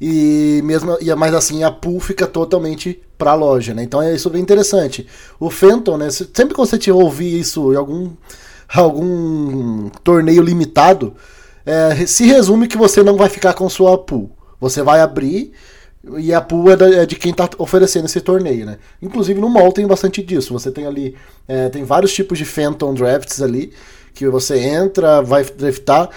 e 0.00 0.62
mesmo 0.64 0.96
e 1.02 1.14
mais 1.14 1.34
assim 1.34 1.62
a 1.64 1.70
pool 1.70 2.00
fica 2.00 2.26
totalmente 2.26 3.02
para 3.18 3.32
a 3.32 3.34
loja, 3.34 3.74
né? 3.74 3.82
Então 3.82 4.00
é 4.00 4.14
isso 4.14 4.30
bem 4.30 4.40
interessante. 4.40 5.06
O 5.38 5.50
Phantom, 5.50 5.98
né? 5.98 6.08
Sempre 6.10 6.54
que 6.54 6.56
você 6.56 6.78
ouvir 6.90 7.38
isso 7.38 7.74
em 7.74 7.76
algum 7.76 8.12
algum 8.74 9.90
torneio 10.02 10.42
limitado, 10.42 11.14
é, 11.66 12.06
se 12.06 12.24
resume 12.24 12.66
que 12.66 12.78
você 12.78 13.02
não 13.02 13.18
vai 13.18 13.28
ficar 13.28 13.52
com 13.52 13.68
sua 13.68 13.98
pool. 13.98 14.30
Você 14.58 14.82
vai 14.82 15.00
abrir 15.02 15.52
E 16.18 16.32
a 16.32 16.40
pool 16.40 16.70
é, 16.70 16.76
da, 16.76 16.88
é 16.90 17.04
de 17.04 17.16
quem 17.16 17.34
tá 17.34 17.50
oferecendo 17.58 18.06
esse 18.06 18.20
torneio, 18.22 18.64
né? 18.64 18.78
Inclusive 19.02 19.38
no 19.38 19.50
mall 19.50 19.72
tem 19.72 19.86
bastante 19.86 20.22
disso. 20.22 20.54
Você 20.54 20.70
tem 20.70 20.86
ali. 20.86 21.14
É, 21.46 21.68
tem 21.68 21.84
vários 21.84 22.14
tipos 22.14 22.38
de 22.38 22.46
Phantom 22.46 22.94
Drafts 22.94 23.42
ali. 23.42 23.74
Que 24.14 24.28
você 24.28 24.58
entra, 24.58 25.22
vai 25.22 25.44
draftar. 25.44 26.10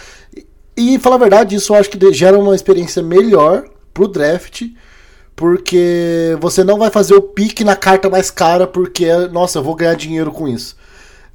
E, 0.77 0.95
e 0.95 0.99
falar 0.99 1.15
a 1.15 1.19
verdade, 1.19 1.55
isso 1.55 1.73
eu 1.73 1.77
acho 1.77 1.89
que 1.89 2.13
gera 2.13 2.37
uma 2.37 2.55
experiência 2.55 3.01
melhor 3.01 3.65
pro 3.93 4.07
draft. 4.07 4.63
Porque 5.35 6.37
você 6.39 6.63
não 6.63 6.77
vai 6.77 6.89
fazer 6.89 7.13
o 7.13 7.21
pique 7.21 7.63
na 7.63 7.75
carta 7.75 8.09
mais 8.09 8.31
cara, 8.31 8.65
porque, 8.65 9.13
nossa, 9.31 9.59
eu 9.59 9.63
vou 9.63 9.75
ganhar 9.75 9.95
dinheiro 9.95 10.31
com 10.31 10.47
isso. 10.47 10.77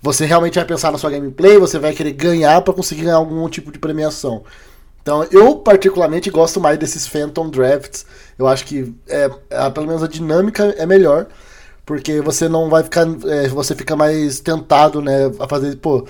Você 0.03 0.25
realmente 0.25 0.55
vai 0.55 0.65
pensar 0.65 0.91
na 0.91 0.97
sua 0.97 1.11
gameplay, 1.11 1.59
você 1.59 1.79
vai 1.79 1.93
querer 1.93 2.13
ganhar 2.13 2.63
para 2.63 2.73
conseguir 2.73 3.03
ganhar 3.03 3.17
algum 3.17 3.47
tipo 3.49 3.71
de 3.71 3.79
premiação. 3.79 4.43
Então, 5.03 5.25
eu 5.31 5.57
particularmente 5.57 6.31
gosto 6.31 6.61
mais 6.61 6.79
desses 6.79 7.07
Phantom 7.07 7.51
Drafts. 7.51 8.07
Eu 8.39 8.47
acho 8.47 8.65
que, 8.65 8.95
é, 9.09 9.31
é, 9.51 9.71
pelo 9.71 9.87
menos 9.87 10.03
a 10.03 10.09
dinâmica 10.09 10.75
é 10.79 10.87
melhor, 10.87 11.27
porque 11.85 12.21
você 12.21 12.49
não 12.49 12.69
vai 12.71 12.83
ficar. 12.83 13.07
É, 13.27 13.49
você 13.49 13.75
fica 13.75 13.97
mais 13.97 14.41
tentado, 14.41 15.03
né? 15.03 15.31
A 15.39 15.49
fazer. 15.49 15.77
Pô, 15.77 16.07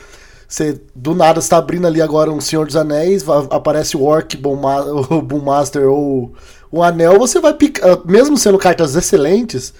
você 0.50 0.80
do 0.96 1.14
nada 1.14 1.38
está 1.38 1.58
abrindo 1.58 1.86
ali 1.86 2.02
agora 2.02 2.28
um 2.28 2.40
Senhor 2.40 2.66
dos 2.66 2.74
Anéis, 2.74 3.24
aparece 3.50 3.96
o 3.96 4.02
Orc, 4.02 4.34
o 4.44 5.22
Boommaster 5.22 5.88
ou 5.88 6.32
o 6.72 6.82
Anel, 6.82 7.20
você 7.20 7.38
vai 7.38 7.54
picar. 7.54 8.00
Mesmo 8.04 8.36
sendo 8.36 8.58
cartas 8.58 8.96
excelentes, 8.96 9.72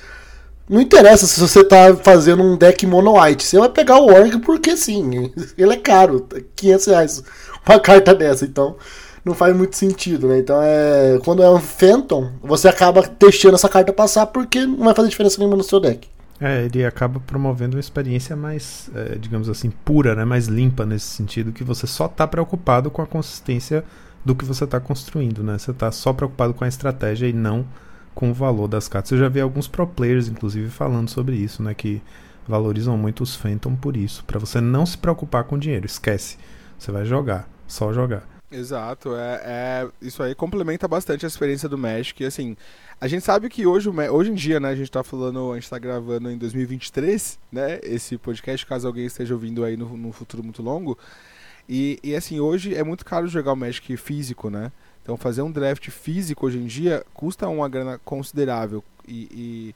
não 0.68 0.81
interessa 0.81 1.27
se 1.27 1.41
você 1.41 1.62
está 1.62 1.97
fazendo 1.97 2.45
um 2.45 2.57
deck 2.57 2.87
mono 2.87 3.21
white. 3.21 3.43
Você 3.43 3.59
vai 3.59 3.68
pegar 3.68 3.99
o 3.99 4.07
Orc 4.07 4.39
porque 4.39 4.77
sim, 4.77 5.33
ele 5.59 5.73
é 5.73 5.77
caro, 5.77 6.25
500 6.55 6.87
reais 6.87 7.25
uma 7.66 7.81
carta 7.81 8.14
dessa, 8.14 8.45
então 8.45 8.77
não 9.25 9.35
faz 9.35 9.55
muito 9.55 9.77
sentido, 9.77 10.29
né? 10.29 10.39
Então 10.39 10.62
é. 10.62 11.18
Quando 11.25 11.43
é 11.43 11.51
um 11.51 11.61
Phantom, 11.61 12.31
você 12.41 12.68
acaba 12.68 13.03
deixando 13.18 13.55
essa 13.55 13.68
carta 13.68 13.93
passar 13.93 14.27
porque 14.27 14.64
não 14.64 14.85
vai 14.85 14.95
fazer 14.95 15.09
diferença 15.09 15.37
nenhuma 15.39 15.57
no 15.57 15.64
seu 15.64 15.81
deck. 15.81 16.09
É, 16.41 16.64
ele 16.64 16.84
acaba 16.84 17.20
promovendo 17.20 17.76
uma 17.76 17.80
experiência 17.80 18.34
mais, 18.34 18.91
é, 18.95 19.16
digamos 19.16 19.49
assim, 19.49 19.70
pura, 19.70 20.14
né? 20.14 20.24
mais 20.24 20.47
limpa 20.47 20.86
nesse 20.86 21.05
sentido, 21.05 21.53
que 21.53 21.62
você 21.62 21.86
só 21.86 22.07
está 22.07 22.26
preocupado 22.26 22.91
com 22.91 23.03
a 23.03 23.07
consistência 23.07 23.84
do 24.24 24.34
que 24.34 24.45
você 24.45 24.64
está 24.64 24.80
construindo, 24.80 25.43
né? 25.43 25.59
Você 25.59 25.70
está 25.70 25.91
só 25.93 26.12
preocupado 26.12 26.55
com 26.55 26.64
a 26.64 26.68
estratégia 26.68 27.26
e 27.26 27.32
não 27.32 27.66
com 28.14 28.30
o 28.30 28.34
valor 28.34 28.68
das 28.68 28.88
cartas. 28.88 29.12
Eu 29.12 29.18
já 29.18 29.28
vi 29.28 29.41
alguns 29.41 29.68
pro 29.68 29.86
players, 29.86 30.28
inclusive, 30.28 30.68
falando 30.70 31.09
sobre 31.09 31.36
isso, 31.36 31.62
né? 31.62 31.74
Que 31.74 32.03
valorizam 32.47 32.97
muito 32.97 33.22
os 33.22 33.36
Phantom 33.36 33.76
por 33.76 33.97
isso, 33.97 34.24
para 34.24 34.38
você 34.38 34.61
não 34.61 34.84
se 34.84 34.99
preocupar 34.99 35.45
com 35.45 35.59
dinheiro. 35.59 35.86
Esquece. 35.86 36.38
Você 36.78 36.91
vai 36.91 37.05
jogar, 37.05 37.49
só 37.66 37.93
jogar. 37.93 38.39
Exato, 38.53 39.14
é, 39.14 39.40
é, 39.44 39.88
isso 40.03 40.20
aí 40.24 40.34
complementa 40.34 40.88
bastante 40.88 41.24
a 41.24 41.28
experiência 41.28 41.68
do 41.68 41.78
Magic. 41.78 42.20
E 42.20 42.26
assim, 42.26 42.57
a 43.01 43.07
gente 43.07 43.24
sabe 43.24 43.48
que 43.48 43.64
hoje, 43.64 43.88
hoje 43.88 44.30
em 44.32 44.34
dia, 44.34 44.59
né, 44.59 44.70
a 44.70 44.74
gente 44.74 44.90
tá 44.90 45.05
falando, 45.05 45.53
a 45.53 45.55
gente 45.55 45.70
tá 45.70 45.78
gravando 45.78 46.28
em 46.28 46.36
2023, 46.36 47.38
né, 47.53 47.78
esse 47.84 48.18
podcast, 48.18 48.66
caso 48.66 48.88
alguém 48.88 49.07
esteja 49.07 49.34
ouvindo 49.34 49.64
aí 49.64 49.76
no, 49.76 49.96
no 49.96 50.11
futuro 50.11 50.42
muito 50.42 50.62
longo. 50.62 50.98
E, 51.68 52.01
e 52.03 52.16
assim, 52.16 52.40
hoje 52.40 52.74
é 52.74 52.82
muito 52.82 53.05
caro 53.05 53.28
jogar 53.28 53.53
o 53.53 53.57
Magic 53.57 53.96
físico, 53.96 54.51
né? 54.51 54.72
Então 55.03 55.16
fazer 55.16 55.42
um 55.42 55.53
draft 55.53 55.88
físico 55.88 56.46
hoje 56.46 56.59
em 56.59 56.66
dia 56.66 57.05
custa 57.14 57.46
uma 57.48 57.68
grana 57.68 58.01
considerável. 58.05 58.82
E, 59.07 59.28
e 59.32 59.74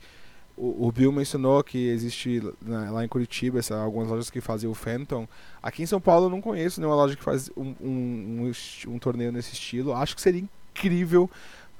o, 0.56 0.92
Bill 0.92 1.10
mencionou 1.10 1.62
que 1.64 1.88
existe 1.88 2.40
lá 2.64 3.04
em 3.04 3.08
Curitiba 3.08 3.58
essa, 3.58 3.76
algumas 3.76 4.08
lojas 4.08 4.30
que 4.30 4.40
fazem 4.40 4.70
o 4.70 4.74
Phantom. 4.74 5.26
Aqui 5.62 5.82
em 5.82 5.86
São 5.86 6.00
Paulo 6.00 6.26
eu 6.26 6.30
não 6.30 6.40
conheço 6.40 6.80
nenhuma 6.80 6.96
loja 6.96 7.16
que 7.16 7.22
faz 7.24 7.50
um, 7.56 7.74
um, 7.80 8.52
um, 8.86 8.92
um 8.92 8.98
torneio 8.98 9.32
nesse 9.32 9.52
estilo. 9.52 9.92
Acho 9.92 10.14
que 10.14 10.22
seria 10.22 10.40
incrível 10.40 11.28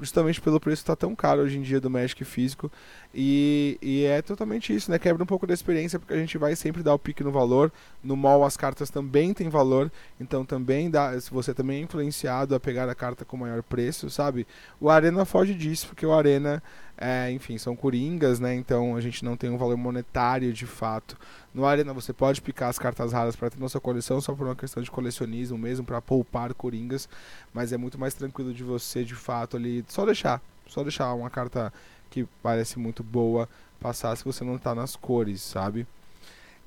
justamente 0.01 0.41
pelo 0.41 0.61
preço 0.61 0.83
estar 0.83 0.97
tá 0.97 1.01
tão 1.01 1.15
caro 1.15 1.43
hoje 1.43 1.59
em 1.59 1.63
dia 1.63 1.81
do 1.81 1.91
Magic 1.91 2.25
físico. 2.25 2.71
E, 3.15 3.79
e, 3.81 4.05
é 4.05 4.21
totalmente 4.21 4.75
isso, 4.75 4.91
né? 4.91 4.99
Quebra 4.99 5.23
um 5.23 5.27
pouco 5.27 5.47
da 5.47 5.55
experiência, 5.55 5.99
porque 5.99 6.15
a 6.15 6.19
gente 6.19 6.37
vai 6.37 6.57
sempre 6.57 6.83
dar 6.83 6.95
o 6.95 6.99
pique 6.99 7.23
no 7.23 7.31
valor. 7.31 7.73
No 8.03 8.17
mall 8.17 8.45
as 8.45 8.57
cartas 8.57 8.91
também 8.91 9.33
têm 9.33 9.49
valor, 9.49 9.91
então 10.21 10.45
também 10.45 10.91
dá. 10.91 11.19
Se 11.21 11.31
você 11.31 11.55
também 11.55 11.79
é 11.79 11.85
influenciado 11.85 12.55
a 12.55 12.61
pegar 12.61 12.89
a 12.89 12.95
carta 12.95 13.25
com 13.25 13.37
maior 13.37 13.63
preço, 13.63 14.11
sabe? 14.11 14.47
O 14.81 14.91
Arena 14.91 15.25
foge 15.25 15.55
disso, 15.55 15.87
porque 15.87 16.05
o 16.05 16.13
Arena 16.13 16.63
é, 16.97 17.31
enfim, 17.31 17.59
são 17.59 17.75
coringas, 17.75 18.39
né? 18.39 18.55
Então 18.55 18.97
a 18.97 19.01
gente 19.01 19.25
não 19.25 19.37
tem 19.37 19.51
um 19.51 19.59
valor 19.59 19.77
monetário 19.77 20.53
de 20.53 20.67
fato. 20.67 21.17
No 21.55 21.65
Arena 21.65 21.93
você 21.93 22.13
pode 22.13 22.43
picar 22.43 22.69
as 22.69 22.81
cartas 22.81 23.13
raras 23.13 23.37
para 23.37 23.49
ter 23.49 23.61
na 23.61 23.69
sua 23.69 23.81
coleção 23.81 24.21
só 24.21 24.35
por 24.35 24.45
uma 24.45 24.57
questão 24.57 24.83
de 24.83 24.91
colecionismo 24.91 25.57
mesmo, 25.57 25.87
para 25.87 26.03
poupar 26.03 26.53
coringas, 26.53 27.09
mas 27.53 27.73
é 27.73 27.77
muito 27.77 27.97
mais 27.97 28.13
tranquilo 28.13 28.53
de 28.53 28.65
você 28.65 29.05
de 29.05 29.15
fato 29.15 29.57
ali 29.57 29.85
só 29.87 30.05
deixar, 30.05 30.43
só 30.67 30.83
deixar 30.83 31.15
uma 31.15 31.31
carta 31.31 31.73
que 32.11 32.27
parece 32.43 32.79
muito 32.79 33.05
boa 33.05 33.49
passar 33.81 34.17
se 34.17 34.25
você 34.25 34.43
não 34.43 34.59
tá 34.59 34.75
nas 34.75 34.97
cores, 34.97 35.43
sabe? 35.43 35.87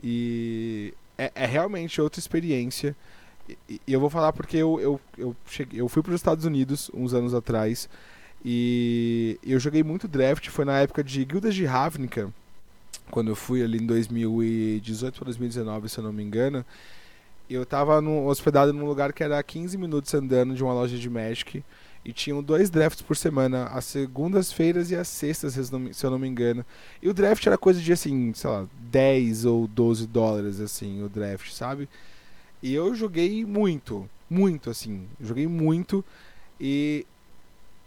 E 0.02 0.94
é, 1.18 1.32
é 1.36 1.46
realmente 1.46 2.00
outra 2.00 2.20
experiência. 2.20 2.96
E, 3.50 3.82
e, 3.88 3.94
eu 3.94 4.00
vou 4.00 4.10
falar 4.10 4.32
porque 4.32 4.56
eu, 4.58 4.80
eu, 4.80 5.02
eu, 5.18 5.36
cheguei, 5.48 5.82
eu 5.82 5.90
fui 5.90 6.02
para 6.04 6.12
os 6.14 6.20
Estados 6.20 6.46
Unidos 6.46 6.92
uns 6.94 7.14
anos 7.14 7.34
atrás. 7.34 7.90
E 8.46 9.40
eu 9.44 9.60
joguei 9.60 9.84
muito 9.84 10.08
draft, 10.08 10.48
foi 10.50 10.64
na 10.64 10.80
época 10.80 11.04
de 11.04 11.26
Guildas 11.26 11.56
de 11.56 11.66
Ravnica, 11.66 12.32
quando 13.12 13.30
eu 13.30 13.36
fui 13.36 13.64
ali 13.64 13.78
em 13.78 13.86
2018 13.86 15.16
para 15.16 15.26
2019, 15.26 15.90
se 15.90 15.98
eu 15.98 16.04
não 16.04 16.14
me 16.14 16.24
engano. 16.24 16.66
Eu 17.50 17.64
estava 17.64 18.00
hospedado 18.00 18.74
num 18.74 18.86
lugar 18.86 19.14
que 19.14 19.24
era 19.24 19.42
15 19.42 19.78
minutos 19.78 20.14
andando 20.14 20.54
de 20.54 20.64
uma 20.64 20.74
loja 20.74 20.98
de 20.98 21.10
Magic. 21.10 21.64
E 22.04 22.14
tinham 22.14 22.42
dois 22.42 22.70
drafts 22.70 23.02
por 23.02 23.18
semana, 23.18 23.66
as 23.66 23.84
segundas-feiras 23.84 24.92
e 24.92 24.96
as 24.96 25.10
sextas, 25.10 25.54
se 25.54 26.06
eu 26.06 26.10
não 26.10 26.18
me 26.18 26.28
engano. 26.28 26.66
E 27.02 27.10
o 27.10 27.14
draft 27.14 27.46
era 27.46 27.58
coisa 27.58 27.82
de, 27.82 27.92
assim, 27.92 28.34
sei 28.34 28.50
lá, 28.50 28.66
10 28.80 29.44
ou 29.44 29.68
12 29.68 30.08
dólares, 30.08 30.62
assim, 30.62 31.04
o 31.04 31.10
draft, 31.10 31.52
sabe? 31.52 31.90
E 32.64 32.74
eu 32.74 32.96
joguei 32.96 33.46
muito, 33.46 34.10
muito, 34.30 34.70
assim. 34.70 35.06
Joguei 35.20 35.48
muito. 35.48 36.04
E 36.60 37.06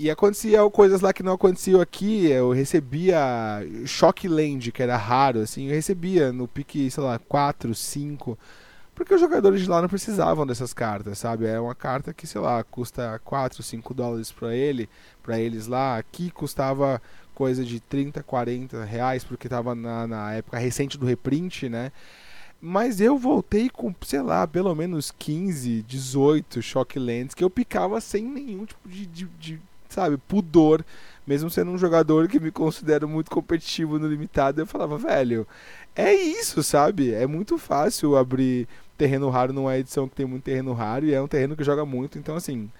e 0.00 0.10
acontecia 0.10 0.58
coisas 0.70 1.02
lá 1.02 1.12
que 1.12 1.22
não 1.22 1.34
aconteciam 1.34 1.78
aqui. 1.78 2.26
Eu 2.26 2.52
recebia 2.52 3.18
Shockland, 3.84 4.72
que 4.72 4.82
era 4.82 4.96
raro, 4.96 5.40
assim. 5.40 5.66
Eu 5.66 5.74
recebia 5.74 6.32
no 6.32 6.48
pique, 6.48 6.90
sei 6.90 7.04
lá, 7.04 7.18
4, 7.18 7.74
5. 7.74 8.38
Porque 8.94 9.14
os 9.14 9.20
jogadores 9.20 9.60
de 9.60 9.68
lá 9.68 9.82
não 9.82 9.90
precisavam 9.90 10.46
dessas 10.46 10.72
cartas, 10.72 11.18
sabe? 11.18 11.44
É 11.44 11.60
uma 11.60 11.74
carta 11.74 12.14
que, 12.14 12.26
sei 12.26 12.40
lá, 12.40 12.64
custa 12.64 13.20
4, 13.22 13.62
5 13.62 13.92
dólares 13.92 14.32
para 14.32 14.54
ele, 14.54 14.88
para 15.22 15.38
eles 15.38 15.66
lá. 15.66 15.98
Aqui 15.98 16.30
custava 16.30 17.02
coisa 17.34 17.62
de 17.62 17.78
30, 17.78 18.22
40 18.22 18.82
reais, 18.82 19.22
porque 19.22 19.48
estava 19.48 19.74
na, 19.74 20.06
na 20.06 20.32
época 20.32 20.56
recente 20.56 20.96
do 20.96 21.04
reprint, 21.04 21.68
né? 21.68 21.92
Mas 22.58 23.02
eu 23.02 23.18
voltei 23.18 23.68
com, 23.68 23.94
sei 24.00 24.22
lá, 24.22 24.46
pelo 24.46 24.74
menos 24.74 25.10
15, 25.10 25.82
18 25.82 26.62
Shocklands 26.62 27.34
que 27.34 27.44
eu 27.44 27.50
picava 27.50 28.00
sem 28.00 28.24
nenhum 28.24 28.64
tipo 28.64 28.88
de, 28.88 29.04
de, 29.06 29.24
de 29.38 29.69
sabe, 29.90 30.16
pudor, 30.16 30.84
mesmo 31.26 31.50
sendo 31.50 31.70
um 31.70 31.78
jogador 31.78 32.28
que 32.28 32.40
me 32.40 32.50
considero 32.50 33.08
muito 33.08 33.30
competitivo 33.30 33.98
no 33.98 34.08
limitado, 34.08 34.60
eu 34.60 34.66
falava, 34.66 34.96
velho, 34.96 35.46
é 35.94 36.14
isso, 36.14 36.62
sabe? 36.62 37.12
É 37.12 37.26
muito 37.26 37.58
fácil 37.58 38.16
abrir 38.16 38.66
terreno 38.96 39.28
raro 39.30 39.52
numa 39.52 39.76
edição 39.76 40.08
que 40.08 40.14
tem 40.14 40.26
muito 40.26 40.44
terreno 40.44 40.72
raro 40.72 41.06
e 41.06 41.14
é 41.14 41.20
um 41.20 41.28
terreno 41.28 41.56
que 41.56 41.64
joga 41.64 41.84
muito, 41.84 42.18
então 42.18 42.36
assim, 42.36 42.70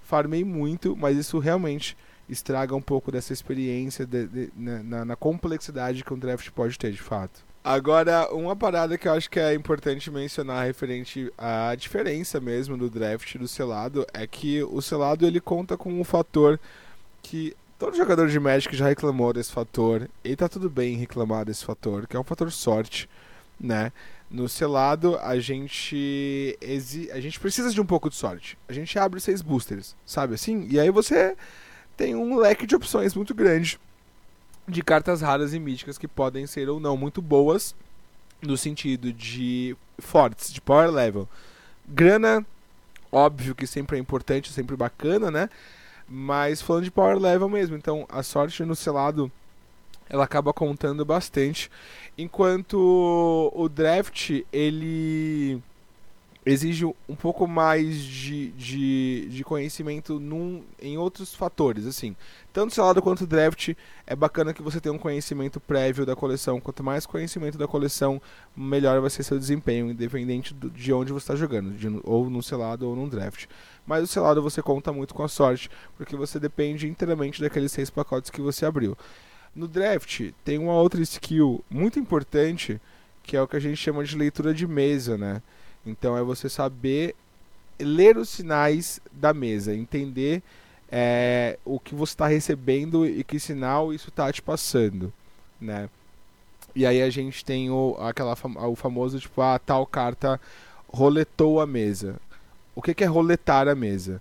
farmei 0.00 0.44
muito, 0.44 0.96
mas 0.96 1.16
isso 1.16 1.38
realmente 1.38 1.96
estraga 2.28 2.74
um 2.74 2.82
pouco 2.82 3.10
dessa 3.10 3.32
experiência 3.32 4.06
de, 4.06 4.26
de, 4.26 4.52
na, 4.56 5.04
na 5.04 5.16
complexidade 5.16 6.04
que 6.04 6.14
um 6.14 6.18
draft 6.18 6.48
pode 6.50 6.78
ter 6.78 6.92
de 6.92 7.02
fato. 7.02 7.49
Agora, 7.62 8.32
uma 8.32 8.56
parada 8.56 8.96
que 8.96 9.06
eu 9.06 9.12
acho 9.12 9.28
que 9.28 9.38
é 9.38 9.52
importante 9.52 10.10
mencionar 10.10 10.64
referente 10.64 11.30
à 11.36 11.74
diferença 11.74 12.40
mesmo 12.40 12.74
do 12.74 12.88
draft 12.88 13.36
do 13.36 13.46
selado 13.46 14.06
é 14.14 14.26
que 14.26 14.62
o 14.62 14.80
selado 14.80 15.26
ele 15.26 15.40
conta 15.40 15.76
com 15.76 15.92
um 15.92 16.02
fator 16.02 16.58
que 17.22 17.54
todo 17.78 17.94
jogador 17.94 18.28
de 18.28 18.40
Magic 18.40 18.74
já 18.74 18.88
reclamou 18.88 19.30
desse 19.34 19.52
fator 19.52 20.08
e 20.24 20.34
tá 20.34 20.48
tudo 20.48 20.70
bem 20.70 20.96
reclamar 20.96 21.44
desse 21.44 21.62
fator, 21.62 22.06
que 22.06 22.16
é 22.16 22.20
um 22.20 22.24
fator 22.24 22.50
sorte, 22.50 23.06
né? 23.60 23.92
No 24.30 24.48
selado 24.48 25.18
a 25.18 25.38
gente 25.38 26.56
exi 26.62 27.10
a 27.12 27.20
gente 27.20 27.38
precisa 27.38 27.70
de 27.70 27.80
um 27.80 27.86
pouco 27.86 28.08
de 28.08 28.16
sorte. 28.16 28.56
A 28.70 28.72
gente 28.72 28.98
abre 28.98 29.20
seis 29.20 29.42
boosters, 29.42 29.94
sabe 30.06 30.34
assim? 30.34 30.66
E 30.70 30.80
aí 30.80 30.90
você 30.90 31.36
tem 31.94 32.14
um 32.14 32.38
leque 32.38 32.66
de 32.66 32.74
opções 32.74 33.14
muito 33.14 33.34
grande 33.34 33.78
de 34.66 34.82
cartas 34.82 35.20
raras 35.20 35.52
e 35.52 35.58
míticas 35.58 35.98
que 35.98 36.08
podem 36.08 36.46
ser 36.46 36.68
ou 36.68 36.78
não 36.78 36.96
muito 36.96 37.20
boas 37.20 37.74
no 38.42 38.56
sentido 38.56 39.12
de 39.12 39.76
fortes, 39.98 40.52
de 40.52 40.60
power 40.60 40.90
level. 40.90 41.28
Grana, 41.86 42.44
óbvio 43.10 43.54
que 43.54 43.66
sempre 43.66 43.96
é 43.96 44.00
importante, 44.00 44.52
sempre 44.52 44.76
bacana, 44.76 45.30
né? 45.30 45.50
Mas 46.08 46.62
falando 46.62 46.84
de 46.84 46.90
power 46.90 47.18
level 47.18 47.48
mesmo, 47.48 47.76
então 47.76 48.06
a 48.08 48.22
sorte 48.22 48.64
no 48.64 48.74
selado 48.74 49.30
ela 50.08 50.24
acaba 50.24 50.52
contando 50.52 51.04
bastante, 51.04 51.70
enquanto 52.18 53.52
o 53.54 53.68
draft 53.68 54.42
ele 54.52 55.62
exige 56.44 56.86
um 56.86 57.14
pouco 57.14 57.46
mais 57.46 57.96
de, 57.98 58.50
de, 58.52 59.28
de 59.28 59.44
conhecimento 59.44 60.18
num, 60.18 60.62
em 60.80 60.96
outros 60.96 61.34
fatores, 61.34 61.86
assim. 61.86 62.16
Tanto 62.52 62.74
selado 62.74 63.02
quanto 63.02 63.26
draft, 63.26 63.74
é 64.06 64.16
bacana 64.16 64.54
que 64.54 64.62
você 64.62 64.80
tenha 64.80 64.94
um 64.94 64.98
conhecimento 64.98 65.60
prévio 65.60 66.06
da 66.06 66.16
coleção. 66.16 66.60
Quanto 66.60 66.82
mais 66.82 67.04
conhecimento 67.04 67.58
da 67.58 67.68
coleção, 67.68 68.20
melhor 68.56 69.00
vai 69.00 69.10
ser 69.10 69.22
seu 69.22 69.38
desempenho, 69.38 69.90
independente 69.90 70.54
do, 70.54 70.70
de 70.70 70.92
onde 70.92 71.12
você 71.12 71.24
está 71.24 71.36
jogando, 71.36 71.72
de, 71.72 71.88
ou 72.04 72.30
no 72.30 72.42
selado 72.42 72.88
ou 72.88 72.96
no 72.96 73.08
draft. 73.08 73.46
Mas 73.86 74.04
o 74.04 74.06
selado 74.06 74.42
você 74.42 74.62
conta 74.62 74.92
muito 74.92 75.14
com 75.14 75.22
a 75.22 75.28
sorte, 75.28 75.70
porque 75.96 76.16
você 76.16 76.40
depende 76.40 76.88
inteiramente 76.88 77.40
daqueles 77.40 77.70
seis 77.70 77.90
pacotes 77.90 78.30
que 78.30 78.40
você 78.40 78.64
abriu. 78.64 78.96
No 79.54 79.68
draft, 79.68 80.30
tem 80.44 80.58
uma 80.58 80.74
outra 80.74 81.02
skill 81.02 81.62
muito 81.68 81.98
importante, 81.98 82.80
que 83.22 83.36
é 83.36 83.42
o 83.42 83.48
que 83.48 83.56
a 83.56 83.60
gente 83.60 83.76
chama 83.76 84.04
de 84.04 84.16
leitura 84.16 84.54
de 84.54 84.66
mesa, 84.66 85.18
né? 85.18 85.42
Então 85.84 86.16
é 86.16 86.22
você 86.22 86.48
saber 86.48 87.14
ler 87.78 88.16
os 88.16 88.28
sinais 88.28 89.00
da 89.10 89.32
mesa, 89.32 89.74
entender 89.74 90.42
é, 90.90 91.58
o 91.64 91.78
que 91.78 91.94
você 91.94 92.12
está 92.12 92.26
recebendo 92.26 93.06
e 93.06 93.24
que 93.24 93.38
sinal 93.38 93.92
isso 93.92 94.08
está 94.08 94.30
te 94.32 94.42
passando, 94.42 95.12
né? 95.60 95.88
E 96.74 96.86
aí 96.86 97.02
a 97.02 97.10
gente 97.10 97.44
tem 97.44 97.70
o, 97.70 97.96
aquela, 97.98 98.36
o 98.68 98.76
famoso 98.76 99.18
tipo, 99.18 99.40
a 99.40 99.54
ah, 99.54 99.58
tal 99.58 99.86
carta 99.86 100.40
roletou 100.88 101.60
a 101.60 101.66
mesa. 101.66 102.16
O 102.74 102.82
que, 102.82 102.94
que 102.94 103.04
é 103.04 103.06
roletar 103.06 103.68
a 103.68 103.74
mesa? 103.74 104.20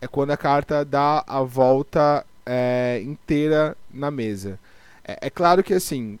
É 0.00 0.06
quando 0.06 0.32
a 0.32 0.36
carta 0.36 0.84
dá 0.84 1.24
a 1.26 1.42
volta 1.42 2.26
é, 2.44 3.00
inteira 3.04 3.76
na 3.92 4.10
mesa. 4.10 4.58
É, 5.04 5.26
é, 5.26 5.30
claro 5.30 5.62
que 5.62 5.74
assim, 5.74 6.18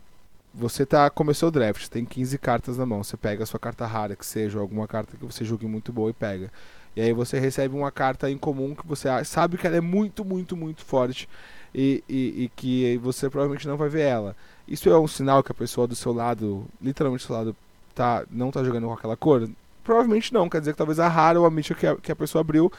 você 0.54 0.86
tá 0.86 1.10
começou 1.10 1.48
o 1.48 1.52
draft, 1.52 1.88
tem 1.88 2.04
15 2.04 2.38
cartas 2.38 2.78
na 2.78 2.86
mão, 2.86 3.02
você 3.02 3.16
pega 3.16 3.42
a 3.42 3.46
sua 3.46 3.58
carta 3.58 3.84
rara, 3.86 4.14
que 4.14 4.24
seja 4.24 4.58
alguma 4.60 4.86
carta 4.86 5.16
que 5.16 5.24
você 5.24 5.44
julgue 5.44 5.66
muito 5.66 5.92
boa 5.92 6.10
e 6.10 6.12
pega. 6.12 6.50
E 6.96 7.00
aí 7.00 7.12
você 7.12 7.40
recebe 7.40 7.74
uma 7.74 7.90
carta 7.90 8.30
em 8.30 8.38
comum 8.38 8.74
que 8.74 8.86
você 8.86 9.08
sabe 9.24 9.58
que 9.58 9.66
ela 9.66 9.76
é 9.76 9.80
muito, 9.80 10.24
muito, 10.24 10.56
muito 10.56 10.84
forte 10.84 11.28
e, 11.74 12.04
e, 12.08 12.44
e 12.44 12.50
que 12.54 12.96
você 12.98 13.28
provavelmente 13.28 13.66
não 13.66 13.76
vai 13.76 13.88
ver 13.88 14.02
ela. 14.02 14.36
Isso 14.66 14.88
é 14.88 14.98
um 14.98 15.08
sinal 15.08 15.42
que 15.42 15.50
a 15.50 15.54
pessoa 15.54 15.88
do 15.88 15.96
seu 15.96 16.12
lado, 16.12 16.64
literalmente 16.80 17.24
do 17.24 17.26
seu 17.26 17.36
lado, 17.36 17.56
tá, 17.94 18.24
não 18.30 18.52
tá 18.52 18.62
jogando 18.62 18.86
com 18.86 18.92
aquela 18.92 19.16
cor? 19.16 19.48
Provavelmente 19.82 20.32
não, 20.32 20.48
quer 20.48 20.60
dizer 20.60 20.72
que 20.72 20.78
talvez 20.78 21.00
a 21.00 21.08
rara 21.08 21.38
ou 21.40 21.46
a 21.46 21.50
mítica 21.50 21.78
que 21.78 21.86
a, 21.86 21.96
que 21.96 22.12
a 22.12 22.16
pessoa 22.16 22.40
abriu 22.40 22.72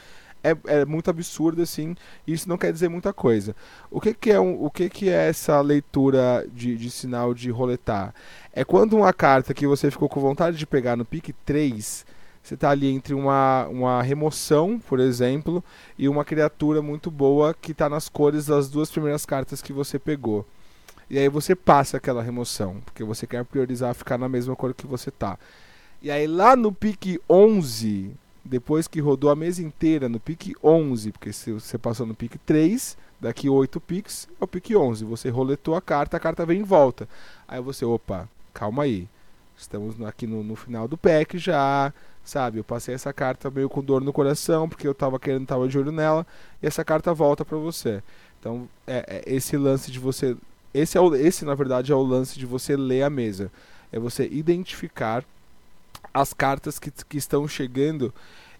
é, 0.52 0.80
é 0.80 0.84
muito 0.84 1.10
absurdo 1.10 1.62
assim, 1.62 1.94
e 2.26 2.32
isso 2.32 2.48
não 2.48 2.58
quer 2.58 2.72
dizer 2.72 2.88
muita 2.88 3.12
coisa. 3.12 3.54
O 3.90 4.00
que, 4.00 4.14
que 4.14 4.30
é 4.30 4.40
um, 4.40 4.62
o 4.64 4.70
que, 4.70 4.88
que 4.88 5.08
é 5.08 5.28
essa 5.28 5.60
leitura 5.60 6.46
de, 6.52 6.76
de 6.76 6.90
sinal 6.90 7.34
de 7.34 7.50
roletar? 7.50 8.14
É 8.52 8.64
quando 8.64 8.96
uma 8.96 9.12
carta 9.12 9.54
que 9.54 9.66
você 9.66 9.90
ficou 9.90 10.08
com 10.08 10.20
vontade 10.20 10.56
de 10.56 10.66
pegar 10.66 10.96
no 10.96 11.04
pique 11.04 11.32
3, 11.32 12.06
você 12.42 12.54
está 12.54 12.70
ali 12.70 12.88
entre 12.88 13.12
uma, 13.12 13.66
uma 13.66 14.02
remoção, 14.02 14.78
por 14.78 15.00
exemplo, 15.00 15.64
e 15.98 16.08
uma 16.08 16.24
criatura 16.24 16.80
muito 16.80 17.10
boa 17.10 17.52
que 17.52 17.72
está 17.72 17.88
nas 17.88 18.08
cores 18.08 18.46
das 18.46 18.68
duas 18.68 18.90
primeiras 18.90 19.26
cartas 19.26 19.60
que 19.60 19.72
você 19.72 19.98
pegou. 19.98 20.46
E 21.10 21.18
aí 21.18 21.28
você 21.28 21.54
passa 21.54 21.96
aquela 21.96 22.22
remoção, 22.22 22.80
porque 22.84 23.02
você 23.02 23.26
quer 23.26 23.44
priorizar 23.44 23.94
ficar 23.94 24.16
na 24.18 24.28
mesma 24.28 24.54
cor 24.54 24.74
que 24.74 24.86
você 24.86 25.10
tá. 25.10 25.38
E 26.00 26.10
aí 26.10 26.26
lá 26.26 26.54
no 26.54 26.72
pique 26.72 27.20
11, 27.28 28.12
depois 28.46 28.86
que 28.86 29.00
rodou 29.00 29.30
a 29.30 29.36
mesa 29.36 29.62
inteira 29.62 30.08
no 30.08 30.20
pique 30.20 30.54
11, 30.62 31.12
porque 31.12 31.32
se 31.32 31.52
você 31.52 31.76
passou 31.76 32.06
no 32.06 32.14
pique 32.14 32.38
3, 32.38 32.96
daqui 33.20 33.48
8 33.48 33.80
piques 33.80 34.28
é 34.40 34.44
o 34.44 34.46
pique 34.46 34.76
11. 34.76 35.04
Você 35.04 35.28
roletou 35.28 35.74
a 35.74 35.82
carta, 35.82 36.16
a 36.16 36.20
carta 36.20 36.46
vem 36.46 36.60
em 36.60 36.64
volta. 36.64 37.08
Aí 37.46 37.60
você, 37.60 37.84
opa, 37.84 38.28
calma 38.54 38.84
aí. 38.84 39.08
Estamos 39.56 40.00
aqui 40.02 40.26
no, 40.26 40.42
no 40.42 40.54
final 40.54 40.86
do 40.86 40.98
pack 40.98 41.38
já, 41.38 41.92
sabe? 42.22 42.58
Eu 42.58 42.64
passei 42.64 42.94
essa 42.94 43.12
carta 43.12 43.50
meio 43.50 43.68
com 43.68 43.82
dor 43.82 44.02
no 44.02 44.12
coração, 44.12 44.68
porque 44.68 44.86
eu 44.86 44.94
tava 44.94 45.18
querendo, 45.18 45.46
tava 45.46 45.66
de 45.66 45.78
olho 45.78 45.90
nela, 45.90 46.26
e 46.62 46.66
essa 46.66 46.84
carta 46.84 47.14
volta 47.14 47.44
para 47.44 47.56
você. 47.56 48.02
Então, 48.38 48.68
é, 48.86 49.04
é, 49.08 49.34
esse 49.34 49.56
lance 49.56 49.90
de 49.90 49.98
você. 49.98 50.36
Esse, 50.74 50.98
é 50.98 51.00
o, 51.00 51.14
esse, 51.14 51.44
na 51.44 51.54
verdade, 51.54 51.90
é 51.90 51.94
o 51.94 52.02
lance 52.02 52.38
de 52.38 52.44
você 52.44 52.76
ler 52.76 53.02
a 53.02 53.10
mesa. 53.10 53.50
É 53.90 53.98
você 53.98 54.28
identificar 54.28 55.24
as 56.16 56.32
cartas 56.32 56.78
que, 56.78 56.90
que 56.90 57.18
estão 57.18 57.46
chegando. 57.46 58.12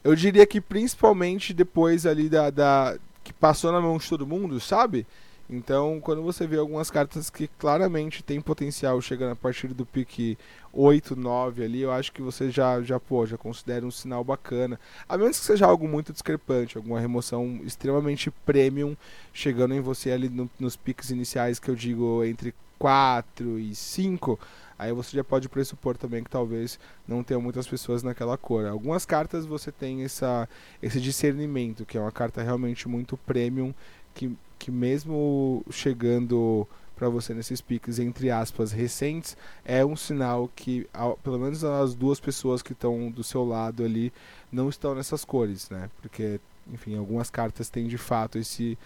Eu 0.05 0.15
diria 0.15 0.47
que 0.47 0.61
principalmente 0.61 1.55
depois 1.55 2.05
ali 2.07 2.29
da, 2.29 2.51
da 2.51 2.99
que 3.25 3.33
passou 3.33 3.73
na 3.73 3.81
mão 3.81 3.97
de 3.99 4.09
todo 4.09 4.27
mundo, 4.27 4.61
sabe? 4.61 5.07
Então, 5.49 6.01
quando 6.01 6.23
você 6.23 6.47
vê 6.47 6.59
algumas 6.59 6.91
cartas 6.91 7.31
que 7.31 7.49
claramente 7.49 8.23
tem 8.23 8.41
potencial 8.41 9.01
chegando 9.01 9.33
a 9.33 9.37
partir 9.37 9.69
do 9.69 9.87
pique 9.87 10.37
8, 10.73 11.17
9 11.17 11.65
ali, 11.65 11.81
eu 11.83 11.93
acho 11.93 12.13
que 12.13 12.21
você 12.21 12.51
já, 12.51 12.83
já, 12.83 12.99
pô, 13.01 13.25
já 13.25 13.39
considera 13.39 13.87
um 13.87 13.91
sinal 13.91 14.23
bacana. 14.23 14.79
A 15.09 15.17
menos 15.17 15.39
que 15.39 15.47
seja 15.47 15.67
algo 15.67 15.89
muito 15.89 16.13
discrepante, 16.13 16.77
alguma 16.77 17.01
remoção 17.01 17.61
extremamente 17.65 18.31
premium 18.45 18.97
chegando 19.33 19.75
em 19.75 19.81
você 19.81 20.11
ali 20.11 20.29
no, 20.29 20.51
nos 20.59 20.77
piques 20.77 21.11
iniciais 21.11 21.61
que 21.61 21.71
eu 21.71 21.77
digo 21.77 22.25
entre 22.25 22.53
4 22.79 23.59
e 23.59 23.75
5 23.75 24.39
aí 24.79 24.93
você 24.93 25.17
já 25.17 25.25
pode 25.25 25.49
pressupor 25.49 25.97
também 25.97 26.23
que 26.23 26.31
talvez 26.31 26.79
não 27.07 27.23
tenha 27.23 27.41
muitas 27.41 27.67
pessoas 27.67 28.03
naquela 28.03 28.37
cor. 28.37 28.67
Algumas 28.67 29.05
cartas 29.05 29.47
você 29.47 29.73
tem 29.73 30.05
essa, 30.05 30.49
esse 30.83 31.01
discernimento, 31.01 31.85
que 31.85 31.97
é 31.97 32.01
uma 32.01 32.13
carta 32.13 32.43
realmente 32.43 32.89
muito 32.89 33.17
premium, 33.17 33.75
que, 34.15 34.37
que 34.59 34.71
mesmo 34.71 35.65
chegando 35.71 36.67
para 36.97 37.09
você 37.11 37.35
nesses 37.35 37.61
piques 37.61 37.99
entre 37.99 38.31
aspas 38.31 38.73
recentes 38.73 39.37
é 39.65 39.85
um 39.85 39.95
sinal 39.95 40.51
que 40.57 40.89
ao, 40.95 41.17
pelo 41.19 41.39
menos 41.39 41.63
as 41.63 41.95
duas 41.95 42.19
pessoas 42.19 42.63
que 42.63 42.73
estão 42.73 43.11
do 43.11 43.23
seu 43.23 43.45
lado 43.45 43.85
ali 43.85 44.11
não 44.51 44.71
estão 44.71 44.95
nessas 44.95 45.23
cores, 45.23 45.69
né? 45.69 45.91
Porque 46.01 46.41
enfim, 46.73 46.97
algumas 46.97 47.29
cartas 47.29 47.69
têm 47.69 47.87
de 47.87 47.99
fato 47.99 48.39
esse 48.39 48.79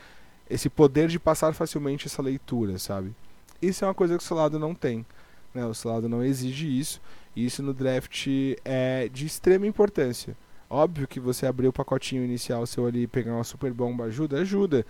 esse 0.48 0.68
poder 0.68 1.08
de 1.08 1.20
passar 1.20 1.54
facilmente 1.54 2.08
essa 2.08 2.20
leitura, 2.20 2.76
sabe? 2.76 3.14
Isso 3.62 3.84
é 3.84 3.88
uma 3.88 3.94
coisa 3.94 4.18
que 4.18 4.24
o 4.24 4.26
seu 4.26 4.36
lado 4.36 4.58
não 4.58 4.74
tem. 4.74 5.06
Né? 5.54 5.64
O 5.64 5.74
seu 5.74 5.90
lado 5.90 6.08
não 6.08 6.24
exige 6.24 6.66
isso. 6.78 7.00
E 7.34 7.44
isso 7.44 7.62
no 7.62 7.72
draft 7.72 8.26
é 8.64 9.08
de 9.12 9.26
extrema 9.26 9.66
importância. 9.66 10.36
Óbvio 10.68 11.08
que 11.08 11.18
você 11.18 11.46
abrir 11.46 11.68
o 11.68 11.72
pacotinho 11.72 12.24
inicial 12.24 12.64
seu 12.66 12.86
ali 12.86 13.02
e 13.02 13.06
pegar 13.06 13.34
uma 13.34 13.44
super 13.44 13.72
bomba 13.72 14.04
ajuda, 14.04 14.40
ajuda. 14.40 14.86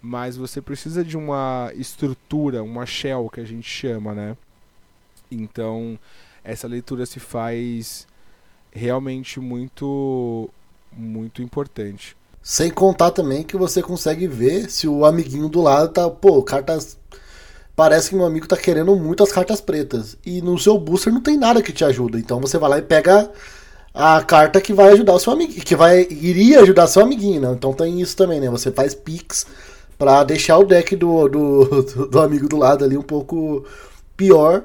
Mas 0.00 0.36
você 0.36 0.60
precisa 0.60 1.04
de 1.04 1.16
uma 1.16 1.72
estrutura, 1.74 2.62
uma 2.62 2.86
shell 2.86 3.28
que 3.30 3.40
a 3.40 3.44
gente 3.44 3.68
chama, 3.68 4.14
né? 4.14 4.36
Então, 5.30 5.98
essa 6.44 6.68
leitura 6.68 7.06
se 7.06 7.18
faz 7.18 8.06
realmente 8.70 9.40
muito 9.40 10.50
muito 10.92 11.42
importante. 11.42 12.16
Sem 12.42 12.70
contar 12.70 13.10
também 13.10 13.42
que 13.42 13.56
você 13.56 13.82
consegue 13.82 14.28
ver 14.28 14.70
se 14.70 14.86
o 14.86 15.04
amiguinho 15.04 15.48
do 15.48 15.62
lado 15.62 15.92
tá, 15.92 16.08
pô, 16.10 16.42
cartas 16.42 16.98
parece 17.76 18.10
que 18.10 18.16
meu 18.16 18.26
amigo 18.26 18.46
tá 18.46 18.56
querendo 18.56 18.94
muito 18.96 19.22
as 19.22 19.32
cartas 19.32 19.60
pretas. 19.60 20.16
E 20.24 20.40
no 20.40 20.58
seu 20.58 20.78
booster 20.78 21.12
não 21.12 21.20
tem 21.20 21.36
nada 21.36 21.62
que 21.62 21.72
te 21.72 21.84
ajuda. 21.84 22.18
Então 22.18 22.40
você 22.40 22.58
vai 22.58 22.70
lá 22.70 22.78
e 22.78 22.82
pega 22.82 23.30
a 23.92 24.22
carta 24.22 24.60
que 24.60 24.72
vai 24.72 24.92
ajudar 24.92 25.14
o 25.14 25.18
seu 25.18 25.32
amigo. 25.32 25.52
Que 25.52 25.76
vai, 25.76 26.06
iria 26.10 26.60
ajudar 26.60 26.86
seu 26.86 27.02
amiguinho, 27.02 27.40
né? 27.40 27.52
Então 27.52 27.72
tem 27.72 28.00
isso 28.00 28.16
também, 28.16 28.40
né? 28.40 28.48
Você 28.50 28.70
faz 28.70 28.94
picks 28.94 29.46
para 29.98 30.24
deixar 30.24 30.58
o 30.58 30.64
deck 30.64 30.96
do, 30.96 31.28
do, 31.28 31.82
do, 32.10 32.20
amigo 32.20 32.48
do 32.48 32.56
lado 32.56 32.84
ali 32.84 32.96
um 32.96 33.02
pouco 33.02 33.64
pior. 34.16 34.64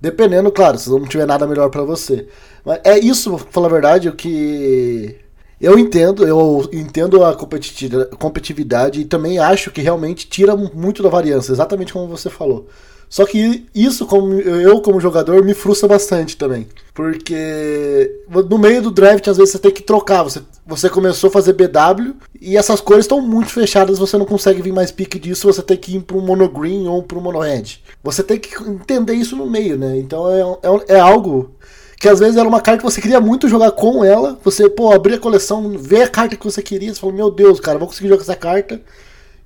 Dependendo, 0.00 0.50
claro, 0.50 0.78
se 0.78 0.88
não 0.88 1.04
tiver 1.04 1.26
nada 1.26 1.46
melhor 1.46 1.68
para 1.70 1.82
você. 1.82 2.26
Mas 2.64 2.80
é 2.84 2.98
isso, 2.98 3.36
pra 3.36 3.46
falar 3.50 3.66
a 3.66 3.70
verdade, 3.70 4.08
o 4.08 4.14
que 4.14 5.16
eu 5.60 5.78
entendo, 5.78 6.26
eu 6.26 6.68
entendo 6.72 7.22
a 7.22 7.36
competitividade 7.36 9.00
e 9.00 9.04
também 9.04 9.38
acho 9.38 9.70
que 9.70 9.82
realmente 9.82 10.26
tira 10.26 10.56
muito 10.56 11.02
da 11.02 11.08
variância, 11.08 11.52
exatamente 11.52 11.92
como 11.92 12.08
você 12.08 12.30
falou. 12.30 12.66
Só 13.10 13.26
que 13.26 13.66
isso, 13.74 14.06
como 14.06 14.34
eu 14.34 14.80
como 14.80 15.00
jogador, 15.00 15.44
me 15.44 15.52
frustra 15.52 15.88
bastante 15.88 16.36
também. 16.36 16.68
Porque 16.94 18.22
no 18.48 18.56
meio 18.56 18.80
do 18.80 18.90
draft, 18.92 19.26
às 19.26 19.36
vezes, 19.36 19.50
você 19.50 19.58
tem 19.58 19.72
que 19.72 19.82
trocar. 19.82 20.22
Você, 20.22 20.40
você 20.64 20.88
começou 20.88 21.26
a 21.26 21.32
fazer 21.32 21.54
BW 21.54 22.14
e 22.40 22.56
essas 22.56 22.80
cores 22.80 23.06
estão 23.06 23.20
muito 23.20 23.50
fechadas, 23.50 23.98
você 23.98 24.16
não 24.16 24.24
consegue 24.24 24.62
vir 24.62 24.72
mais 24.72 24.92
pique 24.92 25.18
disso, 25.18 25.52
você 25.52 25.60
tem 25.60 25.76
que 25.76 25.96
ir 25.96 26.02
para 26.02 26.16
um 26.16 26.20
mono 26.20 26.48
green 26.48 26.86
ou 26.86 27.02
para 27.02 27.18
um 27.18 27.20
mono 27.20 27.40
red. 27.40 27.80
Você 28.00 28.22
tem 28.22 28.38
que 28.38 28.54
entender 28.62 29.14
isso 29.14 29.34
no 29.34 29.50
meio, 29.50 29.76
né? 29.76 29.98
Então 29.98 30.30
é, 30.30 30.40
é, 30.40 30.96
é 30.96 31.00
algo 31.00 31.56
que 32.00 32.08
às 32.08 32.18
vezes 32.18 32.38
era 32.38 32.48
uma 32.48 32.62
carta 32.62 32.78
que 32.78 32.90
você 32.90 32.98
queria 32.98 33.20
muito 33.20 33.46
jogar 33.46 33.72
com 33.72 34.02
ela, 34.02 34.38
você, 34.42 34.70
pô, 34.70 34.90
abrir 34.90 35.16
a 35.16 35.18
coleção, 35.18 35.76
ver 35.76 36.04
a 36.04 36.08
carta 36.08 36.34
que 36.34 36.44
você 36.44 36.62
queria, 36.62 36.94
você 36.94 36.98
falou, 36.98 37.14
meu 37.14 37.30
Deus, 37.30 37.60
cara, 37.60 37.78
vou 37.78 37.86
conseguir 37.86 38.08
jogar 38.08 38.22
essa 38.22 38.34
carta, 38.34 38.80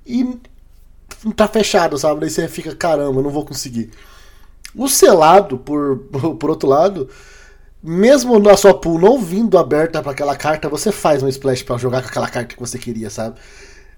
e 0.07 0.39
tá 1.35 1.49
fechado, 1.49 1.97
sabe? 1.97 2.21
Daí 2.21 2.29
você 2.29 2.47
fica, 2.47 2.73
caramba, 2.73 3.21
não 3.21 3.29
vou 3.29 3.45
conseguir. 3.45 3.91
O 4.73 4.87
selado, 4.87 5.57
por, 5.57 5.97
por 6.39 6.49
outro 6.49 6.69
lado, 6.69 7.09
mesmo 7.83 8.39
na 8.39 8.55
sua 8.55 8.73
pool 8.73 8.99
não 9.01 9.19
vindo 9.19 9.57
aberta 9.57 10.01
para 10.01 10.13
aquela 10.13 10.35
carta, 10.37 10.69
você 10.69 10.93
faz 10.93 11.21
um 11.21 11.27
splash 11.27 11.61
para 11.61 11.77
jogar 11.77 12.03
com 12.03 12.07
aquela 12.07 12.29
carta 12.29 12.55
que 12.55 12.59
você 12.59 12.79
queria, 12.79 13.09
sabe? 13.09 13.35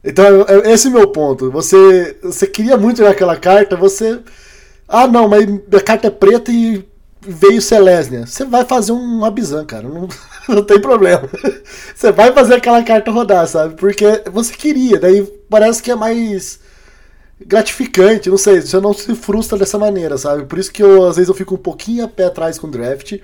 Então, 0.04 0.26
é, 0.26 0.70
é, 0.70 0.72
esse 0.72 0.88
é 0.88 0.90
o 0.90 0.94
meu 0.94 1.08
ponto. 1.10 1.52
Você, 1.52 2.18
você 2.24 2.48
queria 2.48 2.76
muito 2.76 2.98
jogar 2.98 3.12
aquela 3.12 3.36
carta, 3.36 3.76
você. 3.76 4.20
Ah, 4.88 5.06
não, 5.06 5.28
mas 5.28 5.46
a 5.76 5.82
carta 5.82 6.08
é 6.08 6.10
preta 6.10 6.52
e 6.52 6.87
veio 7.22 7.62
Selesnia. 7.62 8.26
Você 8.26 8.46
vai 8.46 8.66
fazer 8.66 8.92
um 8.92 9.24
Abizan, 9.26 9.66
cara. 9.66 9.88
Não, 9.88 10.08
não 10.48 10.64
tem 10.64 10.80
problema. 10.80 11.28
Você 11.96 12.12
vai 12.12 12.32
fazer 12.32 12.56
aquela 12.56 12.84
carta 12.84 13.12
rodar, 13.12 13.48
sabe? 13.48 13.76
Porque 13.76 14.06
você 14.32 14.54
queria. 14.54 15.00
Daí 15.00 15.24
parece 15.50 15.82
que 15.82 15.92
é 15.92 15.96
mais 15.96 16.60
gratificante, 17.44 18.30
não 18.30 18.38
sei. 18.38 18.62
Você 18.62 18.80
não 18.80 18.94
se 18.94 19.14
frustra 19.16 19.58
dessa 19.58 19.78
maneira, 19.78 20.18
sabe? 20.18 20.46
Por 20.46 20.60
isso 20.60 20.72
que 20.72 20.84
eu, 20.84 21.08
às 21.08 21.16
vezes, 21.16 21.30
eu 21.30 21.36
fico 21.36 21.56
um 21.56 21.60
pouquinho 21.60 22.06
a 22.06 22.08
pé 22.08 22.26
atrás 22.26 22.60
com 22.60 22.68
o 22.68 22.72
draft. 22.72 23.20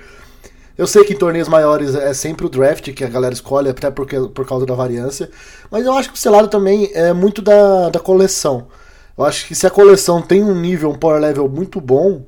Eu 0.76 0.88
sei 0.88 1.04
que 1.04 1.14
em 1.14 1.18
torneios 1.18 1.48
maiores 1.48 1.94
é 1.94 2.14
sempre 2.16 2.48
o 2.48 2.50
draft 2.50 2.92
que 2.94 3.04
a 3.04 3.10
galera 3.10 3.34
escolhe, 3.34 3.70
até 3.70 3.92
porque, 3.92 4.20
por 4.20 4.46
causa 4.46 4.66
da 4.66 4.74
variância. 4.74 5.30
Mas 5.70 5.86
eu 5.86 5.94
acho 5.94 6.10
que 6.10 6.16
o 6.16 6.20
selado 6.20 6.48
também 6.48 6.90
é 6.96 7.14
muito 7.14 7.44
da, 7.44 7.90
da 7.90 8.00
coleção. 8.00 8.68
Eu 9.16 9.24
acho 9.24 9.48
que 9.48 9.54
se 9.54 9.68
a 9.68 9.70
coleção 9.70 10.20
tem 10.22 10.44
um 10.44 10.60
nível, 10.60 10.90
um 10.90 10.96
power 10.96 11.22
level 11.22 11.48
muito 11.48 11.80
bom, 11.80 12.26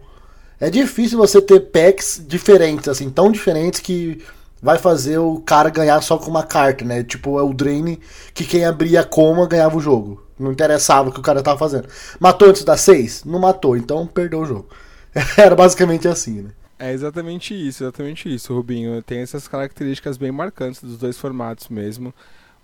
é 0.59 0.69
difícil 0.69 1.17
você 1.17 1.41
ter 1.41 1.59
packs 1.59 2.21
diferentes, 2.25 2.87
assim, 2.87 3.09
tão 3.09 3.31
diferentes 3.31 3.79
que 3.79 4.21
vai 4.61 4.77
fazer 4.77 5.17
o 5.17 5.39
cara 5.41 5.69
ganhar 5.69 6.01
só 6.01 6.17
com 6.17 6.29
uma 6.29 6.43
carta, 6.43 6.83
né? 6.83 7.03
Tipo, 7.03 7.39
é 7.39 7.43
o 7.43 7.53
Drain 7.53 7.99
que 8.33 8.45
quem 8.45 8.65
abria 8.65 9.01
a 9.01 9.03
coma 9.03 9.47
ganhava 9.47 9.77
o 9.77 9.81
jogo. 9.81 10.23
Não 10.39 10.51
interessava 10.51 11.09
o 11.09 11.11
que 11.11 11.19
o 11.19 11.23
cara 11.23 11.43
tava 11.43 11.57
fazendo. 11.57 11.87
Matou 12.19 12.49
antes 12.49 12.63
das 12.63 12.81
6? 12.81 13.23
Não 13.25 13.39
matou, 13.39 13.77
então 13.77 14.07
perdeu 14.07 14.41
o 14.41 14.45
jogo. 14.45 14.67
Era 15.37 15.55
basicamente 15.55 16.07
assim, 16.07 16.41
né? 16.41 16.49
É 16.77 16.91
exatamente 16.91 17.53
isso, 17.53 17.83
exatamente 17.83 18.33
isso, 18.33 18.53
Rubinho. 18.53 19.01
Tem 19.01 19.19
essas 19.19 19.47
características 19.47 20.17
bem 20.17 20.31
marcantes 20.31 20.81
dos 20.81 20.97
dois 20.97 21.17
formatos 21.17 21.69
mesmo. 21.69 22.13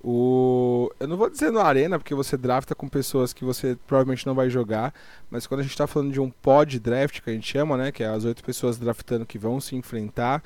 O... 0.03 0.91
Eu 0.99 1.07
não 1.07 1.15
vou 1.15 1.29
dizer 1.29 1.51
no 1.51 1.59
Arena, 1.59 1.99
porque 1.99 2.15
você 2.15 2.35
drafta 2.35 2.73
com 2.73 2.87
pessoas 2.87 3.33
que 3.33 3.45
você 3.45 3.77
provavelmente 3.85 4.25
não 4.25 4.33
vai 4.33 4.49
jogar, 4.49 4.93
mas 5.29 5.45
quando 5.45 5.59
a 5.59 5.63
gente 5.63 5.73
está 5.73 5.85
falando 5.85 6.11
de 6.11 6.19
um 6.19 6.29
pod 6.29 6.79
draft, 6.79 7.21
que 7.21 7.29
a 7.29 7.33
gente 7.33 7.47
chama, 7.47 7.77
né, 7.77 7.91
que 7.91 8.03
é 8.03 8.07
as 8.07 8.25
oito 8.25 8.43
pessoas 8.43 8.79
draftando 8.79 9.25
que 9.25 9.37
vão 9.37 9.61
se 9.61 9.75
enfrentar, 9.75 10.43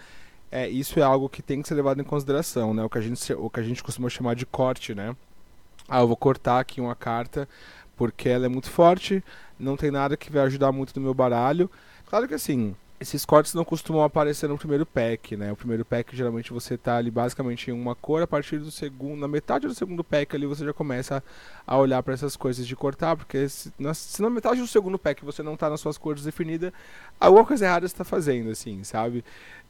é, 0.51 0.67
isso 0.67 0.99
é 0.99 1.03
algo 1.03 1.29
que 1.29 1.41
tem 1.41 1.61
que 1.61 1.67
ser 1.67 1.75
levado 1.75 2.01
em 2.01 2.03
consideração, 2.03 2.73
né, 2.73 2.83
o 2.83 2.89
que 2.89 2.97
a 2.97 3.01
gente, 3.01 3.33
o 3.33 3.49
que 3.49 3.59
a 3.61 3.63
gente 3.63 3.81
costuma 3.81 4.09
chamar 4.09 4.35
de 4.35 4.45
corte, 4.45 4.93
né. 4.93 5.15
Ah, 5.87 6.01
eu 6.01 6.07
vou 6.07 6.17
cortar 6.17 6.59
aqui 6.59 6.81
uma 6.81 6.95
carta 6.95 7.47
porque 7.95 8.27
ela 8.27 8.45
é 8.45 8.49
muito 8.49 8.69
forte, 8.69 9.23
não 9.57 9.77
tem 9.77 9.89
nada 9.89 10.17
que 10.17 10.31
vai 10.31 10.43
ajudar 10.43 10.71
muito 10.71 10.93
no 10.97 11.01
meu 11.01 11.13
baralho. 11.13 11.71
Claro 12.07 12.27
que 12.27 12.33
assim, 12.33 12.75
esses 12.99 13.25
cortes 13.25 13.53
não 13.53 13.65
costumam 13.65 14.03
aparecer 14.03 14.47
no 14.47 14.57
primeiro 14.57 14.85
pack, 14.85 15.35
né? 15.35 15.51
O 15.51 15.55
primeiro 15.55 15.83
pack 15.83 16.15
geralmente 16.15 16.53
você 16.53 16.77
tá 16.77 16.95
ali 16.95 17.11
basicamente 17.11 17.69
em 17.69 17.73
uma 17.73 17.93
cor, 17.93 18.21
a 18.21 18.27
partir 18.27 18.57
do 18.57 18.71
segundo, 18.71 19.19
na 19.19 19.27
metade 19.27 19.67
do 19.67 19.75
segundo 19.75 20.03
pack 20.03 20.35
ali 20.35 20.45
você 20.45 20.63
já 20.63 20.73
começa 20.73 21.21
a 21.67 21.77
olhar 21.77 22.01
para 22.01 22.13
essas 22.13 22.37
coisas 22.37 22.65
de 22.65 22.75
cortar, 22.75 23.17
porque 23.17 23.49
se 23.49 23.73
na, 23.77 23.93
se 23.93 24.21
na, 24.21 24.29
metade 24.29 24.61
do 24.61 24.67
segundo 24.67 24.97
pack 24.97 25.25
você 25.25 25.43
não 25.43 25.57
tá 25.57 25.69
nas 25.69 25.81
suas 25.81 25.97
cores 25.97 26.23
definidas, 26.23 26.71
alguma 27.19 27.45
coisa 27.45 27.65
errada 27.65 27.85
está 27.85 28.05
fazendo, 28.05 28.49
assim, 28.49 28.83
sabe? 28.83 29.25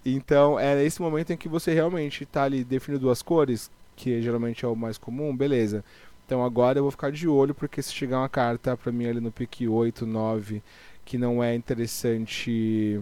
Então 0.06 0.60
é 0.60 0.76
nesse 0.76 1.02
momento 1.02 1.34
em 1.34 1.38
que 1.38 1.50
você 1.50 1.74
realmente 1.74 2.26
tá 2.26 2.44
ali 2.44 2.64
definindo 2.64 3.02
duas 3.02 3.24
cores, 3.24 3.72
que 3.96 4.22
geralmente 4.22 4.64
é 4.66 4.68
o 4.68 4.76
mais 4.76 5.00
comum, 5.00 5.36
beleza. 5.36 5.84
Então 6.26 6.44
agora 6.44 6.78
eu 6.80 6.84
vou 6.84 6.92
ficar 6.92 7.12
de 7.12 7.28
olho, 7.28 7.56
porque 7.56 7.82
se 7.82 7.94
chegar 7.94 8.20
uma 8.20 8.30
carta 8.30 8.78
para 8.78 8.92
mim 8.92 9.08
ali 9.08 9.20
no 9.20 9.32
pick 9.32 9.62
8, 9.68 10.06
9, 10.06 10.62
que 11.04 11.18
não 11.18 11.44
é 11.44 11.56
interessante 11.56 13.02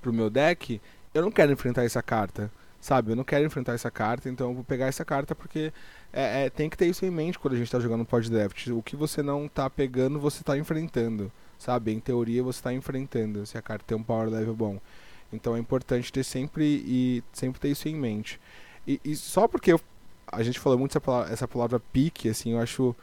pro 0.00 0.12
meu 0.12 0.30
deck, 0.30 0.80
eu 1.14 1.22
não 1.22 1.30
quero 1.30 1.52
enfrentar 1.52 1.84
essa 1.84 2.02
carta, 2.02 2.50
sabe? 2.80 3.12
Eu 3.12 3.16
não 3.16 3.24
quero 3.24 3.44
enfrentar 3.44 3.72
essa 3.74 3.90
carta, 3.90 4.28
então 4.28 4.48
eu 4.48 4.54
vou 4.54 4.64
pegar 4.64 4.86
essa 4.86 5.04
carta 5.04 5.34
porque 5.34 5.72
é, 6.12 6.46
é, 6.46 6.50
tem 6.50 6.68
que 6.68 6.76
ter 6.76 6.86
isso 6.86 7.04
em 7.04 7.10
mente 7.10 7.38
quando 7.38 7.54
a 7.54 7.56
gente 7.56 7.66
está 7.66 7.78
jogando 7.80 8.04
pod 8.04 8.28
draft. 8.30 8.66
O 8.68 8.82
que 8.82 8.96
você 8.96 9.22
não 9.22 9.46
está 9.46 9.68
pegando, 9.68 10.18
você 10.18 10.40
está 10.42 10.56
enfrentando, 10.56 11.30
sabe? 11.58 11.92
Em 11.92 12.00
teoria 12.00 12.42
você 12.42 12.58
está 12.58 12.72
enfrentando 12.72 13.44
se 13.46 13.58
a 13.58 13.62
carta 13.62 13.84
tem 13.86 13.96
um 13.96 14.02
power 14.02 14.28
level 14.28 14.54
bom. 14.54 14.80
Então 15.32 15.56
é 15.56 15.58
importante 15.58 16.12
ter 16.12 16.24
sempre 16.24 16.64
e 16.64 17.22
sempre 17.32 17.60
ter 17.60 17.68
isso 17.68 17.88
em 17.88 17.94
mente. 17.94 18.40
E, 18.86 19.00
e 19.04 19.14
só 19.14 19.46
porque 19.46 19.72
eu, 19.72 19.80
a 20.26 20.42
gente 20.42 20.58
falou 20.58 20.78
muito 20.78 20.92
essa 20.92 21.00
palavra, 21.00 21.32
essa 21.32 21.48
palavra 21.48 21.80
pique, 21.92 22.28
assim, 22.28 22.52
eu 22.52 22.60
acho 22.60 22.94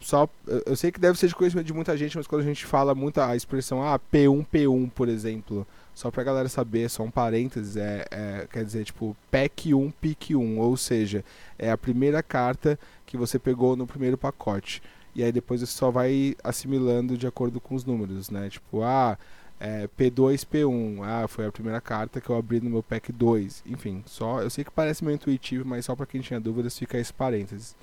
só 0.00 0.26
eu 0.64 0.74
sei 0.76 0.90
que 0.90 0.98
deve 0.98 1.18
ser 1.18 1.28
de 1.28 1.34
conhecimento 1.34 1.66
de 1.66 1.74
muita 1.74 1.96
gente, 1.96 2.16
mas 2.16 2.26
quando 2.26 2.40
a 2.40 2.44
gente 2.44 2.64
fala 2.64 2.94
muito 2.94 3.20
a 3.20 3.36
expressão 3.36 3.86
ah, 3.86 3.98
P1 3.98 4.46
P1, 4.46 4.90
por 4.90 5.08
exemplo, 5.08 5.66
só 5.94 6.10
pra 6.10 6.24
galera 6.24 6.48
saber, 6.48 6.88
só 6.88 7.02
um 7.02 7.10
parênteses, 7.10 7.76
é, 7.76 8.06
é, 8.10 8.48
quer 8.50 8.64
dizer, 8.64 8.84
tipo, 8.84 9.16
PEC 9.30 9.74
1, 9.74 9.90
PIC 9.90 10.34
1, 10.34 10.58
ou 10.58 10.76
seja, 10.76 11.24
é 11.58 11.70
a 11.70 11.78
primeira 11.78 12.22
carta 12.22 12.78
que 13.04 13.16
você 13.16 13.38
pegou 13.38 13.76
no 13.76 13.86
primeiro 13.86 14.16
pacote. 14.16 14.82
E 15.14 15.22
aí 15.22 15.32
depois 15.32 15.60
você 15.60 15.66
só 15.66 15.90
vai 15.90 16.36
assimilando 16.42 17.18
de 17.18 17.26
acordo 17.26 17.60
com 17.60 17.74
os 17.74 17.84
números, 17.84 18.30
né? 18.30 18.48
Tipo, 18.48 18.82
ah, 18.82 19.18
é, 19.58 19.88
P2, 19.98 20.46
P1, 20.46 21.02
ah, 21.02 21.28
foi 21.28 21.46
a 21.46 21.52
primeira 21.52 21.80
carta 21.80 22.20
que 22.20 22.30
eu 22.30 22.36
abri 22.36 22.60
no 22.60 22.70
meu 22.70 22.82
pack 22.82 23.12
2. 23.12 23.64
Enfim, 23.66 24.02
só, 24.06 24.40
eu 24.40 24.48
sei 24.48 24.64
que 24.64 24.70
parece 24.70 25.04
meio 25.04 25.16
intuitivo, 25.16 25.66
mas 25.66 25.84
só 25.84 25.94
para 25.94 26.06
quem 26.06 26.20
tinha 26.20 26.40
dúvidas 26.40 26.78
fica 26.78 26.96
esse 26.96 27.12
parênteses. 27.12 27.76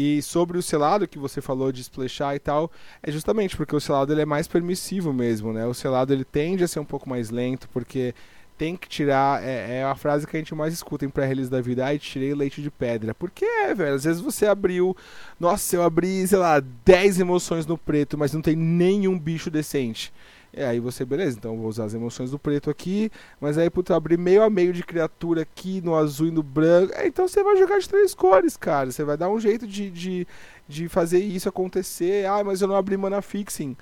E 0.00 0.22
sobre 0.22 0.56
o 0.56 0.62
selado 0.62 1.08
que 1.08 1.18
você 1.18 1.40
falou 1.40 1.72
de 1.72 1.80
splashar 1.80 2.32
e 2.36 2.38
tal, 2.38 2.70
é 3.02 3.10
justamente 3.10 3.56
porque 3.56 3.74
o 3.74 3.80
selado 3.80 4.12
ele 4.12 4.22
é 4.22 4.24
mais 4.24 4.46
permissivo 4.46 5.12
mesmo, 5.12 5.52
né? 5.52 5.66
O 5.66 5.74
selado 5.74 6.12
ele 6.12 6.24
tende 6.24 6.62
a 6.62 6.68
ser 6.68 6.78
um 6.78 6.84
pouco 6.84 7.10
mais 7.10 7.30
lento, 7.30 7.68
porque 7.70 8.14
tem 8.56 8.76
que 8.76 8.88
tirar. 8.88 9.42
É, 9.42 9.78
é 9.78 9.82
a 9.82 9.96
frase 9.96 10.24
que 10.24 10.36
a 10.36 10.38
gente 10.38 10.54
mais 10.54 10.72
escuta 10.72 11.04
em 11.04 11.08
pré-release 11.08 11.50
da 11.50 11.60
vida. 11.60 11.84
Ai, 11.84 11.98
tirei 11.98 12.32
leite 12.32 12.62
de 12.62 12.70
pedra. 12.70 13.12
Porque 13.12 13.44
é, 13.44 13.74
velho. 13.74 13.96
Às 13.96 14.04
vezes 14.04 14.20
você 14.20 14.46
abriu. 14.46 14.96
Nossa, 15.40 15.74
eu 15.74 15.82
abri, 15.82 16.24
sei 16.28 16.38
lá, 16.38 16.60
10 16.84 17.18
emoções 17.18 17.66
no 17.66 17.76
preto, 17.76 18.16
mas 18.16 18.32
não 18.32 18.40
tem 18.40 18.54
nenhum 18.54 19.18
bicho 19.18 19.50
decente. 19.50 20.12
É, 20.52 20.66
aí 20.66 20.80
você, 20.80 21.04
beleza, 21.04 21.36
então 21.36 21.56
vou 21.56 21.68
usar 21.68 21.84
as 21.84 21.94
emoções 21.94 22.30
do 22.30 22.38
preto 22.38 22.70
aqui, 22.70 23.10
mas 23.40 23.58
aí, 23.58 23.68
puta, 23.68 23.94
abrir 23.94 24.18
meio 24.18 24.42
a 24.42 24.48
meio 24.48 24.72
de 24.72 24.82
criatura 24.82 25.42
aqui 25.42 25.80
no 25.82 25.94
azul 25.94 26.26
e 26.28 26.30
no 26.30 26.42
branco. 26.42 26.92
É, 26.94 27.06
então 27.06 27.28
você 27.28 27.42
vai 27.42 27.56
jogar 27.56 27.78
de 27.78 27.88
três 27.88 28.14
cores, 28.14 28.56
cara. 28.56 28.90
Você 28.90 29.04
vai 29.04 29.16
dar 29.16 29.28
um 29.28 29.38
jeito 29.38 29.66
de, 29.66 29.90
de, 29.90 30.26
de 30.66 30.88
fazer 30.88 31.18
isso 31.18 31.48
acontecer. 31.48 32.26
Ah, 32.26 32.42
mas 32.42 32.62
eu 32.62 32.68
não 32.68 32.76
abri 32.76 32.96
mana 32.96 33.20
fixing. 33.20 33.76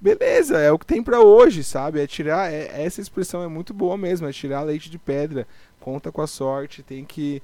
Beleza, 0.00 0.58
é 0.58 0.72
o 0.72 0.78
que 0.78 0.86
tem 0.86 1.02
para 1.02 1.20
hoje, 1.20 1.62
sabe? 1.62 2.00
É 2.00 2.06
tirar. 2.06 2.50
É, 2.52 2.82
essa 2.82 3.00
expressão 3.00 3.42
é 3.42 3.48
muito 3.48 3.74
boa 3.74 3.96
mesmo, 3.98 4.26
é 4.26 4.32
tirar 4.32 4.62
leite 4.62 4.90
de 4.90 4.98
pedra. 4.98 5.46
Conta 5.78 6.10
com 6.10 6.22
a 6.22 6.26
sorte, 6.26 6.82
tem 6.82 7.04
que, 7.04 7.42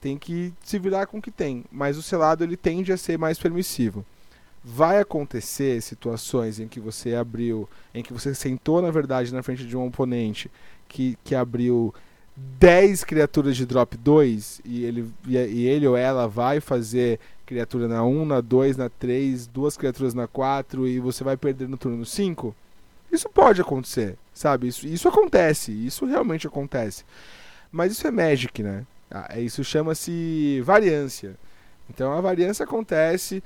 tem 0.00 0.16
que 0.18 0.52
se 0.64 0.78
virar 0.78 1.06
com 1.06 1.18
o 1.18 1.22
que 1.22 1.30
tem. 1.30 1.64
Mas 1.70 1.98
o 1.98 2.02
selado 2.02 2.42
ele 2.42 2.56
tende 2.56 2.92
a 2.92 2.96
ser 2.96 3.18
mais 3.18 3.38
permissivo 3.38 4.04
vai 4.74 5.00
acontecer 5.00 5.80
situações 5.80 6.60
em 6.60 6.68
que 6.68 6.78
você 6.78 7.14
abriu, 7.14 7.68
em 7.94 8.02
que 8.02 8.12
você 8.12 8.34
sentou 8.34 8.82
na 8.82 8.90
verdade 8.90 9.32
na 9.32 9.42
frente 9.42 9.66
de 9.66 9.76
um 9.76 9.86
oponente 9.86 10.50
que, 10.86 11.16
que 11.24 11.34
abriu 11.34 11.94
10 12.36 13.02
criaturas 13.04 13.56
de 13.56 13.64
drop 13.64 13.96
2 13.96 14.60
e 14.64 14.84
ele, 14.84 15.10
e 15.26 15.66
ele 15.66 15.86
ou 15.86 15.96
ela 15.96 16.28
vai 16.28 16.60
fazer 16.60 17.18
criatura 17.46 17.88
na 17.88 18.04
1, 18.04 18.26
na 18.26 18.40
2, 18.42 18.76
na 18.76 18.90
3, 18.90 19.46
duas 19.46 19.76
criaturas 19.76 20.12
na 20.12 20.28
4 20.28 20.86
e 20.86 21.00
você 21.00 21.24
vai 21.24 21.36
perder 21.36 21.66
no 21.66 21.78
turno 21.78 22.04
5. 22.04 22.54
Isso 23.10 23.28
pode 23.30 23.62
acontecer, 23.62 24.16
sabe? 24.34 24.68
Isso, 24.68 24.86
isso 24.86 25.08
acontece, 25.08 25.72
isso 25.72 26.04
realmente 26.04 26.46
acontece. 26.46 27.04
Mas 27.72 27.92
isso 27.92 28.06
é 28.06 28.10
Magic, 28.10 28.62
né? 28.62 28.84
Ah, 29.10 29.40
isso 29.40 29.64
chama-se 29.64 30.60
variância. 30.62 31.36
Então 31.90 32.12
a 32.12 32.20
variância 32.20 32.64
acontece, 32.64 33.42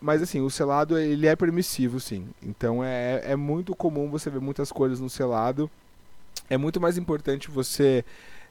mas 0.00 0.22
assim, 0.22 0.40
o 0.40 0.50
selado 0.50 0.98
ele 0.98 1.26
é 1.26 1.34
permissivo, 1.34 1.98
sim. 1.98 2.28
Então 2.42 2.84
é, 2.84 3.22
é 3.24 3.36
muito 3.36 3.74
comum 3.74 4.10
você 4.10 4.28
ver 4.28 4.40
muitas 4.40 4.70
cores 4.70 5.00
no 5.00 5.08
selado. 5.08 5.70
É 6.48 6.56
muito 6.56 6.80
mais 6.80 6.98
importante 6.98 7.50
você 7.50 8.04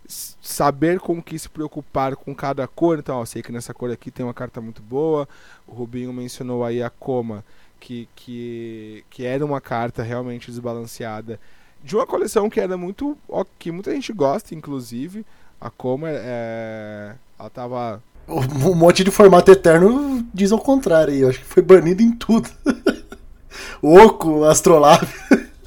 saber 0.08 1.00
com 1.00 1.22
que 1.22 1.38
se 1.38 1.50
preocupar 1.50 2.16
com 2.16 2.34
cada 2.34 2.68
cor. 2.68 3.00
Então, 3.00 3.18
ó, 3.18 3.26
sei 3.26 3.42
que 3.42 3.52
nessa 3.52 3.74
cor 3.74 3.92
aqui 3.92 4.10
tem 4.10 4.26
uma 4.26 4.34
carta 4.34 4.60
muito 4.62 4.82
boa. 4.82 5.28
O 5.68 5.74
Rubinho 5.74 6.12
mencionou 6.12 6.64
aí 6.64 6.82
a 6.82 6.90
Coma, 6.90 7.44
que, 7.80 8.08
que, 8.16 9.04
que 9.10 9.26
era 9.26 9.46
uma 9.46 9.62
carta 9.62 10.02
realmente 10.02 10.50
desbalanceada. 10.50 11.40
De 11.84 11.96
uma 11.96 12.08
coleção 12.08 12.50
que 12.50 12.60
era 12.60 12.76
muito. 12.78 13.18
Que 13.58 13.72
muita 13.72 13.94
gente 13.94 14.12
gosta, 14.12 14.56
inclusive. 14.56 15.26
A 15.62 15.70
Coma 15.70 16.10
é. 16.10 17.16
Ela 17.38 17.50
tava 17.50 18.04
um 18.30 18.76
monte 18.76 19.04
de 19.04 19.12
formato 19.12 19.52
eterno 19.52 20.26
diz 20.34 20.52
ao 20.52 20.60
contrário 20.60 21.14
aí. 21.14 21.22
Eu 21.22 21.30
acho 21.30 21.40
que 21.40 21.46
foi 21.46 21.64
banido 21.64 22.02
em 22.02 22.12
tudo. 22.12 22.50
Oco, 23.82 24.44
Astrolab. 24.46 25.08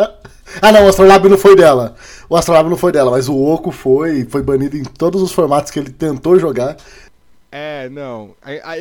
ah 0.60 0.72
não, 0.72 0.84
o 0.84 0.88
Astrolab 0.88 1.28
não 1.28 1.38
foi 1.38 1.56
dela. 1.56 1.94
O 2.28 2.36
Astrolab 2.36 2.68
não 2.68 2.76
foi 2.76 2.92
dela, 2.92 3.10
mas 3.10 3.28
o 3.28 3.36
Oco 3.36 3.70
foi. 3.70 4.24
Foi 4.24 4.42
banido 4.42 4.76
em 4.76 4.84
todos 4.84 5.20
os 5.20 5.32
formatos 5.32 5.70
que 5.70 5.78
ele 5.78 5.90
tentou 5.90 6.38
jogar. 6.38 6.76
É, 7.50 7.90
não. 7.90 8.34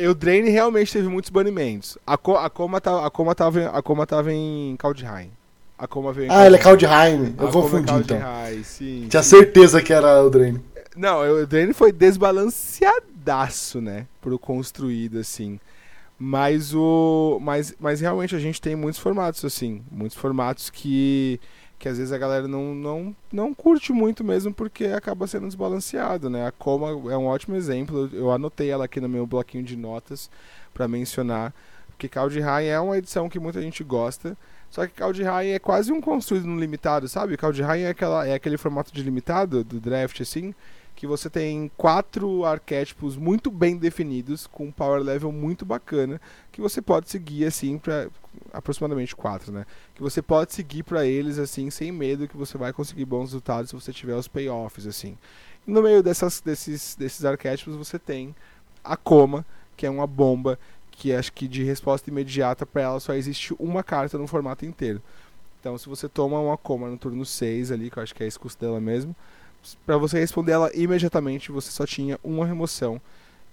o 0.08 0.14
Drain 0.14 0.44
realmente 0.44 0.92
teve 0.92 1.08
muitos 1.08 1.30
banimentos. 1.30 1.98
A, 2.06 2.16
Co 2.16 2.36
a, 2.38 2.48
Coma, 2.48 2.80
tá, 2.80 3.04
a, 3.04 3.10
Coma 3.10 3.34
tava, 3.34 3.66
a 3.66 3.82
Coma 3.82 4.06
tava 4.06 4.32
em 4.32 4.74
Kaldheim. 4.78 5.30
A 5.76 5.86
Coma 5.86 6.12
veio 6.12 6.32
Ah, 6.32 6.46
ele 6.46 6.56
é 6.56 6.58
Kaldheim. 6.58 7.34
Eu 7.38 7.48
a 7.48 7.52
confundi 7.52 7.92
é 7.92 7.96
então. 7.96 8.18
Sim, 8.64 9.06
Tinha 9.10 9.22
sim. 9.22 9.28
certeza 9.36 9.82
que 9.82 9.92
era 9.92 10.22
o 10.22 10.30
Drain. 10.30 10.58
Não, 10.96 11.20
o 11.20 11.46
Drain 11.46 11.72
foi 11.74 11.92
desbalanceado 11.92 13.11
pedaço, 13.22 13.80
né, 13.80 14.06
pro 14.20 14.38
construído 14.38 15.18
assim. 15.18 15.60
Mas 16.18 16.74
o 16.74 17.38
mas, 17.40 17.74
mas 17.80 18.00
realmente 18.00 18.34
a 18.34 18.38
gente 18.38 18.60
tem 18.60 18.76
muitos 18.76 19.00
formatos 19.00 19.44
assim, 19.44 19.82
muitos 19.90 20.16
formatos 20.16 20.70
que 20.70 21.40
que 21.78 21.88
às 21.88 21.98
vezes 21.98 22.12
a 22.12 22.18
galera 22.18 22.46
não, 22.46 22.76
não, 22.76 23.16
não 23.32 23.52
curte 23.52 23.92
muito 23.92 24.22
mesmo 24.22 24.54
porque 24.54 24.84
acaba 24.86 25.26
sendo 25.26 25.48
desbalanceado, 25.48 26.30
né? 26.30 26.46
A 26.46 26.52
Coma 26.52 26.90
é 27.12 27.16
um 27.16 27.26
ótimo 27.26 27.56
exemplo, 27.56 28.08
eu 28.12 28.30
anotei 28.30 28.70
ela 28.70 28.84
aqui 28.84 29.00
no 29.00 29.08
meu 29.08 29.26
bloquinho 29.26 29.64
de 29.64 29.76
notas 29.76 30.30
para 30.72 30.86
mencionar, 30.86 31.52
porque 31.88 32.08
Caldi 32.08 32.38
High 32.38 32.66
é 32.66 32.78
uma 32.78 32.96
edição 32.96 33.28
que 33.28 33.40
muita 33.40 33.60
gente 33.60 33.82
gosta, 33.82 34.38
só 34.70 34.86
que 34.86 34.92
Caldi 34.92 35.24
High 35.24 35.54
é 35.54 35.58
quase 35.58 35.90
um 35.90 36.00
construído 36.00 36.46
no 36.46 36.60
limitado, 36.60 37.08
sabe? 37.08 37.36
Caldi 37.36 37.62
High 37.62 37.82
é, 37.82 37.88
aquela, 37.88 38.28
é 38.28 38.34
aquele 38.34 38.56
formato 38.56 38.92
de 38.94 39.02
limitado 39.02 39.64
do 39.64 39.80
draft, 39.80 40.20
assim, 40.20 40.54
que 40.94 41.06
você 41.06 41.28
tem 41.28 41.70
quatro 41.76 42.44
arquétipos 42.44 43.16
muito 43.16 43.50
bem 43.50 43.76
definidos, 43.76 44.46
com 44.46 44.66
um 44.66 44.72
power 44.72 45.02
level 45.02 45.32
muito 45.32 45.64
bacana, 45.64 46.20
que 46.50 46.60
você 46.60 46.80
pode 46.80 47.10
seguir 47.10 47.44
assim 47.44 47.78
para 47.78 48.08
aproximadamente 48.52 49.16
quatro, 49.16 49.52
né? 49.52 49.66
Que 49.94 50.02
você 50.02 50.22
pode 50.22 50.52
seguir 50.52 50.82
para 50.82 51.04
eles 51.04 51.38
assim 51.38 51.70
sem 51.70 51.90
medo 51.90 52.28
que 52.28 52.36
você 52.36 52.56
vai 52.56 52.72
conseguir 52.72 53.04
bons 53.04 53.30
resultados 53.30 53.70
se 53.70 53.76
você 53.76 53.92
tiver 53.92 54.14
os 54.14 54.28
payoffs 54.28 54.86
assim. 54.86 55.16
E 55.66 55.70
no 55.70 55.82
meio 55.82 56.02
dessas, 56.02 56.40
desses 56.40 56.94
desses 56.94 57.24
arquétipos 57.24 57.74
você 57.74 57.98
tem 57.98 58.34
a 58.84 58.96
coma, 58.96 59.44
que 59.76 59.86
é 59.86 59.90
uma 59.90 60.06
bomba 60.06 60.58
que 60.90 61.12
acho 61.12 61.32
que 61.32 61.48
de 61.48 61.64
resposta 61.64 62.10
imediata 62.10 62.64
para 62.64 62.82
ela 62.82 63.00
só 63.00 63.14
existe 63.14 63.54
uma 63.58 63.82
carta 63.82 64.18
no 64.18 64.26
formato 64.26 64.64
inteiro. 64.64 65.02
Então, 65.58 65.78
se 65.78 65.88
você 65.88 66.08
toma 66.08 66.40
uma 66.40 66.58
coma 66.58 66.88
no 66.88 66.98
turno 66.98 67.24
6 67.24 67.70
ali, 67.70 67.88
que 67.88 67.96
eu 67.96 68.02
acho 68.02 68.14
que 68.14 68.22
é 68.22 68.26
esse 68.26 68.38
custo 68.38 68.60
dela 68.60 68.80
mesmo, 68.80 69.14
para 69.86 69.96
você 69.96 70.18
responder 70.18 70.52
ela 70.52 70.70
imediatamente, 70.74 71.52
você 71.52 71.70
só 71.70 71.86
tinha 71.86 72.18
uma 72.22 72.46
remoção, 72.46 73.00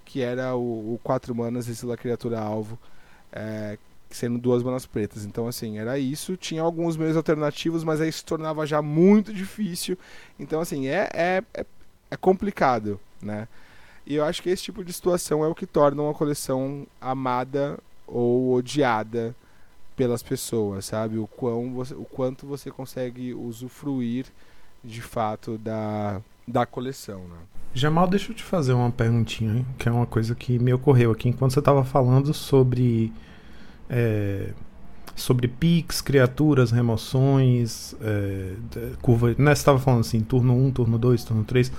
que 0.05 0.21
era 0.21 0.55
o, 0.55 0.95
o 0.95 0.99
4 1.03 1.33
manas, 1.35 1.67
exila 1.67 1.97
criatura 1.97 2.39
alvo, 2.39 2.77
é, 3.31 3.77
sendo 4.09 4.37
duas 4.39 4.63
manas 4.63 4.85
pretas. 4.85 5.25
Então, 5.25 5.47
assim, 5.47 5.77
era 5.77 5.99
isso. 5.99 6.35
Tinha 6.35 6.61
alguns 6.61 6.97
meios 6.97 7.15
alternativos, 7.15 7.83
mas 7.83 8.01
aí 8.01 8.11
se 8.11 8.25
tornava 8.25 8.65
já 8.65 8.81
muito 8.81 9.33
difícil. 9.33 9.97
Então, 10.39 10.59
assim, 10.59 10.87
é, 10.87 11.09
é, 11.13 11.43
é, 11.53 11.65
é 12.11 12.17
complicado, 12.17 12.99
né? 13.21 13.47
E 14.05 14.15
eu 14.15 14.25
acho 14.25 14.41
que 14.41 14.49
esse 14.49 14.63
tipo 14.63 14.83
de 14.83 14.91
situação 14.91 15.43
é 15.43 15.47
o 15.47 15.53
que 15.53 15.67
torna 15.67 16.01
uma 16.01 16.13
coleção 16.13 16.87
amada 16.99 17.77
ou 18.07 18.53
odiada 18.53 19.35
pelas 19.95 20.23
pessoas, 20.23 20.85
sabe? 20.85 21.19
O, 21.19 21.27
quão 21.27 21.73
você, 21.73 21.93
o 21.93 22.05
quanto 22.05 22.47
você 22.47 22.71
consegue 22.71 23.33
usufruir 23.33 24.25
de 24.83 25.01
fato 25.01 25.57
da, 25.57 26.21
da 26.47 26.65
coleção. 26.65 27.19
Né? 27.19 27.37
Jamal, 27.73 28.07
deixa 28.07 28.31
eu 28.31 28.35
te 28.35 28.43
fazer 28.43 28.73
uma 28.73 28.91
perguntinha, 28.91 29.57
hein? 29.57 29.65
que 29.77 29.87
é 29.87 29.91
uma 29.91 30.05
coisa 30.05 30.33
que 30.33 30.57
me 30.59 30.73
ocorreu 30.73 31.11
aqui 31.11 31.29
enquanto 31.29 31.53
você 31.53 31.59
estava 31.59 31.83
falando 31.83 32.33
sobre. 32.33 33.13
É, 33.89 34.51
sobre 35.15 35.49
pics, 35.49 35.99
criaturas, 35.99 36.71
remoções, 36.71 37.93
é, 38.01 38.53
curva. 39.01 39.35
Né, 39.37 39.53
você 39.53 39.61
estava 39.61 39.77
falando 39.77 40.01
assim, 40.01 40.21
turno 40.21 40.55
1, 40.55 40.71
turno 40.71 40.97
2, 40.97 41.23
turno 41.25 41.43
3. 41.43 41.71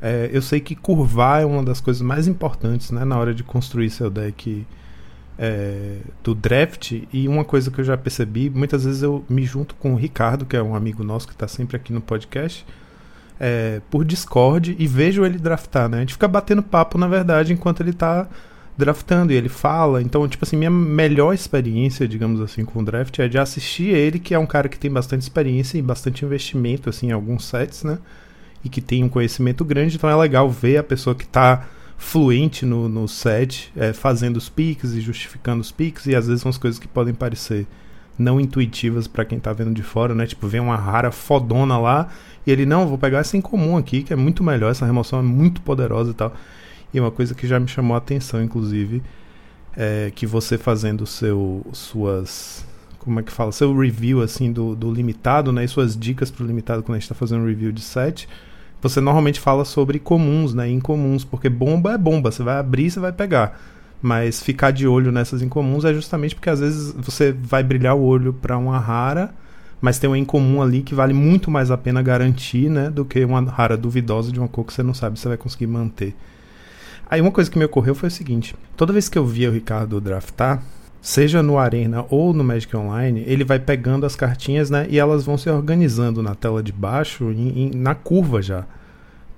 É, 0.00 0.28
eu 0.32 0.42
sei 0.42 0.60
que 0.60 0.74
curvar 0.74 1.42
é 1.42 1.46
uma 1.46 1.62
das 1.62 1.80
coisas 1.80 2.02
mais 2.02 2.28
importantes 2.28 2.90
né, 2.90 3.04
na 3.04 3.16
hora 3.16 3.32
de 3.32 3.42
construir 3.42 3.88
seu 3.88 4.10
deck 4.10 4.66
é, 5.42 5.96
do 6.22 6.36
draft. 6.36 6.92
E 7.12 7.26
uma 7.26 7.44
coisa 7.44 7.68
que 7.68 7.80
eu 7.80 7.84
já 7.84 7.96
percebi, 7.96 8.48
muitas 8.48 8.84
vezes 8.84 9.02
eu 9.02 9.24
me 9.28 9.44
junto 9.44 9.74
com 9.74 9.92
o 9.92 9.96
Ricardo, 9.96 10.46
que 10.46 10.56
é 10.56 10.62
um 10.62 10.76
amigo 10.76 11.02
nosso 11.02 11.26
que 11.26 11.32
está 11.32 11.48
sempre 11.48 11.76
aqui 11.76 11.92
no 11.92 12.00
podcast, 12.00 12.64
é, 13.40 13.80
por 13.90 14.04
Discord 14.04 14.76
e 14.78 14.86
vejo 14.86 15.24
ele 15.24 15.38
draftar. 15.38 15.88
Né? 15.88 15.96
A 15.96 16.00
gente 16.00 16.12
fica 16.12 16.28
batendo 16.28 16.62
papo, 16.62 16.96
na 16.96 17.08
verdade, 17.08 17.52
enquanto 17.52 17.80
ele 17.80 17.90
está 17.90 18.28
draftando 18.78 19.32
e 19.32 19.36
ele 19.36 19.48
fala. 19.48 20.00
Então, 20.00 20.28
tipo 20.28 20.44
assim, 20.44 20.56
minha 20.56 20.70
melhor 20.70 21.34
experiência, 21.34 22.06
digamos 22.06 22.40
assim, 22.40 22.64
com 22.64 22.78
o 22.78 22.84
draft 22.84 23.18
é 23.18 23.26
de 23.26 23.36
assistir 23.36 23.88
ele, 23.88 24.20
que 24.20 24.34
é 24.34 24.38
um 24.38 24.46
cara 24.46 24.68
que 24.68 24.78
tem 24.78 24.92
bastante 24.92 25.22
experiência 25.22 25.76
e 25.76 25.82
bastante 25.82 26.24
investimento 26.24 26.88
assim, 26.88 27.08
em 27.08 27.12
alguns 27.12 27.44
sets, 27.44 27.82
né? 27.82 27.98
E 28.64 28.68
que 28.68 28.80
tem 28.80 29.02
um 29.02 29.08
conhecimento 29.08 29.64
grande, 29.64 29.96
então 29.96 30.08
é 30.08 30.14
legal 30.14 30.48
ver 30.48 30.76
a 30.76 30.84
pessoa 30.84 31.16
que 31.16 31.24
está 31.24 31.66
fluente 32.02 32.66
no, 32.66 32.88
no 32.88 33.06
set, 33.06 33.72
é, 33.76 33.92
fazendo 33.92 34.36
os 34.36 34.48
piques 34.48 34.92
e 34.92 35.00
justificando 35.00 35.60
os 35.60 35.70
piques, 35.70 36.04
e 36.06 36.16
às 36.16 36.26
vezes 36.26 36.44
umas 36.44 36.58
coisas 36.58 36.78
que 36.78 36.88
podem 36.88 37.14
parecer 37.14 37.64
não 38.18 38.40
intuitivas 38.40 39.06
para 39.06 39.24
quem 39.24 39.38
tá 39.38 39.52
vendo 39.52 39.72
de 39.72 39.82
fora, 39.82 40.14
né? 40.14 40.26
Tipo, 40.26 40.48
vem 40.48 40.60
uma 40.60 40.76
rara 40.76 41.12
fodona 41.12 41.78
lá 41.78 42.08
e 42.46 42.50
ele, 42.50 42.66
não, 42.66 42.88
vou 42.88 42.98
pegar 42.98 43.20
essa 43.20 43.36
em 43.36 43.40
comum 43.40 43.76
aqui, 43.76 44.02
que 44.02 44.12
é 44.12 44.16
muito 44.16 44.42
melhor, 44.42 44.70
essa 44.70 44.84
remoção 44.84 45.20
é 45.20 45.22
muito 45.22 45.62
poderosa 45.62 46.10
e 46.10 46.14
tal. 46.14 46.34
E 46.92 47.00
uma 47.00 47.10
coisa 47.10 47.34
que 47.34 47.46
já 47.46 47.58
me 47.58 47.68
chamou 47.68 47.94
a 47.94 47.98
atenção, 47.98 48.42
inclusive, 48.42 49.00
é 49.76 50.12
que 50.14 50.26
você 50.26 50.58
fazendo 50.58 51.06
seu 51.06 51.64
suas 51.72 52.66
como 52.98 53.18
é 53.20 53.22
que 53.22 53.32
fala, 53.32 53.50
seu 53.52 53.76
review 53.76 54.22
assim 54.22 54.52
do, 54.52 54.76
do 54.76 54.92
limitado, 54.92 55.52
né, 55.52 55.64
e 55.64 55.68
suas 55.68 55.96
dicas 55.96 56.30
pro 56.30 56.46
limitado 56.46 56.82
quando 56.82 56.96
a 56.96 56.98
gente 57.00 57.08
tá 57.08 57.14
fazendo 57.14 57.42
um 57.42 57.46
review 57.46 57.72
de 57.72 57.80
set, 57.80 58.28
você 58.82 59.00
normalmente 59.00 59.38
fala 59.38 59.64
sobre 59.64 60.00
comuns, 60.00 60.52
né? 60.52 60.68
Incomuns, 60.68 61.24
porque 61.24 61.48
bomba 61.48 61.92
é 61.92 61.98
bomba, 61.98 62.32
você 62.32 62.42
vai 62.42 62.56
abrir 62.56 62.90
você 62.90 62.98
vai 62.98 63.12
pegar. 63.12 63.58
Mas 64.02 64.42
ficar 64.42 64.72
de 64.72 64.88
olho 64.88 65.12
nessas 65.12 65.40
incomuns 65.40 65.84
é 65.84 65.94
justamente 65.94 66.34
porque 66.34 66.50
às 66.50 66.58
vezes 66.58 66.92
você 66.92 67.30
vai 67.32 67.62
brilhar 67.62 67.94
o 67.94 68.02
olho 68.02 68.32
para 68.32 68.58
uma 68.58 68.78
rara, 68.80 69.32
mas 69.80 70.00
tem 70.00 70.10
uma 70.10 70.18
incomum 70.18 70.60
ali 70.60 70.82
que 70.82 70.94
vale 70.94 71.14
muito 71.14 71.48
mais 71.50 71.70
a 71.70 71.78
pena 71.78 72.02
garantir, 72.02 72.68
né? 72.68 72.90
Do 72.90 73.04
que 73.04 73.24
uma 73.24 73.40
rara 73.42 73.76
duvidosa 73.76 74.32
de 74.32 74.40
uma 74.40 74.48
cor 74.48 74.64
que 74.64 74.72
você 74.72 74.82
não 74.82 74.92
sabe 74.92 75.20
se 75.20 75.28
vai 75.28 75.36
conseguir 75.36 75.68
manter. 75.68 76.16
Aí 77.08 77.20
uma 77.20 77.30
coisa 77.30 77.48
que 77.48 77.58
me 77.58 77.64
ocorreu 77.64 77.94
foi 77.94 78.08
o 78.08 78.12
seguinte: 78.12 78.56
toda 78.76 78.92
vez 78.92 79.08
que 79.08 79.16
eu 79.16 79.24
via 79.24 79.48
o 79.48 79.52
Ricardo 79.52 80.00
draftar, 80.00 80.60
seja 81.02 81.42
no 81.42 81.58
Arena 81.58 82.06
ou 82.08 82.32
no 82.32 82.44
Magic 82.44 82.74
Online, 82.76 83.24
ele 83.26 83.44
vai 83.44 83.58
pegando 83.58 84.06
as 84.06 84.14
cartinhas, 84.14 84.70
né? 84.70 84.86
E 84.88 85.00
elas 85.00 85.24
vão 85.24 85.36
se 85.36 85.50
organizando 85.50 86.22
na 86.22 86.36
tela 86.36 86.62
de 86.62 86.72
baixo, 86.72 87.32
em, 87.32 87.64
em, 87.64 87.70
na 87.74 87.92
curva 87.92 88.40
já. 88.40 88.64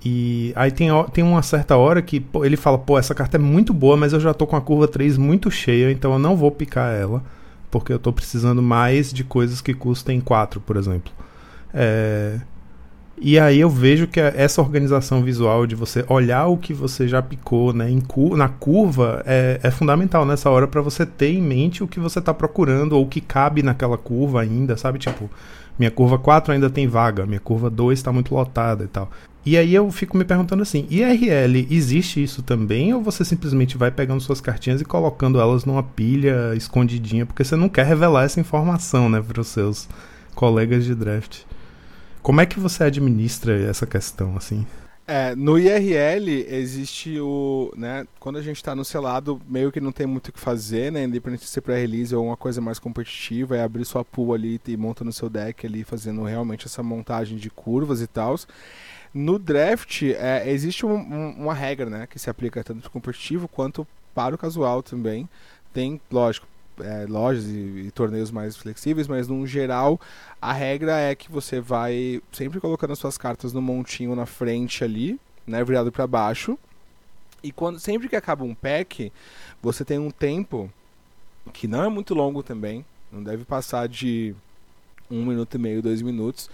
E 0.05 0.53
aí 0.55 0.71
tem, 0.71 0.91
tem 1.15 1.25
uma 1.25 1.43
certa 1.43 1.75
hora 1.79 2.03
que 2.03 2.21
pô, 2.21 2.45
ele 2.45 2.59
fala, 2.59 2.77
pô, 2.77 2.99
essa 2.99 3.15
carta 3.15 3.39
é 3.39 3.41
muito 3.41 3.73
boa, 3.73 3.97
mas 3.97 4.13
eu 4.13 4.21
já 4.21 4.35
tô 4.35 4.47
com 4.47 4.55
a 4.55 4.61
curva 4.61 4.87
3 4.87 5.17
muito 5.17 5.51
cheia, 5.51 5.91
então 5.91 6.13
eu 6.13 6.19
não 6.19 6.37
vou 6.37 6.51
picar 6.51 6.95
ela, 6.95 7.23
porque 7.71 7.91
eu 7.91 7.99
tô 7.99 8.13
precisando 8.13 8.61
mais 8.63 9.11
de 9.11 9.25
coisas 9.25 9.63
que 9.63 9.73
custem 9.73 10.21
4, 10.21 10.61
por 10.61 10.77
exemplo. 10.77 11.11
É... 11.73 12.39
E 13.17 13.39
aí 13.39 13.61
eu 13.61 13.71
vejo 13.71 14.09
que 14.09 14.19
essa 14.19 14.61
organização 14.61 15.23
visual 15.23 15.67
de 15.67 15.75
você 15.75 16.05
olhar 16.09 16.47
o 16.47 16.59
que 16.59 16.75
você 16.75 17.07
já 17.07 17.23
picou 17.23 17.73
né, 17.73 17.87
cu 18.09 18.37
na 18.37 18.49
curva 18.49 19.23
é, 19.25 19.61
é 19.63 19.71
fundamental 19.71 20.27
nessa 20.27 20.51
hora 20.51 20.67
para 20.67 20.81
você 20.81 21.07
ter 21.07 21.31
em 21.31 21.41
mente 21.41 21.83
o 21.83 21.87
que 21.89 22.01
você 22.01 22.19
está 22.19 22.35
procurando 22.35 22.95
ou 22.95 23.05
o 23.05 23.09
que 23.09 23.21
cabe 23.21 23.63
naquela 23.63 23.97
curva 23.97 24.41
ainda, 24.43 24.77
sabe? 24.77 24.99
Tipo, 24.99 25.31
minha 25.79 25.91
curva 25.91 26.19
4 26.19 26.53
ainda 26.53 26.69
tem 26.69 26.89
vaga, 26.89 27.25
minha 27.25 27.41
curva 27.41 27.71
2 27.71 27.99
está 27.99 28.13
muito 28.13 28.35
lotada 28.35 28.85
e 28.85 28.89
tal. 28.89 29.09
E 29.47 29.57
aí 29.57 29.75
eu 29.75 29.91
fico 29.91 30.17
me 30.17 30.25
perguntando 30.25 30.63
assim, 30.63 30.87
IRL, 30.91 31.69
existe 31.71 32.23
isso 32.23 32.43
também 32.43 32.95
ou 32.95 33.03
você 33.03 33.25
simplesmente 33.25 33.77
vai 33.77 33.91
pegando 33.91 34.21
suas 34.21 34.41
cartinhas 34.41 34.81
e 34.81 34.85
colocando 34.85 35.39
elas 35.39 35.65
numa 35.65 35.83
pilha 35.83 36.55
escondidinha, 36.57 37.27
porque 37.27 37.45
você 37.45 37.55
não 37.55 37.69
quer 37.69 37.85
revelar 37.87 38.25
essa 38.25 38.41
informação, 38.41 39.09
né, 39.09 39.23
para 39.23 39.41
os 39.41 39.49
seus 39.49 39.89
colegas 40.35 40.85
de 40.85 40.95
draft? 40.95 41.43
Como 42.25 42.41
é 42.41 42.47
que 42.47 42.59
você 42.59 42.85
administra 42.85 43.55
essa 43.69 43.87
questão, 43.87 44.35
assim? 44.35 44.67
É, 45.07 45.35
no 45.37 45.59
IRL 45.59 46.47
existe 46.49 47.21
o, 47.21 47.71
né, 47.77 48.07
quando 48.19 48.39
a 48.39 48.41
gente 48.41 48.57
está 48.57 48.75
no 48.75 48.83
selado, 48.83 49.39
meio 49.47 49.71
que 49.71 49.79
não 49.79 49.93
tem 49.93 50.07
muito 50.07 50.29
o 50.29 50.33
que 50.33 50.41
fazer, 50.41 50.91
né, 50.91 51.05
independente 51.05 51.43
de 51.43 51.51
ser 51.51 51.61
pré-release 51.61 52.17
ou 52.17 52.25
uma 52.25 52.37
coisa 52.37 52.63
mais 52.63 52.79
competitiva, 52.79 53.59
é 53.59 53.63
abrir 53.63 53.85
sua 53.85 54.03
pool 54.03 54.33
ali 54.33 54.59
e 54.67 54.75
monta 54.75 55.05
no 55.05 55.13
seu 55.13 55.29
deck 55.29 55.67
ali, 55.67 55.85
fazendo 55.85 56.23
realmente 56.23 56.65
essa 56.65 56.83
montagem 56.83 57.37
de 57.37 57.51
curvas 57.51 58.01
e 58.01 58.07
tal. 58.07 58.35
No 59.13 59.39
draft, 59.39 60.05
é, 60.05 60.51
existe 60.51 60.87
um, 60.87 60.95
um, 60.95 61.31
uma 61.43 61.53
regra, 61.53 61.91
né, 61.91 62.07
que 62.07 62.19
se 62.19 62.31
aplica 62.31 62.65
tanto 62.65 62.81
para 62.81 62.89
o 62.89 62.91
competitivo 62.91 63.47
quanto 63.49 63.87
para 64.15 64.35
o 64.35 64.39
casual 64.39 64.83
também. 64.83 65.29
Tem, 65.75 66.01
lógico, 66.11 66.47
é, 66.81 67.07
lojas 67.09 67.45
e, 67.47 67.85
e, 67.87 67.91
torneios 67.91 68.31
mais 68.31 68.57
flexíveis, 68.57 69.07
mas 69.07 69.29
no 69.29 69.47
geral 69.47 70.01
a 70.41 70.53
regra 70.53 70.99
é 70.99 71.15
que 71.15 71.31
você 71.31 71.61
vai 71.61 72.23
sempre 72.33 72.61
colocando 72.61 72.93
as 72.93 72.99
suas 72.99 73.17
cartas 73.17 73.53
no 73.53 73.63
montinho 73.63 74.15
na 74.15 74.27
frente 74.27 74.83
ali, 74.83 75.19
né, 75.47 75.63
virado 75.63 75.93
para 75.93 76.07
baixo. 76.07 76.59
E 77.43 77.53
quando 77.53 77.79
sempre 77.79 78.09
que 78.09 78.17
acaba 78.17 78.45
um 78.45 78.55
pack, 78.55 79.13
você 79.63 79.85
tem 79.85 79.99
um 79.99 80.11
tempo 80.11 80.73
que 81.53 81.69
não 81.69 81.85
é 81.85 81.89
muito 81.89 82.15
longo 82.15 82.43
também, 82.43 82.85
não 83.13 83.23
deve 83.23 83.45
passar 83.45 83.87
de 83.87 84.35
um 85.11 85.25
minuto 85.25 85.55
e 85.55 85.59
meio, 85.59 85.83
dois 85.83 86.01
minutos, 86.01 86.51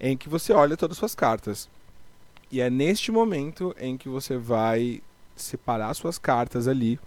em 0.00 0.16
que 0.16 0.28
você 0.28 0.52
olha 0.52 0.76
todas 0.76 0.94
as 0.94 0.98
suas 0.98 1.14
cartas. 1.14 1.68
E 2.50 2.60
é 2.60 2.70
neste 2.70 3.10
momento 3.10 3.74
em 3.78 3.96
que 3.96 4.08
você 4.08 4.36
vai 4.36 5.02
separar 5.36 5.92
suas 5.94 6.18
cartas 6.18 6.66
ali 6.66 6.98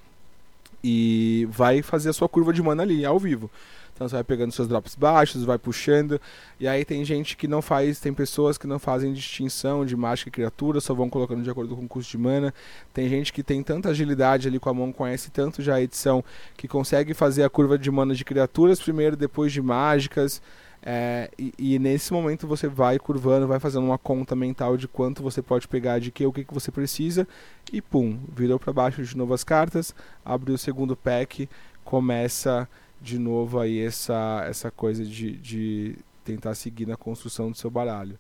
e 0.84 1.48
vai 1.50 1.82
fazer 1.82 2.10
a 2.10 2.14
sua 2.14 2.30
curva 2.30 2.52
de 2.54 2.62
mana 2.62 2.84
ali, 2.84 3.06
ao 3.06 3.20
vivo. 3.20 3.50
Então 3.94 4.10
você 4.10 4.16
vai 4.16 4.24
pegando 4.24 4.52
seus 4.52 4.68
drops 4.68 4.96
baixos, 4.96 5.44
vai 5.44 5.60
puxando. 5.60 6.20
E 6.60 6.68
aí 6.68 6.84
tem 6.84 7.06
gente 7.06 7.38
que 7.38 7.48
não 7.48 7.62
faz, 7.62 8.00
tem 8.00 8.12
pessoas 8.12 8.58
que 8.58 8.66
não 8.66 8.80
fazem 8.80 9.14
distinção 9.14 9.86
de 9.86 9.96
mágica 9.96 10.30
e 10.30 10.32
criatura, 10.32 10.82
só 10.82 10.94
vão 10.94 11.08
colocando 11.08 11.44
de 11.44 11.50
acordo 11.52 11.76
com 11.76 11.84
o 11.84 11.88
custo 11.88 12.10
de 12.10 12.18
mana. 12.18 12.52
Tem 12.94 13.08
gente 13.08 13.32
que 13.32 13.44
tem 13.44 13.62
tanta 13.62 13.90
agilidade 13.90 14.48
ali 14.48 14.60
com 14.60 14.70
a 14.70 14.74
mão, 14.74 14.92
conhece 14.92 15.30
tanto 15.30 15.62
já 15.62 15.76
a 15.76 15.82
edição, 15.82 16.24
que 16.58 16.68
consegue 16.68 17.14
fazer 17.14 17.44
a 17.44 17.50
curva 17.50 17.78
de 17.78 17.92
mana 17.92 18.16
de 18.16 18.26
criaturas 18.26 18.80
primeiro, 18.80 19.16
depois 19.16 19.52
de 19.52 19.62
mágicas. 19.62 20.42
É, 20.84 21.30
e, 21.38 21.54
e, 21.60 21.80
nesse 21.80 22.12
momento 22.12 22.48
você 22.48 22.68
vai 22.68 22.98
curvando, 22.98 23.48
vai 23.48 23.60
fazendo 23.60 23.86
uma 23.86 24.00
conta 24.00 24.36
mental 24.36 24.76
de 24.76 24.88
quanto 24.88 25.22
você 25.22 25.40
pode 25.40 25.68
pegar 25.68 26.00
de 26.00 26.12
que, 26.12 26.26
o 26.26 26.34
que, 26.34 26.44
que 26.44 26.54
você 26.54 26.72
precisa, 26.72 27.28
e 27.72 27.82
pum, 27.82 28.18
virou 28.36 28.60
para 28.60 28.74
baixo 28.74 29.04
de 29.04 29.16
novo 29.16 29.34
as 29.34 29.44
cartas, 29.44 29.94
abriu 30.26 30.56
o 30.56 30.58
segundo 30.58 30.96
pack, 30.96 31.48
começa 31.86 32.68
de 33.00 33.20
novo 33.20 33.60
aí 33.60 33.80
essa, 33.80 34.44
essa 34.48 34.72
coisa 34.72 35.06
de, 35.06 35.38
de 35.38 35.96
tentar 36.26 36.56
seguir 36.56 36.88
na 36.88 36.98
construção 36.98 37.52
do 37.52 37.58
seu 37.58 37.70
baralho. 37.70 38.18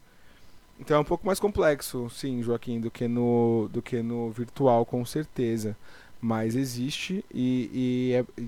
Então 0.80 0.98
é 0.98 1.00
um 1.00 1.06
pouco 1.06 1.26
mais 1.26 1.40
complexo, 1.40 2.10
sim, 2.10 2.42
Joaquim, 2.42 2.80
do 2.80 2.90
que 2.90 3.08
no, 3.08 3.70
do 3.72 3.82
que 3.82 4.02
no 4.02 4.32
virtual, 4.32 4.86
com 4.86 5.04
certeza. 5.06 5.76
Mas 6.20 6.56
existe 6.56 7.26
e, 7.34 7.70
e, 7.74 8.14
é, 8.14 8.44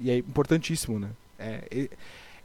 e 0.00 0.10
é 0.10 0.18
importantíssimo, 0.18 0.98
né? 0.98 1.10
É, 1.38 1.88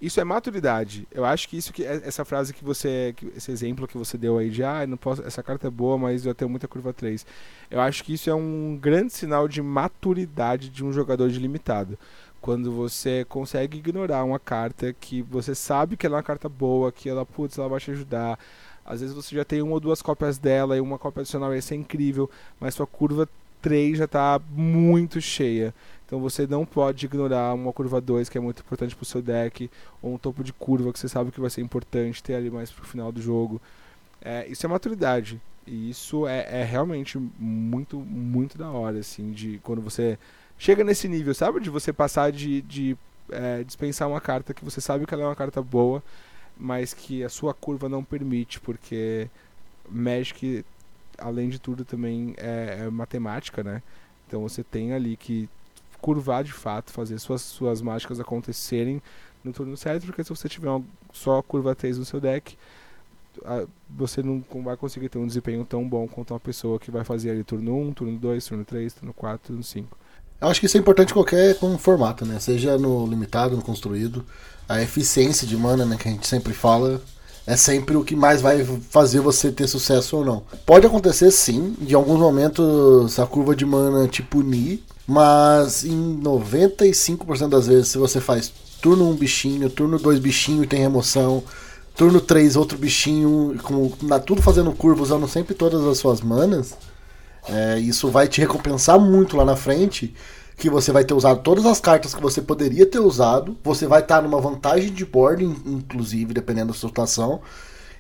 isso 0.06 0.20
é 0.20 0.24
maturidade. 0.26 1.08
Eu 1.10 1.24
acho 1.24 1.48
que 1.48 1.56
isso 1.56 1.72
que 1.72 1.86
é, 1.86 2.02
essa 2.04 2.26
frase 2.26 2.54
que 2.54 2.62
você, 2.62 3.16
esse 3.38 3.50
exemplo 3.50 3.88
que 3.88 3.98
você 3.98 4.18
deu 4.18 4.38
aí 4.38 4.50
de 4.50 4.62
ah, 4.62 4.86
não 4.86 4.98
posso, 4.98 5.24
essa 5.24 5.42
carta 5.42 5.68
é 5.68 5.72
boa, 5.72 5.98
mas 5.98 6.26
eu 6.26 6.36
tenho 6.36 6.50
muita 6.50 6.68
curva 6.68 6.92
3. 6.92 7.26
Eu 7.72 7.80
acho 7.80 8.04
que 8.04 8.14
isso 8.14 8.30
é 8.30 8.36
um 8.36 8.78
grande 8.80 9.14
sinal 9.14 9.48
de 9.48 9.62
maturidade 9.62 10.70
de 10.70 10.84
um 10.84 10.92
jogador 10.92 11.30
de 11.30 11.40
limitado. 11.40 11.98
Quando 12.42 12.70
você 12.70 13.26
consegue 13.30 13.78
ignorar 13.78 14.26
uma 14.26 14.40
carta 14.40 14.92
que 14.92 15.22
você 15.22 15.56
sabe 15.56 15.96
que 15.96 16.06
ela 16.06 16.18
é 16.18 16.18
uma 16.18 16.24
carta 16.24 16.50
boa, 16.50 16.92
que 16.92 17.08
ela, 17.08 17.26
putz, 17.26 17.58
ela 17.58 17.70
vai 17.70 17.80
te 17.80 17.92
ajudar. 17.92 18.38
Às 18.86 19.00
vezes 19.00 19.16
você 19.16 19.34
já 19.34 19.46
tem 19.46 19.62
uma 19.62 19.76
ou 19.76 19.80
duas 19.80 20.02
cópias 20.02 20.38
dela 20.38 20.76
e 20.76 20.82
uma 20.82 21.00
cópia 21.00 21.22
adicional, 21.22 21.54
essa 21.54 21.74
é 21.74 21.78
incrível, 21.78 22.30
mas 22.60 22.76
sua 22.76 22.86
curva 22.86 23.30
3 23.62 24.00
já 24.00 24.06
está 24.06 24.42
muito 24.52 25.22
cheia. 25.22 25.74
Então 26.06 26.20
você 26.20 26.46
não 26.46 26.66
pode 26.66 27.06
ignorar 27.06 27.54
uma 27.54 27.74
curva 27.74 28.00
2 28.00 28.30
que 28.30 28.38
é 28.38 28.42
muito 28.42 28.62
importante 28.62 28.96
para 28.96 29.04
o 29.04 29.06
seu 29.06 29.22
deck, 29.22 29.70
ou 30.02 30.14
um 30.14 30.18
topo 30.18 30.44
de 30.44 30.54
curva 30.54 30.92
que 30.92 31.00
você 31.00 31.10
sabe 31.10 31.32
que 31.32 31.40
vai 31.40 31.50
ser 31.50 31.62
importante 31.62 32.22
ter 32.22 32.36
ali 32.36 32.50
mais 32.50 32.72
para 32.72 32.84
o 32.84 32.88
final 32.88 33.12
do 33.12 33.22
jogo. 33.22 33.62
É, 34.22 34.48
isso 34.48 34.66
é 34.66 34.70
maturidade. 34.70 35.42
E 35.66 35.90
isso 35.90 36.28
é, 36.28 36.62
é, 36.62 36.64
realmente 36.64 37.18
muito, 37.18 37.98
muito 38.00 38.58
da 38.58 38.70
hora, 38.70 39.00
assim, 39.00 39.32
de 39.32 39.60
quando 39.64 39.82
você 39.82 40.18
chega 40.58 40.84
nesse 40.84 41.08
nível, 41.08 41.34
sabe? 41.34 41.60
De 41.60 41.70
você 41.70 41.94
passar 41.94 42.32
de, 42.32 42.62
de 42.62 42.98
é, 43.30 43.64
dispensar 43.64 44.08
uma 44.08 44.22
carta 44.22 44.54
que 44.54 44.64
você 44.64 44.82
sabe 44.82 45.06
que 45.06 45.14
ela 45.14 45.24
é 45.24 45.28
uma 45.28 45.36
carta 45.36 45.62
boa, 45.62 46.04
mas 46.58 46.94
que 46.94 47.24
a 47.24 47.30
sua 47.30 47.54
curva 47.54 47.88
não 47.90 48.04
permite, 48.04 48.60
porque 48.60 49.30
Magic, 49.90 50.66
além 51.18 51.50
de 51.50 51.60
tudo, 51.60 51.86
também 51.86 52.34
é, 52.38 52.80
é 52.86 52.90
matemática, 52.90 53.64
né? 53.64 53.82
Então 54.28 54.42
você 54.42 54.64
tem 54.64 54.94
ali 54.94 55.16
que 55.16 55.50
curvar 56.04 56.44
de 56.44 56.52
fato, 56.52 56.92
fazer 56.92 57.18
suas, 57.18 57.42
suas 57.42 57.82
mágicas 57.82 58.20
acontecerem 58.20 59.02
no 59.42 59.54
turno 59.54 59.78
certo, 59.78 60.06
porque 60.06 60.22
se 60.22 60.30
você 60.30 60.50
tiver 60.50 60.70
só 61.14 61.42
curva 61.42 61.74
3 61.74 61.98
no 61.98 62.04
seu 62.04 62.20
deck, 62.20 62.58
a, 63.46 63.66
você 63.90 64.22
não 64.22 64.44
vai 64.62 64.76
conseguir 64.76 65.08
ter 65.08 65.18
um 65.18 65.26
desempenho 65.26 65.64
tão 65.64 65.88
bom 65.88 66.06
quanto 66.06 66.34
uma 66.34 66.42
pessoa 66.42 66.78
que 66.78 66.92
vai 66.92 67.06
fazer 67.06 67.32
ali 67.32 67.44
turno 67.46 67.74
1, 67.88 67.94
turno 67.94 68.20
2, 68.20 68.46
turno 68.46 68.66
3, 68.66 68.94
turno 68.94 69.14
4, 69.14 69.48
turno 69.48 69.64
5. 69.64 69.98
Eu 70.42 70.50
acho 70.50 70.60
que 70.60 70.66
isso 70.66 70.76
é 70.76 70.80
importante 70.82 71.14
qualquer 71.14 71.58
formato, 71.80 72.26
né? 72.26 72.38
Seja 72.38 72.78
no 72.78 73.08
limitado, 73.08 73.56
no 73.56 73.62
construído. 73.62 74.26
A 74.68 74.82
eficiência 74.82 75.48
de 75.48 75.56
mana, 75.56 75.86
né, 75.86 75.96
que 75.96 76.10
a 76.10 76.12
gente 76.12 76.28
sempre 76.28 76.54
fala, 76.54 77.02
é 77.46 77.56
sempre 77.58 77.96
o 77.98 78.04
que 78.04 78.16
mais 78.16 78.42
vai 78.42 78.66
fazer 78.90 79.20
você 79.20 79.52
ter 79.52 79.68
sucesso 79.68 80.18
ou 80.18 80.26
não. 80.26 80.44
Pode 80.66 80.88
acontecer 80.88 81.30
sim, 81.32 81.76
de 81.80 81.94
alguns 81.94 82.20
momentos 82.20 83.20
a 83.20 83.26
curva 83.26 83.56
de 83.56 83.66
mana 83.66 84.08
te 84.08 84.24
punir, 84.24 84.84
mas 85.06 85.84
em 85.84 86.20
95% 86.22 87.50
das 87.50 87.68
vezes, 87.68 87.90
se 87.90 87.98
você 87.98 88.22
faz 88.22 88.52
turno 88.82 89.10
1 89.10 89.16
bichinho, 89.16 89.70
turno 89.70 90.00
2 90.00 90.20
bichinho 90.20 90.64
e 90.64 90.68
tem 90.68 90.80
remoção, 90.80 91.44
turno 91.96 92.22
3 92.22 92.56
outro 92.56 92.78
bichinho, 92.78 93.58
com, 93.62 93.92
na, 94.02 94.20
tudo 94.20 94.42
fazendo 94.42 94.72
curva, 94.72 95.04
usando 95.04 95.28
sempre 95.28 95.54
todas 95.54 95.86
as 95.86 95.98
suas 95.98 96.22
manas, 96.22 96.78
é, 97.48 97.78
isso 97.80 98.10
vai 98.10 98.28
te 98.28 98.40
recompensar 98.40 98.98
muito 99.00 99.36
lá 99.36 99.44
na 99.44 99.58
frente. 99.58 100.14
Que 100.56 100.70
você 100.70 100.92
vai 100.92 101.04
ter 101.04 101.14
usado 101.14 101.42
todas 101.42 101.66
as 101.66 101.80
cartas 101.80 102.14
que 102.14 102.22
você 102.22 102.42
poderia 102.42 102.86
ter 102.86 103.00
usado. 103.00 103.58
Você 103.64 103.88
vai 103.88 104.02
estar 104.02 104.22
numa 104.22 104.40
vantagem 104.40 104.92
de 104.92 105.06
board, 105.06 105.44
inclusive, 105.44 106.34
dependendo 106.34 106.72
da 106.72 106.78
situação. 106.78 107.42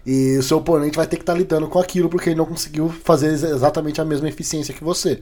E 0.05 0.37
o 0.37 0.43
seu 0.43 0.57
oponente 0.57 0.97
vai 0.97 1.07
ter 1.07 1.15
que 1.15 1.23
estar 1.23 1.33
lidando 1.33 1.67
com 1.67 1.79
aquilo 1.79 2.09
porque 2.09 2.29
ele 2.29 2.37
não 2.37 2.45
conseguiu 2.45 2.89
fazer 2.89 3.27
exatamente 3.27 4.01
a 4.01 4.05
mesma 4.05 4.27
eficiência 4.27 4.73
que 4.73 4.83
você. 4.83 5.21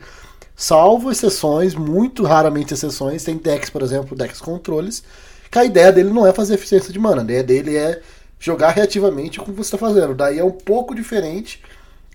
Salvo 0.55 1.11
exceções, 1.11 1.75
muito 1.75 2.23
raramente 2.23 2.73
exceções, 2.73 3.23
tem 3.23 3.37
decks, 3.37 3.69
por 3.69 3.81
exemplo, 3.81 4.17
decks 4.17 4.41
controles, 4.41 5.03
que 5.49 5.59
a 5.59 5.65
ideia 5.65 5.91
dele 5.91 6.09
não 6.09 6.25
é 6.25 6.33
fazer 6.33 6.55
eficiência 6.55 6.91
de 6.91 6.99
mana, 6.99 7.21
a 7.21 7.23
ideia 7.23 7.43
dele 7.43 7.75
é 7.75 8.01
jogar 8.39 8.71
reativamente 8.71 9.39
com 9.39 9.45
o 9.45 9.53
que 9.53 9.63
você 9.63 9.75
está 9.75 9.77
fazendo. 9.77 10.15
Daí 10.15 10.39
é 10.39 10.43
um 10.43 10.51
pouco 10.51 10.95
diferente, 10.95 11.61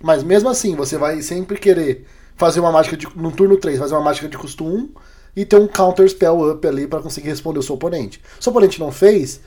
mas 0.02 0.22
mesmo 0.22 0.48
assim, 0.48 0.74
você 0.74 0.98
vai 0.98 1.22
sempre 1.22 1.58
querer 1.58 2.04
fazer 2.36 2.60
uma 2.60 2.70
mágica 2.70 2.96
de, 2.96 3.08
no 3.16 3.32
turno 3.32 3.56
3, 3.56 3.78
fazer 3.78 3.94
uma 3.94 4.02
mágica 4.02 4.28
de 4.28 4.36
custo 4.36 4.64
1 4.64 4.90
e 5.34 5.44
ter 5.44 5.56
um 5.56 5.66
counter 5.66 6.08
spell 6.08 6.50
up 6.50 6.66
ali 6.66 6.86
para 6.86 7.00
conseguir 7.00 7.28
responder 7.28 7.58
o 7.58 7.62
seu 7.62 7.74
oponente. 7.74 8.20
Se 8.40 8.48
o 8.48 8.50
oponente 8.50 8.80
não 8.80 8.90
fez, 8.92 9.40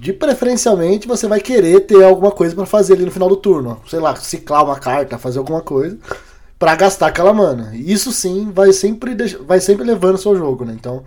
de 0.00 0.12
preferencialmente 0.12 1.06
você 1.06 1.28
vai 1.28 1.40
querer 1.40 1.80
ter 1.80 2.02
alguma 2.02 2.30
coisa 2.30 2.54
para 2.54 2.66
fazer 2.66 2.94
ali 2.94 3.04
no 3.04 3.10
final 3.10 3.28
do 3.28 3.36
turno. 3.36 3.80
Sei 3.88 4.00
lá, 4.00 4.16
ciclar 4.16 4.64
uma 4.64 4.78
carta, 4.78 5.18
fazer 5.18 5.38
alguma 5.38 5.60
coisa 5.60 5.98
para 6.58 6.74
gastar 6.74 7.08
aquela 7.08 7.32
mana. 7.32 7.72
Isso 7.74 8.12
sim 8.12 8.50
vai 8.50 8.72
sempre, 8.72 9.14
vai 9.46 9.60
sempre 9.60 9.84
levando 9.84 10.14
o 10.14 10.18
seu 10.18 10.36
jogo, 10.36 10.64
né? 10.64 10.74
Então, 10.78 11.04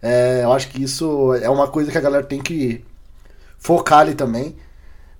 é, 0.00 0.40
eu 0.44 0.52
acho 0.52 0.68
que 0.68 0.82
isso 0.82 1.34
é 1.34 1.50
uma 1.50 1.68
coisa 1.68 1.90
que 1.90 1.98
a 1.98 2.00
galera 2.00 2.24
tem 2.24 2.40
que 2.40 2.84
focar 3.58 4.00
ali 4.00 4.14
também 4.14 4.56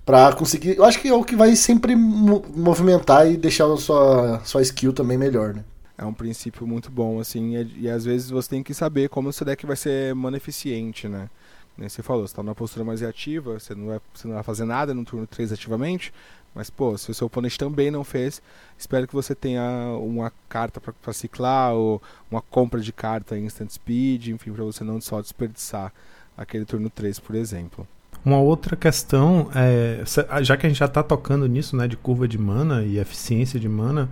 para 0.05 0.33
conseguir. 0.33 0.77
Eu 0.77 0.85
acho 0.85 0.99
que 0.99 1.07
é 1.07 1.13
o 1.13 1.23
que 1.23 1.35
vai 1.35 1.55
sempre 1.55 1.95
movimentar 1.95 3.29
e 3.29 3.37
deixar 3.37 3.65
a 3.71 3.77
sua, 3.77 4.41
sua 4.43 4.61
skill 4.61 4.93
também 4.93 5.17
melhor, 5.17 5.53
né? 5.53 5.63
É 5.97 6.05
um 6.05 6.13
princípio 6.13 6.65
muito 6.65 6.89
bom, 6.89 7.19
assim, 7.19 7.55
e, 7.55 7.81
e 7.81 7.89
às 7.89 8.03
vezes 8.03 8.29
você 8.29 8.49
tem 8.49 8.63
que 8.63 8.73
saber 8.73 9.09
como 9.09 9.29
o 9.29 9.33
seu 9.33 9.45
deck 9.45 9.65
vai 9.65 9.75
ser 9.75 10.13
mana 10.15 10.37
eficiente, 10.37 11.07
né? 11.07 11.29
Você 11.77 12.03
falou, 12.03 12.27
você 12.27 12.35
tá 12.35 12.43
numa 12.43 12.53
postura 12.53 12.85
mais 12.85 13.01
reativa, 13.01 13.59
você 13.59 13.73
não, 13.73 13.87
vai, 13.87 13.99
você 14.13 14.27
não 14.27 14.35
vai 14.35 14.43
fazer 14.43 14.63
nada 14.63 14.93
no 14.93 15.03
turno 15.03 15.25
3 15.25 15.53
ativamente, 15.53 16.13
mas, 16.53 16.69
pô, 16.69 16.95
se 16.97 17.09
o 17.09 17.13
seu 17.15 17.25
oponente 17.27 17.57
também 17.57 17.89
não 17.89 18.03
fez, 18.03 18.41
espero 18.77 19.07
que 19.07 19.13
você 19.13 19.33
tenha 19.33 19.63
uma 19.99 20.31
carta 20.47 20.79
para 20.79 21.13
ciclar 21.13 21.73
ou 21.73 21.99
uma 22.29 22.41
compra 22.41 22.79
de 22.79 22.93
carta 22.93 23.37
em 23.37 23.45
instant 23.45 23.71
speed, 23.71 24.27
enfim, 24.27 24.51
para 24.51 24.63
você 24.63 24.83
não 24.83 25.01
só 25.01 25.19
desperdiçar 25.19 25.91
aquele 26.37 26.63
turno 26.63 26.91
3, 26.91 27.19
por 27.19 27.35
exemplo. 27.35 27.87
Uma 28.25 28.39
outra 28.39 28.75
questão, 28.75 29.49
é, 29.53 30.03
já 30.41 30.55
que 30.55 30.65
a 30.65 30.69
gente 30.69 30.79
já 30.79 30.85
está 30.85 31.03
tocando 31.03 31.45
nisso, 31.47 31.75
né, 31.75 31.87
de 31.87 31.97
curva 31.97 32.27
de 32.27 32.37
mana 32.37 32.83
e 32.83 32.97
eficiência 32.97 33.59
de 33.59 33.67
mana, 33.67 34.09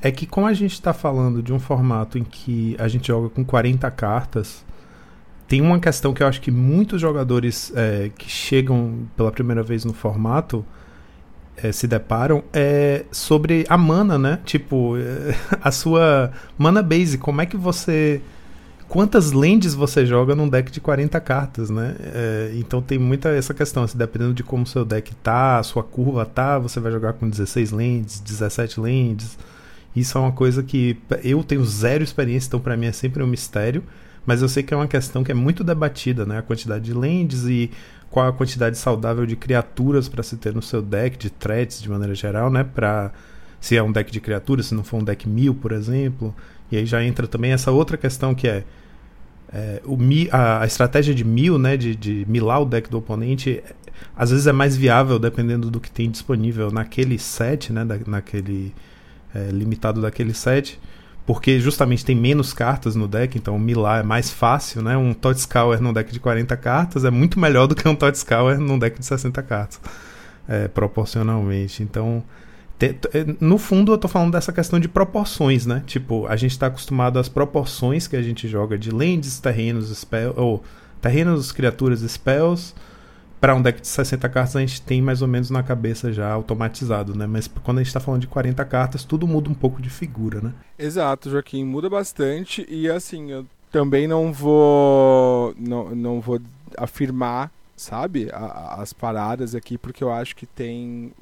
é 0.00 0.10
que 0.10 0.26
como 0.26 0.46
a 0.46 0.52
gente 0.52 0.72
está 0.72 0.92
falando 0.92 1.42
de 1.42 1.52
um 1.52 1.58
formato 1.58 2.18
em 2.18 2.24
que 2.24 2.76
a 2.78 2.86
gente 2.86 3.08
joga 3.08 3.30
com 3.30 3.44
40 3.44 3.90
cartas, 3.90 4.64
tem 5.48 5.60
uma 5.60 5.78
questão 5.78 6.12
que 6.12 6.22
eu 6.22 6.26
acho 6.26 6.40
que 6.40 6.50
muitos 6.50 7.00
jogadores 7.00 7.72
é, 7.74 8.10
que 8.16 8.28
chegam 8.28 9.08
pela 9.16 9.30
primeira 9.30 9.62
vez 9.62 9.84
no 9.84 9.92
formato 9.92 10.64
é, 11.56 11.72
se 11.72 11.86
deparam 11.86 12.44
é 12.52 13.04
sobre 13.10 13.64
a 13.68 13.78
mana, 13.78 14.18
né? 14.18 14.40
Tipo, 14.44 14.94
a 15.62 15.70
sua 15.70 16.32
mana 16.58 16.82
base. 16.82 17.16
Como 17.16 17.40
é 17.40 17.46
que 17.46 17.56
você. 17.56 18.20
Quantas 18.88 19.32
lentes 19.32 19.74
você 19.74 20.06
joga 20.06 20.34
num 20.34 20.48
deck 20.48 20.70
de 20.70 20.80
40 20.80 21.20
cartas, 21.20 21.70
né? 21.70 21.96
É, 21.98 22.52
então 22.54 22.80
tem 22.80 22.98
muita 22.98 23.30
essa 23.30 23.52
questão. 23.52 23.82
Assim, 23.82 23.98
dependendo 23.98 24.32
de 24.32 24.44
como 24.44 24.66
seu 24.66 24.84
deck 24.84 25.14
tá, 25.16 25.62
sua 25.62 25.82
curva 25.82 26.24
tá, 26.24 26.58
você 26.58 26.78
vai 26.78 26.92
jogar 26.92 27.14
com 27.14 27.28
16 27.28 27.72
lentes, 27.72 28.20
17 28.20 28.80
lentes. 28.80 29.36
Isso 29.94 30.16
é 30.16 30.20
uma 30.20 30.32
coisa 30.32 30.62
que 30.62 30.98
eu 31.24 31.42
tenho 31.42 31.64
zero 31.64 32.04
experiência, 32.04 32.48
então 32.48 32.60
para 32.60 32.76
mim 32.76 32.86
é 32.86 32.92
sempre 32.92 33.22
um 33.22 33.26
mistério. 33.26 33.82
Mas 34.24 34.42
eu 34.42 34.48
sei 34.48 34.62
que 34.62 34.74
é 34.74 34.76
uma 34.76 34.88
questão 34.88 35.24
que 35.24 35.30
é 35.30 35.34
muito 35.34 35.64
debatida, 35.64 36.26
né? 36.26 36.38
A 36.38 36.42
quantidade 36.42 36.84
de 36.84 36.92
lentes 36.92 37.44
e 37.44 37.70
qual 38.10 38.28
a 38.28 38.32
quantidade 38.32 38.76
saudável 38.76 39.24
de 39.24 39.36
criaturas 39.36 40.08
para 40.08 40.22
se 40.22 40.36
ter 40.36 40.54
no 40.54 40.62
seu 40.62 40.82
deck, 40.82 41.16
de 41.16 41.30
threats 41.30 41.80
de 41.80 41.88
maneira 41.88 42.14
geral, 42.14 42.50
né? 42.50 42.64
Pra, 42.64 43.12
se 43.60 43.76
é 43.76 43.82
um 43.82 43.90
deck 43.90 44.10
de 44.10 44.20
criaturas, 44.20 44.66
se 44.66 44.74
não 44.74 44.84
for 44.84 44.98
um 44.98 45.04
deck 45.04 45.28
mil, 45.28 45.54
por 45.54 45.72
exemplo. 45.72 46.34
E 46.70 46.76
aí 46.76 46.86
já 46.86 47.02
entra 47.02 47.26
também 47.26 47.52
essa 47.52 47.70
outra 47.70 47.96
questão 47.96 48.34
que 48.34 48.48
é, 48.48 48.64
é 49.52 49.80
o 49.84 49.96
mi, 49.96 50.28
a, 50.32 50.62
a, 50.62 50.66
estratégia 50.66 51.14
de 51.14 51.24
mil, 51.24 51.58
né? 51.58 51.76
De, 51.76 51.94
de 51.94 52.24
milar 52.28 52.62
o 52.62 52.64
deck 52.64 52.90
do 52.90 52.98
oponente, 52.98 53.62
às 54.16 54.30
vezes 54.30 54.46
é 54.46 54.52
mais 54.52 54.76
viável 54.76 55.18
dependendo 55.18 55.70
do 55.70 55.80
que 55.80 55.90
tem 55.90 56.10
disponível 56.10 56.70
naquele 56.70 57.18
set, 57.18 57.72
né? 57.72 57.84
Da, 57.84 57.98
naquele 58.06 58.74
é, 59.34 59.50
limitado 59.50 60.00
daquele 60.00 60.34
set 60.34 60.78
porque 61.26 61.58
justamente 61.58 62.04
tem 62.04 62.14
menos 62.14 62.54
cartas 62.54 62.94
no 62.94 63.08
deck, 63.08 63.36
então 63.36 63.58
Milar 63.58 64.00
é 64.00 64.02
mais 64.04 64.30
fácil, 64.30 64.80
né? 64.80 64.96
Um 64.96 65.12
Totscour 65.12 65.82
num 65.82 65.92
deck 65.92 66.12
de 66.12 66.20
40 66.20 66.56
cartas 66.56 67.04
é 67.04 67.10
muito 67.10 67.40
melhor 67.40 67.66
do 67.66 67.74
que 67.74 67.86
um 67.88 67.96
Totscour 67.96 68.56
num 68.58 68.78
deck 68.78 68.96
de 68.96 69.04
60 69.04 69.42
cartas, 69.42 69.80
é, 70.48 70.68
proporcionalmente. 70.68 71.82
Então, 71.82 72.22
é, 72.22 72.22
no 73.40 73.56
fundo 73.56 73.92
eu 73.92 73.98
tô 73.98 74.06
falando 74.06 74.32
dessa 74.32 74.52
questão 74.52 74.78
de 74.78 74.88
proporções, 74.88 75.64
né? 75.64 75.82
Tipo, 75.86 76.26
a 76.26 76.36
gente 76.36 76.52
está 76.52 76.66
acostumado 76.66 77.18
às 77.18 77.28
proporções 77.28 78.06
que 78.06 78.16
a 78.16 78.22
gente 78.22 78.46
joga 78.46 78.76
de 78.76 78.90
lands, 78.90 79.40
terrenos, 79.40 79.96
spells, 79.96 80.38
ou 80.38 80.62
terrenos, 81.00 81.52
criaturas, 81.52 82.00
spells, 82.00 82.74
para 83.40 83.54
um 83.54 83.62
deck 83.62 83.80
de 83.80 83.86
60 83.86 84.28
cartas 84.28 84.56
a 84.56 84.60
gente 84.60 84.82
tem 84.82 85.00
mais 85.00 85.22
ou 85.22 85.28
menos 85.28 85.50
na 85.50 85.62
cabeça 85.62 86.12
já 86.12 86.30
automatizado, 86.30 87.14
né? 87.16 87.26
Mas 87.26 87.48
quando 87.48 87.78
a 87.78 87.80
gente 87.80 87.88
está 87.88 88.00
falando 88.00 88.22
de 88.22 88.26
40 88.26 88.64
cartas, 88.64 89.04
tudo 89.04 89.26
muda 89.26 89.48
um 89.48 89.54
pouco 89.54 89.80
de 89.80 89.90
figura, 89.90 90.40
né? 90.40 90.52
Exato, 90.78 91.30
Joaquim, 91.30 91.64
muda 91.64 91.88
bastante 91.88 92.66
e 92.68 92.90
assim, 92.90 93.30
eu 93.30 93.46
também 93.70 94.06
não 94.06 94.32
vou 94.32 95.54
não, 95.58 95.94
não 95.94 96.20
vou 96.20 96.40
afirmar, 96.76 97.50
sabe, 97.76 98.28
a, 98.32 98.80
as 98.80 98.92
paradas 98.92 99.54
aqui 99.54 99.78
porque 99.78 100.02
eu 100.02 100.12
acho 100.12 100.34
que 100.34 100.46
tem 100.46 101.12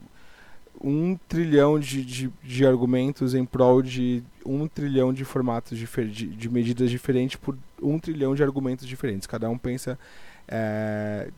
um 0.85 1.19
trilhão 1.27 1.81
de, 1.81 2.05
de, 2.05 2.31
de, 2.43 2.67
argumentos 2.67 3.35
em 3.35 3.43
prol 3.43 3.81
de 3.81 4.23
um 4.45 4.69
trilhão 4.69 5.15
de 5.15 5.25
formatos 5.25 5.79
de, 5.79 5.87
de, 6.29 6.49
medidas 6.51 6.91
diferentes 6.91 7.37
por 7.37 7.57
um 7.83 7.99
trilhão 7.99 8.35
de 8.35 8.43
argumentos 8.43 8.87
diferentes. 8.87 9.27
Cada 9.27 9.49
um 9.49 9.57
pensa 9.57 9.99
é, 10.47 11.31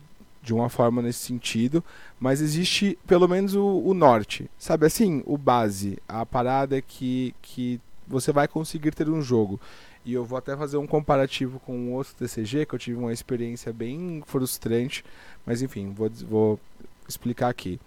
de 0.43 0.53
uma 0.53 0.67
forma 0.67 1.01
nesse 1.01 1.19
sentido, 1.19 1.81
mas 2.19 2.41
existe 2.41 2.99
pelo 3.07 3.25
menos 3.25 3.55
o, 3.55 3.65
o, 3.85 3.93
norte, 3.93 4.51
sabe 4.59 4.85
assim, 4.85 5.23
o 5.25 5.37
base, 5.37 5.97
a 6.09 6.25
parada 6.25 6.81
que, 6.81 7.33
que 7.41 7.79
você 8.05 8.33
vai 8.33 8.49
conseguir 8.49 8.93
ter 8.93 9.09
um 9.09 9.21
jogo. 9.21 9.57
E 10.03 10.13
eu 10.13 10.25
vou 10.25 10.37
até 10.37 10.57
fazer 10.57 10.75
um 10.75 10.87
comparativo 10.87 11.57
com 11.61 11.93
outro 11.93 12.13
TCG, 12.15 12.65
que 12.65 12.75
eu 12.75 12.79
tive 12.79 12.97
uma 12.97 13.13
experiência 13.13 13.71
bem 13.71 14.21
frustrante, 14.25 15.05
mas 15.45 15.61
enfim, 15.61 15.93
vou, 15.93 16.09
vou 16.09 16.59
explicar 17.07 17.47
aqui. 17.47 17.79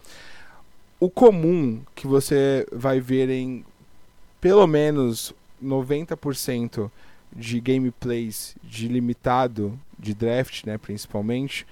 O 1.00 1.08
comum 1.08 1.80
que 1.94 2.06
você 2.06 2.66
vai 2.70 3.00
ver 3.00 3.30
em 3.30 3.64
pelo 4.40 4.66
menos 4.66 5.34
90% 5.62 6.90
de 7.34 7.60
gameplays 7.60 8.54
de 8.62 8.86
limitado, 8.86 9.78
de 9.98 10.14
draft, 10.14 10.64
né, 10.64 10.76
principalmente, 10.78 11.66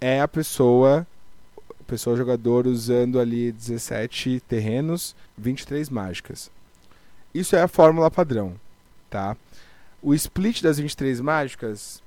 é 0.00 0.20
a 0.20 0.28
pessoa, 0.28 1.06
a 1.80 1.84
pessoa 1.84 2.16
jogador 2.16 2.66
usando 2.66 3.20
ali 3.20 3.52
17 3.52 4.40
terrenos, 4.48 5.14
23 5.38 5.88
mágicas. 5.88 6.50
Isso 7.32 7.56
é 7.56 7.62
a 7.62 7.68
fórmula 7.68 8.10
padrão, 8.10 8.54
tá? 9.10 9.36
O 10.02 10.14
split 10.14 10.62
das 10.62 10.78
23 10.78 11.20
mágicas, 11.20 12.02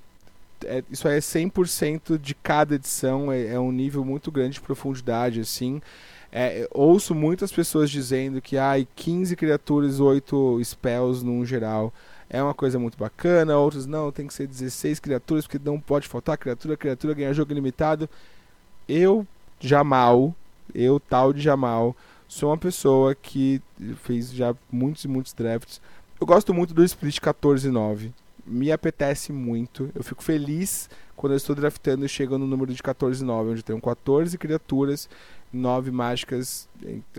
é, 0.64 0.82
isso 0.90 1.06
é 1.06 1.18
100% 1.18 2.18
de 2.18 2.34
cada 2.34 2.74
edição, 2.74 3.30
é, 3.30 3.48
é, 3.48 3.60
um 3.60 3.72
nível 3.72 4.04
muito 4.04 4.30
grande 4.30 4.54
de 4.54 4.60
profundidade, 4.60 5.40
assim. 5.40 5.82
É, 6.30 6.68
ouço 6.70 7.14
muitas 7.14 7.50
pessoas 7.50 7.90
dizendo 7.90 8.40
que 8.40 8.58
ai, 8.58 8.86
15 8.94 9.34
criaturas, 9.34 9.98
8 9.98 10.60
spells 10.62 11.24
num 11.24 11.44
geral 11.44 11.92
é 12.30 12.42
uma 12.42 12.54
coisa 12.54 12.78
muito 12.78 12.98
bacana, 12.98 13.56
outros 13.56 13.86
não, 13.86 14.12
tem 14.12 14.26
que 14.26 14.34
ser 14.34 14.46
16 14.46 15.00
criaturas, 15.00 15.46
porque 15.46 15.58
não 15.64 15.80
pode 15.80 16.06
faltar 16.06 16.36
criatura, 16.36 16.76
criatura 16.76 17.14
ganhar 17.14 17.32
jogo 17.32 17.52
ilimitado. 17.52 18.08
Eu, 18.86 19.26
Jamal, 19.58 20.34
eu, 20.74 21.00
tal 21.00 21.32
de 21.32 21.40
Jamal, 21.40 21.96
sou 22.26 22.50
uma 22.50 22.58
pessoa 22.58 23.14
que 23.14 23.62
fez 24.02 24.30
já 24.30 24.54
muitos 24.70 25.04
e 25.04 25.08
muitos 25.08 25.32
drafts. 25.32 25.80
Eu 26.20 26.26
gosto 26.26 26.52
muito 26.52 26.74
do 26.74 26.84
split 26.84 27.18
14-9. 27.18 28.12
Me 28.46 28.70
apetece 28.72 29.32
muito. 29.32 29.90
Eu 29.94 30.02
fico 30.02 30.22
feliz 30.22 30.90
quando 31.16 31.32
eu 31.32 31.36
estou 31.36 31.54
draftando 31.54 32.04
e 32.04 32.08
chego 32.08 32.36
no 32.38 32.46
número 32.46 32.72
de 32.72 32.82
14-9, 32.82 33.52
onde 33.52 33.62
tenho 33.62 33.80
14 33.80 34.36
criaturas, 34.36 35.08
9 35.52 35.90
mágicas 35.90 36.68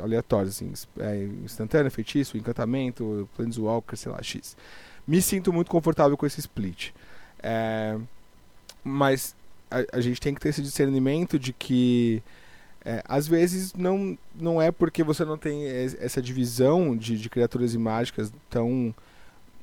aleatórias, 0.01 0.55
assim, 0.55 0.71
é, 0.99 1.23
instantânea, 1.43 1.89
feitiço, 1.89 2.37
encantamento, 2.37 3.27
planeswalker, 3.35 3.97
sei 3.97 4.11
lá, 4.11 4.21
X 4.21 4.55
me 5.09 5.23
sinto 5.23 5.51
muito 5.51 5.71
confortável 5.71 6.15
com 6.15 6.23
esse 6.27 6.39
split. 6.39 6.91
É, 7.41 7.97
mas 8.83 9.35
a, 9.71 9.97
a, 9.97 10.01
gente 10.01 10.21
tem 10.21 10.35
que 10.35 10.39
ter 10.39 10.49
esse 10.49 10.61
discernimento 10.61 11.39
de 11.39 11.51
que 11.51 12.21
é, 12.85 13.01
às 13.05 13.27
vezes 13.27 13.73
não, 13.73 14.15
não 14.35 14.61
é 14.61 14.71
porque 14.71 15.03
você 15.03 15.25
não 15.25 15.35
tem 15.35 15.65
essa 15.99 16.21
divisão 16.21 16.95
de, 16.95 17.17
de 17.17 17.27
criaturas 17.27 17.73
e 17.73 17.79
mágicas 17.79 18.31
tão 18.51 18.93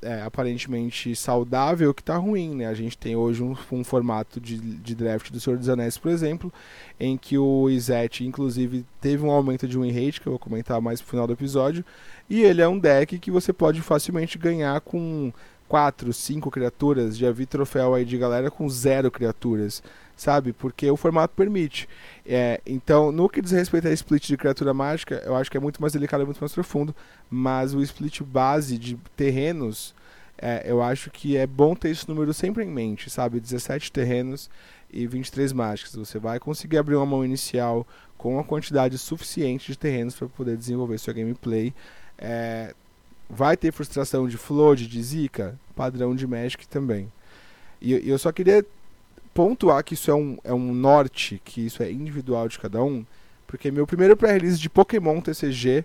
é, 0.06 0.22
aparentemente 0.22 1.16
saudável 1.16 1.92
que 1.92 2.00
está 2.00 2.16
ruim, 2.16 2.54
né? 2.54 2.66
A 2.66 2.74
gente 2.74 2.96
tem 2.96 3.16
hoje 3.16 3.42
um, 3.42 3.56
um, 3.72 3.82
formato 3.82 4.40
de, 4.40 4.56
de 4.56 4.94
draft 4.94 5.30
do 5.30 5.40
Senhor 5.40 5.58
dos 5.58 5.68
Anéis, 5.68 5.98
por 5.98 6.10
exemplo, 6.10 6.52
em 6.98 7.16
que 7.16 7.36
o 7.36 7.68
Izet, 7.68 8.24
inclusive, 8.24 8.84
teve 9.00 9.24
um 9.24 9.30
aumento 9.30 9.66
de 9.66 9.76
win 9.76 9.90
rate, 9.90 10.20
que 10.20 10.28
eu 10.28 10.32
vou 10.32 10.38
comentar 10.38 10.80
mais 10.80 11.00
no 11.00 11.06
final 11.06 11.26
do 11.26 11.32
episódio, 11.32 11.84
e 12.30 12.42
ele 12.42 12.62
é 12.62 12.68
um 12.68 12.78
deck 12.78 13.18
que 13.18 13.30
você 13.30 13.52
pode 13.52 13.82
facilmente 13.82 14.38
ganhar 14.38 14.80
com 14.80 15.32
4, 15.68 16.12
5 16.12 16.50
criaturas. 16.50 17.16
Já 17.18 17.32
vi 17.32 17.44
troféu 17.44 17.94
aí 17.94 18.04
de 18.04 18.16
galera 18.16 18.50
com 18.50 18.68
zero 18.68 19.10
criaturas, 19.10 19.82
sabe? 20.16 20.52
Porque 20.52 20.90
o 20.90 20.96
formato 20.96 21.34
permite. 21.36 21.88
É, 22.24 22.60
então, 22.66 23.12
no 23.12 23.28
que 23.28 23.42
diz 23.42 23.52
respeito 23.52 23.86
a 23.86 23.92
split 23.92 24.26
de 24.26 24.36
criatura 24.36 24.72
mágica, 24.72 25.22
eu 25.24 25.36
acho 25.36 25.50
que 25.50 25.56
é 25.56 25.60
muito 25.60 25.80
mais 25.80 25.92
delicado 25.92 26.22
e 26.22 26.26
muito 26.26 26.40
mais 26.40 26.52
profundo. 26.52 26.94
Mas 27.30 27.74
o 27.74 27.82
split 27.82 28.22
base 28.22 28.78
de 28.78 28.96
terrenos, 29.14 29.94
é, 30.38 30.62
eu 30.64 30.82
acho 30.82 31.10
que 31.10 31.36
é 31.36 31.46
bom 31.46 31.74
ter 31.74 31.90
esse 31.90 32.08
número 32.08 32.32
sempre 32.32 32.64
em 32.64 32.70
mente, 32.70 33.10
sabe? 33.10 33.38
17 33.38 33.92
terrenos 33.92 34.48
e 34.90 35.06
23 35.06 35.52
mágicas. 35.52 35.94
Você 35.94 36.18
vai 36.18 36.40
conseguir 36.40 36.78
abrir 36.78 36.96
uma 36.96 37.06
mão 37.06 37.24
inicial 37.24 37.86
com 38.16 38.34
uma 38.34 38.44
quantidade 38.44 38.96
suficiente 38.96 39.70
de 39.70 39.78
terrenos 39.78 40.14
para 40.16 40.28
poder 40.28 40.56
desenvolver 40.56 40.98
sua 40.98 41.12
gameplay. 41.12 41.74
É, 42.16 42.74
vai 43.28 43.56
ter 43.56 43.72
frustração 43.72 44.26
de 44.26 44.38
flood, 44.38 44.86
de 44.86 45.02
zica, 45.02 45.58
padrão 45.74 46.14
de 46.14 46.26
Magic 46.26 46.66
também. 46.66 47.12
E 47.80 48.08
eu 48.08 48.18
só 48.18 48.32
queria 48.32 48.64
pontuar 49.36 49.84
que 49.84 49.92
isso 49.94 50.10
é 50.10 50.14
um, 50.14 50.38
é 50.42 50.54
um 50.54 50.72
norte, 50.72 51.40
que 51.44 51.66
isso 51.66 51.82
é 51.82 51.92
individual 51.92 52.48
de 52.48 52.58
cada 52.58 52.82
um, 52.82 53.04
porque 53.46 53.70
meu 53.70 53.86
primeiro 53.86 54.16
pré-release 54.16 54.58
de 54.58 54.70
Pokémon 54.70 55.20
TCG, 55.20 55.84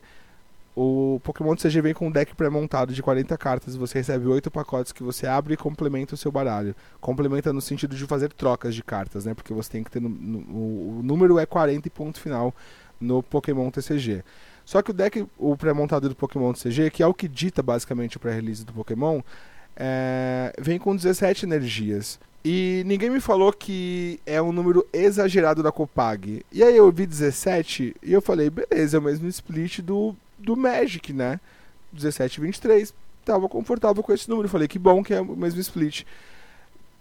o 0.73 1.19
Pokémon 1.21 1.53
TCG 1.53 1.81
vem 1.81 1.93
com 1.93 2.07
um 2.07 2.11
deck 2.11 2.33
pré-montado 2.33 2.93
de 2.93 3.03
40 3.03 3.37
cartas, 3.37 3.75
você 3.75 3.97
recebe 3.97 4.25
8 4.25 4.49
pacotes 4.49 4.93
que 4.93 5.03
você 5.03 5.27
abre 5.27 5.55
e 5.55 5.57
complementa 5.57 6.15
o 6.15 6.17
seu 6.17 6.31
baralho. 6.31 6.73
Complementa 7.01 7.51
no 7.51 7.59
sentido 7.59 7.93
de 7.93 8.05
fazer 8.05 8.31
trocas 8.31 8.73
de 8.73 8.81
cartas, 8.81 9.25
né? 9.25 9.33
Porque 9.33 9.53
você 9.53 9.69
tem 9.69 9.83
que 9.83 9.91
ter. 9.91 10.01
No, 10.01 10.07
no, 10.07 10.39
o 10.39 11.01
número 11.03 11.37
é 11.37 11.45
40 11.45 11.85
e 11.85 11.91
ponto 11.91 12.21
final 12.21 12.55
no 13.01 13.21
Pokémon 13.21 13.69
TCG. 13.69 14.23
Só 14.63 14.81
que 14.81 14.91
o 14.91 14.93
deck, 14.93 15.27
o 15.37 15.57
pré-montado 15.57 16.07
do 16.07 16.15
Pokémon 16.15 16.53
CG, 16.53 16.89
que 16.89 17.03
é 17.03 17.07
o 17.07 17.13
que 17.13 17.27
dita 17.27 17.61
basicamente 17.61 18.15
o 18.15 18.19
pré-release 18.19 18.63
do 18.63 18.71
Pokémon, 18.71 19.21
é, 19.75 20.53
vem 20.59 20.77
com 20.79 20.95
17 20.95 21.45
energias. 21.45 22.19
E 22.43 22.81
ninguém 22.87 23.09
me 23.09 23.19
falou 23.19 23.53
que 23.53 24.19
é 24.25 24.41
um 24.41 24.51
número 24.51 24.85
exagerado 24.91 25.61
da 25.61 25.71
Copag. 25.71 26.43
E 26.51 26.63
aí 26.63 26.75
eu 26.75 26.91
vi 26.91 27.05
17 27.05 27.95
e 28.01 28.13
eu 28.13 28.21
falei, 28.21 28.49
beleza, 28.49 28.97
é 28.97 28.99
o 28.99 29.03
mesmo 29.03 29.27
split 29.27 29.79
do, 29.79 30.15
do 30.39 30.57
Magic, 30.57 31.13
né? 31.13 31.39
17 31.93 32.37
e 32.37 32.41
23. 32.41 32.93
Tava 33.23 33.47
confortável 33.47 34.01
com 34.01 34.11
esse 34.11 34.27
número. 34.27 34.49
Falei, 34.49 34.67
que 34.67 34.79
bom 34.79 35.03
que 35.03 35.13
é 35.13 35.21
o 35.21 35.35
mesmo 35.35 35.59
split. 35.59 36.03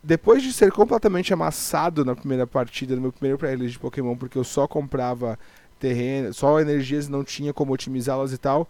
Depois 0.03 0.43
de 0.43 0.53
ser 0.53 0.73
completamente 0.73 1.33
amassado 1.33 2.05
na 2.05 2.15
primeira 2.15 2.47
partida, 2.47 2.95
no 2.95 3.03
meu 3.03 3.13
primeiro 3.13 3.39
pré-release 3.39 3.73
de 3.73 3.79
Pokémon, 3.79 4.17
porque 4.17 4.37
eu 4.37 4.45
só 4.45 4.67
comprava 4.67 5.39
terreno, 5.79 6.33
só 6.35 6.61
energias 6.61 7.09
não 7.09 7.25
tinha 7.25 7.53
como 7.53 7.73
otimizá-las 7.73 8.33
e 8.33 8.39
tal. 8.39 8.69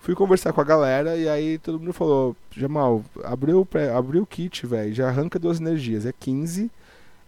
Fui 0.00 0.14
conversar 0.14 0.52
com 0.54 0.60
a 0.62 0.64
galera 0.64 1.16
e 1.16 1.28
aí 1.28 1.58
todo 1.58 1.78
mundo 1.78 1.92
falou: 1.92 2.34
Jamal, 2.50 3.04
abriu, 3.22 3.66
abriu 3.94 4.22
o 4.22 4.26
kit, 4.26 4.66
velho, 4.66 4.94
já 4.94 5.08
arranca 5.08 5.38
duas 5.38 5.60
energias, 5.60 6.06
é 6.06 6.12
15. 6.12 6.70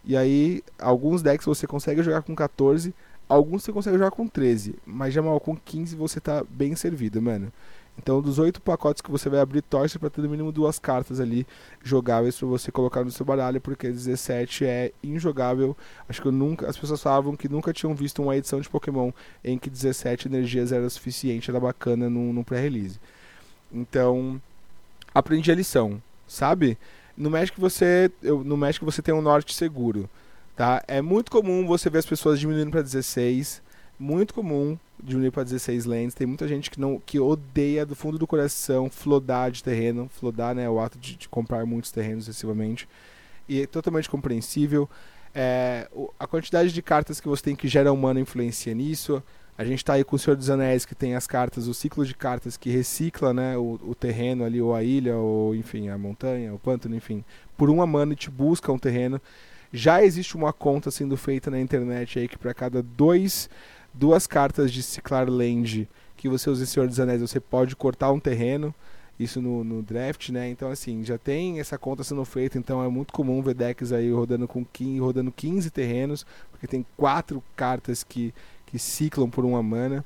E 0.04 0.16
aí, 0.16 0.64
alguns 0.78 1.22
decks 1.22 1.46
você 1.46 1.66
consegue 1.66 2.02
jogar 2.02 2.22
com 2.22 2.34
14, 2.34 2.92
alguns 3.28 3.62
você 3.62 3.72
consegue 3.72 3.98
jogar 3.98 4.10
com 4.10 4.26
13. 4.26 4.74
Mas 4.86 5.14
Jamal, 5.14 5.38
com 5.38 5.54
15 5.54 5.94
você 5.94 6.18
tá 6.18 6.42
bem 6.48 6.74
servido, 6.74 7.20
mano. 7.20 7.52
Então, 7.98 8.22
dos 8.22 8.38
oito 8.38 8.60
pacotes 8.60 9.02
que 9.02 9.10
você 9.10 9.28
vai 9.28 9.38
abrir, 9.38 9.62
torce 9.62 9.98
para 9.98 10.08
ter 10.08 10.22
no 10.22 10.28
mínimo 10.28 10.50
duas 10.50 10.78
cartas 10.78 11.20
ali 11.20 11.46
jogáveis 11.82 12.36
para 12.38 12.48
você 12.48 12.72
colocar 12.72 13.04
no 13.04 13.10
seu 13.10 13.24
baralho, 13.24 13.60
porque 13.60 13.88
17 13.88 14.64
é 14.64 14.92
injogável. 15.02 15.76
Acho 16.08 16.20
que 16.22 16.28
eu 16.28 16.32
nunca, 16.32 16.68
as 16.68 16.76
pessoas 16.76 17.02
falavam 17.02 17.36
que 17.36 17.48
nunca 17.48 17.72
tinham 17.72 17.94
visto 17.94 18.22
uma 18.22 18.36
edição 18.36 18.60
de 18.60 18.68
Pokémon 18.68 19.12
em 19.44 19.58
que 19.58 19.68
17 19.68 20.26
energias 20.26 20.72
era 20.72 20.88
suficiente, 20.88 21.50
era 21.50 21.60
bacana 21.60 22.08
no 22.08 22.42
pré-release. 22.42 22.98
Então, 23.70 24.40
aprendi 25.14 25.52
a 25.52 25.54
lição, 25.54 26.02
sabe? 26.26 26.78
No 27.16 27.30
Magic 27.30 27.60
você, 27.60 28.10
eu, 28.22 28.42
no 28.42 28.56
Magic 28.56 28.84
você 28.84 29.02
tem 29.02 29.14
um 29.14 29.22
norte 29.22 29.54
seguro, 29.54 30.08
tá? 30.56 30.82
É 30.88 31.02
muito 31.02 31.30
comum 31.30 31.66
você 31.66 31.90
ver 31.90 31.98
as 31.98 32.06
pessoas 32.06 32.40
diminuindo 32.40 32.70
para 32.70 32.82
16 32.82 33.62
muito 34.02 34.34
comum 34.34 34.76
diminuir 35.02 35.30
para 35.30 35.44
16 35.44 35.84
lanes. 35.84 36.14
Tem 36.14 36.26
muita 36.26 36.48
gente 36.48 36.70
que 36.70 36.80
não 36.80 37.00
que 37.04 37.20
odeia 37.20 37.86
do 37.86 37.94
fundo 37.94 38.18
do 38.18 38.26
coração 38.26 38.90
flodar 38.90 39.50
de 39.50 39.62
terreno. 39.62 40.10
Flodar 40.12 40.54
né, 40.54 40.68
o 40.68 40.80
ato 40.80 40.98
de, 40.98 41.16
de 41.16 41.28
comprar 41.28 41.64
muitos 41.64 41.92
terrenos 41.92 42.24
excessivamente. 42.24 42.88
E 43.48 43.62
é 43.62 43.66
totalmente 43.66 44.10
compreensível. 44.10 44.90
É, 45.34 45.88
a 46.18 46.26
quantidade 46.26 46.72
de 46.72 46.82
cartas 46.82 47.20
que 47.20 47.28
você 47.28 47.42
tem 47.42 47.56
que 47.56 47.68
gera 47.68 47.92
humano 47.92 48.18
influencia 48.18 48.74
nisso. 48.74 49.22
A 49.56 49.64
gente 49.64 49.78
está 49.78 49.92
aí 49.92 50.02
com 50.02 50.16
o 50.16 50.18
Senhor 50.18 50.34
dos 50.34 50.50
Anéis, 50.50 50.84
que 50.84 50.94
tem 50.94 51.14
as 51.14 51.26
cartas, 51.26 51.68
o 51.68 51.74
ciclo 51.74 52.04
de 52.04 52.14
cartas 52.14 52.56
que 52.56 52.70
recicla 52.70 53.32
né, 53.32 53.56
o, 53.56 53.78
o, 53.82 53.94
terreno 53.94 54.44
ali, 54.44 54.60
ou 54.60 54.74
a 54.74 54.82
ilha, 54.82 55.16
ou 55.16 55.54
enfim, 55.54 55.88
a 55.88 55.98
montanha, 55.98 56.54
o 56.54 56.58
pântano, 56.58 56.96
enfim. 56.96 57.22
Por 57.56 57.70
uma 57.70 57.86
mana 57.86 58.14
te 58.14 58.30
busca 58.30 58.72
um 58.72 58.78
terreno. 58.78 59.20
Já 59.72 60.02
existe 60.02 60.36
uma 60.36 60.52
conta 60.52 60.90
sendo 60.90 61.16
feita 61.16 61.50
na 61.50 61.60
internet 61.60 62.18
aí 62.18 62.28
que 62.28 62.36
para 62.36 62.52
cada 62.52 62.82
dois, 62.82 63.48
duas 63.94 64.26
cartas 64.26 64.72
de 64.72 64.82
Ciclar 64.82 65.28
Land 65.28 65.88
que 66.16 66.28
você 66.28 66.48
usa 66.48 66.62
em 66.62 66.66
Senhor 66.66 66.86
dos 66.86 67.00
Anéis, 67.00 67.20
você 67.20 67.40
pode 67.40 67.74
cortar 67.74 68.12
um 68.12 68.20
terreno 68.20 68.72
isso 69.18 69.40
no, 69.40 69.62
no, 69.62 69.82
draft, 69.82 70.30
né? 70.30 70.48
Então, 70.48 70.70
assim, 70.70 71.04
já 71.04 71.18
tem 71.18 71.60
essa 71.60 71.76
conta 71.78 72.02
sendo 72.02 72.24
feita, 72.24 72.58
então 72.58 72.82
é 72.82 72.88
muito 72.88 73.12
comum 73.12 73.42
ver 73.42 73.54
decks 73.54 73.92
aí 73.92 74.10
rodando 74.10 74.48
com 74.48 74.64
15, 74.64 74.98
rodando 75.00 75.32
15 75.32 75.70
terrenos, 75.70 76.26
porque 76.50 76.66
tem 76.66 76.84
quatro 76.96 77.42
cartas 77.54 78.02
que, 78.02 78.32
que 78.66 78.78
ciclam 78.78 79.28
por 79.28 79.44
uma 79.44 79.62
mana. 79.62 80.04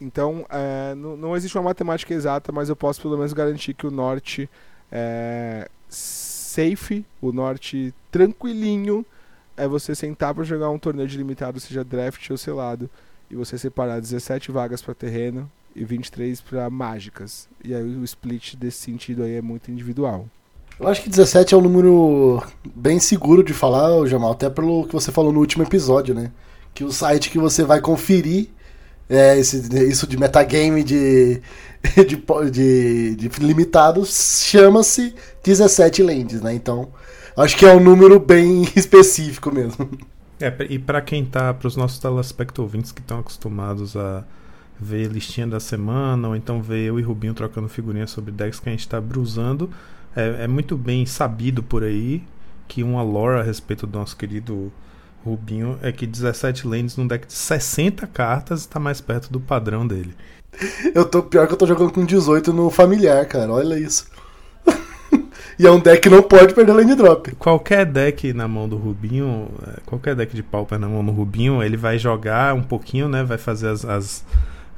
Então, 0.00 0.46
é, 0.48 0.94
não, 0.94 1.16
não, 1.16 1.36
existe 1.36 1.56
uma 1.56 1.64
matemática 1.64 2.12
exata, 2.12 2.50
mas 2.50 2.68
eu 2.68 2.76
posso 2.76 3.00
pelo 3.00 3.16
menos 3.16 3.32
garantir 3.32 3.74
que 3.74 3.86
o 3.86 3.90
norte 3.90 4.48
é 4.90 5.68
safe, 5.88 7.04
o 7.20 7.32
norte 7.32 7.94
tranquilinho, 8.10 9.04
é 9.56 9.66
você 9.68 9.94
sentar 9.94 10.34
para 10.34 10.44
jogar 10.44 10.70
um 10.70 10.78
torneio 10.78 11.08
de 11.08 11.16
limitado, 11.16 11.60
seja 11.60 11.84
draft 11.84 12.30
ou 12.30 12.36
selado, 12.36 12.88
e 13.30 13.36
você 13.36 13.56
separar 13.56 14.00
17 14.00 14.50
vagas 14.50 14.82
para 14.82 14.94
terreno 14.94 15.50
e 15.74 15.84
23 15.84 16.40
para 16.40 16.68
mágicas. 16.68 17.48
E 17.64 17.74
aí 17.74 17.82
o 17.82 18.04
split 18.04 18.56
desse 18.56 18.78
sentido 18.78 19.22
aí 19.22 19.36
é 19.36 19.42
muito 19.42 19.70
individual. 19.70 20.26
Eu 20.78 20.88
acho 20.88 21.02
que 21.02 21.10
17 21.10 21.54
é 21.54 21.56
um 21.56 21.60
número 21.60 22.42
bem 22.74 22.98
seguro 22.98 23.42
de 23.42 23.54
falar, 23.54 24.04
Jamal, 24.06 24.32
até 24.32 24.50
pelo 24.50 24.86
que 24.86 24.92
você 24.92 25.12
falou 25.12 25.32
no 25.32 25.40
último 25.40 25.62
episódio, 25.62 26.14
né? 26.14 26.30
Que 26.74 26.84
o 26.84 26.92
site 26.92 27.30
que 27.30 27.38
você 27.38 27.62
vai 27.62 27.80
conferir 27.80 28.48
é, 29.08 29.38
esse, 29.38 29.58
isso 29.88 30.06
de 30.06 30.16
metagame 30.16 30.82
de, 30.82 31.40
de, 32.06 32.50
de, 32.50 33.14
de 33.16 33.28
limitados 33.40 34.42
chama-se 34.44 35.14
17 35.44 36.02
lands, 36.02 36.40
né? 36.40 36.54
Então, 36.54 36.88
acho 37.36 37.56
que 37.56 37.66
é 37.66 37.74
um 37.74 37.80
número 37.80 38.18
bem 38.18 38.62
específico 38.76 39.52
mesmo. 39.52 39.88
É, 40.40 40.54
e 40.68 40.78
para 40.78 41.00
quem 41.00 41.24
tá, 41.24 41.54
para 41.54 41.68
os 41.68 41.76
nossos 41.76 41.98
telespectadores 41.98 42.90
que 42.90 43.00
estão 43.00 43.20
acostumados 43.20 43.96
a 43.96 44.24
ver 44.78 45.06
listinha 45.06 45.46
da 45.46 45.60
semana, 45.60 46.28
ou 46.28 46.36
então 46.36 46.60
ver 46.60 46.88
eu 46.88 46.98
e 46.98 47.02
Rubinho 47.02 47.32
trocando 47.32 47.68
figurinhas 47.68 48.10
sobre 48.10 48.32
decks 48.32 48.58
que 48.58 48.68
a 48.68 48.72
gente 48.72 48.80
está 48.80 49.00
brusando. 49.00 49.70
É, 50.16 50.44
é, 50.44 50.48
muito 50.48 50.76
bem 50.76 51.06
sabido 51.06 51.62
por 51.62 51.84
aí 51.84 52.22
que 52.66 52.82
uma 52.82 53.02
lore 53.02 53.40
a 53.40 53.42
respeito 53.42 53.86
do 53.86 53.98
nosso 53.98 54.16
querido 54.16 54.72
Rubinho 55.24 55.78
é 55.82 55.92
que 55.92 56.06
17 56.06 56.66
lands 56.66 56.96
num 56.96 57.06
deck 57.06 57.26
de 57.26 57.32
60 57.32 58.06
cartas 58.08 58.60
está 58.60 58.80
mais 58.80 59.00
perto 59.00 59.32
do 59.32 59.38
padrão 59.38 59.86
dele. 59.86 60.14
Eu 60.94 61.04
tô 61.04 61.22
pior 61.22 61.46
que 61.46 61.54
eu 61.54 61.56
tô 61.56 61.66
jogando 61.66 61.92
com 61.92 62.04
18 62.04 62.52
no 62.52 62.68
familiar, 62.68 63.24
cara. 63.26 63.52
Olha 63.52 63.78
isso. 63.78 64.06
e 65.58 65.66
é 65.66 65.70
um 65.70 65.78
deck 65.78 66.00
que 66.00 66.08
não 66.08 66.22
pode 66.22 66.54
perder 66.54 66.72
land 66.72 66.94
drop. 66.94 67.34
Qualquer 67.36 67.86
deck 67.86 68.32
na 68.32 68.48
mão 68.48 68.68
do 68.68 68.76
Rubinho, 68.76 69.48
é, 69.66 69.80
qualquer 69.86 70.14
deck 70.14 70.34
de 70.34 70.42
pauper 70.42 70.78
na 70.78 70.88
mão 70.88 71.04
do 71.04 71.12
Rubinho, 71.12 71.62
ele 71.62 71.76
vai 71.76 71.98
jogar 71.98 72.54
um 72.54 72.62
pouquinho, 72.62 73.08
né? 73.08 73.22
Vai 73.22 73.38
fazer 73.38 73.68
as, 73.68 73.84
as 73.84 74.24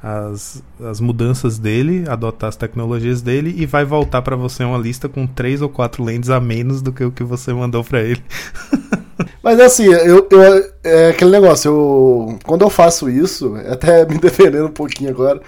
as, 0.05 0.61
as 0.79 0.99
mudanças 0.99 1.57
dele, 1.57 2.05
adotar 2.07 2.49
as 2.49 2.55
tecnologias 2.55 3.23
dele 3.23 3.55
e 3.57 3.65
vai 3.65 3.83
voltar 3.83 4.21
para 4.21 4.35
você 4.35 4.63
uma 4.63 4.77
lista 4.77 5.09
com 5.09 5.25
três 5.25 5.63
ou 5.63 5.69
quatro 5.69 6.03
lentes 6.03 6.29
a 6.29 6.39
menos 6.39 6.79
do 6.79 6.93
que 6.93 7.03
o 7.03 7.11
que 7.11 7.23
você 7.23 7.51
mandou 7.51 7.83
para 7.83 8.01
ele. 8.03 8.23
Mas 9.41 9.59
assim, 9.59 9.85
eu, 9.85 10.27
eu, 10.29 10.71
é 10.83 11.09
aquele 11.09 11.31
negócio, 11.31 11.69
eu, 11.69 12.39
quando 12.43 12.61
eu 12.61 12.69
faço 12.69 13.09
isso, 13.09 13.55
até 13.67 14.05
me 14.05 14.19
defendendo 14.19 14.67
um 14.67 14.71
pouquinho 14.71 15.09
agora, 15.09 15.41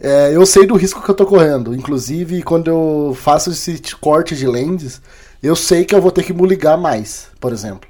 é, 0.00 0.34
eu 0.34 0.44
sei 0.46 0.66
do 0.66 0.76
risco 0.76 1.02
que 1.02 1.10
eu 1.10 1.14
tô 1.14 1.26
correndo. 1.26 1.74
Inclusive, 1.74 2.42
quando 2.42 2.68
eu 2.68 3.16
faço 3.18 3.50
esse 3.50 3.80
corte 3.96 4.36
de 4.36 4.46
lentes, 4.46 5.00
eu 5.42 5.56
sei 5.56 5.84
que 5.84 5.94
eu 5.94 6.00
vou 6.02 6.10
ter 6.10 6.22
que 6.22 6.32
muligar 6.32 6.78
mais, 6.78 7.28
por 7.40 7.52
exemplo 7.52 7.88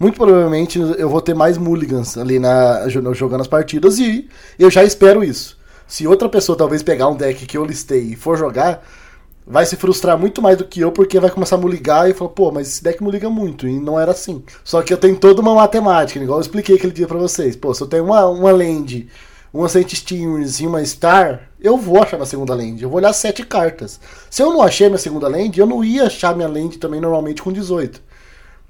muito 0.00 0.16
provavelmente 0.16 0.78
eu 0.78 1.10
vou 1.10 1.20
ter 1.20 1.34
mais 1.34 1.58
mulligans 1.58 2.16
ali 2.16 2.38
na, 2.38 2.88
jogando 2.88 3.42
as 3.42 3.46
partidas 3.46 3.98
e 3.98 4.26
eu 4.58 4.70
já 4.70 4.82
espero 4.82 5.22
isso. 5.22 5.58
Se 5.86 6.06
outra 6.06 6.26
pessoa 6.26 6.56
talvez 6.56 6.82
pegar 6.82 7.08
um 7.08 7.16
deck 7.16 7.44
que 7.44 7.58
eu 7.58 7.64
listei 7.66 8.00
e 8.00 8.16
for 8.16 8.38
jogar, 8.38 8.82
vai 9.46 9.66
se 9.66 9.76
frustrar 9.76 10.16
muito 10.16 10.40
mais 10.40 10.56
do 10.56 10.64
que 10.64 10.80
eu, 10.80 10.90
porque 10.90 11.20
vai 11.20 11.28
começar 11.28 11.56
a 11.56 11.58
muligar 11.58 12.08
e 12.08 12.14
falar, 12.14 12.30
pô, 12.30 12.50
mas 12.50 12.68
esse 12.68 12.82
deck 12.82 13.02
muliga 13.02 13.28
muito, 13.28 13.68
e 13.68 13.78
não 13.78 13.98
era 13.98 14.12
assim. 14.12 14.42
Só 14.64 14.80
que 14.80 14.92
eu 14.92 14.96
tenho 14.96 15.16
toda 15.16 15.42
uma 15.42 15.54
matemática, 15.54 16.22
igual 16.22 16.38
eu 16.38 16.42
expliquei 16.42 16.76
aquele 16.76 16.92
dia 16.92 17.08
pra 17.08 17.18
vocês. 17.18 17.56
Pô, 17.56 17.74
se 17.74 17.82
eu 17.82 17.88
tenho 17.88 18.04
uma, 18.04 18.24
uma 18.26 18.52
land, 18.52 19.08
uma 19.52 19.68
Saint 19.68 19.92
Steamers 19.92 20.60
e 20.60 20.66
uma 20.66 20.84
Star, 20.84 21.48
eu 21.60 21.76
vou 21.76 22.02
achar 22.02 22.16
minha 22.16 22.26
segunda 22.26 22.54
land. 22.54 22.82
Eu 22.82 22.88
vou 22.88 22.98
olhar 22.98 23.12
sete 23.12 23.44
cartas. 23.44 24.00
Se 24.30 24.42
eu 24.42 24.52
não 24.52 24.62
achei 24.62 24.88
minha 24.88 24.98
segunda 24.98 25.28
land, 25.28 25.58
eu 25.58 25.66
não 25.66 25.84
ia 25.84 26.04
achar 26.04 26.34
minha 26.34 26.48
land 26.48 26.78
também 26.78 27.00
normalmente 27.00 27.42
com 27.42 27.52
18. 27.52 28.00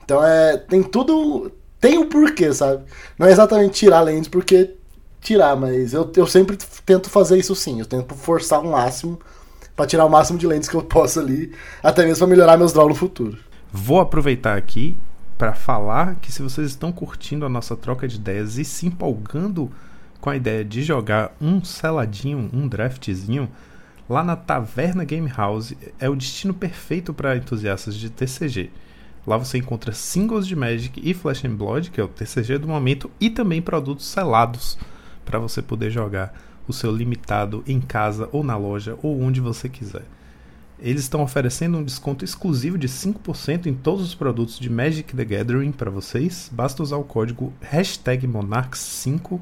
Então 0.05 0.25
é. 0.25 0.57
Tem 0.57 0.83
tudo. 0.83 1.53
Tem 1.79 1.99
um 1.99 2.09
porquê, 2.09 2.53
sabe? 2.53 2.83
Não 3.19 3.27
é 3.27 3.33
exatamente 3.33 3.75
tirar 3.75 4.01
lentes 4.01 4.29
porque 4.29 4.75
tirar, 5.21 5.57
mas 5.57 5.93
eu, 5.93 6.11
eu 6.17 6.27
sempre 6.27 6.59
tento 6.85 7.09
fazer 7.09 7.39
isso 7.39 7.55
sim. 7.55 7.79
Eu 7.79 7.87
tento 7.87 8.15
forçar 8.15 8.61
o 8.61 8.73
máximo 8.73 9.19
para 9.77 9.87
tirar 9.87 10.05
o 10.05 10.11
máximo 10.11 10.39
de 10.39 10.47
lentes 10.47 10.69
que 10.69 10.75
eu 10.75 10.83
posso 10.83 11.21
ali, 11.21 11.55
até 11.83 12.05
mesmo 12.05 12.19
para 12.19 12.27
melhorar 12.27 12.59
meus 12.59 12.73
draws 12.73 12.89
no 12.89 12.95
futuro. 12.95 13.39
Vou 13.73 14.01
aproveitar 14.01 14.57
aqui 14.57 14.97
para 15.39 15.55
falar 15.55 16.17
que 16.17 16.31
se 16.31 16.43
vocês 16.43 16.69
estão 16.69 16.93
curtindo 16.93 17.47
a 17.47 17.49
nossa 17.49 17.75
troca 17.75 18.07
de 18.07 18.17
ideias 18.17 18.59
e 18.59 18.65
se 18.65 18.87
empolgando 18.87 19.71
com 20.21 20.31
a 20.31 20.37
ideia 20.37 20.65
de 20.65 20.83
jogar 20.83 21.35
um 21.41 21.65
seladinho, 21.65 22.51
um 22.53 22.69
draftzinho, 22.69 23.49
lá 24.09 24.23
na 24.23 24.37
Taverna 24.37 25.05
Game 25.05 25.29
House 25.29 25.75
é 25.99 26.09
o 26.09 26.17
destino 26.17 26.53
perfeito 26.53 27.15
para 27.15 27.37
entusiastas 27.37 27.95
de 27.95 28.11
TCG. 28.11 28.71
Lá 29.27 29.37
você 29.37 29.59
encontra 29.59 29.93
singles 29.93 30.47
de 30.47 30.57
Magic 30.57 31.01
e 31.03 31.15
Flash 31.15 31.45
and 31.45 31.55
Blood, 31.55 31.91
que 31.91 32.01
é 32.01 32.05
o 32.05 32.09
TCG 32.09 32.59
do 32.59 32.69
momento, 32.69 33.11
e 33.21 33.31
também 33.31 33.61
produtos 33.61 34.07
selados 34.07 34.79
para 35.25 35.39
você 35.39 35.63
poder 35.63 35.91
jogar 35.91 36.35
o 36.67 36.73
seu 36.73 36.91
limitado 36.91 37.63
em 37.67 37.81
casa 37.81 38.29
ou 38.33 38.43
na 38.43 38.57
loja 38.57 38.97
ou 39.03 39.21
onde 39.21 39.41
você 39.41 39.69
quiser. 39.69 40.05
Eles 40.79 41.03
estão 41.03 41.23
oferecendo 41.23 41.77
um 41.77 41.85
desconto 41.85 42.25
exclusivo 42.25 42.79
de 42.79 42.89
5% 42.89 43.67
em 43.67 43.75
todos 43.75 44.03
os 44.03 44.15
produtos 44.15 44.59
de 44.59 44.71
Magic 44.71 45.15
the 45.15 45.25
Gathering 45.25 45.73
para 45.73 45.91
vocês. 45.91 46.51
Basta 46.51 46.83
usar 46.83 46.97
o 46.97 47.05
código 47.05 47.53
Monarchs5, 47.63 49.39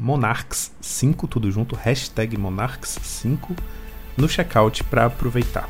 Monarchs5, 0.00 1.28
tudo 1.28 1.50
junto, 1.50 1.76
hashtag 1.76 2.36
Monarchs5 2.36 3.56
no 4.16 4.28
checkout 4.28 4.82
para 4.84 5.06
aproveitar. 5.06 5.68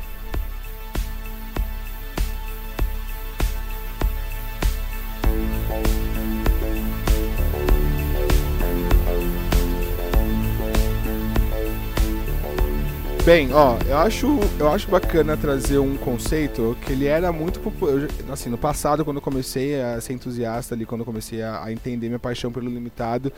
Bem, 13.25 13.51
ó, 13.53 13.79
eu 13.87 13.97
acho, 13.97 14.39
eu 14.59 14.71
acho 14.71 14.87
bacana 14.87 15.35
trazer 15.35 15.79
um 15.79 15.97
conceito 15.97 16.77
que 16.85 16.91
ele 16.91 17.07
era 17.07 17.31
muito 17.31 17.59
popular. 17.59 18.07
Assim, 18.31 18.51
no 18.51 18.57
passado, 18.57 19.03
quando 19.03 19.17
eu 19.17 19.21
comecei 19.21 19.81
a 19.81 19.99
ser 19.99 20.13
entusiasta 20.13 20.75
ali, 20.75 20.85
quando 20.85 21.01
eu 21.01 21.05
comecei 21.05 21.41
a, 21.41 21.63
a 21.63 21.71
entender 21.71 22.05
minha 22.05 22.19
paixão 22.19 22.51
pelo 22.51 22.69
limitado, 22.69 23.33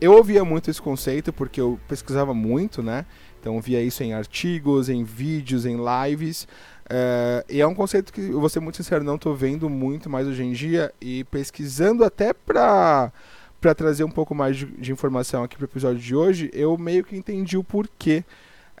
eu 0.00 0.12
ouvia 0.12 0.44
muito 0.44 0.70
esse 0.70 0.80
conceito 0.80 1.32
porque 1.32 1.60
eu 1.60 1.78
pesquisava 1.88 2.32
muito, 2.32 2.82
né? 2.82 3.04
Então 3.40 3.60
via 3.60 3.82
isso 3.82 4.02
em 4.02 4.12
artigos, 4.12 4.88
em 4.88 5.04
vídeos, 5.04 5.64
em 5.66 5.76
lives. 5.76 6.44
Uh, 6.86 7.44
e 7.48 7.60
é 7.60 7.66
um 7.66 7.74
conceito 7.74 8.12
que, 8.12 8.20
eu 8.20 8.40
vou 8.40 8.48
ser 8.48 8.60
muito 8.60 8.76
sincero, 8.76 9.04
não 9.04 9.14
estou 9.14 9.34
vendo 9.34 9.70
muito 9.70 10.10
mais 10.10 10.26
hoje 10.26 10.42
em 10.42 10.52
dia. 10.52 10.92
E 11.00 11.24
pesquisando 11.24 12.04
até 12.04 12.32
para 12.32 13.12
para 13.60 13.74
trazer 13.74 14.04
um 14.04 14.10
pouco 14.10 14.34
mais 14.34 14.56
de, 14.56 14.64
de 14.64 14.90
informação 14.90 15.44
aqui 15.44 15.54
para 15.54 15.64
o 15.64 15.68
episódio 15.68 16.00
de 16.00 16.16
hoje, 16.16 16.50
eu 16.54 16.78
meio 16.78 17.04
que 17.04 17.14
entendi 17.14 17.58
o 17.58 17.62
porquê. 17.62 18.24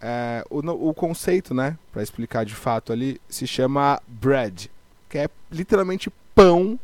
É, 0.00 0.42
o, 0.48 0.60
o 0.88 0.94
conceito, 0.94 1.52
né, 1.52 1.76
para 1.92 2.02
explicar 2.02 2.46
de 2.46 2.54
fato 2.54 2.90
ali, 2.90 3.20
se 3.28 3.46
chama 3.46 4.00
bread, 4.08 4.70
que 5.10 5.18
é 5.18 5.28
literalmente 5.52 6.10
pão 6.34 6.80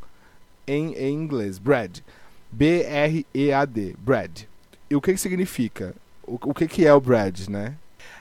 em, 0.67 0.93
em 0.93 1.15
inglês. 1.15 1.59
Bread. 1.59 2.05
B-R-E-A-D. 2.51 3.97
Bread. 3.99 4.49
E 4.89 4.97
o 4.97 5.01
que, 5.01 5.13
que 5.13 5.21
significa? 5.21 5.95
O, 6.27 6.35
o 6.51 6.55
que, 6.55 6.67
que 6.67 6.87
é 6.87 6.93
o 6.93 7.01
bread, 7.01 7.51
né? 7.51 7.77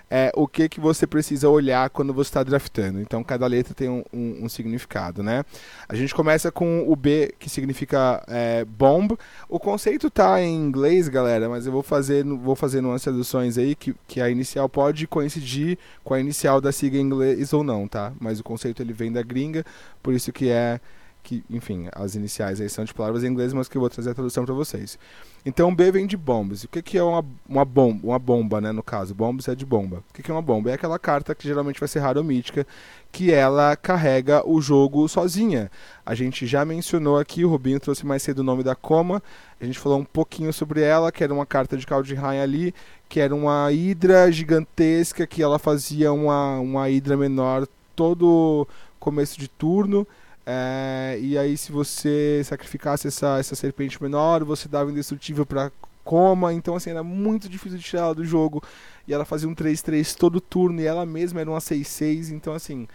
é, 0.09 0.31
o 0.35 0.47
que, 0.47 0.69
que 0.69 0.79
você 0.79 1.07
precisa 1.07 1.49
olhar 1.49 1.89
quando 1.89 2.13
você 2.13 2.29
está 2.29 2.43
draftando. 2.43 3.01
Então, 3.01 3.23
cada 3.23 3.47
letra 3.47 3.73
tem 3.73 3.89
um, 3.89 4.03
um, 4.13 4.45
um, 4.45 4.49
significado, 4.49 5.23
né? 5.23 5.43
A 5.89 5.95
gente 5.95 6.13
começa 6.13 6.51
com 6.51 6.85
o 6.87 6.95
B, 6.95 7.33
que 7.39 7.49
significa 7.49 8.23
é, 8.27 8.63
bomb. 8.65 9.17
O 9.49 9.59
conceito 9.59 10.09
tá 10.09 10.41
em 10.41 10.55
inglês, 10.55 11.09
galera, 11.09 11.49
mas 11.49 11.65
eu 11.65 11.71
vou 11.71 11.83
fazer, 11.83 12.23
vou 12.23 12.55
fazer 12.55 12.79
umas 12.79 13.01
traduções 13.01 13.57
aí 13.57 13.75
que, 13.75 13.95
que 14.07 14.21
a 14.21 14.29
inicial 14.29 14.69
pode 14.69 15.07
coincidir 15.07 15.77
com 16.03 16.13
a 16.13 16.19
inicial 16.19 16.61
da 16.61 16.71
sigla 16.71 16.99
em 16.99 17.03
inglês 17.03 17.51
ou 17.53 17.63
não, 17.63 17.87
tá? 17.87 18.13
Mas 18.19 18.39
o 18.39 18.43
conceito 18.43 18.81
ele 18.81 18.93
vem 18.93 19.11
da 19.11 19.23
gringa, 19.23 19.65
por 20.03 20.13
isso 20.13 20.31
que 20.31 20.49
é 20.49 20.79
que, 21.25 21.43
enfim, 21.49 21.87
as 21.91 22.13
iniciais 22.13 22.61
aí 22.61 22.69
são 22.69 22.85
de 22.85 22.93
palavras 22.93 23.23
em 23.23 23.27
inglês, 23.27 23.51
mas 23.51 23.67
que 23.67 23.75
eu 23.75 23.81
vou 23.81 23.89
trazer 23.89 24.11
a 24.11 24.13
tradução 24.13 24.45
para 24.45 24.53
vocês. 24.53 24.97
Então 25.43 25.73
B 25.73 25.91
vem 25.91 26.05
de 26.05 26.15
bombs. 26.15 26.63
O 26.63 26.67
que, 26.67 26.83
que 26.83 26.97
é 26.97 27.03
uma, 27.03 27.25
uma, 27.49 27.65
bomba, 27.65 27.99
uma 28.03 28.19
bomba, 28.19 28.61
né, 28.61 28.71
no 28.71 28.83
caso? 28.83 29.15
Bombs 29.15 29.47
é 29.47 29.55
de 29.55 29.65
bomba. 29.65 30.03
O 30.09 30.13
que, 30.13 30.21
que 30.21 30.29
é 30.29 30.33
uma 30.33 30.41
bomba? 30.41 30.69
É 30.69 30.73
aquela 30.73 30.99
carta 30.99 31.33
que 31.33 31.47
geralmente 31.47 31.79
vai 31.79 31.89
ser 31.89 31.99
rara 31.99 32.19
ou 32.19 32.23
mítica, 32.23 32.65
que 33.11 33.31
ela 33.31 33.75
carrega 33.75 34.47
o 34.47 34.61
jogo 34.61 35.07
sozinha. 35.07 35.71
A 36.05 36.13
gente 36.13 36.45
já 36.45 36.63
mencionou 36.63 37.17
aqui, 37.17 37.43
o 37.43 37.49
Rubinho 37.49 37.79
trouxe 37.79 38.05
mais 38.05 38.21
cedo 38.21 38.39
o 38.39 38.43
nome 38.43 38.61
da 38.61 38.75
Coma, 38.75 39.21
a 39.59 39.65
gente 39.65 39.79
falou 39.79 39.99
um 39.99 40.05
pouquinho 40.05 40.53
sobre 40.53 40.81
ela, 40.81 41.11
que 41.11 41.23
era 41.23 41.33
uma 41.33 41.45
carta 41.45 41.75
de 41.75 41.87
Kaldheim 41.87 42.39
ali, 42.39 42.73
que 43.09 43.19
era 43.19 43.33
uma 43.33 43.71
hidra 43.71 44.31
gigantesca, 44.31 45.25
que 45.25 45.41
ela 45.41 45.57
fazia 45.57 46.13
uma, 46.13 46.59
uma 46.59 46.87
hidra 46.87 47.17
menor 47.17 47.67
todo 47.95 48.67
começo 48.99 49.39
de 49.39 49.47
turno. 49.47 50.07
É, 50.45 51.17
e 51.19 51.37
aí, 51.37 51.57
se 51.57 51.71
você 51.71 52.41
sacrificasse 52.45 53.07
essa, 53.07 53.39
essa 53.39 53.55
serpente 53.55 54.01
menor, 54.01 54.43
você 54.43 54.67
dava 54.67 54.91
indestrutível 54.91 55.45
para 55.45 55.71
coma. 56.03 56.53
Então, 56.53 56.75
assim, 56.75 56.91
era 56.91 57.03
muito 57.03 57.49
difícil 57.49 57.79
de 57.79 57.83
tirar 57.83 58.03
ela 58.03 58.15
do 58.15 58.23
jogo. 58.23 58.61
E 59.07 59.13
ela 59.13 59.25
fazia 59.25 59.49
um 59.49 59.55
3-3 59.55 60.15
todo 60.15 60.39
turno. 60.39 60.79
E 60.79 60.85
ela 60.85 61.05
mesma 61.05 61.41
era 61.41 61.49
uma 61.49 61.59
6-6. 61.59 62.31
Então, 62.31 62.53
assim, 62.53 62.87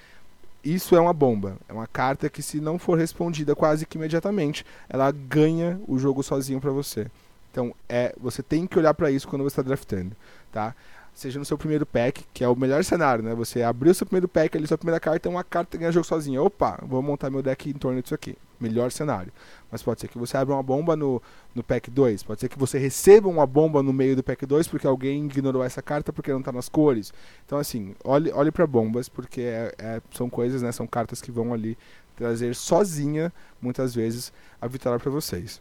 isso 0.64 0.94
é 0.94 1.00
uma 1.00 1.12
bomba. 1.12 1.56
É 1.68 1.72
uma 1.72 1.86
carta 1.86 2.30
que, 2.30 2.42
se 2.42 2.60
não 2.60 2.78
for 2.78 2.96
respondida 2.96 3.56
quase 3.56 3.84
que 3.84 3.98
imediatamente, 3.98 4.64
ela 4.88 5.10
ganha 5.10 5.80
o 5.88 5.98
jogo 5.98 6.22
sozinho 6.22 6.60
para 6.60 6.70
você. 6.70 7.06
Então, 7.50 7.74
é, 7.88 8.14
você 8.20 8.42
tem 8.42 8.66
que 8.66 8.78
olhar 8.78 8.94
para 8.94 9.10
isso 9.10 9.26
quando 9.26 9.42
você 9.42 9.54
está 9.54 9.62
draftando, 9.62 10.14
tá? 10.52 10.74
Seja 11.20 11.38
no 11.38 11.44
seu 11.44 11.58
primeiro 11.58 11.84
pack, 11.84 12.24
que 12.32 12.42
é 12.42 12.48
o 12.48 12.56
melhor 12.56 12.82
cenário, 12.82 13.22
né? 13.22 13.34
Você 13.34 13.62
abriu 13.62 13.92
seu 13.92 14.06
primeiro 14.06 14.26
pack 14.26 14.56
ali, 14.56 14.66
sua 14.66 14.78
primeira 14.78 14.98
carta 14.98 15.28
é 15.28 15.30
uma 15.30 15.44
carta 15.44 15.76
ganha 15.76 15.92
jogo 15.92 16.06
sozinha. 16.06 16.40
Opa, 16.42 16.78
vou 16.82 17.02
montar 17.02 17.28
meu 17.28 17.42
deck 17.42 17.68
em 17.68 17.74
torno 17.74 18.00
disso 18.00 18.14
aqui. 18.14 18.36
Melhor 18.58 18.90
cenário. 18.90 19.30
Mas 19.70 19.82
pode 19.82 20.00
ser 20.00 20.08
que 20.08 20.16
você 20.16 20.36
abra 20.36 20.54
uma 20.54 20.62
bomba 20.62 20.96
no, 20.96 21.22
no 21.54 21.62
pack 21.62 21.90
2. 21.90 22.22
Pode 22.22 22.40
ser 22.40 22.48
que 22.48 22.58
você 22.58 22.78
receba 22.78 23.28
uma 23.28 23.46
bomba 23.46 23.82
no 23.82 23.92
meio 23.92 24.16
do 24.16 24.22
pack 24.22 24.46
2 24.46 24.66
porque 24.68 24.86
alguém 24.86 25.26
ignorou 25.26 25.62
essa 25.62 25.82
carta 25.82 26.10
porque 26.10 26.32
não 26.32 26.40
está 26.40 26.52
nas 26.52 26.70
cores. 26.70 27.12
Então, 27.44 27.58
assim, 27.58 27.94
olhe, 28.02 28.32
olhe 28.32 28.50
para 28.50 28.66
bombas 28.66 29.08
porque 29.08 29.42
é, 29.42 29.74
é, 29.78 30.02
são 30.12 30.30
coisas, 30.30 30.62
né? 30.62 30.72
São 30.72 30.86
cartas 30.86 31.20
que 31.20 31.30
vão 31.30 31.52
ali 31.52 31.76
trazer 32.16 32.54
sozinha, 32.54 33.30
muitas 33.60 33.94
vezes, 33.94 34.32
a 34.60 34.66
vitória 34.66 34.98
para 34.98 35.10
vocês. 35.10 35.60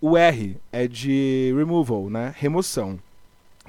O 0.00 0.16
R 0.16 0.56
é 0.72 0.86
de 0.88 1.52
removal, 1.56 2.08
né? 2.08 2.34
Remoção. 2.36 2.98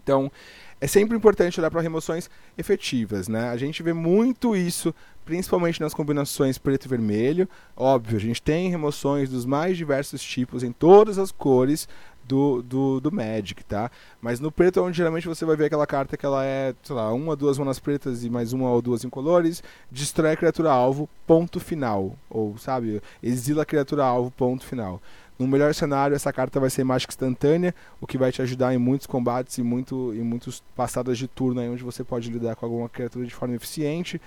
Então, 0.02 0.32
é 0.80 0.88
sempre 0.88 1.18
importante 1.18 1.60
olhar 1.60 1.72
para 1.72 1.82
remoções 1.82 2.30
efetivas, 2.58 3.28
né? 3.28 3.50
A 3.50 3.58
gente 3.58 3.82
vê 3.82 3.94
muito 3.94 4.56
isso, 4.56 4.94
principalmente 5.26 5.82
nas 5.82 5.94
combinações 5.94 6.58
preto 6.58 6.86
e 6.86 6.90
vermelho. 6.90 7.50
Óbvio, 7.76 8.18
a 8.18 8.22
gente 8.22 8.42
tem 8.42 8.70
remoções 8.70 9.30
dos 9.30 9.46
mais 9.46 9.76
diversos 9.76 10.22
tipos 10.22 10.64
em 10.64 10.72
todas 10.72 11.18
as 11.18 11.32
cores 11.32 11.88
do, 12.28 12.62
do, 12.62 13.00
do 13.00 13.12
Magic, 13.12 13.64
tá? 13.64 13.90
Mas 14.22 14.40
no 14.40 14.52
preto 14.52 14.80
é 14.80 14.84
onde 14.84 14.98
geralmente 14.98 15.28
você 15.28 15.46
vai 15.46 15.56
ver 15.56 15.66
aquela 15.66 15.88
carta 15.88 16.18
que 16.18 16.26
ela 16.26 16.46
é, 16.46 16.76
sei 16.84 16.96
lá, 16.96 17.12
uma, 17.14 17.36
duas 17.36 17.58
manas 17.58 17.80
pretas 17.80 18.24
e 18.24 18.30
mais 18.30 18.52
uma 18.54 18.70
ou 18.70 18.82
duas 18.82 19.04
incolores, 19.06 19.64
destrói 19.90 20.32
a 20.32 20.38
criatura 20.38 20.72
alvo, 20.72 21.10
ponto 21.26 21.60
final. 21.60 22.16
Ou, 22.30 22.58
sabe, 22.58 23.02
exila 23.24 23.64
a 23.64 23.66
criatura 23.66 24.04
alvo, 24.04 24.30
ponto 24.30 24.66
final. 24.66 25.02
No 25.40 25.48
melhor 25.48 25.74
cenário, 25.74 26.16
essa 26.16 26.34
carta 26.34 26.60
vai 26.60 26.70
ser 26.70 26.84
mágica 26.84 27.12
instantânea, 27.12 27.74
o 28.02 28.08
que 28.08 28.18
vai 28.18 28.32
te 28.32 28.42
ajudar 28.42 28.74
em 28.74 28.78
muitos 28.78 29.06
combates 29.06 29.58
e 29.58 29.64
muito, 29.64 30.14
em 30.16 30.22
muitos 30.22 30.64
passadas 30.76 31.18
de 31.18 31.28
turno 31.28 31.62
aí, 31.62 31.70
onde 31.70 31.84
você 31.84 32.04
pode 32.04 32.30
lidar 32.32 32.56
com 32.56 32.66
alguma 32.66 32.90
criatura 32.90 33.26
de 33.26 33.36
forma 33.36 33.56
eficiente. 33.56 34.20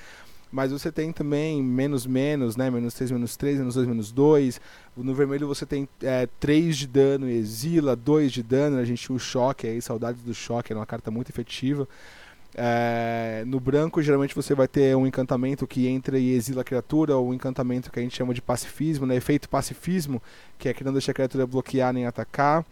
Mas 0.52 0.72
você 0.72 0.90
tem 0.90 1.12
também 1.12 1.62
menos 1.62 2.06
menos, 2.06 2.56
né? 2.56 2.70
Menos 2.70 2.94
3, 2.94 3.12
menos 3.12 3.36
3, 3.36 3.58
menos 3.58 3.74
2, 3.74 3.86
menos 3.86 4.12
2. 4.12 4.60
No 4.96 5.14
vermelho 5.14 5.46
você 5.46 5.64
tem 5.64 5.88
é, 6.02 6.28
3 6.40 6.76
de 6.76 6.86
dano 6.88 7.28
e 7.28 7.36
exila, 7.36 7.94
2 7.94 8.32
de 8.32 8.42
dano. 8.42 8.78
A 8.78 8.84
gente 8.84 9.00
tinha 9.00 9.14
o 9.14 9.18
choque 9.18 9.68
aí, 9.68 9.80
saudades 9.80 10.22
do 10.22 10.34
choque, 10.34 10.72
era 10.72 10.80
uma 10.80 10.86
carta 10.86 11.10
muito 11.10 11.30
efetiva. 11.30 11.88
É, 12.54 13.44
no 13.46 13.60
branco, 13.60 14.02
geralmente 14.02 14.34
você 14.34 14.54
vai 14.54 14.66
ter 14.66 14.96
um 14.96 15.06
encantamento 15.06 15.66
que 15.66 15.86
entra 15.86 16.18
e 16.18 16.32
exila 16.32 16.62
a 16.62 16.64
criatura, 16.64 17.16
ou 17.16 17.28
um 17.28 17.34
encantamento 17.34 17.90
que 17.90 17.98
a 17.98 18.02
gente 18.02 18.16
chama 18.16 18.34
de 18.34 18.42
pacifismo, 18.42 19.06
né? 19.06 19.16
efeito 19.16 19.48
pacifismo, 19.48 20.20
que 20.58 20.68
é 20.68 20.74
que 20.74 20.82
não 20.82 20.92
deixa 20.92 21.12
a 21.12 21.14
criatura 21.14 21.46
bloquear 21.46 21.92
nem 21.92 22.06
atacar. 22.06 22.64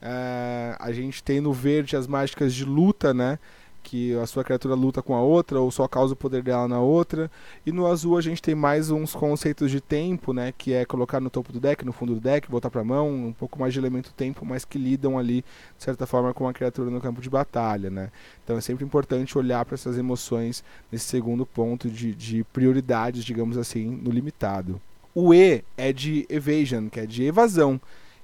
É, 0.00 0.76
a 0.78 0.92
gente 0.92 1.22
tem 1.22 1.40
no 1.40 1.52
verde 1.52 1.96
as 1.96 2.06
mágicas 2.06 2.54
de 2.54 2.64
luta, 2.64 3.12
né? 3.12 3.38
Que 3.82 4.14
a 4.16 4.26
sua 4.26 4.44
criatura 4.44 4.74
luta 4.74 5.02
com 5.02 5.14
a 5.14 5.20
outra 5.20 5.60
ou 5.60 5.70
só 5.70 5.88
causa 5.88 6.14
o 6.14 6.16
poder 6.16 6.42
dela 6.42 6.68
na 6.68 6.80
outra. 6.80 7.30
E 7.64 7.72
no 7.72 7.86
azul 7.86 8.16
a 8.16 8.20
gente 8.20 8.40
tem 8.40 8.54
mais 8.54 8.90
uns 8.90 9.14
conceitos 9.14 9.70
de 9.70 9.80
tempo, 9.80 10.32
né, 10.32 10.52
que 10.56 10.72
é 10.72 10.84
colocar 10.84 11.20
no 11.20 11.30
topo 11.30 11.52
do 11.52 11.60
deck, 11.60 11.84
no 11.84 11.92
fundo 11.92 12.14
do 12.14 12.20
deck, 12.20 12.50
voltar 12.50 12.70
para 12.70 12.84
mão, 12.84 13.08
um 13.08 13.32
pouco 13.32 13.58
mais 13.58 13.72
de 13.72 13.78
elemento 13.78 14.12
tempo, 14.12 14.44
mas 14.44 14.64
que 14.64 14.78
lidam 14.78 15.18
ali 15.18 15.44
de 15.76 15.84
certa 15.84 16.06
forma 16.06 16.32
com 16.34 16.46
a 16.48 16.52
criatura 16.52 16.90
no 16.90 17.00
campo 17.00 17.20
de 17.20 17.30
batalha, 17.30 17.90
né? 17.90 18.10
Então 18.44 18.56
é 18.56 18.60
sempre 18.60 18.84
importante 18.84 19.36
olhar 19.36 19.64
para 19.64 19.74
essas 19.74 19.98
emoções 19.98 20.62
nesse 20.90 21.06
segundo 21.06 21.46
ponto 21.46 21.88
de, 21.88 22.14
de 22.14 22.44
prioridades, 22.44 23.24
digamos 23.24 23.56
assim, 23.56 23.86
no 24.02 24.10
limitado. 24.10 24.80
O 25.14 25.34
E 25.34 25.64
é 25.76 25.92
de 25.92 26.24
evasion, 26.28 26.88
que 26.88 27.00
é 27.00 27.06
de 27.06 27.24
evasão. 27.24 27.80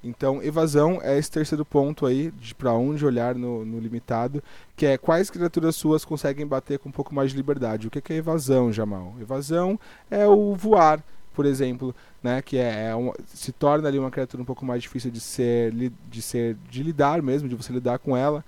Então, 0.06 0.42
evasão 0.42 1.00
é 1.02 1.18
esse 1.18 1.30
terceiro 1.30 1.64
ponto 1.64 2.06
aí, 2.06 2.30
de 2.30 2.54
para 2.54 2.72
onde 2.72 3.04
olhar 3.04 3.34
no, 3.34 3.64
no, 3.64 3.80
limitado, 3.80 4.42
que 4.76 4.86
é 4.86 4.96
quais 4.96 5.30
criaturas 5.30 5.74
suas 5.74 6.04
conseguem 6.04 6.46
bater 6.46 6.78
com 6.78 6.88
um 6.88 6.92
pouco 6.92 7.14
mais 7.14 7.32
de 7.32 7.36
liberdade. 7.36 7.88
O 7.88 7.90
que 7.90 8.12
é 8.12 8.16
evasão, 8.16 8.72
Jamal? 8.72 9.14
Evasão 9.20 9.78
é 10.10 10.26
o 10.26 10.54
voar, 10.54 11.02
por 11.34 11.44
exemplo, 11.44 11.94
né, 12.22 12.40
que 12.40 12.56
é, 12.56 12.90
é 12.90 12.94
uma, 12.94 13.14
se 13.26 13.50
torna 13.52 13.88
ali 13.88 13.98
uma 13.98 14.10
criatura 14.10 14.42
um 14.42 14.46
pouco 14.46 14.64
mais 14.64 14.82
difícil 14.82 15.10
de 15.10 15.20
ser, 15.20 15.72
de 16.08 16.22
ser, 16.22 16.56
de 16.70 16.82
lidar 16.82 17.20
mesmo, 17.20 17.48
de 17.48 17.54
você 17.54 17.72
lidar 17.72 17.98
com 17.98 18.16
ela. 18.16 18.44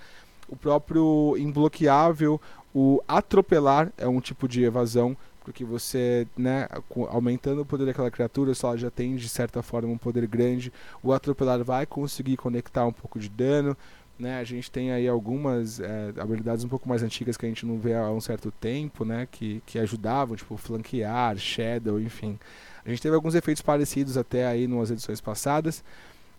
O 0.49 0.57
próprio 0.57 1.37
imbloqueável, 1.37 2.41
o 2.75 3.03
atropelar 3.09 3.93
é 3.99 4.07
um 4.07 4.21
tipo 4.21 4.47
de 4.47 4.63
evasão 4.63 5.17
porque 5.49 5.65
você, 5.65 6.27
né, 6.37 6.69
aumentando 7.09 7.62
o 7.62 7.65
poder 7.65 7.87
daquela 7.87 8.11
criatura, 8.11 8.55
se 8.55 8.66
ela 8.66 8.77
já 8.77 8.91
tem 8.91 9.16
de 9.16 9.31
certa 9.31 9.62
forma 9.62 9.89
um 9.89 9.97
poder 9.97 10.27
grande, 10.27 10.70
o 11.03 11.11
atropelar 11.11 11.65
vai 11.65 11.87
conseguir 11.87 12.37
conectar 12.37 12.85
um 12.85 12.93
pouco 12.93 13.19
de 13.19 13.31
dano. 13.31 13.75
Né, 14.19 14.39
a 14.39 14.45
gente 14.45 14.70
tem 14.70 14.91
aí 14.91 15.09
algumas 15.09 15.81
é, 15.81 16.12
habilidades 16.19 16.65
um 16.65 16.69
pouco 16.69 16.87
mais 16.87 17.03
antigas 17.03 17.37
que 17.37 17.47
a 17.47 17.49
gente 17.49 17.65
não 17.65 17.79
vê 17.79 17.95
há 17.95 18.11
um 18.11 18.20
certo 18.20 18.51
tempo, 18.51 19.07
né, 19.07 19.27
que, 19.31 19.62
que 19.65 19.79
ajudavam, 19.79 20.37
tipo 20.37 20.55
flanquear, 20.59 21.39
shadow, 21.39 21.99
enfim. 21.99 22.39
A 22.85 22.91
gente 22.91 23.01
teve 23.01 23.15
alguns 23.15 23.35
efeitos 23.35 23.62
parecidos 23.62 24.19
até 24.19 24.47
aí 24.47 24.66
nas 24.66 24.91
edições 24.91 25.20
passadas, 25.20 25.83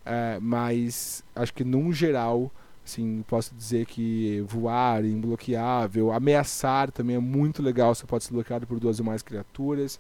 é, 0.06 0.38
mas 0.40 1.23
acho 1.36 1.53
que 1.53 1.64
num 1.64 1.91
geral 1.91 2.52
Assim, 2.90 3.24
posso 3.28 3.53
dizer 3.53 3.86
que 3.86 4.44
voar, 4.48 5.06
imbloqueável, 5.06 6.11
ameaçar 6.11 6.91
também 6.91 7.18
é 7.18 7.20
muito 7.20 7.61
legal. 7.61 7.94
Você 7.94 8.06
pode 8.07 8.24
ser 8.24 8.34
bloqueado 8.34 8.66
por 8.66 8.80
duas 8.80 8.99
ou 8.99 9.06
mais 9.06 9.22
criaturas. 9.22 9.99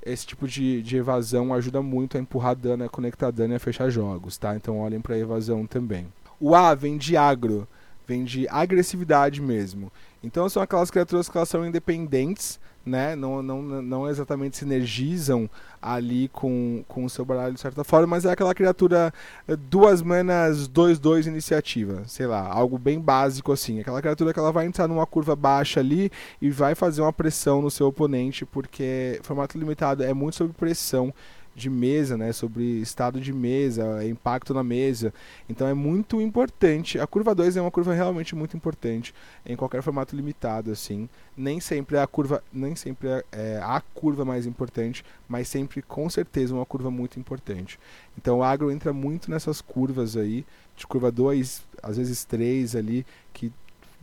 Esse 0.00 0.26
tipo 0.26 0.46
de, 0.46 0.80
de 0.80 0.96
evasão 0.96 1.52
ajuda 1.52 1.82
muito 1.82 2.16
a 2.16 2.20
empurrar 2.20 2.54
dano, 2.54 2.84
a 2.84 2.88
conectar 2.88 3.32
dano 3.32 3.52
e 3.52 3.56
a 3.56 3.60
fechar 3.60 3.90
jogos, 3.90 4.38
tá? 4.38 4.54
Então 4.54 4.78
olhem 4.78 5.00
para 5.00 5.18
evasão 5.18 5.66
também. 5.66 6.06
O 6.38 6.54
A 6.54 6.72
vem 6.72 6.96
de 6.96 7.16
agro, 7.16 7.66
vem 8.06 8.24
de 8.24 8.48
agressividade 8.48 9.42
mesmo. 9.42 9.90
Então 10.22 10.48
são 10.48 10.62
aquelas 10.62 10.90
criaturas 10.90 11.28
que 11.28 11.36
elas 11.36 11.48
são 11.48 11.66
independentes, 11.66 12.60
né? 12.90 13.16
Não, 13.16 13.42
não, 13.42 13.62
não 13.62 14.08
exatamente 14.08 14.56
sinergizam 14.56 15.48
ali 15.80 16.28
com, 16.28 16.84
com 16.86 17.04
o 17.04 17.10
seu 17.10 17.24
baralho 17.24 17.54
de 17.54 17.60
certa 17.60 17.82
forma, 17.82 18.08
mas 18.08 18.24
é 18.24 18.32
aquela 18.32 18.54
criatura 18.54 19.12
eh, 19.48 19.56
duas 19.56 20.02
manas 20.02 20.68
2-2 20.68 21.26
iniciativa, 21.26 22.02
sei 22.06 22.26
lá, 22.26 22.46
algo 22.46 22.76
bem 22.76 23.00
básico 23.00 23.52
assim. 23.52 23.80
Aquela 23.80 24.00
criatura 24.02 24.32
que 24.32 24.38
ela 24.38 24.52
vai 24.52 24.66
entrar 24.66 24.86
numa 24.88 25.06
curva 25.06 25.34
baixa 25.34 25.80
ali 25.80 26.10
e 26.42 26.50
vai 26.50 26.74
fazer 26.74 27.00
uma 27.00 27.12
pressão 27.12 27.62
no 27.62 27.70
seu 27.70 27.86
oponente, 27.86 28.44
porque 28.44 29.18
formato 29.22 29.56
limitado 29.56 30.02
é 30.02 30.12
muito 30.12 30.36
sobre 30.36 30.52
pressão 30.52 31.14
de 31.54 31.68
mesa, 31.68 32.16
né, 32.16 32.32
sobre 32.32 32.64
estado 32.80 33.20
de 33.20 33.32
mesa, 33.32 34.04
impacto 34.06 34.54
na 34.54 34.62
mesa. 34.62 35.12
Então 35.48 35.66
é 35.66 35.74
muito 35.74 36.20
importante. 36.20 36.98
A 36.98 37.06
curva 37.06 37.34
2 37.34 37.56
é 37.56 37.60
uma 37.60 37.70
curva 37.70 37.92
realmente 37.92 38.34
muito 38.34 38.56
importante 38.56 39.14
em 39.44 39.56
qualquer 39.56 39.82
formato 39.82 40.14
limitado 40.14 40.70
assim. 40.70 41.08
Nem 41.36 41.60
sempre 41.60 41.96
é 41.96 42.02
a 42.02 42.06
curva, 42.06 42.42
nem 42.52 42.76
sempre 42.76 43.08
é, 43.08 43.24
é 43.32 43.60
a 43.62 43.80
curva 43.94 44.24
mais 44.24 44.46
importante, 44.46 45.04
mas 45.28 45.48
sempre 45.48 45.82
com 45.82 46.08
certeza 46.08 46.54
uma 46.54 46.66
curva 46.66 46.90
muito 46.90 47.18
importante. 47.18 47.78
Então 48.16 48.38
o 48.38 48.42
agro 48.42 48.70
entra 48.70 48.92
muito 48.92 49.30
nessas 49.30 49.60
curvas 49.60 50.16
aí, 50.16 50.44
de 50.76 50.86
curva 50.86 51.10
2, 51.10 51.62
às 51.82 51.96
vezes 51.96 52.24
3 52.24 52.76
ali, 52.76 53.04
que 53.32 53.52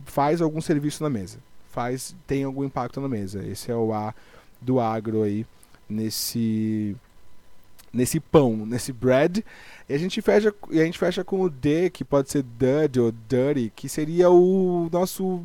faz 0.04 0.40
algum 0.40 0.60
serviço 0.60 1.02
na 1.02 1.10
mesa. 1.10 1.38
Faz, 1.70 2.14
tem 2.26 2.44
algum 2.44 2.64
impacto 2.64 3.00
na 3.00 3.08
mesa. 3.08 3.44
Esse 3.44 3.70
é 3.70 3.74
o 3.74 3.92
A 3.92 4.14
do 4.60 4.80
agro 4.80 5.22
aí 5.22 5.46
nesse 5.88 6.96
nesse 7.92 8.20
pão, 8.20 8.66
nesse 8.66 8.92
bread. 8.92 9.44
E 9.88 9.94
a 9.94 9.98
gente 9.98 10.20
fecha, 10.20 10.54
e 10.70 10.80
a 10.80 10.84
gente 10.84 10.98
fecha 10.98 11.24
com 11.24 11.40
o 11.40 11.50
D, 11.50 11.90
que 11.90 12.04
pode 12.04 12.30
ser 12.30 12.42
dud 12.42 13.00
ou 13.00 13.12
dirty, 13.28 13.72
que 13.74 13.88
seria 13.88 14.30
o 14.30 14.88
nosso 14.92 15.44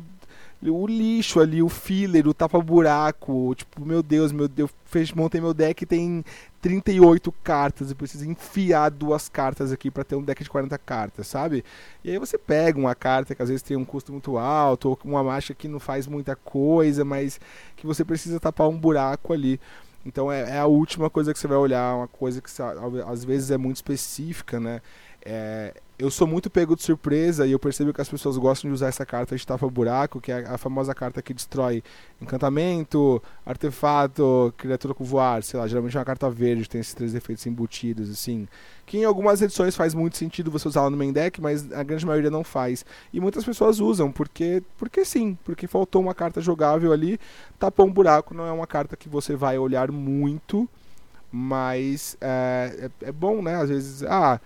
o 0.70 0.86
lixo 0.86 1.40
ali, 1.40 1.62
o 1.62 1.68
filler, 1.68 2.26
o 2.26 2.34
tapa-buraco. 2.34 3.54
Tipo, 3.54 3.84
meu 3.84 4.02
Deus, 4.02 4.32
meu 4.32 4.48
Deus, 4.48 4.70
fez, 4.84 5.12
montei 5.12 5.40
meu 5.40 5.52
deck 5.52 5.84
tem 5.84 6.24
38 6.60 7.30
cartas, 7.42 7.90
eu 7.90 7.96
preciso 7.96 8.24
enfiar 8.28 8.90
duas 8.90 9.28
cartas 9.28 9.72
aqui 9.72 9.90
para 9.90 10.04
ter 10.04 10.16
um 10.16 10.22
deck 10.22 10.42
de 10.42 10.48
40 10.48 10.78
cartas, 10.78 11.26
sabe? 11.26 11.64
E 12.02 12.10
aí 12.10 12.18
você 12.18 12.38
pega 12.38 12.78
uma 12.78 12.94
carta 12.94 13.34
que 13.34 13.42
às 13.42 13.48
vezes 13.48 13.62
tem 13.62 13.76
um 13.76 13.84
custo 13.84 14.12
muito 14.12 14.38
alto, 14.38 14.88
ou 14.88 14.98
uma 15.04 15.22
marcha 15.22 15.54
que 15.54 15.68
não 15.68 15.78
faz 15.78 16.06
muita 16.06 16.34
coisa, 16.34 17.04
mas 17.04 17.38
que 17.76 17.86
você 17.86 18.04
precisa 18.04 18.40
tapar 18.40 18.68
um 18.68 18.78
buraco 18.78 19.32
ali. 19.32 19.60
Então 20.04 20.30
é, 20.30 20.56
é 20.56 20.58
a 20.58 20.66
última 20.66 21.08
coisa 21.08 21.32
que 21.32 21.38
você 21.38 21.48
vai 21.48 21.56
olhar, 21.56 21.96
uma 21.96 22.08
coisa 22.08 22.40
que 22.40 22.50
às 23.06 23.24
vezes 23.24 23.50
é 23.50 23.56
muito 23.56 23.76
específica, 23.76 24.60
né? 24.60 24.80
É, 25.24 25.74
eu 25.96 26.10
sou 26.10 26.26
muito 26.26 26.50
pego 26.50 26.74
de 26.74 26.82
surpresa 26.82 27.46
e 27.46 27.52
eu 27.52 27.58
percebo 27.58 27.92
que 27.92 28.00
as 28.00 28.08
pessoas 28.08 28.36
gostam 28.36 28.68
de 28.68 28.74
usar 28.74 28.88
essa 28.88 29.06
carta 29.06 29.36
de 29.36 29.46
tapa-buraco, 29.46 30.20
que 30.20 30.32
é 30.32 30.44
a 30.46 30.58
famosa 30.58 30.92
carta 30.92 31.22
que 31.22 31.32
destrói 31.32 31.84
encantamento, 32.20 33.22
artefato, 33.46 34.52
criatura 34.56 34.92
com 34.92 35.04
voar, 35.04 35.44
sei 35.44 35.58
lá, 35.58 35.68
geralmente 35.68 35.96
é 35.96 36.00
uma 36.00 36.04
carta 36.04 36.28
verde, 36.28 36.68
tem 36.68 36.80
esses 36.80 36.94
três 36.94 37.14
efeitos 37.14 37.46
embutidos, 37.46 38.10
assim. 38.10 38.48
Que 38.84 38.98
em 38.98 39.04
algumas 39.04 39.40
edições 39.40 39.76
faz 39.76 39.94
muito 39.94 40.16
sentido 40.16 40.50
você 40.50 40.66
usá-la 40.66 40.90
no 40.90 40.96
main 40.96 41.12
deck, 41.12 41.40
mas 41.40 41.72
a 41.72 41.84
grande 41.84 42.04
maioria 42.04 42.30
não 42.30 42.42
faz. 42.42 42.84
E 43.12 43.20
muitas 43.20 43.44
pessoas 43.44 43.78
usam, 43.78 44.10
porque, 44.10 44.64
porque 44.76 45.04
sim, 45.04 45.38
porque 45.44 45.68
faltou 45.68 46.02
uma 46.02 46.14
carta 46.14 46.40
jogável 46.40 46.92
ali, 46.92 47.20
tapou 47.56 47.86
um 47.86 47.92
buraco, 47.92 48.34
não 48.34 48.46
é 48.46 48.52
uma 48.52 48.66
carta 48.66 48.96
que 48.96 49.08
você 49.08 49.36
vai 49.36 49.58
olhar 49.58 49.92
muito, 49.92 50.68
mas 51.30 52.16
é, 52.20 52.90
é, 53.02 53.08
é 53.08 53.12
bom, 53.12 53.40
né? 53.40 53.54
Às 53.54 53.68
vezes, 53.68 54.02
ah 54.02 54.40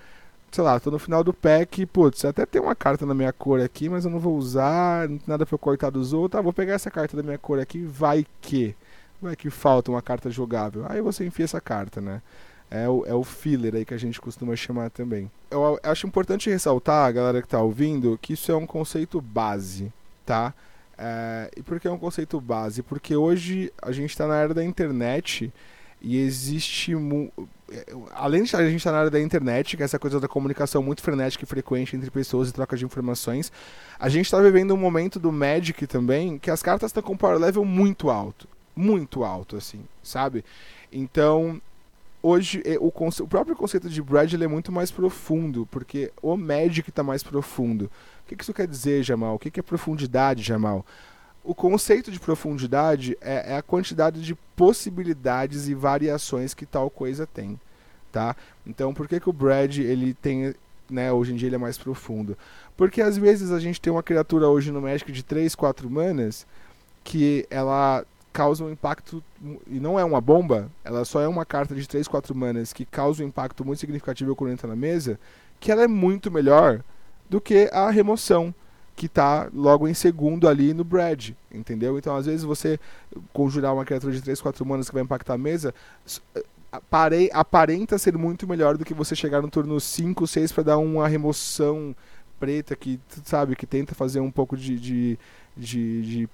sei 0.51 0.65
lá, 0.65 0.79
tô 0.81 0.91
no 0.91 0.99
final 0.99 1.23
do 1.23 1.33
pack, 1.33 1.85
putz, 1.87 2.25
até 2.25 2.47
tem 2.47 2.61
uma 2.61 2.75
carta 2.75 3.05
na 3.05 3.15
minha 3.15 3.33
cor 3.33 3.61
aqui, 3.61 3.89
mas 3.89 4.05
eu 4.05 4.11
não 4.11 4.19
vou 4.19 4.37
usar, 4.37 5.09
não 5.09 5.19
tem 5.19 5.29
nada 5.29 5.45
pra 5.45 5.55
eu 5.55 5.59
cortar 5.59 5.91
dos 5.91 6.13
outros, 6.13 6.39
tá, 6.39 6.43
vou 6.43 6.53
pegar 6.53 6.75
essa 6.75 6.91
carta 6.91 7.17
da 7.17 7.23
minha 7.23 7.39
cor 7.39 7.59
aqui, 7.59 7.85
vai 7.85 8.27
que, 8.41 8.75
vai 9.21 9.37
que 9.37 9.51
falta 9.51 9.91
uma 9.91 10.03
carta 10.03 10.31
jogável, 10.31 10.85
aí 10.89 11.01
você 11.01 11.27
enfia 11.27 11.45
essa 11.45 11.61
carta, 11.61 12.01
né, 12.01 12.23
é 12.71 12.89
o, 12.89 13.05
é 13.07 13.15
o 13.15 13.25
filler 13.25 13.75
aí 13.75 13.85
que 13.85 13.95
a 13.95 13.99
gente 13.99 14.21
costuma 14.21 14.55
chamar 14.57 14.91
também. 14.91 15.31
Eu, 15.51 15.79
eu 15.83 15.91
acho 15.91 16.07
importante 16.07 16.51
ressaltar, 16.51 17.13
galera 17.13 17.43
que 17.43 17.49
tá 17.49 17.61
ouvindo, 17.61 18.19
que 18.21 18.33
isso 18.33 18.51
é 18.51 18.57
um 18.57 18.67
conceito 18.67 19.21
base, 19.21 19.93
tá, 20.25 20.55
é, 20.99 21.49
e 21.57 21.63
por 21.63 21.79
que 21.79 21.87
é 21.87 21.91
um 21.91 21.99
conceito 21.99 22.41
base? 22.41 22.83
Porque 22.83 23.15
hoje 23.15 23.73
a 23.81 23.93
gente 23.93 24.11
está 24.11 24.27
na 24.27 24.37
era 24.37 24.53
da 24.53 24.65
internet 24.65 25.53
e 26.03 26.19
existe. 26.19 26.93
Além 28.13 28.43
de 28.43 28.57
a 28.57 28.65
gente 28.65 28.77
estar 28.77 28.93
na 28.93 28.99
área 28.99 29.11
da 29.11 29.21
internet, 29.21 29.77
que 29.77 29.83
é 29.83 29.85
essa 29.85 29.99
coisa 29.99 30.19
da 30.19 30.29
comunicação 30.29 30.83
muito 30.83 31.03
frenética 31.03 31.45
e 31.45 31.47
frequente 31.47 31.95
entre 31.95 32.11
pessoas 32.11 32.49
e 32.49 32.53
troca 32.53 32.77
de 32.77 32.85
informações, 32.85 33.53
a 33.99 34.09
gente 34.09 34.25
está 34.25 34.41
vivendo 34.41 34.73
um 34.73 34.77
momento 34.77 35.19
do 35.19 35.31
Magic 35.31 35.87
também 35.87 36.39
que 36.39 36.51
as 36.51 36.63
cartas 36.63 36.91
estão 36.91 37.03
com 37.03 37.17
power 37.17 37.39
level 37.39 37.65
muito 37.65 38.11
alto. 38.11 38.49
Muito 38.75 39.25
alto, 39.25 39.57
assim, 39.57 39.81
sabe? 40.03 40.45
Então, 40.93 41.61
hoje 42.23 42.63
o, 42.81 42.87
o, 42.89 43.29
próprio 43.29 43.57
conceito 43.57 43.89
de 43.89 44.01
Bradley 44.01 44.45
é 44.45 44.49
muito 44.49 44.73
mais 44.73 44.91
profundo, 44.91 45.67
porque 45.71 46.13
o 46.23 46.37
Magic 46.37 46.89
está 46.89 47.03
mais 47.03 47.23
profundo. 47.23 47.91
O 48.25 48.29
que, 48.29 48.37
que 48.37 48.43
isso 48.43 48.55
quer 48.55 48.67
dizer, 48.67 49.03
Jamal? 49.03 49.35
O 49.35 49.39
que, 49.39 49.51
que 49.51 49.61
é 49.61 49.63
profundidade, 49.63 50.43
Jamal? 50.43 50.87
O 51.45 51.55
conceito 51.55 52.11
de 52.11 52.21
profundidade 52.21 53.17
é, 53.21 53.53
é, 53.53 53.57
a 53.57 53.63
quantidade 53.63 54.23
de 54.23 54.35
possibilidades 54.57 55.69
e 55.69 55.75
variações 55.75 56.55
que 56.55 56.67
tal 56.67 56.91
coisa 56.91 57.27
tem, 57.27 57.59
tá? 58.13 58.37
Então, 58.67 58.93
por 58.93 59.09
que, 59.09 59.21
que 59.21 59.31
o 59.31 59.33
Brad 59.33 59.79
ele 59.79 60.15
tem, 60.15 60.55
né, 60.91 61.13
hoje 61.13 61.33
em 61.33 61.37
dia 61.37 61.49
ele 61.49 61.57
é 61.57 61.59
mais 61.59 61.79
profundo? 61.79 62.37
Porque 62.77 63.01
às 63.01 63.17
vezes 63.17 63.51
a 63.51 63.59
gente 63.59 63.81
tem 63.81 63.93
uma 63.93 64.03
criatura 64.03 64.49
hoje 64.49 64.71
no 64.71 64.83
Magic 64.83 65.11
de 65.11 65.23
3, 65.23 65.55
4 65.55 65.89
manas 65.89 66.47
que 67.03 67.47
ela 67.51 68.05
causa 68.33 68.63
um 68.63 68.71
impacto 68.71 69.23
e 69.67 69.81
não 69.81 69.99
é 69.99 70.05
uma 70.05 70.21
bomba, 70.21 70.71
ela 70.85 71.05
só 71.05 71.21
é 71.21 71.27
uma 71.27 71.45
carta 71.45 71.75
de 71.75 71.89
3, 71.89 72.07
4 72.07 72.35
manas 72.37 72.73
que 72.73 72.85
causa 72.85 73.25
um 73.25 73.27
impacto 73.27 73.65
muito 73.65 73.81
significativo 73.81 74.37
quando 74.37 74.53
entra 74.53 74.69
na 74.69 74.77
mesa, 74.77 75.19
que 75.59 75.73
ela 75.73 75.83
é 75.83 75.89
muito 75.89 76.31
melhor 76.31 76.85
do 77.29 77.41
que 77.41 77.69
a 77.73 77.91
remoção 77.91 78.55
que 78.99 79.07
está 79.07 79.49
logo 79.55 79.87
em 79.87 79.95
segundo 79.95 80.49
ali 80.49 80.75
no 80.75 80.83
Brad, 80.83 81.31
entendeu? 81.53 81.97
Então, 81.97 82.17
às 82.17 82.27
vezes, 82.27 82.43
você 82.43 82.81
conjurar 83.33 83.73
uma 83.73 83.85
criatura 83.85 84.13
de 84.13 84.21
3, 84.21 84.41
4 84.41 84.67
manas 84.67 84.89
que 84.89 84.95
vai 84.95 85.05
impactar 85.05 85.35
a 85.35 85.39
mesa, 85.39 85.73
eh, 86.35 86.43
parei, 86.91 87.31
aparenta 87.33 87.97
ser 87.97 88.19
muito 88.19 88.45
melhor 88.49 88.77
do 88.77 88.85
que 88.85 88.93
você 88.93 89.15
chegar 89.15 89.41
no 89.41 89.49
turno 89.49 89.79
5, 89.79 90.27
6 90.27 90.51
para 90.51 90.65
dar 90.65 90.79
uma 90.79 91.07
remoção 91.07 91.95
preta 92.41 92.75
que, 92.75 92.99
sabe, 93.23 93.55
que 93.55 93.67
tenta 93.67 93.95
fazer 93.95 94.19
um 94.19 94.33
pouco 94.33 94.57
de, 94.57 94.77
de, 94.81 95.19
de, 95.57 96.03
de 96.03 96.29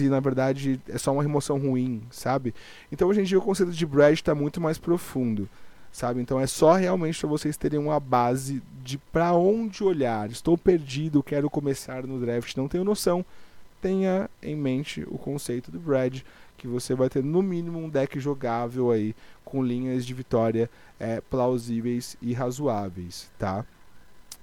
e, 0.00 0.08
na 0.08 0.20
verdade, 0.20 0.80
é 0.88 0.98
só 0.98 1.12
uma 1.12 1.22
remoção 1.22 1.58
ruim, 1.58 2.02
sabe? 2.12 2.54
Então, 2.92 3.08
hoje 3.08 3.22
em 3.22 3.24
dia, 3.24 3.38
o 3.40 3.42
conceito 3.42 3.72
de 3.72 3.86
Brad 3.86 4.12
está 4.12 4.36
muito 4.36 4.60
mais 4.60 4.78
profundo 4.78 5.48
sabe? 5.92 6.20
Então 6.20 6.40
é 6.40 6.46
só 6.46 6.74
realmente 6.74 7.18
para 7.18 7.28
vocês 7.28 7.56
terem 7.56 7.78
uma 7.78 7.98
base 7.98 8.62
de 8.82 8.98
para 8.98 9.32
onde 9.32 9.82
olhar. 9.82 10.30
Estou 10.30 10.56
perdido, 10.56 11.22
quero 11.22 11.50
começar 11.50 12.06
no 12.06 12.20
draft, 12.20 12.56
não 12.56 12.68
tenho 12.68 12.84
noção. 12.84 13.24
Tenha 13.80 14.28
em 14.42 14.56
mente 14.56 15.04
o 15.08 15.16
conceito 15.16 15.70
do 15.70 15.78
Brad, 15.78 16.22
que 16.56 16.66
você 16.66 16.94
vai 16.94 17.08
ter 17.08 17.22
no 17.22 17.40
mínimo 17.42 17.78
um 17.78 17.88
deck 17.88 18.18
jogável 18.18 18.90
aí 18.90 19.14
com 19.44 19.62
linhas 19.62 20.04
de 20.04 20.12
vitória 20.12 20.68
é, 20.98 21.20
plausíveis 21.20 22.16
e 22.20 22.32
razoáveis, 22.32 23.30
tá? 23.38 23.64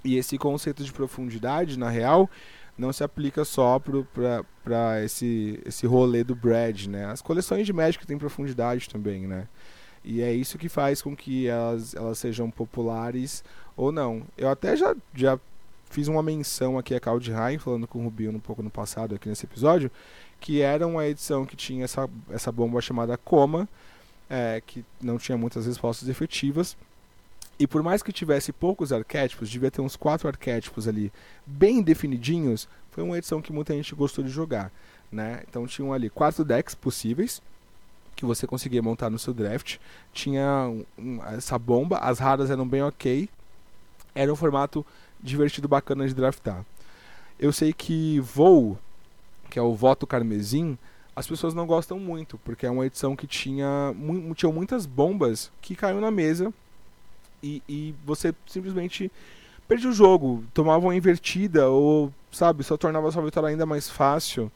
E 0.06 0.16
esse 0.16 0.38
conceito 0.38 0.84
de 0.84 0.94
profundidade, 0.94 1.78
na 1.78 1.90
real, 1.90 2.30
não 2.78 2.94
se 2.94 3.04
aplica 3.04 3.44
só 3.44 3.82
para 4.64 5.04
esse, 5.04 5.60
esse 5.66 5.86
rolê 5.86 6.24
do 6.24 6.36
Brad, 6.36 6.86
né? 6.86 7.06
As 7.06 7.22
coleções 7.22 7.66
de 7.66 7.74
Magic 7.74 8.06
têm 8.06 8.18
profundidade 8.18 8.90
também, 8.90 9.28
né? 9.28 9.48
E 10.06 10.22
é 10.22 10.32
isso 10.32 10.60
que 10.60 10.70
faz 10.70 11.02
com 11.02 11.16
que 11.16 11.48
elas, 11.48 11.96
elas 11.96 12.20
sejam 12.20 12.52
populares 12.52 13.44
ou 13.76 13.92
não. 13.92 14.22
Eu 14.38 14.50
até 14.50 14.78
já, 14.78 14.96
já 15.16 15.40
fiz 15.90 16.08
uma 16.08 16.22
menção 16.22 16.78
aqui 16.78 16.94
a 16.94 17.00
Kaldheim, 17.00 17.58
falando 17.58 17.88
com 17.88 18.00
o 18.00 18.04
Rubio 18.04 18.30
um 18.30 18.40
pouco 18.40 18.62
no 18.62 18.70
passado, 18.70 19.16
aqui 19.16 19.28
nesse 19.28 19.46
episódio, 19.46 19.90
que 20.40 20.62
era 20.62 20.86
uma 20.86 21.08
edição 21.08 21.44
que 21.44 21.56
tinha 21.56 21.86
essa, 21.86 22.08
essa 22.30 22.52
bomba 22.52 22.80
chamada 22.82 23.18
Coma, 23.18 23.68
é, 24.30 24.62
que 24.64 24.86
não 25.02 25.18
tinha 25.18 25.38
muitas 25.38 25.66
respostas 25.66 26.08
efetivas. 26.08 26.78
E 27.58 27.66
por 27.66 27.82
mais 27.82 28.04
que 28.04 28.12
tivesse 28.12 28.52
poucos 28.52 28.94
arquétipos, 28.94 29.50
devia 29.50 29.72
ter 29.72 29.82
uns 29.82 29.96
quatro 29.96 30.28
arquétipos 30.28 30.88
ali 30.88 31.12
bem 31.46 31.82
definidinhos, 31.82 32.68
foi 32.92 33.04
uma 33.04 33.18
edição 33.18 33.42
que 33.42 33.52
muita 33.52 33.74
gente 33.74 33.96
gostou 33.96 34.24
de 34.24 34.30
jogar. 34.30 34.72
Né? 35.12 35.42
Então 35.50 35.66
tinham 35.66 35.94
ali 35.94 36.10
quatro 36.12 36.44
decks 36.44 36.76
possíveis, 36.76 37.42
que 38.16 38.26
você 38.26 38.48
conseguia 38.48 38.82
montar 38.82 39.10
no 39.10 39.20
seu 39.20 39.34
draft. 39.34 39.78
Tinha 40.14 40.72
um, 40.98 41.24
essa 41.26 41.60
bomba, 41.60 41.98
as 41.98 42.20
raras 42.20 42.50
eram 42.50 42.68
bem 42.68 42.82
ok. 42.82 43.30
Era 44.14 44.32
um 44.32 44.36
formato 44.36 44.86
divertido, 45.22 45.68
bacana 45.68 46.08
de 46.08 46.14
draftar. 46.14 46.66
Eu 47.40 47.52
sei 47.52 47.74
que 47.74 48.20
Voo, 48.22 48.78
que 49.50 49.60
é 49.60 49.62
o 49.62 49.76
voto 49.76 50.08
carmesim, 50.08 50.78
as 51.16 51.28
pessoas 51.28 51.54
não 51.54 51.66
gostam 51.66 52.00
muito, 52.00 52.38
porque 52.40 52.66
é 52.66 52.70
uma 52.70 52.86
edição 52.86 53.16
que 53.16 53.26
tinha, 53.26 53.94
mu 53.96 54.36
tinha 54.36 54.52
muitas 54.52 54.86
bombas 54.86 55.52
que 55.62 55.76
caíam 55.76 56.02
na 56.02 56.12
mesa 56.12 56.54
e, 57.42 57.62
e 57.68 57.96
você 58.06 58.34
simplesmente 58.46 59.12
perdia 59.68 59.90
o 59.90 59.94
jogo, 59.94 60.44
tomava 60.54 60.86
uma 60.86 60.96
invertida 60.96 61.70
ou, 61.70 62.14
sabe, 62.32 62.64
só 62.64 62.76
tornava 62.76 63.08
a 63.08 63.12
sua 63.12 63.24
vitória 63.24 63.50
ainda 63.50 63.66
mais 63.66 63.90
fácil. 63.90 64.52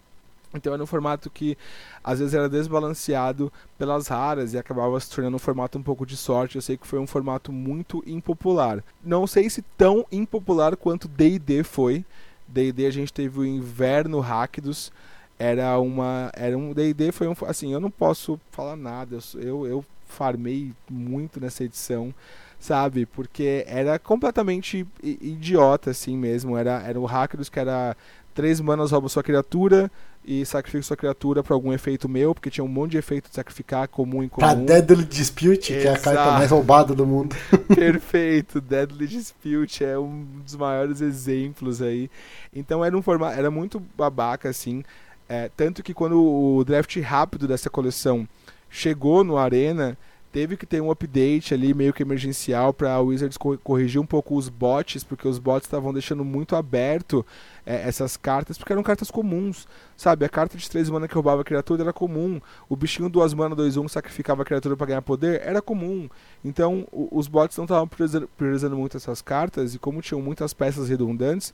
Então 0.54 0.74
era 0.74 0.82
um 0.82 0.88
formato 0.88 1.30
que 1.30 1.58
às 2.04 2.20
vezes 2.20 2.34
era 2.34 2.50
desbalanceado 2.50 3.52
pelas 3.78 4.08
raras 4.08 4.54
e 4.54 4.58
acabava 4.58 5.00
se 5.00 5.10
tornando 5.10 5.36
um 5.36 5.40
formato 5.40 5.78
um 5.78 5.84
pouco 5.84 6.06
de 6.06 6.18
sorte. 6.18 6.56
Eu 6.56 6.62
sei 6.62 6.78
que 6.78 6.88
foi 6.88 7.00
um 7.00 7.08
formato 7.08 7.52
muito 7.52 8.04
impopular. 8.06 8.84
Não 9.04 9.28
sei 9.28 9.50
se 9.50 9.62
tão 9.78 10.06
impopular 10.12 10.76
quanto 10.76 11.08
D&D 11.08 11.64
foi. 11.64 12.04
D&D 12.48 12.86
a 12.86 12.92
gente 12.92 13.14
teve 13.14 13.40
o 13.40 13.46
Inverno 13.46 14.20
Rakdos. 14.20 14.92
Era 15.38 15.80
uma 15.80 16.32
era 16.34 16.58
um 16.58 16.74
D&D 16.74 17.12
foi 17.12 17.28
um 17.28 17.36
assim, 17.48 17.72
eu 17.72 17.80
não 17.80 17.92
posso 17.92 18.40
falar 18.52 18.76
nada. 18.76 19.20
Eu 19.36 19.68
eu 19.68 19.86
farmei 20.08 20.74
muito 20.90 21.40
nessa 21.40 21.64
edição 21.64 22.14
sabe? 22.60 23.06
Porque 23.06 23.64
era 23.68 23.98
completamente 23.98 24.86
idiota 25.02 25.92
assim 25.92 26.18
mesmo. 26.18 26.58
Era, 26.58 26.82
era 26.82 27.00
o 27.00 27.06
Rakdos 27.06 27.50
que 27.50 27.60
era 27.60 27.96
três 28.34 28.60
manas 28.60 28.92
rouba 28.92 29.10
sua 29.10 29.24
criatura, 29.24 29.90
e 30.24 30.46
sacrifico 30.46 30.84
sua 30.84 30.98
criatura 30.98 31.42
para 31.42 31.54
algum 31.54 31.74
efeito 31.74 32.08
meu, 32.08 32.36
porque 32.36 32.50
tinha 32.50 32.64
um 32.64 32.68
monte 32.68 32.92
de 32.92 32.98
efeito 32.98 33.30
de 33.30 33.36
sacrificar 33.36 33.88
comum 33.88 34.22
em 34.22 34.28
comum. 34.28 34.46
Pra 34.46 34.54
Deadly 34.54 35.06
Dispute, 35.06 35.74
Exato. 35.74 35.82
que 35.82 35.88
é 35.88 35.92
a 35.92 35.98
carta 35.98 36.32
mais 36.34 36.52
roubada 36.52 36.94
do 36.94 37.06
mundo. 37.06 37.36
Perfeito, 37.74 38.62
Deadly 38.62 39.08
Dispute 39.08 39.84
é 39.84 39.98
um 39.98 40.26
dos 40.44 40.56
maiores 40.56 41.02
exemplos 41.02 41.82
aí. 41.82 42.10
Então 42.54 42.84
era 42.84 42.96
um 42.96 43.02
formato, 43.02 43.40
era 43.40 43.50
muito 43.50 43.82
babaca 43.98 44.50
assim, 44.50 44.84
é, 45.28 45.50
tanto 45.56 45.84
que 45.84 45.94
quando 45.94 46.22
o 46.22 46.64
draft 46.64 47.00
rápido 47.02 47.48
dessa 47.48 47.70
coleção 47.70 48.28
chegou 48.70 49.24
no 49.24 49.38
Arena, 49.38 49.98
teve 50.32 50.56
que 50.56 50.66
ter 50.66 50.82
um 50.82 50.92
update 50.92 51.54
ali 51.54 51.74
meio 51.74 51.92
que 51.92 52.04
emergencial 52.04 52.74
para 52.74 52.94
a 52.94 53.00
Wizards 53.00 53.38
corrigir 53.38 54.00
um 54.00 54.06
pouco 54.06 54.36
os 54.36 54.48
bots, 54.48 55.04
porque 55.04 55.28
os 55.28 55.40
bots 55.40 55.66
estavam 55.66 55.92
deixando 55.92 56.24
muito 56.24 56.56
aberto 56.56 57.26
é, 57.66 57.88
essas 57.88 58.16
cartas, 58.16 58.58
porque 58.58 58.72
eram 58.72 58.84
cartas 58.84 59.10
comuns, 59.10 59.68
sabe? 59.98 60.26
A 60.26 60.30
carta 60.30 60.58
de 60.58 60.70
3 60.70 60.90
mana 60.90 61.08
que 61.08 61.14
roubava 61.16 61.42
a 61.42 61.46
criatura 61.46 61.84
era 61.84 61.94
comum, 61.94 62.40
o 62.68 62.76
bichinho 62.76 63.10
2 63.10 63.34
mana 63.34 63.56
2 63.56 63.78
1 63.78 63.88
sacrificava 63.88 64.44
a 64.44 64.46
criatura 64.46 64.78
para 64.78 64.88
ganhar 64.88 65.02
poder 65.02 65.42
era 65.44 65.62
comum. 65.62 66.08
Então, 66.46 66.88
os 66.92 67.28
bots 67.28 67.58
não 67.58 67.66
estavam 67.66 67.88
priorizando, 67.88 68.30
priorizando 68.38 68.78
muito 68.78 68.98
essas 68.98 69.22
cartas 69.22 69.74
e 69.74 69.80
como 69.80 70.02
tinham 70.02 70.22
muitas 70.22 70.54
peças 70.54 70.90
redundantes, 70.90 71.54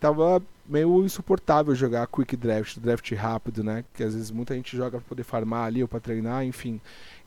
tava 0.00 0.42
meio 0.66 1.04
insuportável 1.04 1.74
jogar 1.74 2.06
quick 2.06 2.36
draft, 2.36 2.78
draft 2.78 3.10
rápido, 3.12 3.62
né? 3.62 3.84
Que 3.94 4.02
às 4.02 4.14
vezes 4.14 4.30
muita 4.30 4.54
gente 4.54 4.76
joga 4.76 4.98
para 4.98 5.08
poder 5.08 5.22
farmar 5.22 5.66
ali 5.66 5.82
ou 5.82 5.88
para 5.88 6.00
treinar, 6.00 6.44
enfim. 6.44 6.80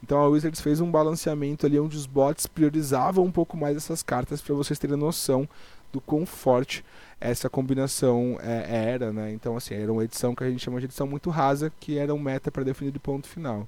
Então 0.03 0.19
a 0.19 0.27
Wizards 0.27 0.61
fez 0.61 0.79
um 0.79 0.91
balanceamento 0.91 1.65
ali 1.65 1.79
onde 1.79 1.97
os 1.97 2.05
bots 2.05 2.45
priorizavam 2.45 3.25
um 3.25 3.31
pouco 3.31 3.57
mais 3.57 3.75
essas 3.75 4.03
cartas 4.03 4.41
para 4.41 4.53
vocês 4.55 4.77
terem 4.77 4.95
noção 4.95 5.47
do 5.91 5.99
quão 5.99 6.25
forte 6.25 6.83
essa 7.19 7.49
combinação 7.49 8.37
é, 8.41 8.91
era, 8.91 9.11
né? 9.11 9.31
Então 9.31 9.57
assim, 9.57 9.73
era 9.73 9.91
uma 9.91 10.03
edição 10.03 10.35
que 10.35 10.43
a 10.43 10.49
gente 10.49 10.63
chama 10.63 10.79
de 10.79 10.85
edição 10.85 11.07
muito 11.07 11.29
rasa, 11.29 11.71
que 11.79 11.97
era 11.97 12.13
um 12.13 12.19
meta 12.19 12.51
para 12.51 12.63
definir 12.63 12.91
de 12.91 12.99
ponto 12.99 13.27
final. 13.27 13.67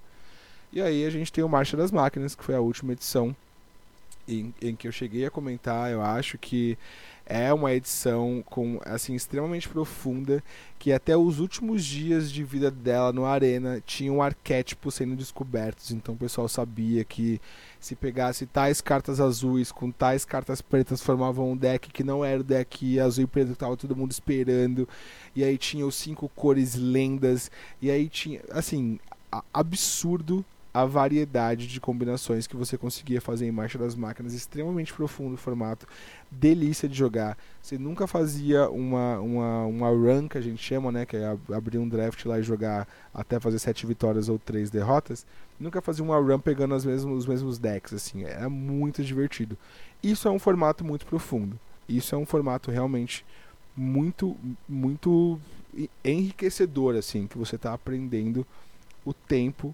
E 0.72 0.82
aí 0.82 1.04
a 1.06 1.10
gente 1.10 1.32
tem 1.32 1.44
o 1.44 1.50
Marcha 1.50 1.76
das 1.76 1.92
Máquinas, 1.92 2.36
que 2.36 2.44
foi 2.44 2.56
a 2.56 2.62
última 2.62 2.94
edição 2.94 3.36
em, 4.30 4.54
em 4.62 4.76
que 4.76 4.88
eu 4.88 4.92
cheguei 4.92 5.26
a 5.26 5.32
comentar, 5.32 5.92
eu 5.92 6.02
acho 6.02 6.38
que 6.38 6.78
é 7.30 7.54
uma 7.54 7.72
edição 7.72 8.44
com 8.50 8.82
assim 8.84 9.14
extremamente 9.14 9.70
profunda 9.70 10.44
que 10.80 10.92
até 10.92 11.16
os 11.16 11.40
últimos 11.40 11.86
dias 11.86 12.32
de 12.32 12.44
vida 12.44 12.72
dela 12.72 13.14
no 13.14 13.24
arena 13.24 13.80
tinha 13.86 14.12
um 14.12 14.20
arquétipo 14.20 14.90
sendo 14.90 15.16
descobertos. 15.16 15.92
Então 15.92 16.16
o 16.16 16.18
pessoal 16.18 16.48
sabia 16.50 17.04
que 17.04 17.40
se 17.80 17.96
pegasse 17.96 18.48
tais 18.48 18.82
cartas 18.82 19.20
azuis 19.20 19.72
com 19.72 19.92
tais 19.92 20.26
cartas 20.26 20.60
pretas 20.60 21.04
formavam 21.04 21.52
um 21.52 21.56
deck 21.56 21.92
que 21.92 22.04
não 22.04 22.26
era 22.26 22.42
o 22.42 22.44
deck 22.44 23.00
azul 23.00 23.26
e 23.26 23.28
preto 23.28 23.50
que 23.50 23.54
estava 23.54 23.78
todo 23.78 23.96
mundo 23.96 24.12
esperando. 24.12 24.90
E 25.36 25.44
aí 25.44 25.56
tinha 25.58 25.86
os 25.86 25.94
cinco 25.94 26.28
cores 26.30 26.74
lendas. 26.74 27.52
E 27.80 27.92
aí 27.92 28.10
tinha 28.10 28.42
assim 28.50 29.00
absurdo 29.54 30.44
a 30.74 30.86
variedade 30.86 31.68
de 31.68 31.82
combinações 31.82 32.46
que 32.46 32.56
você 32.56 32.78
conseguia 32.78 33.20
fazer 33.20 33.48
em 33.48 33.52
Marcha 33.52 33.78
das 33.78 33.96
Máquinas, 33.96 34.34
extremamente 34.34 34.94
profundo 34.94 35.34
o 35.34 35.38
formato, 35.38 35.88
delícia 36.30 36.88
de 36.88 36.96
jogar. 36.96 37.38
Você 37.62 37.78
nunca 37.78 38.06
fazia 38.06 38.70
uma, 38.70 39.20
uma, 39.20 39.66
uma 39.66 39.90
run, 39.90 40.28
que 40.28 40.38
a 40.38 40.42
gente 40.42 40.64
chama, 40.64 40.92
né, 40.92 41.06
que 41.06 41.18
é 41.18 41.38
abrir 41.54 41.80
um 41.80 41.90
draft 41.90 42.24
lá 42.26 42.40
e 42.40 42.44
jogar 42.44 42.88
até 43.14 43.40
fazer 43.40 43.58
sete 43.58 43.86
vitórias 43.86 44.30
ou 44.30 44.38
três 44.38 44.70
derrotas. 44.70 45.26
Nunca 45.60 45.82
fazia 45.82 46.04
uma 46.04 46.18
run 46.18 46.40
pegando 46.40 46.76
as 46.76 46.86
mesmos, 46.86 47.20
os 47.20 47.26
mesmos 47.26 47.58
decks, 47.58 47.94
assim, 47.94 48.24
era 48.24 48.50
muito 48.50 49.04
divertido. 49.04 49.58
Isso 50.04 50.28
é 50.28 50.32
um 50.32 50.40
formato 50.40 50.86
muito 50.86 51.06
profundo. 51.06 51.60
Isso 51.88 52.14
é 52.14 52.18
um 52.18 52.26
formato 52.26 52.70
realmente 52.70 53.26
muito, 53.76 54.38
muito 54.68 55.40
enriquecedor, 56.06 56.96
assim, 56.96 57.26
que 57.26 57.38
você 57.38 57.56
está 57.56 57.74
aprendendo 57.74 58.46
o 59.04 59.14
tempo 59.14 59.74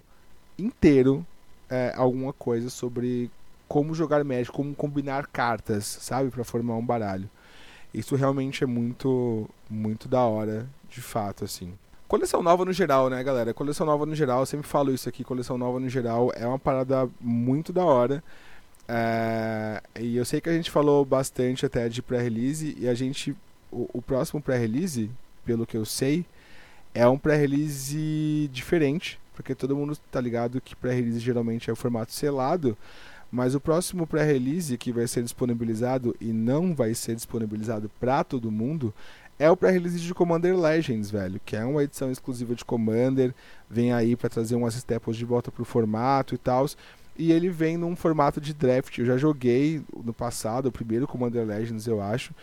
inteiro 0.58 1.26
é, 1.70 1.92
alguma 1.96 2.32
coisa 2.32 2.70
sobre 2.70 3.30
como 3.68 3.94
jogar 3.94 4.22
Magic, 4.24 4.52
como 4.52 4.74
combinar 4.74 5.26
cartas, 5.26 5.84
sabe, 5.84 6.30
para 6.30 6.44
formar 6.44 6.76
um 6.76 6.84
baralho. 6.84 7.28
Isso 7.92 8.14
realmente 8.14 8.62
é 8.62 8.66
muito, 8.66 9.48
muito 9.68 10.08
da 10.08 10.22
hora, 10.22 10.66
de 10.88 11.00
fato, 11.00 11.44
assim. 11.44 11.72
Coleção 12.06 12.42
nova 12.42 12.64
no 12.64 12.72
geral, 12.72 13.10
né, 13.10 13.22
galera? 13.24 13.52
Coleção 13.52 13.84
nova 13.84 14.06
no 14.06 14.14
geral, 14.14 14.40
eu 14.40 14.46
sempre 14.46 14.66
falo 14.66 14.92
isso 14.92 15.08
aqui, 15.08 15.24
coleção 15.24 15.58
nova 15.58 15.80
no 15.80 15.88
geral 15.88 16.30
é 16.36 16.46
uma 16.46 16.58
parada 16.58 17.08
muito 17.20 17.72
da 17.72 17.84
hora. 17.84 18.22
É, 18.88 19.82
e 19.98 20.16
eu 20.16 20.24
sei 20.24 20.40
que 20.40 20.48
a 20.48 20.52
gente 20.52 20.70
falou 20.70 21.04
bastante 21.04 21.66
até 21.66 21.88
de 21.88 22.00
pré-release, 22.00 22.76
e 22.78 22.88
a 22.88 22.94
gente. 22.94 23.34
O, 23.72 23.90
o 23.94 24.00
próximo 24.00 24.40
pré-release, 24.40 25.10
pelo 25.44 25.66
que 25.66 25.76
eu 25.76 25.84
sei, 25.84 26.24
é 26.94 27.06
um 27.08 27.18
pré-release 27.18 28.48
diferente 28.52 29.18
porque 29.36 29.54
todo 29.54 29.76
mundo 29.76 29.96
tá 30.10 30.20
ligado 30.20 30.60
que 30.60 30.74
pré-release 30.74 31.20
geralmente 31.20 31.68
é 31.68 31.72
o 31.72 31.76
formato 31.76 32.12
selado, 32.12 32.76
mas 33.30 33.54
o 33.54 33.60
próximo 33.60 34.06
pré-release 34.06 34.78
que 34.78 34.90
vai 34.90 35.06
ser 35.06 35.22
disponibilizado 35.22 36.16
e 36.18 36.32
não 36.32 36.74
vai 36.74 36.94
ser 36.94 37.14
disponibilizado 37.14 37.90
para 38.00 38.24
todo 38.24 38.50
mundo 38.50 38.94
é 39.38 39.50
o 39.50 39.56
pré-release 39.56 40.00
de 40.00 40.14
Commander 40.14 40.58
Legends, 40.58 41.10
velho, 41.10 41.38
que 41.44 41.54
é 41.54 41.64
uma 41.64 41.84
edição 41.84 42.10
exclusiva 42.10 42.54
de 42.54 42.64
Commander, 42.64 43.34
vem 43.68 43.92
aí 43.92 44.16
para 44.16 44.30
trazer 44.30 44.56
umas 44.56 44.74
staples 44.74 45.18
de 45.18 45.26
volta 45.26 45.52
pro 45.52 45.64
formato 45.64 46.34
e 46.34 46.38
tal. 46.38 46.66
E 47.18 47.32
ele 47.32 47.50
vem 47.50 47.76
num 47.76 47.94
formato 47.94 48.40
de 48.40 48.54
draft. 48.54 48.96
Eu 48.96 49.04
já 49.04 49.18
joguei 49.18 49.82
no 50.04 50.14
passado, 50.14 50.66
o 50.66 50.72
primeiro 50.72 51.06
Commander 51.06 51.46
Legends, 51.46 51.86
eu 51.86 52.00
acho. 52.00 52.34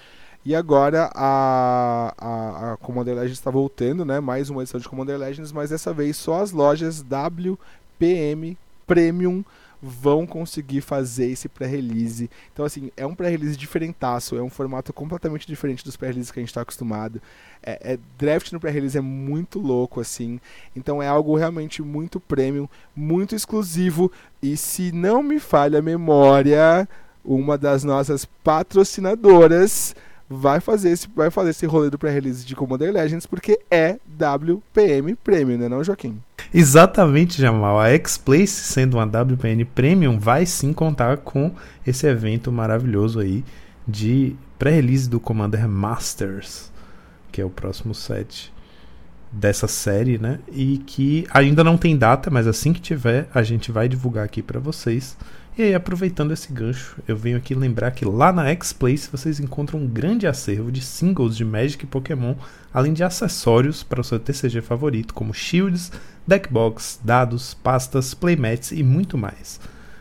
E 0.46 0.54
agora 0.54 1.10
a, 1.16 2.14
a, 2.18 2.74
a 2.74 2.78
Commander 2.78 3.16
Legends 3.16 3.38
está 3.38 3.50
voltando, 3.50 4.04
né? 4.04 4.20
Mais 4.20 4.50
uma 4.50 4.62
edição 4.62 4.80
de 4.80 4.90
Commander 4.90 5.18
Legends, 5.18 5.54
mas 5.54 5.70
dessa 5.70 5.94
vez 5.94 6.18
só 6.18 6.42
as 6.42 6.52
lojas 6.52 7.02
WPM 7.02 8.58
Premium 8.86 9.44
vão 9.82 10.26
conseguir 10.26 10.82
fazer 10.82 11.28
esse 11.28 11.48
pré-release. 11.48 12.30
Então, 12.54 12.66
assim, 12.66 12.90
é 12.96 13.06
um 13.06 13.16
pré-release 13.16 13.58
diferentaço, 13.58 14.38
é 14.38 14.42
um 14.42 14.50
formato 14.50 14.94
completamente 14.94 15.48
diferente 15.48 15.84
dos 15.84 15.98
pré-releases 15.98 16.32
que 16.32 16.40
a 16.40 16.42
gente 16.42 16.50
está 16.50 16.62
acostumado. 16.62 17.22
É, 17.62 17.94
é, 17.94 18.00
draft 18.18 18.52
no 18.52 18.60
pré-release 18.60 18.98
é 18.98 19.02
muito 19.02 19.60
louco, 19.60 20.02
assim. 20.02 20.40
Então 20.76 21.02
é 21.02 21.08
algo 21.08 21.36
realmente 21.38 21.82
muito 21.82 22.20
premium, 22.20 22.68
muito 22.94 23.34
exclusivo. 23.34 24.12
E 24.42 24.58
se 24.58 24.92
não 24.92 25.24
me 25.24 25.40
falha 25.40 25.80
a 25.80 25.82
memória, 25.82 26.88
uma 27.24 27.58
das 27.58 27.84
nossas 27.84 28.26
patrocinadoras 28.44 29.96
vai 30.34 30.60
fazer 30.60 30.90
esse, 30.90 31.08
vai 31.16 31.30
fazer 31.30 31.52
esse 31.52 31.66
rolê 31.66 31.90
do 31.90 31.98
pré-release 31.98 32.46
de 32.46 32.56
Commander 32.56 32.92
Legends 32.92 33.26
porque 33.26 33.60
é 33.70 33.98
WPM 34.20 35.16
Premium, 35.16 35.58
né 35.58 35.70
não, 35.70 35.84
Joaquim? 35.84 36.20
Exatamente, 36.54 37.42
Jamal. 37.42 37.80
A 37.80 37.90
X-Place, 37.90 38.48
sendo 38.48 38.98
uma 38.98 39.06
WPN 39.06 39.66
Premium, 39.66 40.20
vai 40.20 40.46
sim 40.46 40.74
contar 40.74 41.18
com 41.18 41.52
esse 41.86 42.08
evento 42.08 42.52
maravilhoso 42.52 43.20
aí 43.20 43.44
de 43.88 44.36
pré-release 44.58 45.10
do 45.10 45.20
Commander 45.20 45.68
Masters, 45.68 46.72
que 47.32 47.42
é 47.42 47.46
o 47.46 47.50
próximo 47.50 47.94
set 47.94 48.54
dessa 49.32 49.68
série, 49.68 50.18
né? 50.18 50.40
E 50.52 50.78
que 50.78 51.26
ainda 51.32 51.64
não 51.64 51.76
tem 51.76 51.98
data, 51.98 52.30
mas 52.30 52.46
assim 52.46 52.72
que 52.72 52.80
tiver, 52.80 53.28
a 53.34 53.42
gente 53.42 53.72
vai 53.72 53.90
divulgar 53.90 54.24
aqui 54.24 54.42
para 54.44 54.60
vocês. 54.60 55.18
E 55.56 55.62
aí, 55.62 55.76
aproveitando 55.76 56.32
esse 56.32 56.52
gancho, 56.52 56.96
eu 57.08 57.16
venho 57.16 57.38
aqui 57.38 57.54
lembrar 57.54 57.92
que 57.92 58.04
lá 58.04 58.34
na 58.34 58.48
X-Place 58.48 59.08
vocês 59.12 59.40
encontram 59.40 59.80
um 59.80 59.88
grande 59.88 60.26
acervo 60.26 60.72
de 60.72 60.82
singles 60.82 61.38
de 61.38 61.46
Magic 61.46 61.84
e 61.84 61.88
Pokémon, 61.88 62.34
além 62.74 62.92
de 62.92 63.04
acessórios 63.04 63.84
para 63.84 64.02
o 64.02 64.04
seu 64.04 64.20
TCG 64.20 64.62
favorito, 64.62 65.14
como 65.14 65.32
shields, 65.32 65.92
deckbox, 66.26 67.00
dados, 67.04 67.54
pastas, 67.54 68.16
playmats 68.16 68.72
e 68.72 68.82
muito 68.82 69.16
mais. 69.16 69.60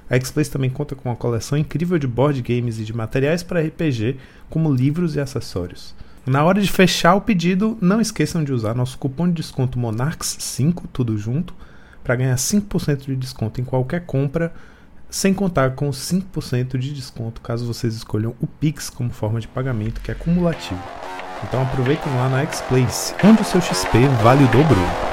A 0.09 0.15
X-Place 0.17 0.51
também 0.51 0.71
conta 0.71 0.95
com 0.95 1.11
uma 1.11 1.17
coleção 1.17 1.59
incrível 1.59 1.99
de 1.99 2.07
board 2.07 2.41
games 2.41 2.79
e 2.79 2.85
de 2.85 2.97
materiais 2.97 3.43
para 3.43 3.61
RPG, 3.61 4.17
como 4.49 4.73
livros 4.73 5.17
e 5.17 5.21
acessórios. 5.21 5.95
Na 6.25 6.43
hora 6.45 6.63
de 6.63 6.73
fechar 6.73 7.15
o 7.15 7.21
pedido, 7.21 7.77
não 7.79 8.01
esqueçam 8.01 8.43
de 8.43 8.55
usar 8.55 8.75
nosso 8.75 8.97
cupom 8.97 9.29
de 9.29 9.35
desconto 9.35 9.79
Monarchs5, 9.79 10.85
tudo 10.91 11.19
junto, 11.19 11.55
para 12.03 12.17
ganhar 12.17 12.37
5% 12.37 13.05
de 13.05 13.17
desconto 13.17 13.61
em 13.61 13.65
qualquer 13.65 14.07
compra 14.07 14.51
sem 15.13 15.35
contar 15.35 15.73
com 15.73 15.91
5% 15.91 16.79
de 16.79 16.95
desconto 16.95 17.43
caso 17.43 17.67
vocês 17.67 17.95
escolham 17.95 18.35
o 18.41 18.47
Pix 18.47 18.89
como 18.89 19.11
forma 19.11 19.39
de 19.39 19.47
pagamento, 19.47 20.01
que 20.01 20.11
é 20.11 20.15
cumulativo. 20.15 20.83
Então 21.45 21.63
aproveitem 21.63 22.13
lá 22.15 22.31
na 22.31 22.41
X-Place, 22.43 23.15
onde 23.23 23.43
o 23.43 23.45
seu 23.45 23.61
XP 23.61 24.09
vale 24.23 24.43
o 24.45 24.49
dobro. 24.49 25.12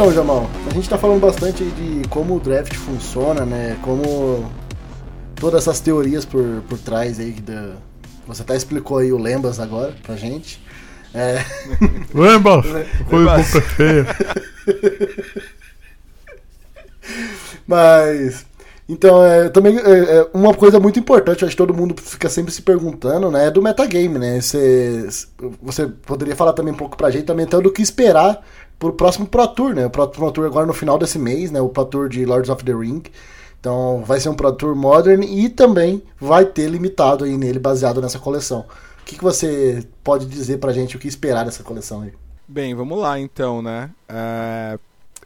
Então, 0.00 0.14
Jamal, 0.14 0.48
a 0.66 0.72
gente 0.72 0.88
tá 0.88 0.96
falando 0.96 1.20
bastante 1.20 1.62
de 1.62 2.08
como 2.08 2.36
o 2.36 2.40
draft 2.40 2.74
funciona, 2.74 3.44
né? 3.44 3.76
Como 3.82 4.50
todas 5.34 5.60
essas 5.60 5.78
teorias 5.78 6.24
por, 6.24 6.62
por 6.66 6.78
trás 6.78 7.20
aí 7.20 7.32
da. 7.32 7.74
Você 8.26 8.40
até 8.40 8.56
explicou 8.56 8.96
aí 8.96 9.12
o 9.12 9.18
Lembas 9.18 9.60
agora 9.60 9.94
pra 10.02 10.16
gente. 10.16 10.58
É... 11.12 11.44
Lembas! 12.18 12.64
Foi 13.10 13.24
boca 13.26 13.60
feia. 13.60 14.06
Mas. 17.68 18.46
Então, 18.88 19.22
é, 19.22 19.50
também 19.50 19.76
é, 19.76 19.80
é, 19.80 20.26
uma 20.32 20.54
coisa 20.54 20.80
muito 20.80 20.98
importante, 20.98 21.44
acho 21.44 21.50
que 21.50 21.58
todo 21.58 21.74
mundo 21.74 21.94
fica 22.00 22.30
sempre 22.30 22.52
se 22.52 22.62
perguntando, 22.62 23.30
né? 23.30 23.48
É 23.48 23.50
do 23.50 23.60
metagame, 23.60 24.18
né? 24.18 24.40
Você, 24.40 25.06
você 25.60 25.86
poderia 25.86 26.34
falar 26.34 26.54
também 26.54 26.72
um 26.72 26.76
pouco 26.76 26.96
pra 26.96 27.10
gente 27.10 27.24
também 27.24 27.44
então 27.44 27.60
do 27.60 27.70
que 27.70 27.82
esperar 27.82 28.42
pro 28.80 28.92
próximo 28.94 29.26
Pro 29.26 29.46
Tour, 29.46 29.74
né? 29.74 29.86
O 29.86 29.90
Pro, 29.90 30.08
Pro 30.08 30.32
Tour 30.32 30.46
agora 30.46 30.66
no 30.66 30.72
final 30.72 30.98
desse 30.98 31.18
mês, 31.18 31.52
né? 31.52 31.60
O 31.60 31.68
Pro 31.68 31.84
Tour 31.84 32.08
de 32.08 32.24
Lords 32.24 32.50
of 32.50 32.64
the 32.64 32.72
Ring. 32.72 33.02
Então 33.60 34.02
vai 34.04 34.18
ser 34.18 34.30
um 34.30 34.34
Pro 34.34 34.50
Tour 34.50 34.74
Modern 34.74 35.22
e 35.22 35.48
também 35.48 36.02
vai 36.18 36.46
ter 36.46 36.68
limitado 36.68 37.24
aí 37.24 37.36
nele 37.36 37.58
baseado 37.58 38.00
nessa 38.00 38.18
coleção. 38.18 38.64
O 39.00 39.04
que, 39.04 39.16
que 39.16 39.22
você 39.22 39.86
pode 40.02 40.26
dizer 40.26 40.58
pra 40.58 40.72
gente 40.72 40.96
o 40.96 40.98
que 40.98 41.06
esperar 41.06 41.44
dessa 41.44 41.62
coleção 41.62 42.02
aí? 42.02 42.12
Bem, 42.48 42.74
vamos 42.74 42.98
lá 42.98 43.20
então, 43.20 43.60
né? 43.60 43.90
É, 44.08 44.78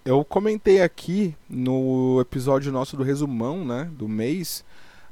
eu 0.04 0.24
comentei 0.24 0.82
aqui 0.82 1.34
no 1.48 2.20
episódio 2.20 2.72
nosso 2.72 2.96
do 2.96 3.02
resumão, 3.02 3.64
né, 3.64 3.88
do 3.92 4.08
mês, 4.08 4.64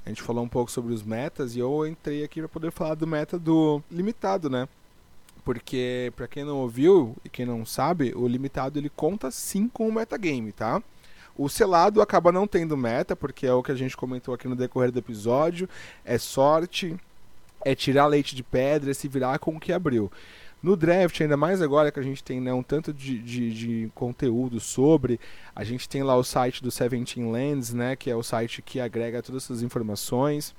a 0.05 0.09
gente 0.09 0.23
falou 0.23 0.45
um 0.45 0.49
pouco 0.49 0.71
sobre 0.71 0.93
os 0.93 1.03
metas 1.03 1.55
e 1.55 1.61
eu 1.61 1.87
entrei 1.87 2.25
aqui 2.25 2.41
para 2.41 2.49
poder 2.49 2.73
falar 2.73 2.95
do 2.95 3.07
meta 3.07 3.39
do 3.39 3.81
limitado, 3.91 4.51
né? 4.51 4.69
Porque 5.45 6.13
para 6.15 6.29
quem 6.29 6.45
não 6.45 6.59
ouviu 6.59 7.17
e 7.25 7.29
quem 7.29 7.45
não 7.45 7.67
sabe, 7.67 8.13
o 8.15 8.29
limitado 8.29 8.79
ele 8.79 8.89
conta 8.89 9.31
sim 9.31 9.69
com 9.69 9.89
o 9.89 9.93
metagame, 9.93 10.53
tá? 10.53 10.83
O 11.37 11.49
selado 11.49 12.01
acaba 12.03 12.31
não 12.31 12.47
tendo 12.47 12.77
meta, 12.77 13.17
porque 13.17 13.47
é 13.47 13.53
o 13.53 13.63
que 13.63 13.73
a 13.73 13.75
gente 13.75 13.97
comentou 13.97 14.35
aqui 14.35 14.47
no 14.47 14.55
decorrer 14.55 14.93
do 14.93 14.99
episódio, 14.99 15.69
é 16.05 16.19
sorte, 16.19 16.95
é 17.65 17.75
tirar 17.75 18.07
leite 18.07 18.37
de 18.37 18.43
pedra, 18.43 18.91
é 18.91 18.95
se 18.95 19.09
virar 19.09 19.39
com 19.39 19.57
o 19.57 19.61
que 19.61 19.73
abriu. 19.73 20.13
No 20.63 20.77
draft, 20.77 21.21
ainda 21.21 21.37
mais 21.37 21.61
agora 21.61 21.91
que 21.91 21.99
a 21.99 22.03
gente 22.05 22.23
tem 22.23 22.41
né, 22.41 22.53
um 22.53 22.63
tanto 22.63 22.93
de, 22.93 23.19
de, 23.19 23.53
de, 23.53 23.91
conteúdo 23.97 24.61
sobre, 24.61 25.19
a 25.57 25.65
gente 25.65 25.89
tem 25.89 26.05
lá 26.05 26.15
o 26.17 26.23
site 26.23 26.63
do 26.63 26.71
Seventeen 26.71 27.33
Lands, 27.33 27.75
né, 27.75 27.97
que 27.97 28.09
é 28.09 28.15
o 28.15 28.23
site 28.23 28.63
que 28.63 28.79
agrega 28.79 29.23
todas 29.23 29.45
essas 29.45 29.63
informações 29.63 30.55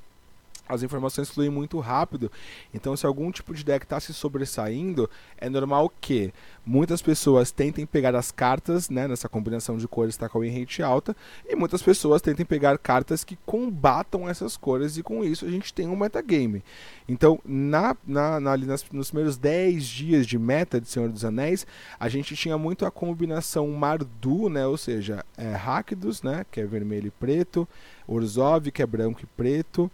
as 0.67 0.81
informações 0.81 1.29
fluem 1.29 1.49
muito 1.49 1.79
rápido. 1.79 2.31
Então, 2.73 2.95
se 2.95 3.05
algum 3.05 3.31
tipo 3.31 3.53
de 3.53 3.63
deck 3.63 3.85
está 3.85 3.99
se 3.99 4.13
sobressaindo, 4.13 5.09
é 5.37 5.49
normal 5.49 5.91
que 6.01 6.33
muitas 6.65 7.01
pessoas 7.01 7.51
tentem 7.51 7.85
pegar 7.85 8.15
as 8.15 8.31
cartas, 8.31 8.89
né, 8.89 9.07
nessa 9.07 9.27
combinação 9.27 9.77
de 9.77 9.87
cores 9.87 10.15
está 10.15 10.29
com 10.29 10.37
a 10.37 10.41
win 10.41 10.65
alta, 10.83 11.15
e 11.47 11.55
muitas 11.55 11.81
pessoas 11.81 12.21
tentem 12.21 12.45
pegar 12.45 12.77
cartas 12.77 13.23
que 13.23 13.37
combatam 13.45 14.27
essas 14.27 14.55
cores, 14.55 14.97
e 14.97 15.03
com 15.03 15.23
isso 15.23 15.45
a 15.45 15.49
gente 15.49 15.73
tem 15.73 15.87
um 15.87 15.95
metagame. 15.95 16.63
Então, 17.07 17.39
na, 17.43 17.95
na, 18.07 18.39
na, 18.39 18.51
ali 18.51 18.65
nas, 18.65 18.85
nos 18.91 19.09
primeiros 19.09 19.37
10 19.37 19.85
dias 19.85 20.25
de 20.25 20.39
meta 20.39 20.79
de 20.79 20.87
Senhor 20.87 21.09
dos 21.09 21.25
Anéis, 21.25 21.67
a 21.99 22.07
gente 22.07 22.35
tinha 22.35 22.57
muito 22.57 22.85
a 22.85 22.91
combinação 22.91 23.67
Mardu, 23.71 24.49
né, 24.49 24.65
ou 24.65 24.77
seja, 24.77 25.25
é, 25.37 25.53
Rakdos, 25.53 26.23
né, 26.23 26.45
que 26.49 26.61
é 26.61 26.65
vermelho 26.65 27.07
e 27.07 27.11
preto, 27.11 27.67
Orzhov, 28.07 28.71
que 28.71 28.81
é 28.81 28.85
branco 28.85 29.21
e 29.21 29.25
preto, 29.25 29.91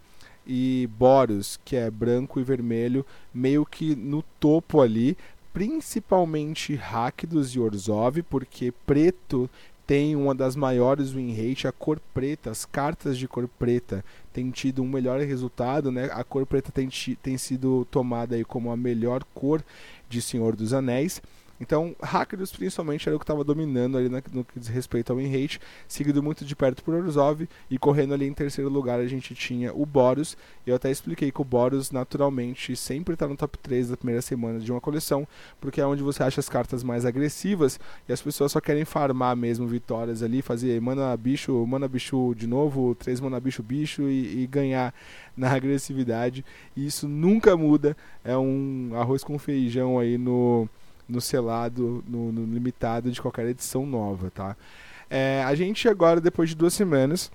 e 0.52 0.88
Boros, 0.98 1.60
que 1.64 1.76
é 1.76 1.88
branco 1.88 2.40
e 2.40 2.42
vermelho, 2.42 3.06
meio 3.32 3.64
que 3.64 3.94
no 3.94 4.20
topo 4.40 4.80
ali, 4.80 5.16
principalmente 5.52 6.74
Rakdos 6.74 7.54
e 7.54 7.60
Orzhov, 7.60 8.20
porque 8.24 8.74
preto 8.84 9.48
tem 9.86 10.16
uma 10.16 10.34
das 10.34 10.56
maiores 10.56 11.12
win 11.12 11.32
rate, 11.32 11.68
a 11.68 11.72
cor 11.72 12.00
preta, 12.12 12.50
as 12.50 12.64
cartas 12.64 13.16
de 13.16 13.28
cor 13.28 13.48
preta 13.60 14.04
têm 14.32 14.50
tido 14.50 14.82
um 14.82 14.88
melhor 14.88 15.20
resultado, 15.20 15.92
né? 15.92 16.08
A 16.12 16.24
cor 16.24 16.44
preta 16.44 16.72
tem, 16.72 16.88
tem 17.22 17.38
sido 17.38 17.86
tomada 17.88 18.34
aí 18.34 18.44
como 18.44 18.72
a 18.72 18.76
melhor 18.76 19.22
cor 19.32 19.64
de 20.08 20.20
Senhor 20.20 20.56
dos 20.56 20.72
Anéis. 20.72 21.22
Então, 21.60 21.94
Hackers 22.02 22.50
principalmente 22.52 23.06
era 23.06 23.14
o 23.14 23.18
que 23.18 23.24
estava 23.24 23.44
dominando 23.44 23.98
ali 23.98 24.08
no 24.08 24.44
que 24.44 24.58
diz 24.58 24.68
respeito 24.68 25.12
ao 25.12 25.18
win 25.18 25.30
rate, 25.30 25.60
seguido 25.86 26.22
muito 26.22 26.42
de 26.42 26.56
perto 26.56 26.82
por 26.82 26.94
Orzhov 26.94 27.46
e 27.70 27.78
correndo 27.78 28.14
ali 28.14 28.26
em 28.26 28.32
terceiro 28.32 28.70
lugar 28.70 28.98
a 28.98 29.06
gente 29.06 29.34
tinha 29.34 29.72
o 29.74 29.84
Boros. 29.84 30.38
Eu 30.66 30.74
até 30.74 30.90
expliquei 30.90 31.30
que 31.30 31.40
o 31.40 31.44
Boros 31.44 31.90
naturalmente 31.90 32.74
sempre 32.74 33.12
está 33.12 33.28
no 33.28 33.36
top 33.36 33.58
3 33.58 33.90
da 33.90 33.96
primeira 33.96 34.22
semana 34.22 34.58
de 34.58 34.72
uma 34.72 34.80
coleção, 34.80 35.28
porque 35.60 35.82
é 35.82 35.86
onde 35.86 36.02
você 36.02 36.22
acha 36.22 36.40
as 36.40 36.48
cartas 36.48 36.82
mais 36.82 37.04
agressivas 37.04 37.78
e 38.08 38.12
as 38.12 38.22
pessoas 38.22 38.52
só 38.52 38.60
querem 38.60 38.86
farmar 38.86 39.36
mesmo 39.36 39.66
vitórias 39.66 40.22
ali, 40.22 40.40
fazer 40.40 40.80
mana 40.80 41.14
bicho, 41.14 41.66
mana 41.66 41.86
bicho 41.86 42.34
de 42.34 42.46
novo, 42.46 42.94
três 42.94 43.20
mana 43.20 43.38
bicho 43.38 43.62
bicho 43.62 44.08
e, 44.08 44.44
e 44.44 44.46
ganhar 44.46 44.94
na 45.36 45.52
agressividade. 45.52 46.42
E 46.74 46.86
isso 46.86 47.06
nunca 47.06 47.54
muda, 47.54 47.94
é 48.24 48.36
um 48.36 48.92
arroz 48.94 49.22
com 49.22 49.38
feijão 49.38 49.98
aí 49.98 50.16
no 50.16 50.66
no 51.10 51.20
selado, 51.20 52.04
no, 52.06 52.32
no 52.32 52.54
limitado 52.54 53.10
de 53.10 53.20
qualquer 53.20 53.46
edição 53.46 53.84
nova, 53.84 54.30
tá? 54.30 54.56
É, 55.08 55.42
a 55.44 55.54
gente 55.54 55.88
agora, 55.88 56.20
depois 56.20 56.50
de 56.50 56.54
duas 56.54 56.72
semanas, 56.72 57.30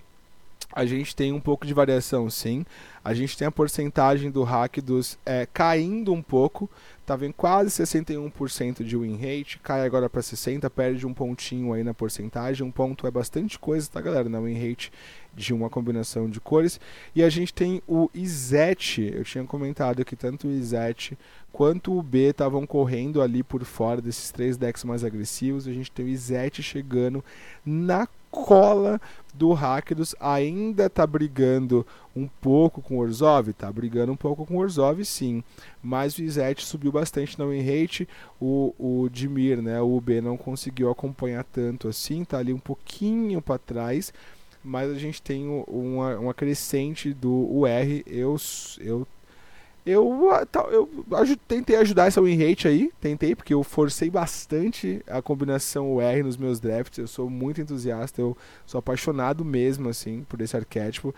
a 0.71 0.85
gente 0.85 1.15
tem 1.15 1.31
um 1.31 1.39
pouco 1.39 1.65
de 1.65 1.73
variação, 1.73 2.29
sim. 2.29 2.65
A 3.03 3.13
gente 3.13 3.37
tem 3.37 3.47
a 3.47 3.51
porcentagem 3.51 4.31
do 4.31 4.43
hack 4.43 4.77
dos 4.81 5.17
é, 5.25 5.45
caindo 5.45 6.11
um 6.11 6.21
pouco. 6.21 6.69
Estava 6.99 7.25
em 7.25 7.31
quase 7.31 7.69
61% 7.69 8.83
de 8.83 8.97
win 8.97 9.15
rate, 9.15 9.59
cai 9.59 9.85
agora 9.85 10.09
para 10.09 10.21
60%, 10.21 10.69
perde 10.69 11.05
um 11.05 11.13
pontinho 11.13 11.71
aí 11.71 11.83
na 11.83 11.93
porcentagem. 11.93 12.65
Um 12.65 12.71
ponto 12.71 13.05
é 13.05 13.11
bastante 13.11 13.59
coisa, 13.59 13.89
tá, 13.89 14.01
galera? 14.01 14.27
Na 14.27 14.39
win 14.39 14.57
rate 14.57 14.91
de 15.35 15.53
uma 15.53 15.69
combinação 15.69 16.29
de 16.29 16.39
cores. 16.39 16.79
E 17.15 17.23
a 17.23 17.29
gente 17.29 17.53
tem 17.53 17.81
o 17.87 18.09
Izete, 18.13 19.11
eu 19.13 19.23
tinha 19.23 19.43
comentado 19.43 20.05
que 20.05 20.15
tanto 20.15 20.47
o 20.47 20.51
Izete 20.51 21.17
quanto 21.51 21.97
o 21.97 22.01
B 22.01 22.29
estavam 22.29 22.65
correndo 22.65 23.21
ali 23.21 23.41
por 23.41 23.63
fora 23.63 24.01
desses 24.01 24.31
três 24.31 24.57
decks 24.57 24.83
mais 24.83 25.03
agressivos. 25.03 25.67
A 25.67 25.71
gente 25.71 25.91
tem 25.91 26.05
o 26.05 26.09
Izete 26.09 26.61
chegando 26.61 27.23
na 27.65 28.07
cola 28.29 28.99
do 29.33 29.53
Rakdos, 29.53 30.13
ainda 30.19 30.89
tá 30.89 31.07
brigando 31.07 31.87
um 32.13 32.27
pouco 32.27 32.81
com 32.81 32.97
o 32.97 32.99
Orzhov, 32.99 33.53
tá 33.53 33.71
brigando 33.71 34.11
um 34.11 34.17
pouco 34.17 34.45
com 34.45 34.55
o 34.55 34.59
Orzhov 34.59 35.03
sim, 35.05 35.41
mas 35.81 36.17
o 36.17 36.21
Izete 36.21 36.65
subiu 36.65 36.91
bastante 36.91 37.37
win 37.37 37.61
rate, 37.61 38.07
o, 38.39 38.73
o 38.77 39.09
Dimir, 39.09 39.61
né, 39.61 39.79
o 39.79 39.99
B 40.01 40.19
não 40.19 40.35
conseguiu 40.35 40.89
acompanhar 40.89 41.45
tanto 41.45 41.87
assim, 41.87 42.25
tá 42.25 42.37
ali 42.37 42.53
um 42.53 42.59
pouquinho 42.59 43.41
para 43.41 43.57
trás, 43.57 44.13
mas 44.65 44.91
a 44.91 44.95
gente 44.95 45.21
tem 45.21 45.47
uma, 45.47 46.17
uma 46.17 46.33
crescente 46.33 47.13
do 47.13 47.31
UR. 47.31 48.03
Eu, 48.07 48.35
eu, 48.79 49.07
eu, 49.85 50.31
eu, 50.71 50.89
eu 51.11 51.37
tentei 51.47 51.75
ajudar 51.75 52.07
essa 52.07 52.21
win 52.21 52.35
rate 52.35 52.67
aí, 52.67 52.91
tentei, 52.99 53.35
porque 53.35 53.53
eu 53.53 53.63
forcei 53.63 54.09
bastante 54.09 55.01
a 55.07 55.21
combinação 55.21 55.93
UR 55.93 56.23
nos 56.23 56.35
meus 56.35 56.59
drafts. 56.59 56.97
Eu 56.97 57.07
sou 57.07 57.29
muito 57.29 57.61
entusiasta, 57.61 58.19
eu 58.19 58.35
sou 58.65 58.79
apaixonado 58.79 59.45
mesmo, 59.45 59.87
assim, 59.87 60.25
por 60.27 60.41
esse 60.41 60.57
arquétipo. 60.57 61.13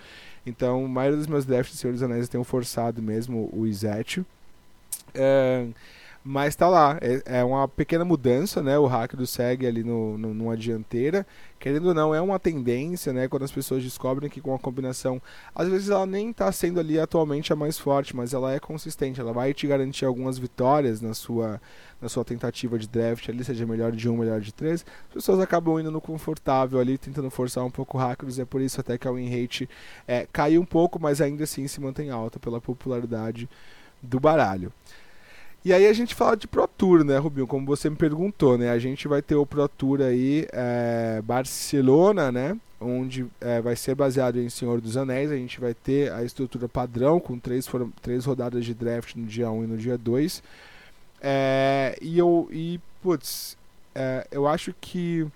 Então, 0.46 0.86
a 0.86 0.90
maioria 0.90 1.18
dos 1.18 1.28
meus 1.28 1.46
drafts 1.46 1.76
de 1.76 1.82
Senhor 1.82 1.94
dos 1.94 2.04
Anéis 2.04 2.26
eu 2.26 2.32
tenho 2.32 2.44
forçado 2.44 3.02
mesmo 3.02 3.50
o 3.54 3.66
Izetio. 3.66 4.26
É, 5.14 5.66
mas 6.30 6.58
tá 6.58 6.68
lá, 6.68 6.98
é, 7.00 7.40
é, 7.40 7.44
uma 7.44 7.70
pequena 7.70 8.04
mudança, 8.04 8.62
né? 8.62 8.78
O 8.78 8.86
hack 8.86 9.16
do 9.16 9.26
segue 9.26 9.66
ali 9.66 9.82
no, 9.82 10.18
no, 10.18 10.34
numa 10.34 10.58
dianteira. 10.58 11.26
Querendo 11.58 11.88
ou 11.88 11.94
não, 11.94 12.14
é 12.14 12.20
uma 12.20 12.38
tendência, 12.38 13.14
né? 13.14 13.30
Quando 13.30 13.44
as 13.44 13.52
pessoas 13.52 13.82
descobrem 13.82 14.30
que 14.30 14.42
com 14.42 14.54
a 14.54 14.60
combinação, 14.60 15.22
às 15.56 15.70
vezes 15.70 15.90
ela 15.90 16.06
nem 16.06 16.34
tá 16.34 16.52
sendo 16.52 16.82
ali 16.82 17.00
atualmente 17.00 17.54
a 17.54 17.56
mais 17.56 17.80
forte, 17.80 18.14
mas 18.14 18.34
ela 18.34 18.54
é 18.54 18.60
consistente, 18.60 19.22
ela 19.22 19.32
vai 19.32 19.54
te 19.54 19.66
garantir 19.68 20.04
algumas 20.04 20.38
vitórias 20.38 21.00
na 21.00 21.14
sua, 21.14 21.62
na 22.02 22.10
sua 22.10 22.26
tentativa 22.26 22.78
de 22.78 22.90
draft 22.90 23.30
ali, 23.30 23.42
seja 23.46 23.66
melhor 23.66 23.94
de 23.94 24.10
um, 24.10 24.18
melhor 24.18 24.42
de 24.42 24.54
três. 24.54 24.86
As 25.08 25.14
pessoas 25.14 25.40
acabam 25.40 25.80
indo 25.80 25.90
no 25.90 26.02
confortável 26.02 26.78
ali, 26.78 26.98
tentando 26.98 27.30
forçar 27.30 27.64
um 27.64 27.72
pouco 27.72 27.98
o 27.98 28.02
hackers, 28.02 28.38
é 28.38 28.44
por 28.44 28.60
isso 28.60 28.82
até 28.82 28.98
que 28.98 29.08
a 29.08 29.12
win 29.14 29.30
rate 29.30 29.70
é, 30.06 30.28
caiu 30.30 30.62
um 30.62 30.66
pouco, 30.66 31.00
mas 31.02 31.22
ainda 31.22 31.46
assim 31.46 31.70
se 31.70 31.80
mantém 31.80 32.10
alta 32.10 32.38
pela 32.38 32.60
popularidade 32.60 33.48
do 34.04 34.20
baralho. 34.20 34.74
E 35.68 35.74
aí 35.74 35.86
a 35.86 35.92
gente 35.92 36.16
fala 36.16 36.38
de 36.38 36.48
Pro 36.48 36.66
Tour, 36.66 37.04
né, 37.04 37.18
Rubinho? 37.18 37.46
Como 37.46 37.66
você 37.66 37.90
me 37.90 37.98
perguntou, 37.98 38.58
né? 38.58 38.70
A 38.70 38.80
gente 38.80 39.06
vai 39.06 39.22
ter 39.22 39.36
o 39.36 39.46
Pro 39.46 39.68
Tour 39.68 40.00
aí, 40.00 40.48
é, 40.54 41.22
Barcelona, 41.22 42.32
né? 42.32 42.58
Onde 42.80 43.26
é, 43.42 43.60
vai 43.60 43.76
ser 43.76 43.94
baseado 43.94 44.40
em 44.40 44.48
Senhor 44.48 44.80
dos 44.80 44.96
Anéis. 44.96 45.30
A 45.30 45.36
gente 45.36 45.60
vai 45.60 45.74
ter 45.74 46.10
a 46.14 46.24
estrutura 46.24 46.70
padrão, 46.70 47.20
com 47.20 47.38
três, 47.38 47.70
três 48.02 48.24
rodadas 48.24 48.64
de 48.64 48.74
draft 48.74 49.14
no 49.16 49.26
dia 49.26 49.52
1 49.52 49.66
e 49.66 49.68
no 49.68 49.78
dia 49.78 49.98
2. 49.98 50.42
É, 51.22 51.98
e 52.02 52.18
eu, 52.18 52.48
e, 52.50 52.80
putz, 53.04 53.58
é, 53.94 54.26
eu 54.32 54.48
acho 54.48 54.74
que 54.80 55.28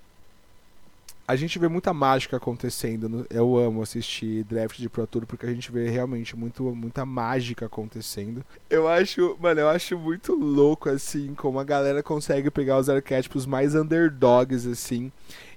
a 1.28 1.36
gente 1.36 1.58
vê 1.58 1.68
muita 1.68 1.94
mágica 1.94 2.38
acontecendo. 2.38 3.26
Eu 3.30 3.58
amo 3.58 3.82
assistir 3.82 4.44
draft 4.44 4.78
de 4.78 4.90
Pro 4.90 5.08
Tour 5.08 5.26
porque 5.26 5.46
a 5.46 5.54
gente 5.54 5.72
vê 5.72 5.90
realmente 5.90 6.36
muito, 6.36 6.64
muita 6.76 7.06
mágica 7.06 7.66
acontecendo. 7.66 8.44
Eu 8.70 8.88
acho, 8.88 9.38
mano, 9.40 9.62
eu 9.62 9.70
acho 9.70 9.98
muito 9.98 10.34
louco 10.34 10.90
assim 10.90 11.34
como 11.34 11.60
a 11.60 11.64
galera 11.64 12.04
consegue 12.04 12.50
pegar 12.52 12.78
os 12.78 12.90
arquétipos 12.90 13.46
mais 13.46 13.76
underdogs 13.76 14.68
assim 14.68 15.12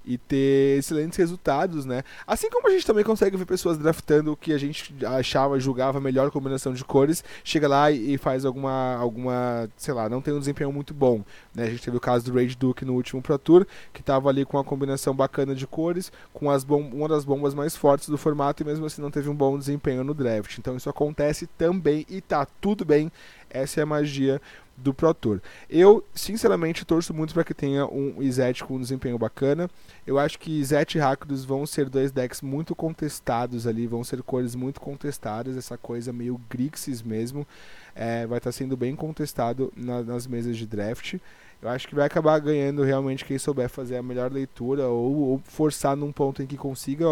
e 0.04 0.18
ter 0.18 0.78
excelentes 0.78 1.16
resultados, 1.16 1.84
né? 1.84 2.02
Assim 2.26 2.50
como 2.50 2.68
a 2.68 2.70
gente 2.70 2.86
também 2.86 3.04
consegue 3.04 3.36
ver 3.36 3.46
pessoas 3.46 3.78
draftando 3.78 4.32
o 4.32 4.36
que 4.36 4.52
a 4.52 4.58
gente 4.58 4.94
achava, 5.06 5.58
julgava 5.58 6.00
melhor 6.00 6.30
combinação 6.30 6.72
de 6.72 6.84
cores, 6.84 7.24
chega 7.42 7.66
lá 7.66 7.90
e 7.90 8.18
faz 8.18 8.44
alguma, 8.44 8.96
alguma, 8.96 9.68
sei 9.76 9.94
lá, 9.94 10.08
não 10.08 10.20
tem 10.20 10.34
um 10.34 10.38
desempenho 10.38 10.72
muito 10.72 10.92
bom, 10.92 11.22
né? 11.54 11.64
A 11.64 11.70
gente 11.70 11.82
teve 11.82 11.96
o 11.96 12.00
caso 12.00 12.24
do 12.24 12.38
Rage 12.38 12.56
Duke 12.56 12.84
no 12.84 12.94
último 12.94 13.22
Pro 13.22 13.38
Tour, 13.38 13.66
que 13.92 14.00
estava 14.00 14.28
ali 14.28 14.44
com 14.44 14.56
uma 14.56 14.64
combinação 14.64 15.14
bacana 15.14 15.54
de 15.54 15.66
cores, 15.66 16.12
com 16.32 16.50
as 16.50 16.64
uma 16.64 17.08
das 17.08 17.24
bombas 17.24 17.54
mais 17.54 17.76
fortes 17.76 18.08
do 18.08 18.18
formato 18.18 18.62
e 18.62 18.66
mesmo 18.66 18.86
assim 18.86 19.00
não 19.00 19.10
teve 19.10 19.28
um 19.28 19.34
bom 19.34 19.58
desempenho 19.58 20.02
no 20.02 20.14
draft. 20.14 20.58
Então 20.58 20.76
isso 20.76 20.88
acontece 20.88 21.46
também 21.46 22.04
e 22.08 22.20
tá 22.20 22.46
tudo 22.60 22.84
bem. 22.84 23.10
Essa 23.50 23.80
é 23.80 23.82
a 23.84 23.86
magia 23.86 24.40
do 24.76 24.92
Pro 24.92 25.14
Tour. 25.14 25.40
Eu, 25.68 26.04
sinceramente, 26.14 26.84
torço 26.84 27.14
muito 27.14 27.32
para 27.32 27.44
que 27.44 27.54
tenha 27.54 27.86
um 27.86 28.22
Izet 28.22 28.64
com 28.64 28.76
um 28.76 28.80
desempenho 28.80 29.18
bacana. 29.18 29.70
Eu 30.06 30.18
acho 30.18 30.38
que 30.38 30.50
Izet 30.50 30.96
e 30.96 31.00
Rakdos 31.00 31.44
vão 31.44 31.66
ser 31.66 31.88
dois 31.88 32.10
decks 32.10 32.42
muito 32.42 32.74
contestados 32.74 33.66
ali, 33.66 33.86
vão 33.86 34.02
ser 34.02 34.22
cores 34.22 34.54
muito 34.54 34.80
contestadas, 34.80 35.56
essa 35.56 35.78
coisa 35.78 36.12
meio 36.12 36.40
Grixis 36.50 37.02
mesmo. 37.02 37.46
É, 37.94 38.26
vai 38.26 38.38
estar 38.38 38.48
tá 38.48 38.52
sendo 38.52 38.76
bem 38.76 38.94
contestado 38.96 39.72
na, 39.76 40.02
nas 40.02 40.26
mesas 40.26 40.56
de 40.56 40.66
draft. 40.66 41.14
Eu 41.62 41.68
acho 41.68 41.88
que 41.88 41.94
vai 41.94 42.06
acabar 42.06 42.38
ganhando 42.40 42.82
realmente 42.82 43.24
quem 43.24 43.38
souber 43.38 43.68
fazer 43.68 43.96
a 43.96 44.02
melhor 44.02 44.30
leitura 44.30 44.88
ou, 44.88 45.14
ou 45.14 45.42
forçar 45.44 45.96
num 45.96 46.12
ponto 46.12 46.42
em 46.42 46.46
que 46.46 46.56
consiga 46.56 47.06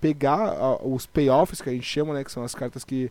pegar 0.00 0.84
os 0.84 1.06
payoffs 1.06 1.60
que 1.60 1.70
a 1.70 1.72
gente 1.72 1.86
chama, 1.86 2.14
né, 2.14 2.24
que 2.24 2.30
são 2.30 2.44
as 2.44 2.54
cartas 2.54 2.84
que 2.84 3.10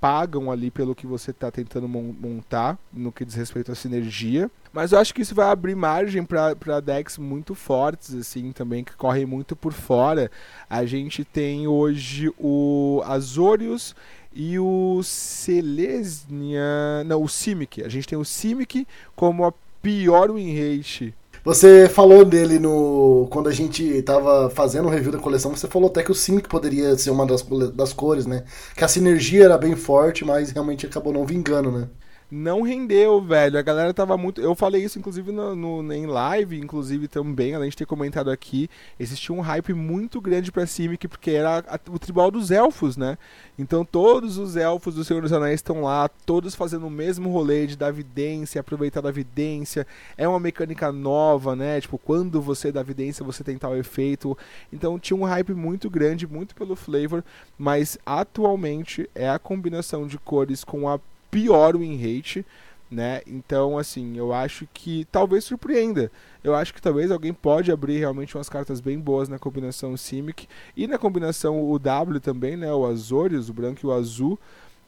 pagam 0.00 0.50
ali 0.50 0.70
pelo 0.70 0.94
que 0.94 1.06
você 1.06 1.30
está 1.30 1.50
tentando 1.50 1.88
montar 1.88 2.78
no 2.92 3.10
que 3.10 3.24
diz 3.24 3.34
respeito 3.34 3.72
à 3.72 3.74
sinergia. 3.74 4.50
Mas 4.72 4.92
eu 4.92 4.98
acho 4.98 5.14
que 5.14 5.22
isso 5.22 5.34
vai 5.34 5.48
abrir 5.48 5.74
margem 5.74 6.24
para 6.24 6.80
decks 6.80 7.16
muito 7.18 7.54
fortes, 7.54 8.14
assim, 8.14 8.52
também, 8.52 8.84
que 8.84 8.94
correm 8.94 9.24
muito 9.24 9.56
por 9.56 9.72
fora. 9.72 10.30
A 10.68 10.84
gente 10.84 11.24
tem 11.24 11.66
hoje 11.66 12.30
o 12.38 13.02
Azorius 13.06 13.96
e 14.34 14.58
o 14.58 15.02
Selesnia. 15.02 16.62
Não, 17.06 17.22
o 17.22 17.28
Simic. 17.28 17.82
A 17.82 17.88
gente 17.88 18.06
tem 18.06 18.18
o 18.18 18.24
Simic 18.24 18.86
como 19.14 19.44
a 19.44 19.52
pior 19.80 20.30
win 20.32 20.52
rate 20.54 21.14
você 21.46 21.88
falou 21.88 22.24
dele 22.24 22.58
no. 22.58 23.28
Quando 23.30 23.48
a 23.48 23.52
gente 23.52 24.02
tava 24.02 24.50
fazendo 24.50 24.86
o 24.88 24.90
review 24.90 25.12
da 25.12 25.18
coleção, 25.18 25.54
você 25.54 25.68
falou 25.68 25.88
até 25.88 26.02
que 26.02 26.10
o 26.10 26.14
Simic 26.14 26.48
poderia 26.48 26.98
ser 26.98 27.10
uma 27.10 27.24
das, 27.24 27.42
das 27.72 27.92
cores, 27.92 28.26
né? 28.26 28.44
Que 28.76 28.82
a 28.84 28.88
sinergia 28.88 29.44
era 29.44 29.56
bem 29.56 29.76
forte, 29.76 30.24
mas 30.24 30.50
realmente 30.50 30.86
acabou 30.86 31.12
não 31.12 31.24
vingando, 31.24 31.70
né? 31.70 31.88
Não 32.30 32.62
rendeu, 32.62 33.20
velho. 33.20 33.58
A 33.58 33.62
galera 33.62 33.94
tava 33.94 34.16
muito. 34.16 34.40
Eu 34.40 34.54
falei 34.54 34.82
isso, 34.82 34.98
inclusive, 34.98 35.30
no, 35.30 35.54
no, 35.54 35.92
em 35.92 36.06
live, 36.06 36.58
inclusive 36.58 37.06
também, 37.08 37.54
além 37.54 37.70
de 37.70 37.76
ter 37.76 37.86
comentado 37.86 38.30
aqui. 38.30 38.68
Existia 38.98 39.34
um 39.34 39.40
hype 39.40 39.72
muito 39.72 40.20
grande 40.20 40.50
pra 40.50 40.66
Simic, 40.66 41.06
porque 41.06 41.30
era 41.30 41.64
a, 41.66 41.78
o 41.90 41.98
tribal 41.98 42.30
dos 42.30 42.50
elfos, 42.50 42.96
né? 42.96 43.16
Então 43.58 43.84
todos 43.84 44.38
os 44.38 44.56
elfos 44.56 44.94
do 44.94 45.04
Senhor 45.04 45.22
dos 45.22 45.32
Anéis 45.32 45.56
estão 45.56 45.82
lá, 45.82 46.08
todos 46.08 46.54
fazendo 46.54 46.86
o 46.86 46.90
mesmo 46.90 47.30
rolê 47.30 47.66
de 47.66 47.76
dar 47.76 47.92
vidência, 47.92 48.60
aproveitar 48.60 49.00
da 49.00 49.10
vidência. 49.10 49.86
É 50.16 50.26
uma 50.26 50.40
mecânica 50.40 50.90
nova, 50.90 51.54
né? 51.54 51.80
Tipo, 51.80 51.96
quando 51.96 52.40
você 52.40 52.72
dá 52.72 52.82
vidência, 52.82 53.24
você 53.24 53.44
tem 53.44 53.56
tal 53.56 53.76
efeito. 53.76 54.36
Então 54.72 54.98
tinha 54.98 55.16
um 55.16 55.24
hype 55.24 55.54
muito 55.54 55.88
grande, 55.88 56.26
muito 56.26 56.54
pelo 56.54 56.74
flavor, 56.74 57.24
mas 57.56 57.96
atualmente 58.04 59.08
é 59.14 59.28
a 59.28 59.38
combinação 59.38 60.06
de 60.06 60.18
cores 60.18 60.64
com 60.64 60.88
a 60.88 60.98
pior 61.36 61.76
win 61.76 61.96
rate, 61.96 62.46
né? 62.90 63.20
Então, 63.26 63.76
assim, 63.76 64.16
eu 64.16 64.32
acho 64.32 64.66
que 64.72 65.06
talvez 65.12 65.44
surpreenda. 65.44 66.10
Eu 66.42 66.54
acho 66.54 66.72
que 66.72 66.80
talvez 66.80 67.10
alguém 67.10 67.34
pode 67.34 67.70
abrir 67.70 67.98
realmente 67.98 68.34
umas 68.34 68.48
cartas 68.48 68.80
bem 68.80 68.98
boas 68.98 69.28
na 69.28 69.38
combinação 69.38 69.94
Simic 69.98 70.48
e 70.74 70.86
na 70.86 70.96
combinação 70.96 71.70
o 71.70 71.78
W 71.78 72.20
também, 72.20 72.56
né? 72.56 72.72
O 72.72 72.86
Azorius, 72.86 73.50
o 73.50 73.52
branco 73.52 73.80
e 73.84 73.86
o 73.86 73.92
azul. 73.92 74.38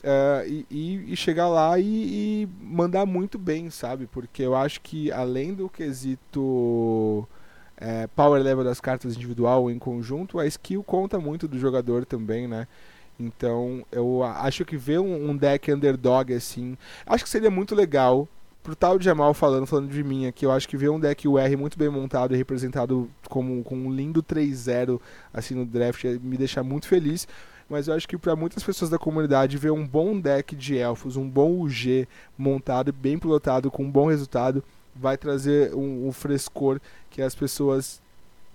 Uh, 0.03 0.65
e, 0.71 1.13
e, 1.13 1.17
chegar 1.17 1.49
lá 1.49 1.77
e, 1.79 1.85
e, 1.85 2.49
mandar 2.63 3.05
muito 3.05 3.37
bem, 3.37 3.69
sabe? 3.69 4.07
Porque 4.07 4.43
eu 4.43 4.55
acho 4.55 4.81
que 4.81 5.13
além 5.13 5.53
do 5.53 5.69
quesito 5.69 7.29
é, 7.77 8.07
power 8.07 8.41
level 8.41 8.63
das 8.63 8.81
cartas 8.81 9.17
individual 9.17 9.69
em 9.69 9.79
conjunto, 9.79 10.39
a 10.39 10.47
skill 10.47 10.85
conta 10.85 11.19
muito 11.19 11.49
do 11.49 11.59
jogador 11.59 12.07
também, 12.07 12.47
né? 12.47 12.69
Então, 13.19 13.85
eu 13.91 14.23
acho 14.23 14.65
que 14.65 14.77
ver 14.77 15.01
um, 15.01 15.31
um, 15.31 15.37
deck 15.37 15.73
underdog 15.73 16.33
assim, 16.33 16.77
acho 17.05 17.25
que 17.25 17.31
seria 17.31 17.51
muito 17.51 17.75
legal 17.75 18.29
pro 18.63 18.77
tal 18.77 19.01
Jamal 19.01 19.35
falando, 19.35 19.67
falando 19.67 19.91
de 19.91 20.05
mim 20.05 20.27
aqui, 20.27 20.45
eu 20.45 20.53
acho 20.53 20.69
que 20.69 20.77
ver 20.77 20.91
um 20.91 21.01
deck 21.01 21.27
UR 21.27 21.57
muito 21.59 21.79
bem 21.79 21.89
montado 21.89 22.35
e 22.35 22.37
representado 22.37 23.11
como 23.29 23.65
com 23.65 23.75
um 23.77 23.93
lindo 23.93 24.23
3-0 24.23 25.01
assim 25.33 25.55
no 25.55 25.65
draft 25.65 26.05
me 26.23 26.37
deixar 26.37 26.63
muito 26.63 26.87
feliz. 26.87 27.27
Mas 27.69 27.87
eu 27.87 27.95
acho 27.95 28.09
que 28.09 28.17
para 28.17 28.35
muitas 28.35 28.63
pessoas 28.63 28.91
da 28.91 28.99
comunidade 28.99 29.59
ver 29.59 29.73
um 29.73 29.87
bom 29.87 30.19
deck 30.19 30.57
de 30.57 30.79
elfos, 30.79 31.17
um 31.17 31.29
bom 31.29 31.61
UG 31.61 32.09
montado, 32.37 32.93
bem 32.93 33.19
pilotado, 33.19 33.71
com 33.71 33.85
um 33.85 33.91
bom 33.91 34.09
resultado, 34.09 34.65
vai 34.95 35.19
trazer 35.19 35.75
um, 35.75 36.09
um 36.09 36.13
frescor 36.13 36.81
que 37.11 37.21
as 37.21 37.35
pessoas 37.35 38.01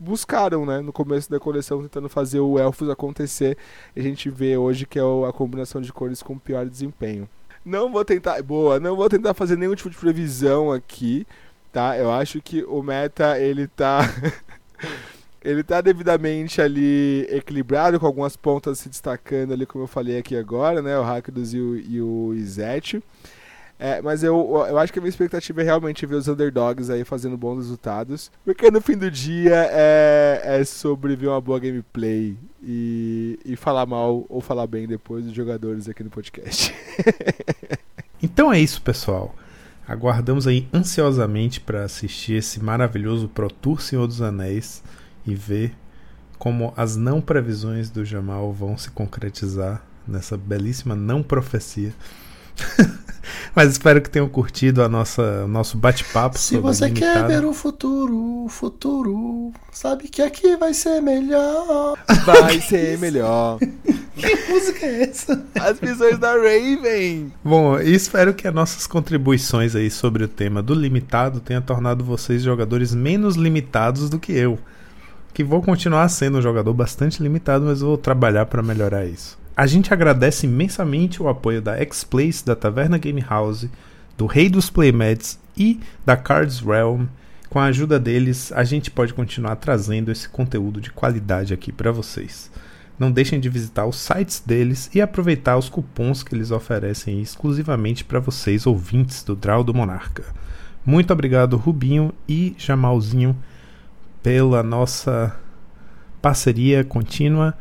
buscaram, 0.03 0.65
né, 0.65 0.81
no 0.81 0.91
começo 0.91 1.29
da 1.29 1.39
coleção, 1.39 1.81
tentando 1.81 2.09
fazer 2.09 2.39
o 2.39 2.59
Elfos 2.59 2.89
acontecer. 2.89 3.57
A 3.95 3.99
gente 4.01 4.29
vê 4.29 4.57
hoje 4.57 4.85
que 4.85 4.99
é 4.99 5.01
a 5.01 5.31
combinação 5.31 5.81
de 5.81 5.91
cores 5.91 6.21
com 6.21 6.37
pior 6.37 6.65
desempenho. 6.65 7.27
Não 7.65 7.91
vou 7.91 8.03
tentar, 8.03 8.41
boa, 8.43 8.79
não 8.79 8.95
vou 8.95 9.09
tentar 9.09 9.33
fazer 9.33 9.57
nenhum 9.57 9.73
tipo 9.73 9.89
de 9.89 9.95
previsão 9.95 10.71
aqui, 10.71 11.25
tá? 11.71 11.97
Eu 11.97 12.11
acho 12.11 12.41
que 12.41 12.63
o 12.63 12.83
meta 12.83 13.39
ele 13.39 13.67
tá 13.67 14.01
ele 15.41 15.63
tá 15.63 15.79
devidamente 15.79 16.61
ali 16.61 17.25
equilibrado 17.29 17.99
com 17.99 18.05
algumas 18.05 18.35
pontas 18.35 18.79
se 18.79 18.89
destacando 18.89 19.53
ali, 19.53 19.65
como 19.65 19.85
eu 19.85 19.87
falei 19.87 20.17
aqui 20.17 20.35
agora, 20.35 20.81
né, 20.81 20.97
o 20.97 21.03
Rakdos 21.03 21.53
e 21.53 21.59
o, 21.59 21.77
e 21.77 22.01
o 22.01 22.33
Izete. 22.33 23.01
É, 23.83 24.01
mas 24.01 24.23
eu, 24.23 24.65
eu 24.69 24.77
acho 24.77 24.93
que 24.93 24.99
a 24.99 25.01
minha 25.01 25.09
expectativa 25.09 25.59
é 25.59 25.65
realmente 25.65 26.05
ver 26.05 26.15
os 26.15 26.29
underdogs 26.29 26.89
aí 26.89 27.03
fazendo 27.03 27.35
bons 27.35 27.57
resultados. 27.57 28.31
Porque 28.45 28.71
no 28.71 28.79
fim 28.79 28.95
do 28.95 29.11
dia 29.11 29.67
é, 29.69 30.41
é 30.41 30.63
sobre 30.63 31.17
ver 31.17 31.27
uma 31.27 31.41
boa 31.41 31.59
gameplay 31.59 32.37
e, 32.63 33.37
e 33.43 33.57
falar 33.57 33.85
mal 33.85 34.25
ou 34.29 34.39
falar 34.39 34.67
bem 34.67 34.87
depois 34.87 35.25
dos 35.25 35.33
jogadores 35.33 35.89
aqui 35.89 36.01
no 36.01 36.09
podcast. 36.09 36.73
então 38.23 38.53
é 38.53 38.57
isso, 38.57 38.81
pessoal. 38.81 39.35
Aguardamos 39.85 40.47
aí 40.47 40.65
ansiosamente 40.73 41.59
para 41.59 41.83
assistir 41.83 42.35
esse 42.35 42.63
maravilhoso 42.63 43.27
Pro 43.27 43.51
Tour 43.51 43.81
Senhor 43.81 44.07
dos 44.07 44.21
Anéis 44.21 44.81
e 45.27 45.35
ver 45.35 45.75
como 46.39 46.73
as 46.77 46.95
não 46.95 47.19
previsões 47.19 47.89
do 47.89 48.05
Jamal 48.05 48.49
vão 48.53 48.77
se 48.77 48.89
concretizar 48.91 49.83
nessa 50.07 50.37
belíssima 50.37 50.95
não 50.95 51.21
profecia. 51.21 51.93
Mas 53.55 53.71
espero 53.71 54.01
que 54.01 54.09
tenham 54.09 54.27
curtido 54.27 54.81
a 54.81 54.89
nossa 54.89 55.45
nosso 55.47 55.77
bate-papo. 55.77 56.37
Se 56.39 56.57
você 56.57 56.89
quer 56.89 57.27
ver 57.27 57.45
o 57.45 57.53
futuro, 57.53 58.45
o 58.45 58.49
futuro, 58.49 59.51
sabe 59.71 60.07
que 60.07 60.21
aqui 60.21 60.57
vai 60.57 60.73
ser 60.73 61.01
melhor. 61.01 61.97
Vai 62.25 62.59
ser 62.61 62.97
melhor. 62.97 63.59
que 64.15 64.35
música 64.49 64.85
é 64.85 65.03
essa? 65.03 65.45
As 65.59 65.79
visões 65.79 66.17
da 66.17 66.33
Raven. 66.33 67.31
Bom, 67.43 67.77
espero 67.79 68.33
que 68.33 68.47
as 68.47 68.53
nossas 68.53 68.87
contribuições 68.87 69.75
aí 69.75 69.89
sobre 69.91 70.23
o 70.23 70.27
tema 70.27 70.63
do 70.63 70.73
limitado 70.73 71.39
tenha 71.39 71.61
tornado 71.61 72.03
vocês 72.03 72.41
jogadores 72.41 72.95
menos 72.95 73.35
limitados 73.35 74.09
do 74.09 74.19
que 74.19 74.31
eu. 74.31 74.57
Que 75.33 75.43
vou 75.43 75.61
continuar 75.61 76.07
sendo 76.09 76.37
um 76.37 76.41
jogador 76.41 76.73
bastante 76.73 77.21
limitado, 77.21 77.65
mas 77.65 77.81
vou 77.81 77.97
trabalhar 77.97 78.45
para 78.45 78.63
melhorar 78.63 79.05
isso. 79.05 79.42
A 79.55 79.67
gente 79.67 79.93
agradece 79.93 80.47
imensamente 80.47 81.21
o 81.21 81.29
apoio 81.29 81.61
da 81.61 81.77
X-Place, 81.77 82.43
da 82.43 82.55
Taverna 82.55 82.97
Game 82.97 83.21
House, 83.21 83.67
do 84.17 84.25
Rei 84.25 84.49
dos 84.49 84.71
Playmats 84.71 85.39
e 85.55 85.79
da 86.03 86.17
Cards 86.17 86.59
Realm. 86.59 87.05
Com 87.49 87.59
a 87.59 87.65
ajuda 87.65 87.99
deles, 87.99 88.51
a 88.51 88.63
gente 88.63 88.89
pode 88.89 89.13
continuar 89.13 89.57
trazendo 89.57 90.11
esse 90.11 90.27
conteúdo 90.27 90.81
de 90.81 90.91
qualidade 90.91 91.53
aqui 91.53 91.71
para 91.71 91.91
vocês. 91.91 92.49
Não 92.97 93.11
deixem 93.11 93.39
de 93.39 93.47
visitar 93.47 93.85
os 93.85 93.97
sites 93.97 94.39
deles 94.39 94.89
e 94.91 94.99
aproveitar 94.99 95.55
os 95.55 95.69
cupons 95.69 96.23
que 96.23 96.33
eles 96.33 96.49
oferecem 96.49 97.21
exclusivamente 97.21 98.03
para 98.03 98.19
vocês, 98.19 98.65
ouvintes 98.65 99.23
do 99.23 99.35
Draw 99.35 99.63
do 99.63 99.73
Monarca. 99.73 100.23
Muito 100.83 101.13
obrigado, 101.13 101.57
Rubinho 101.57 102.11
e 102.27 102.55
Jamalzinho, 102.57 103.37
pela 104.23 104.63
nossa 104.63 105.35
parceria 106.19 106.83
contínua 106.83 107.55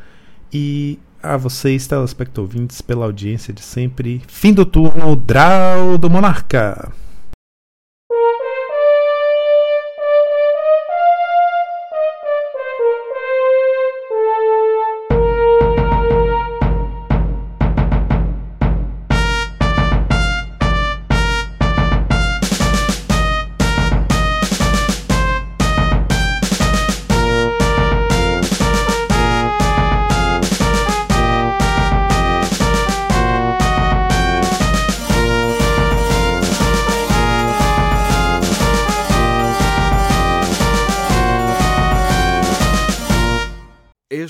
e 0.50 0.98
a 1.22 1.36
vocês, 1.36 1.86
telespectadores, 1.86 2.80
pela 2.80 3.04
audiência 3.06 3.52
de 3.52 3.62
sempre. 3.62 4.20
Fim 4.26 4.52
do 4.52 4.66
turno, 4.66 5.14
Draw 5.14 5.96
do 5.96 6.10
Monarca. 6.10 6.92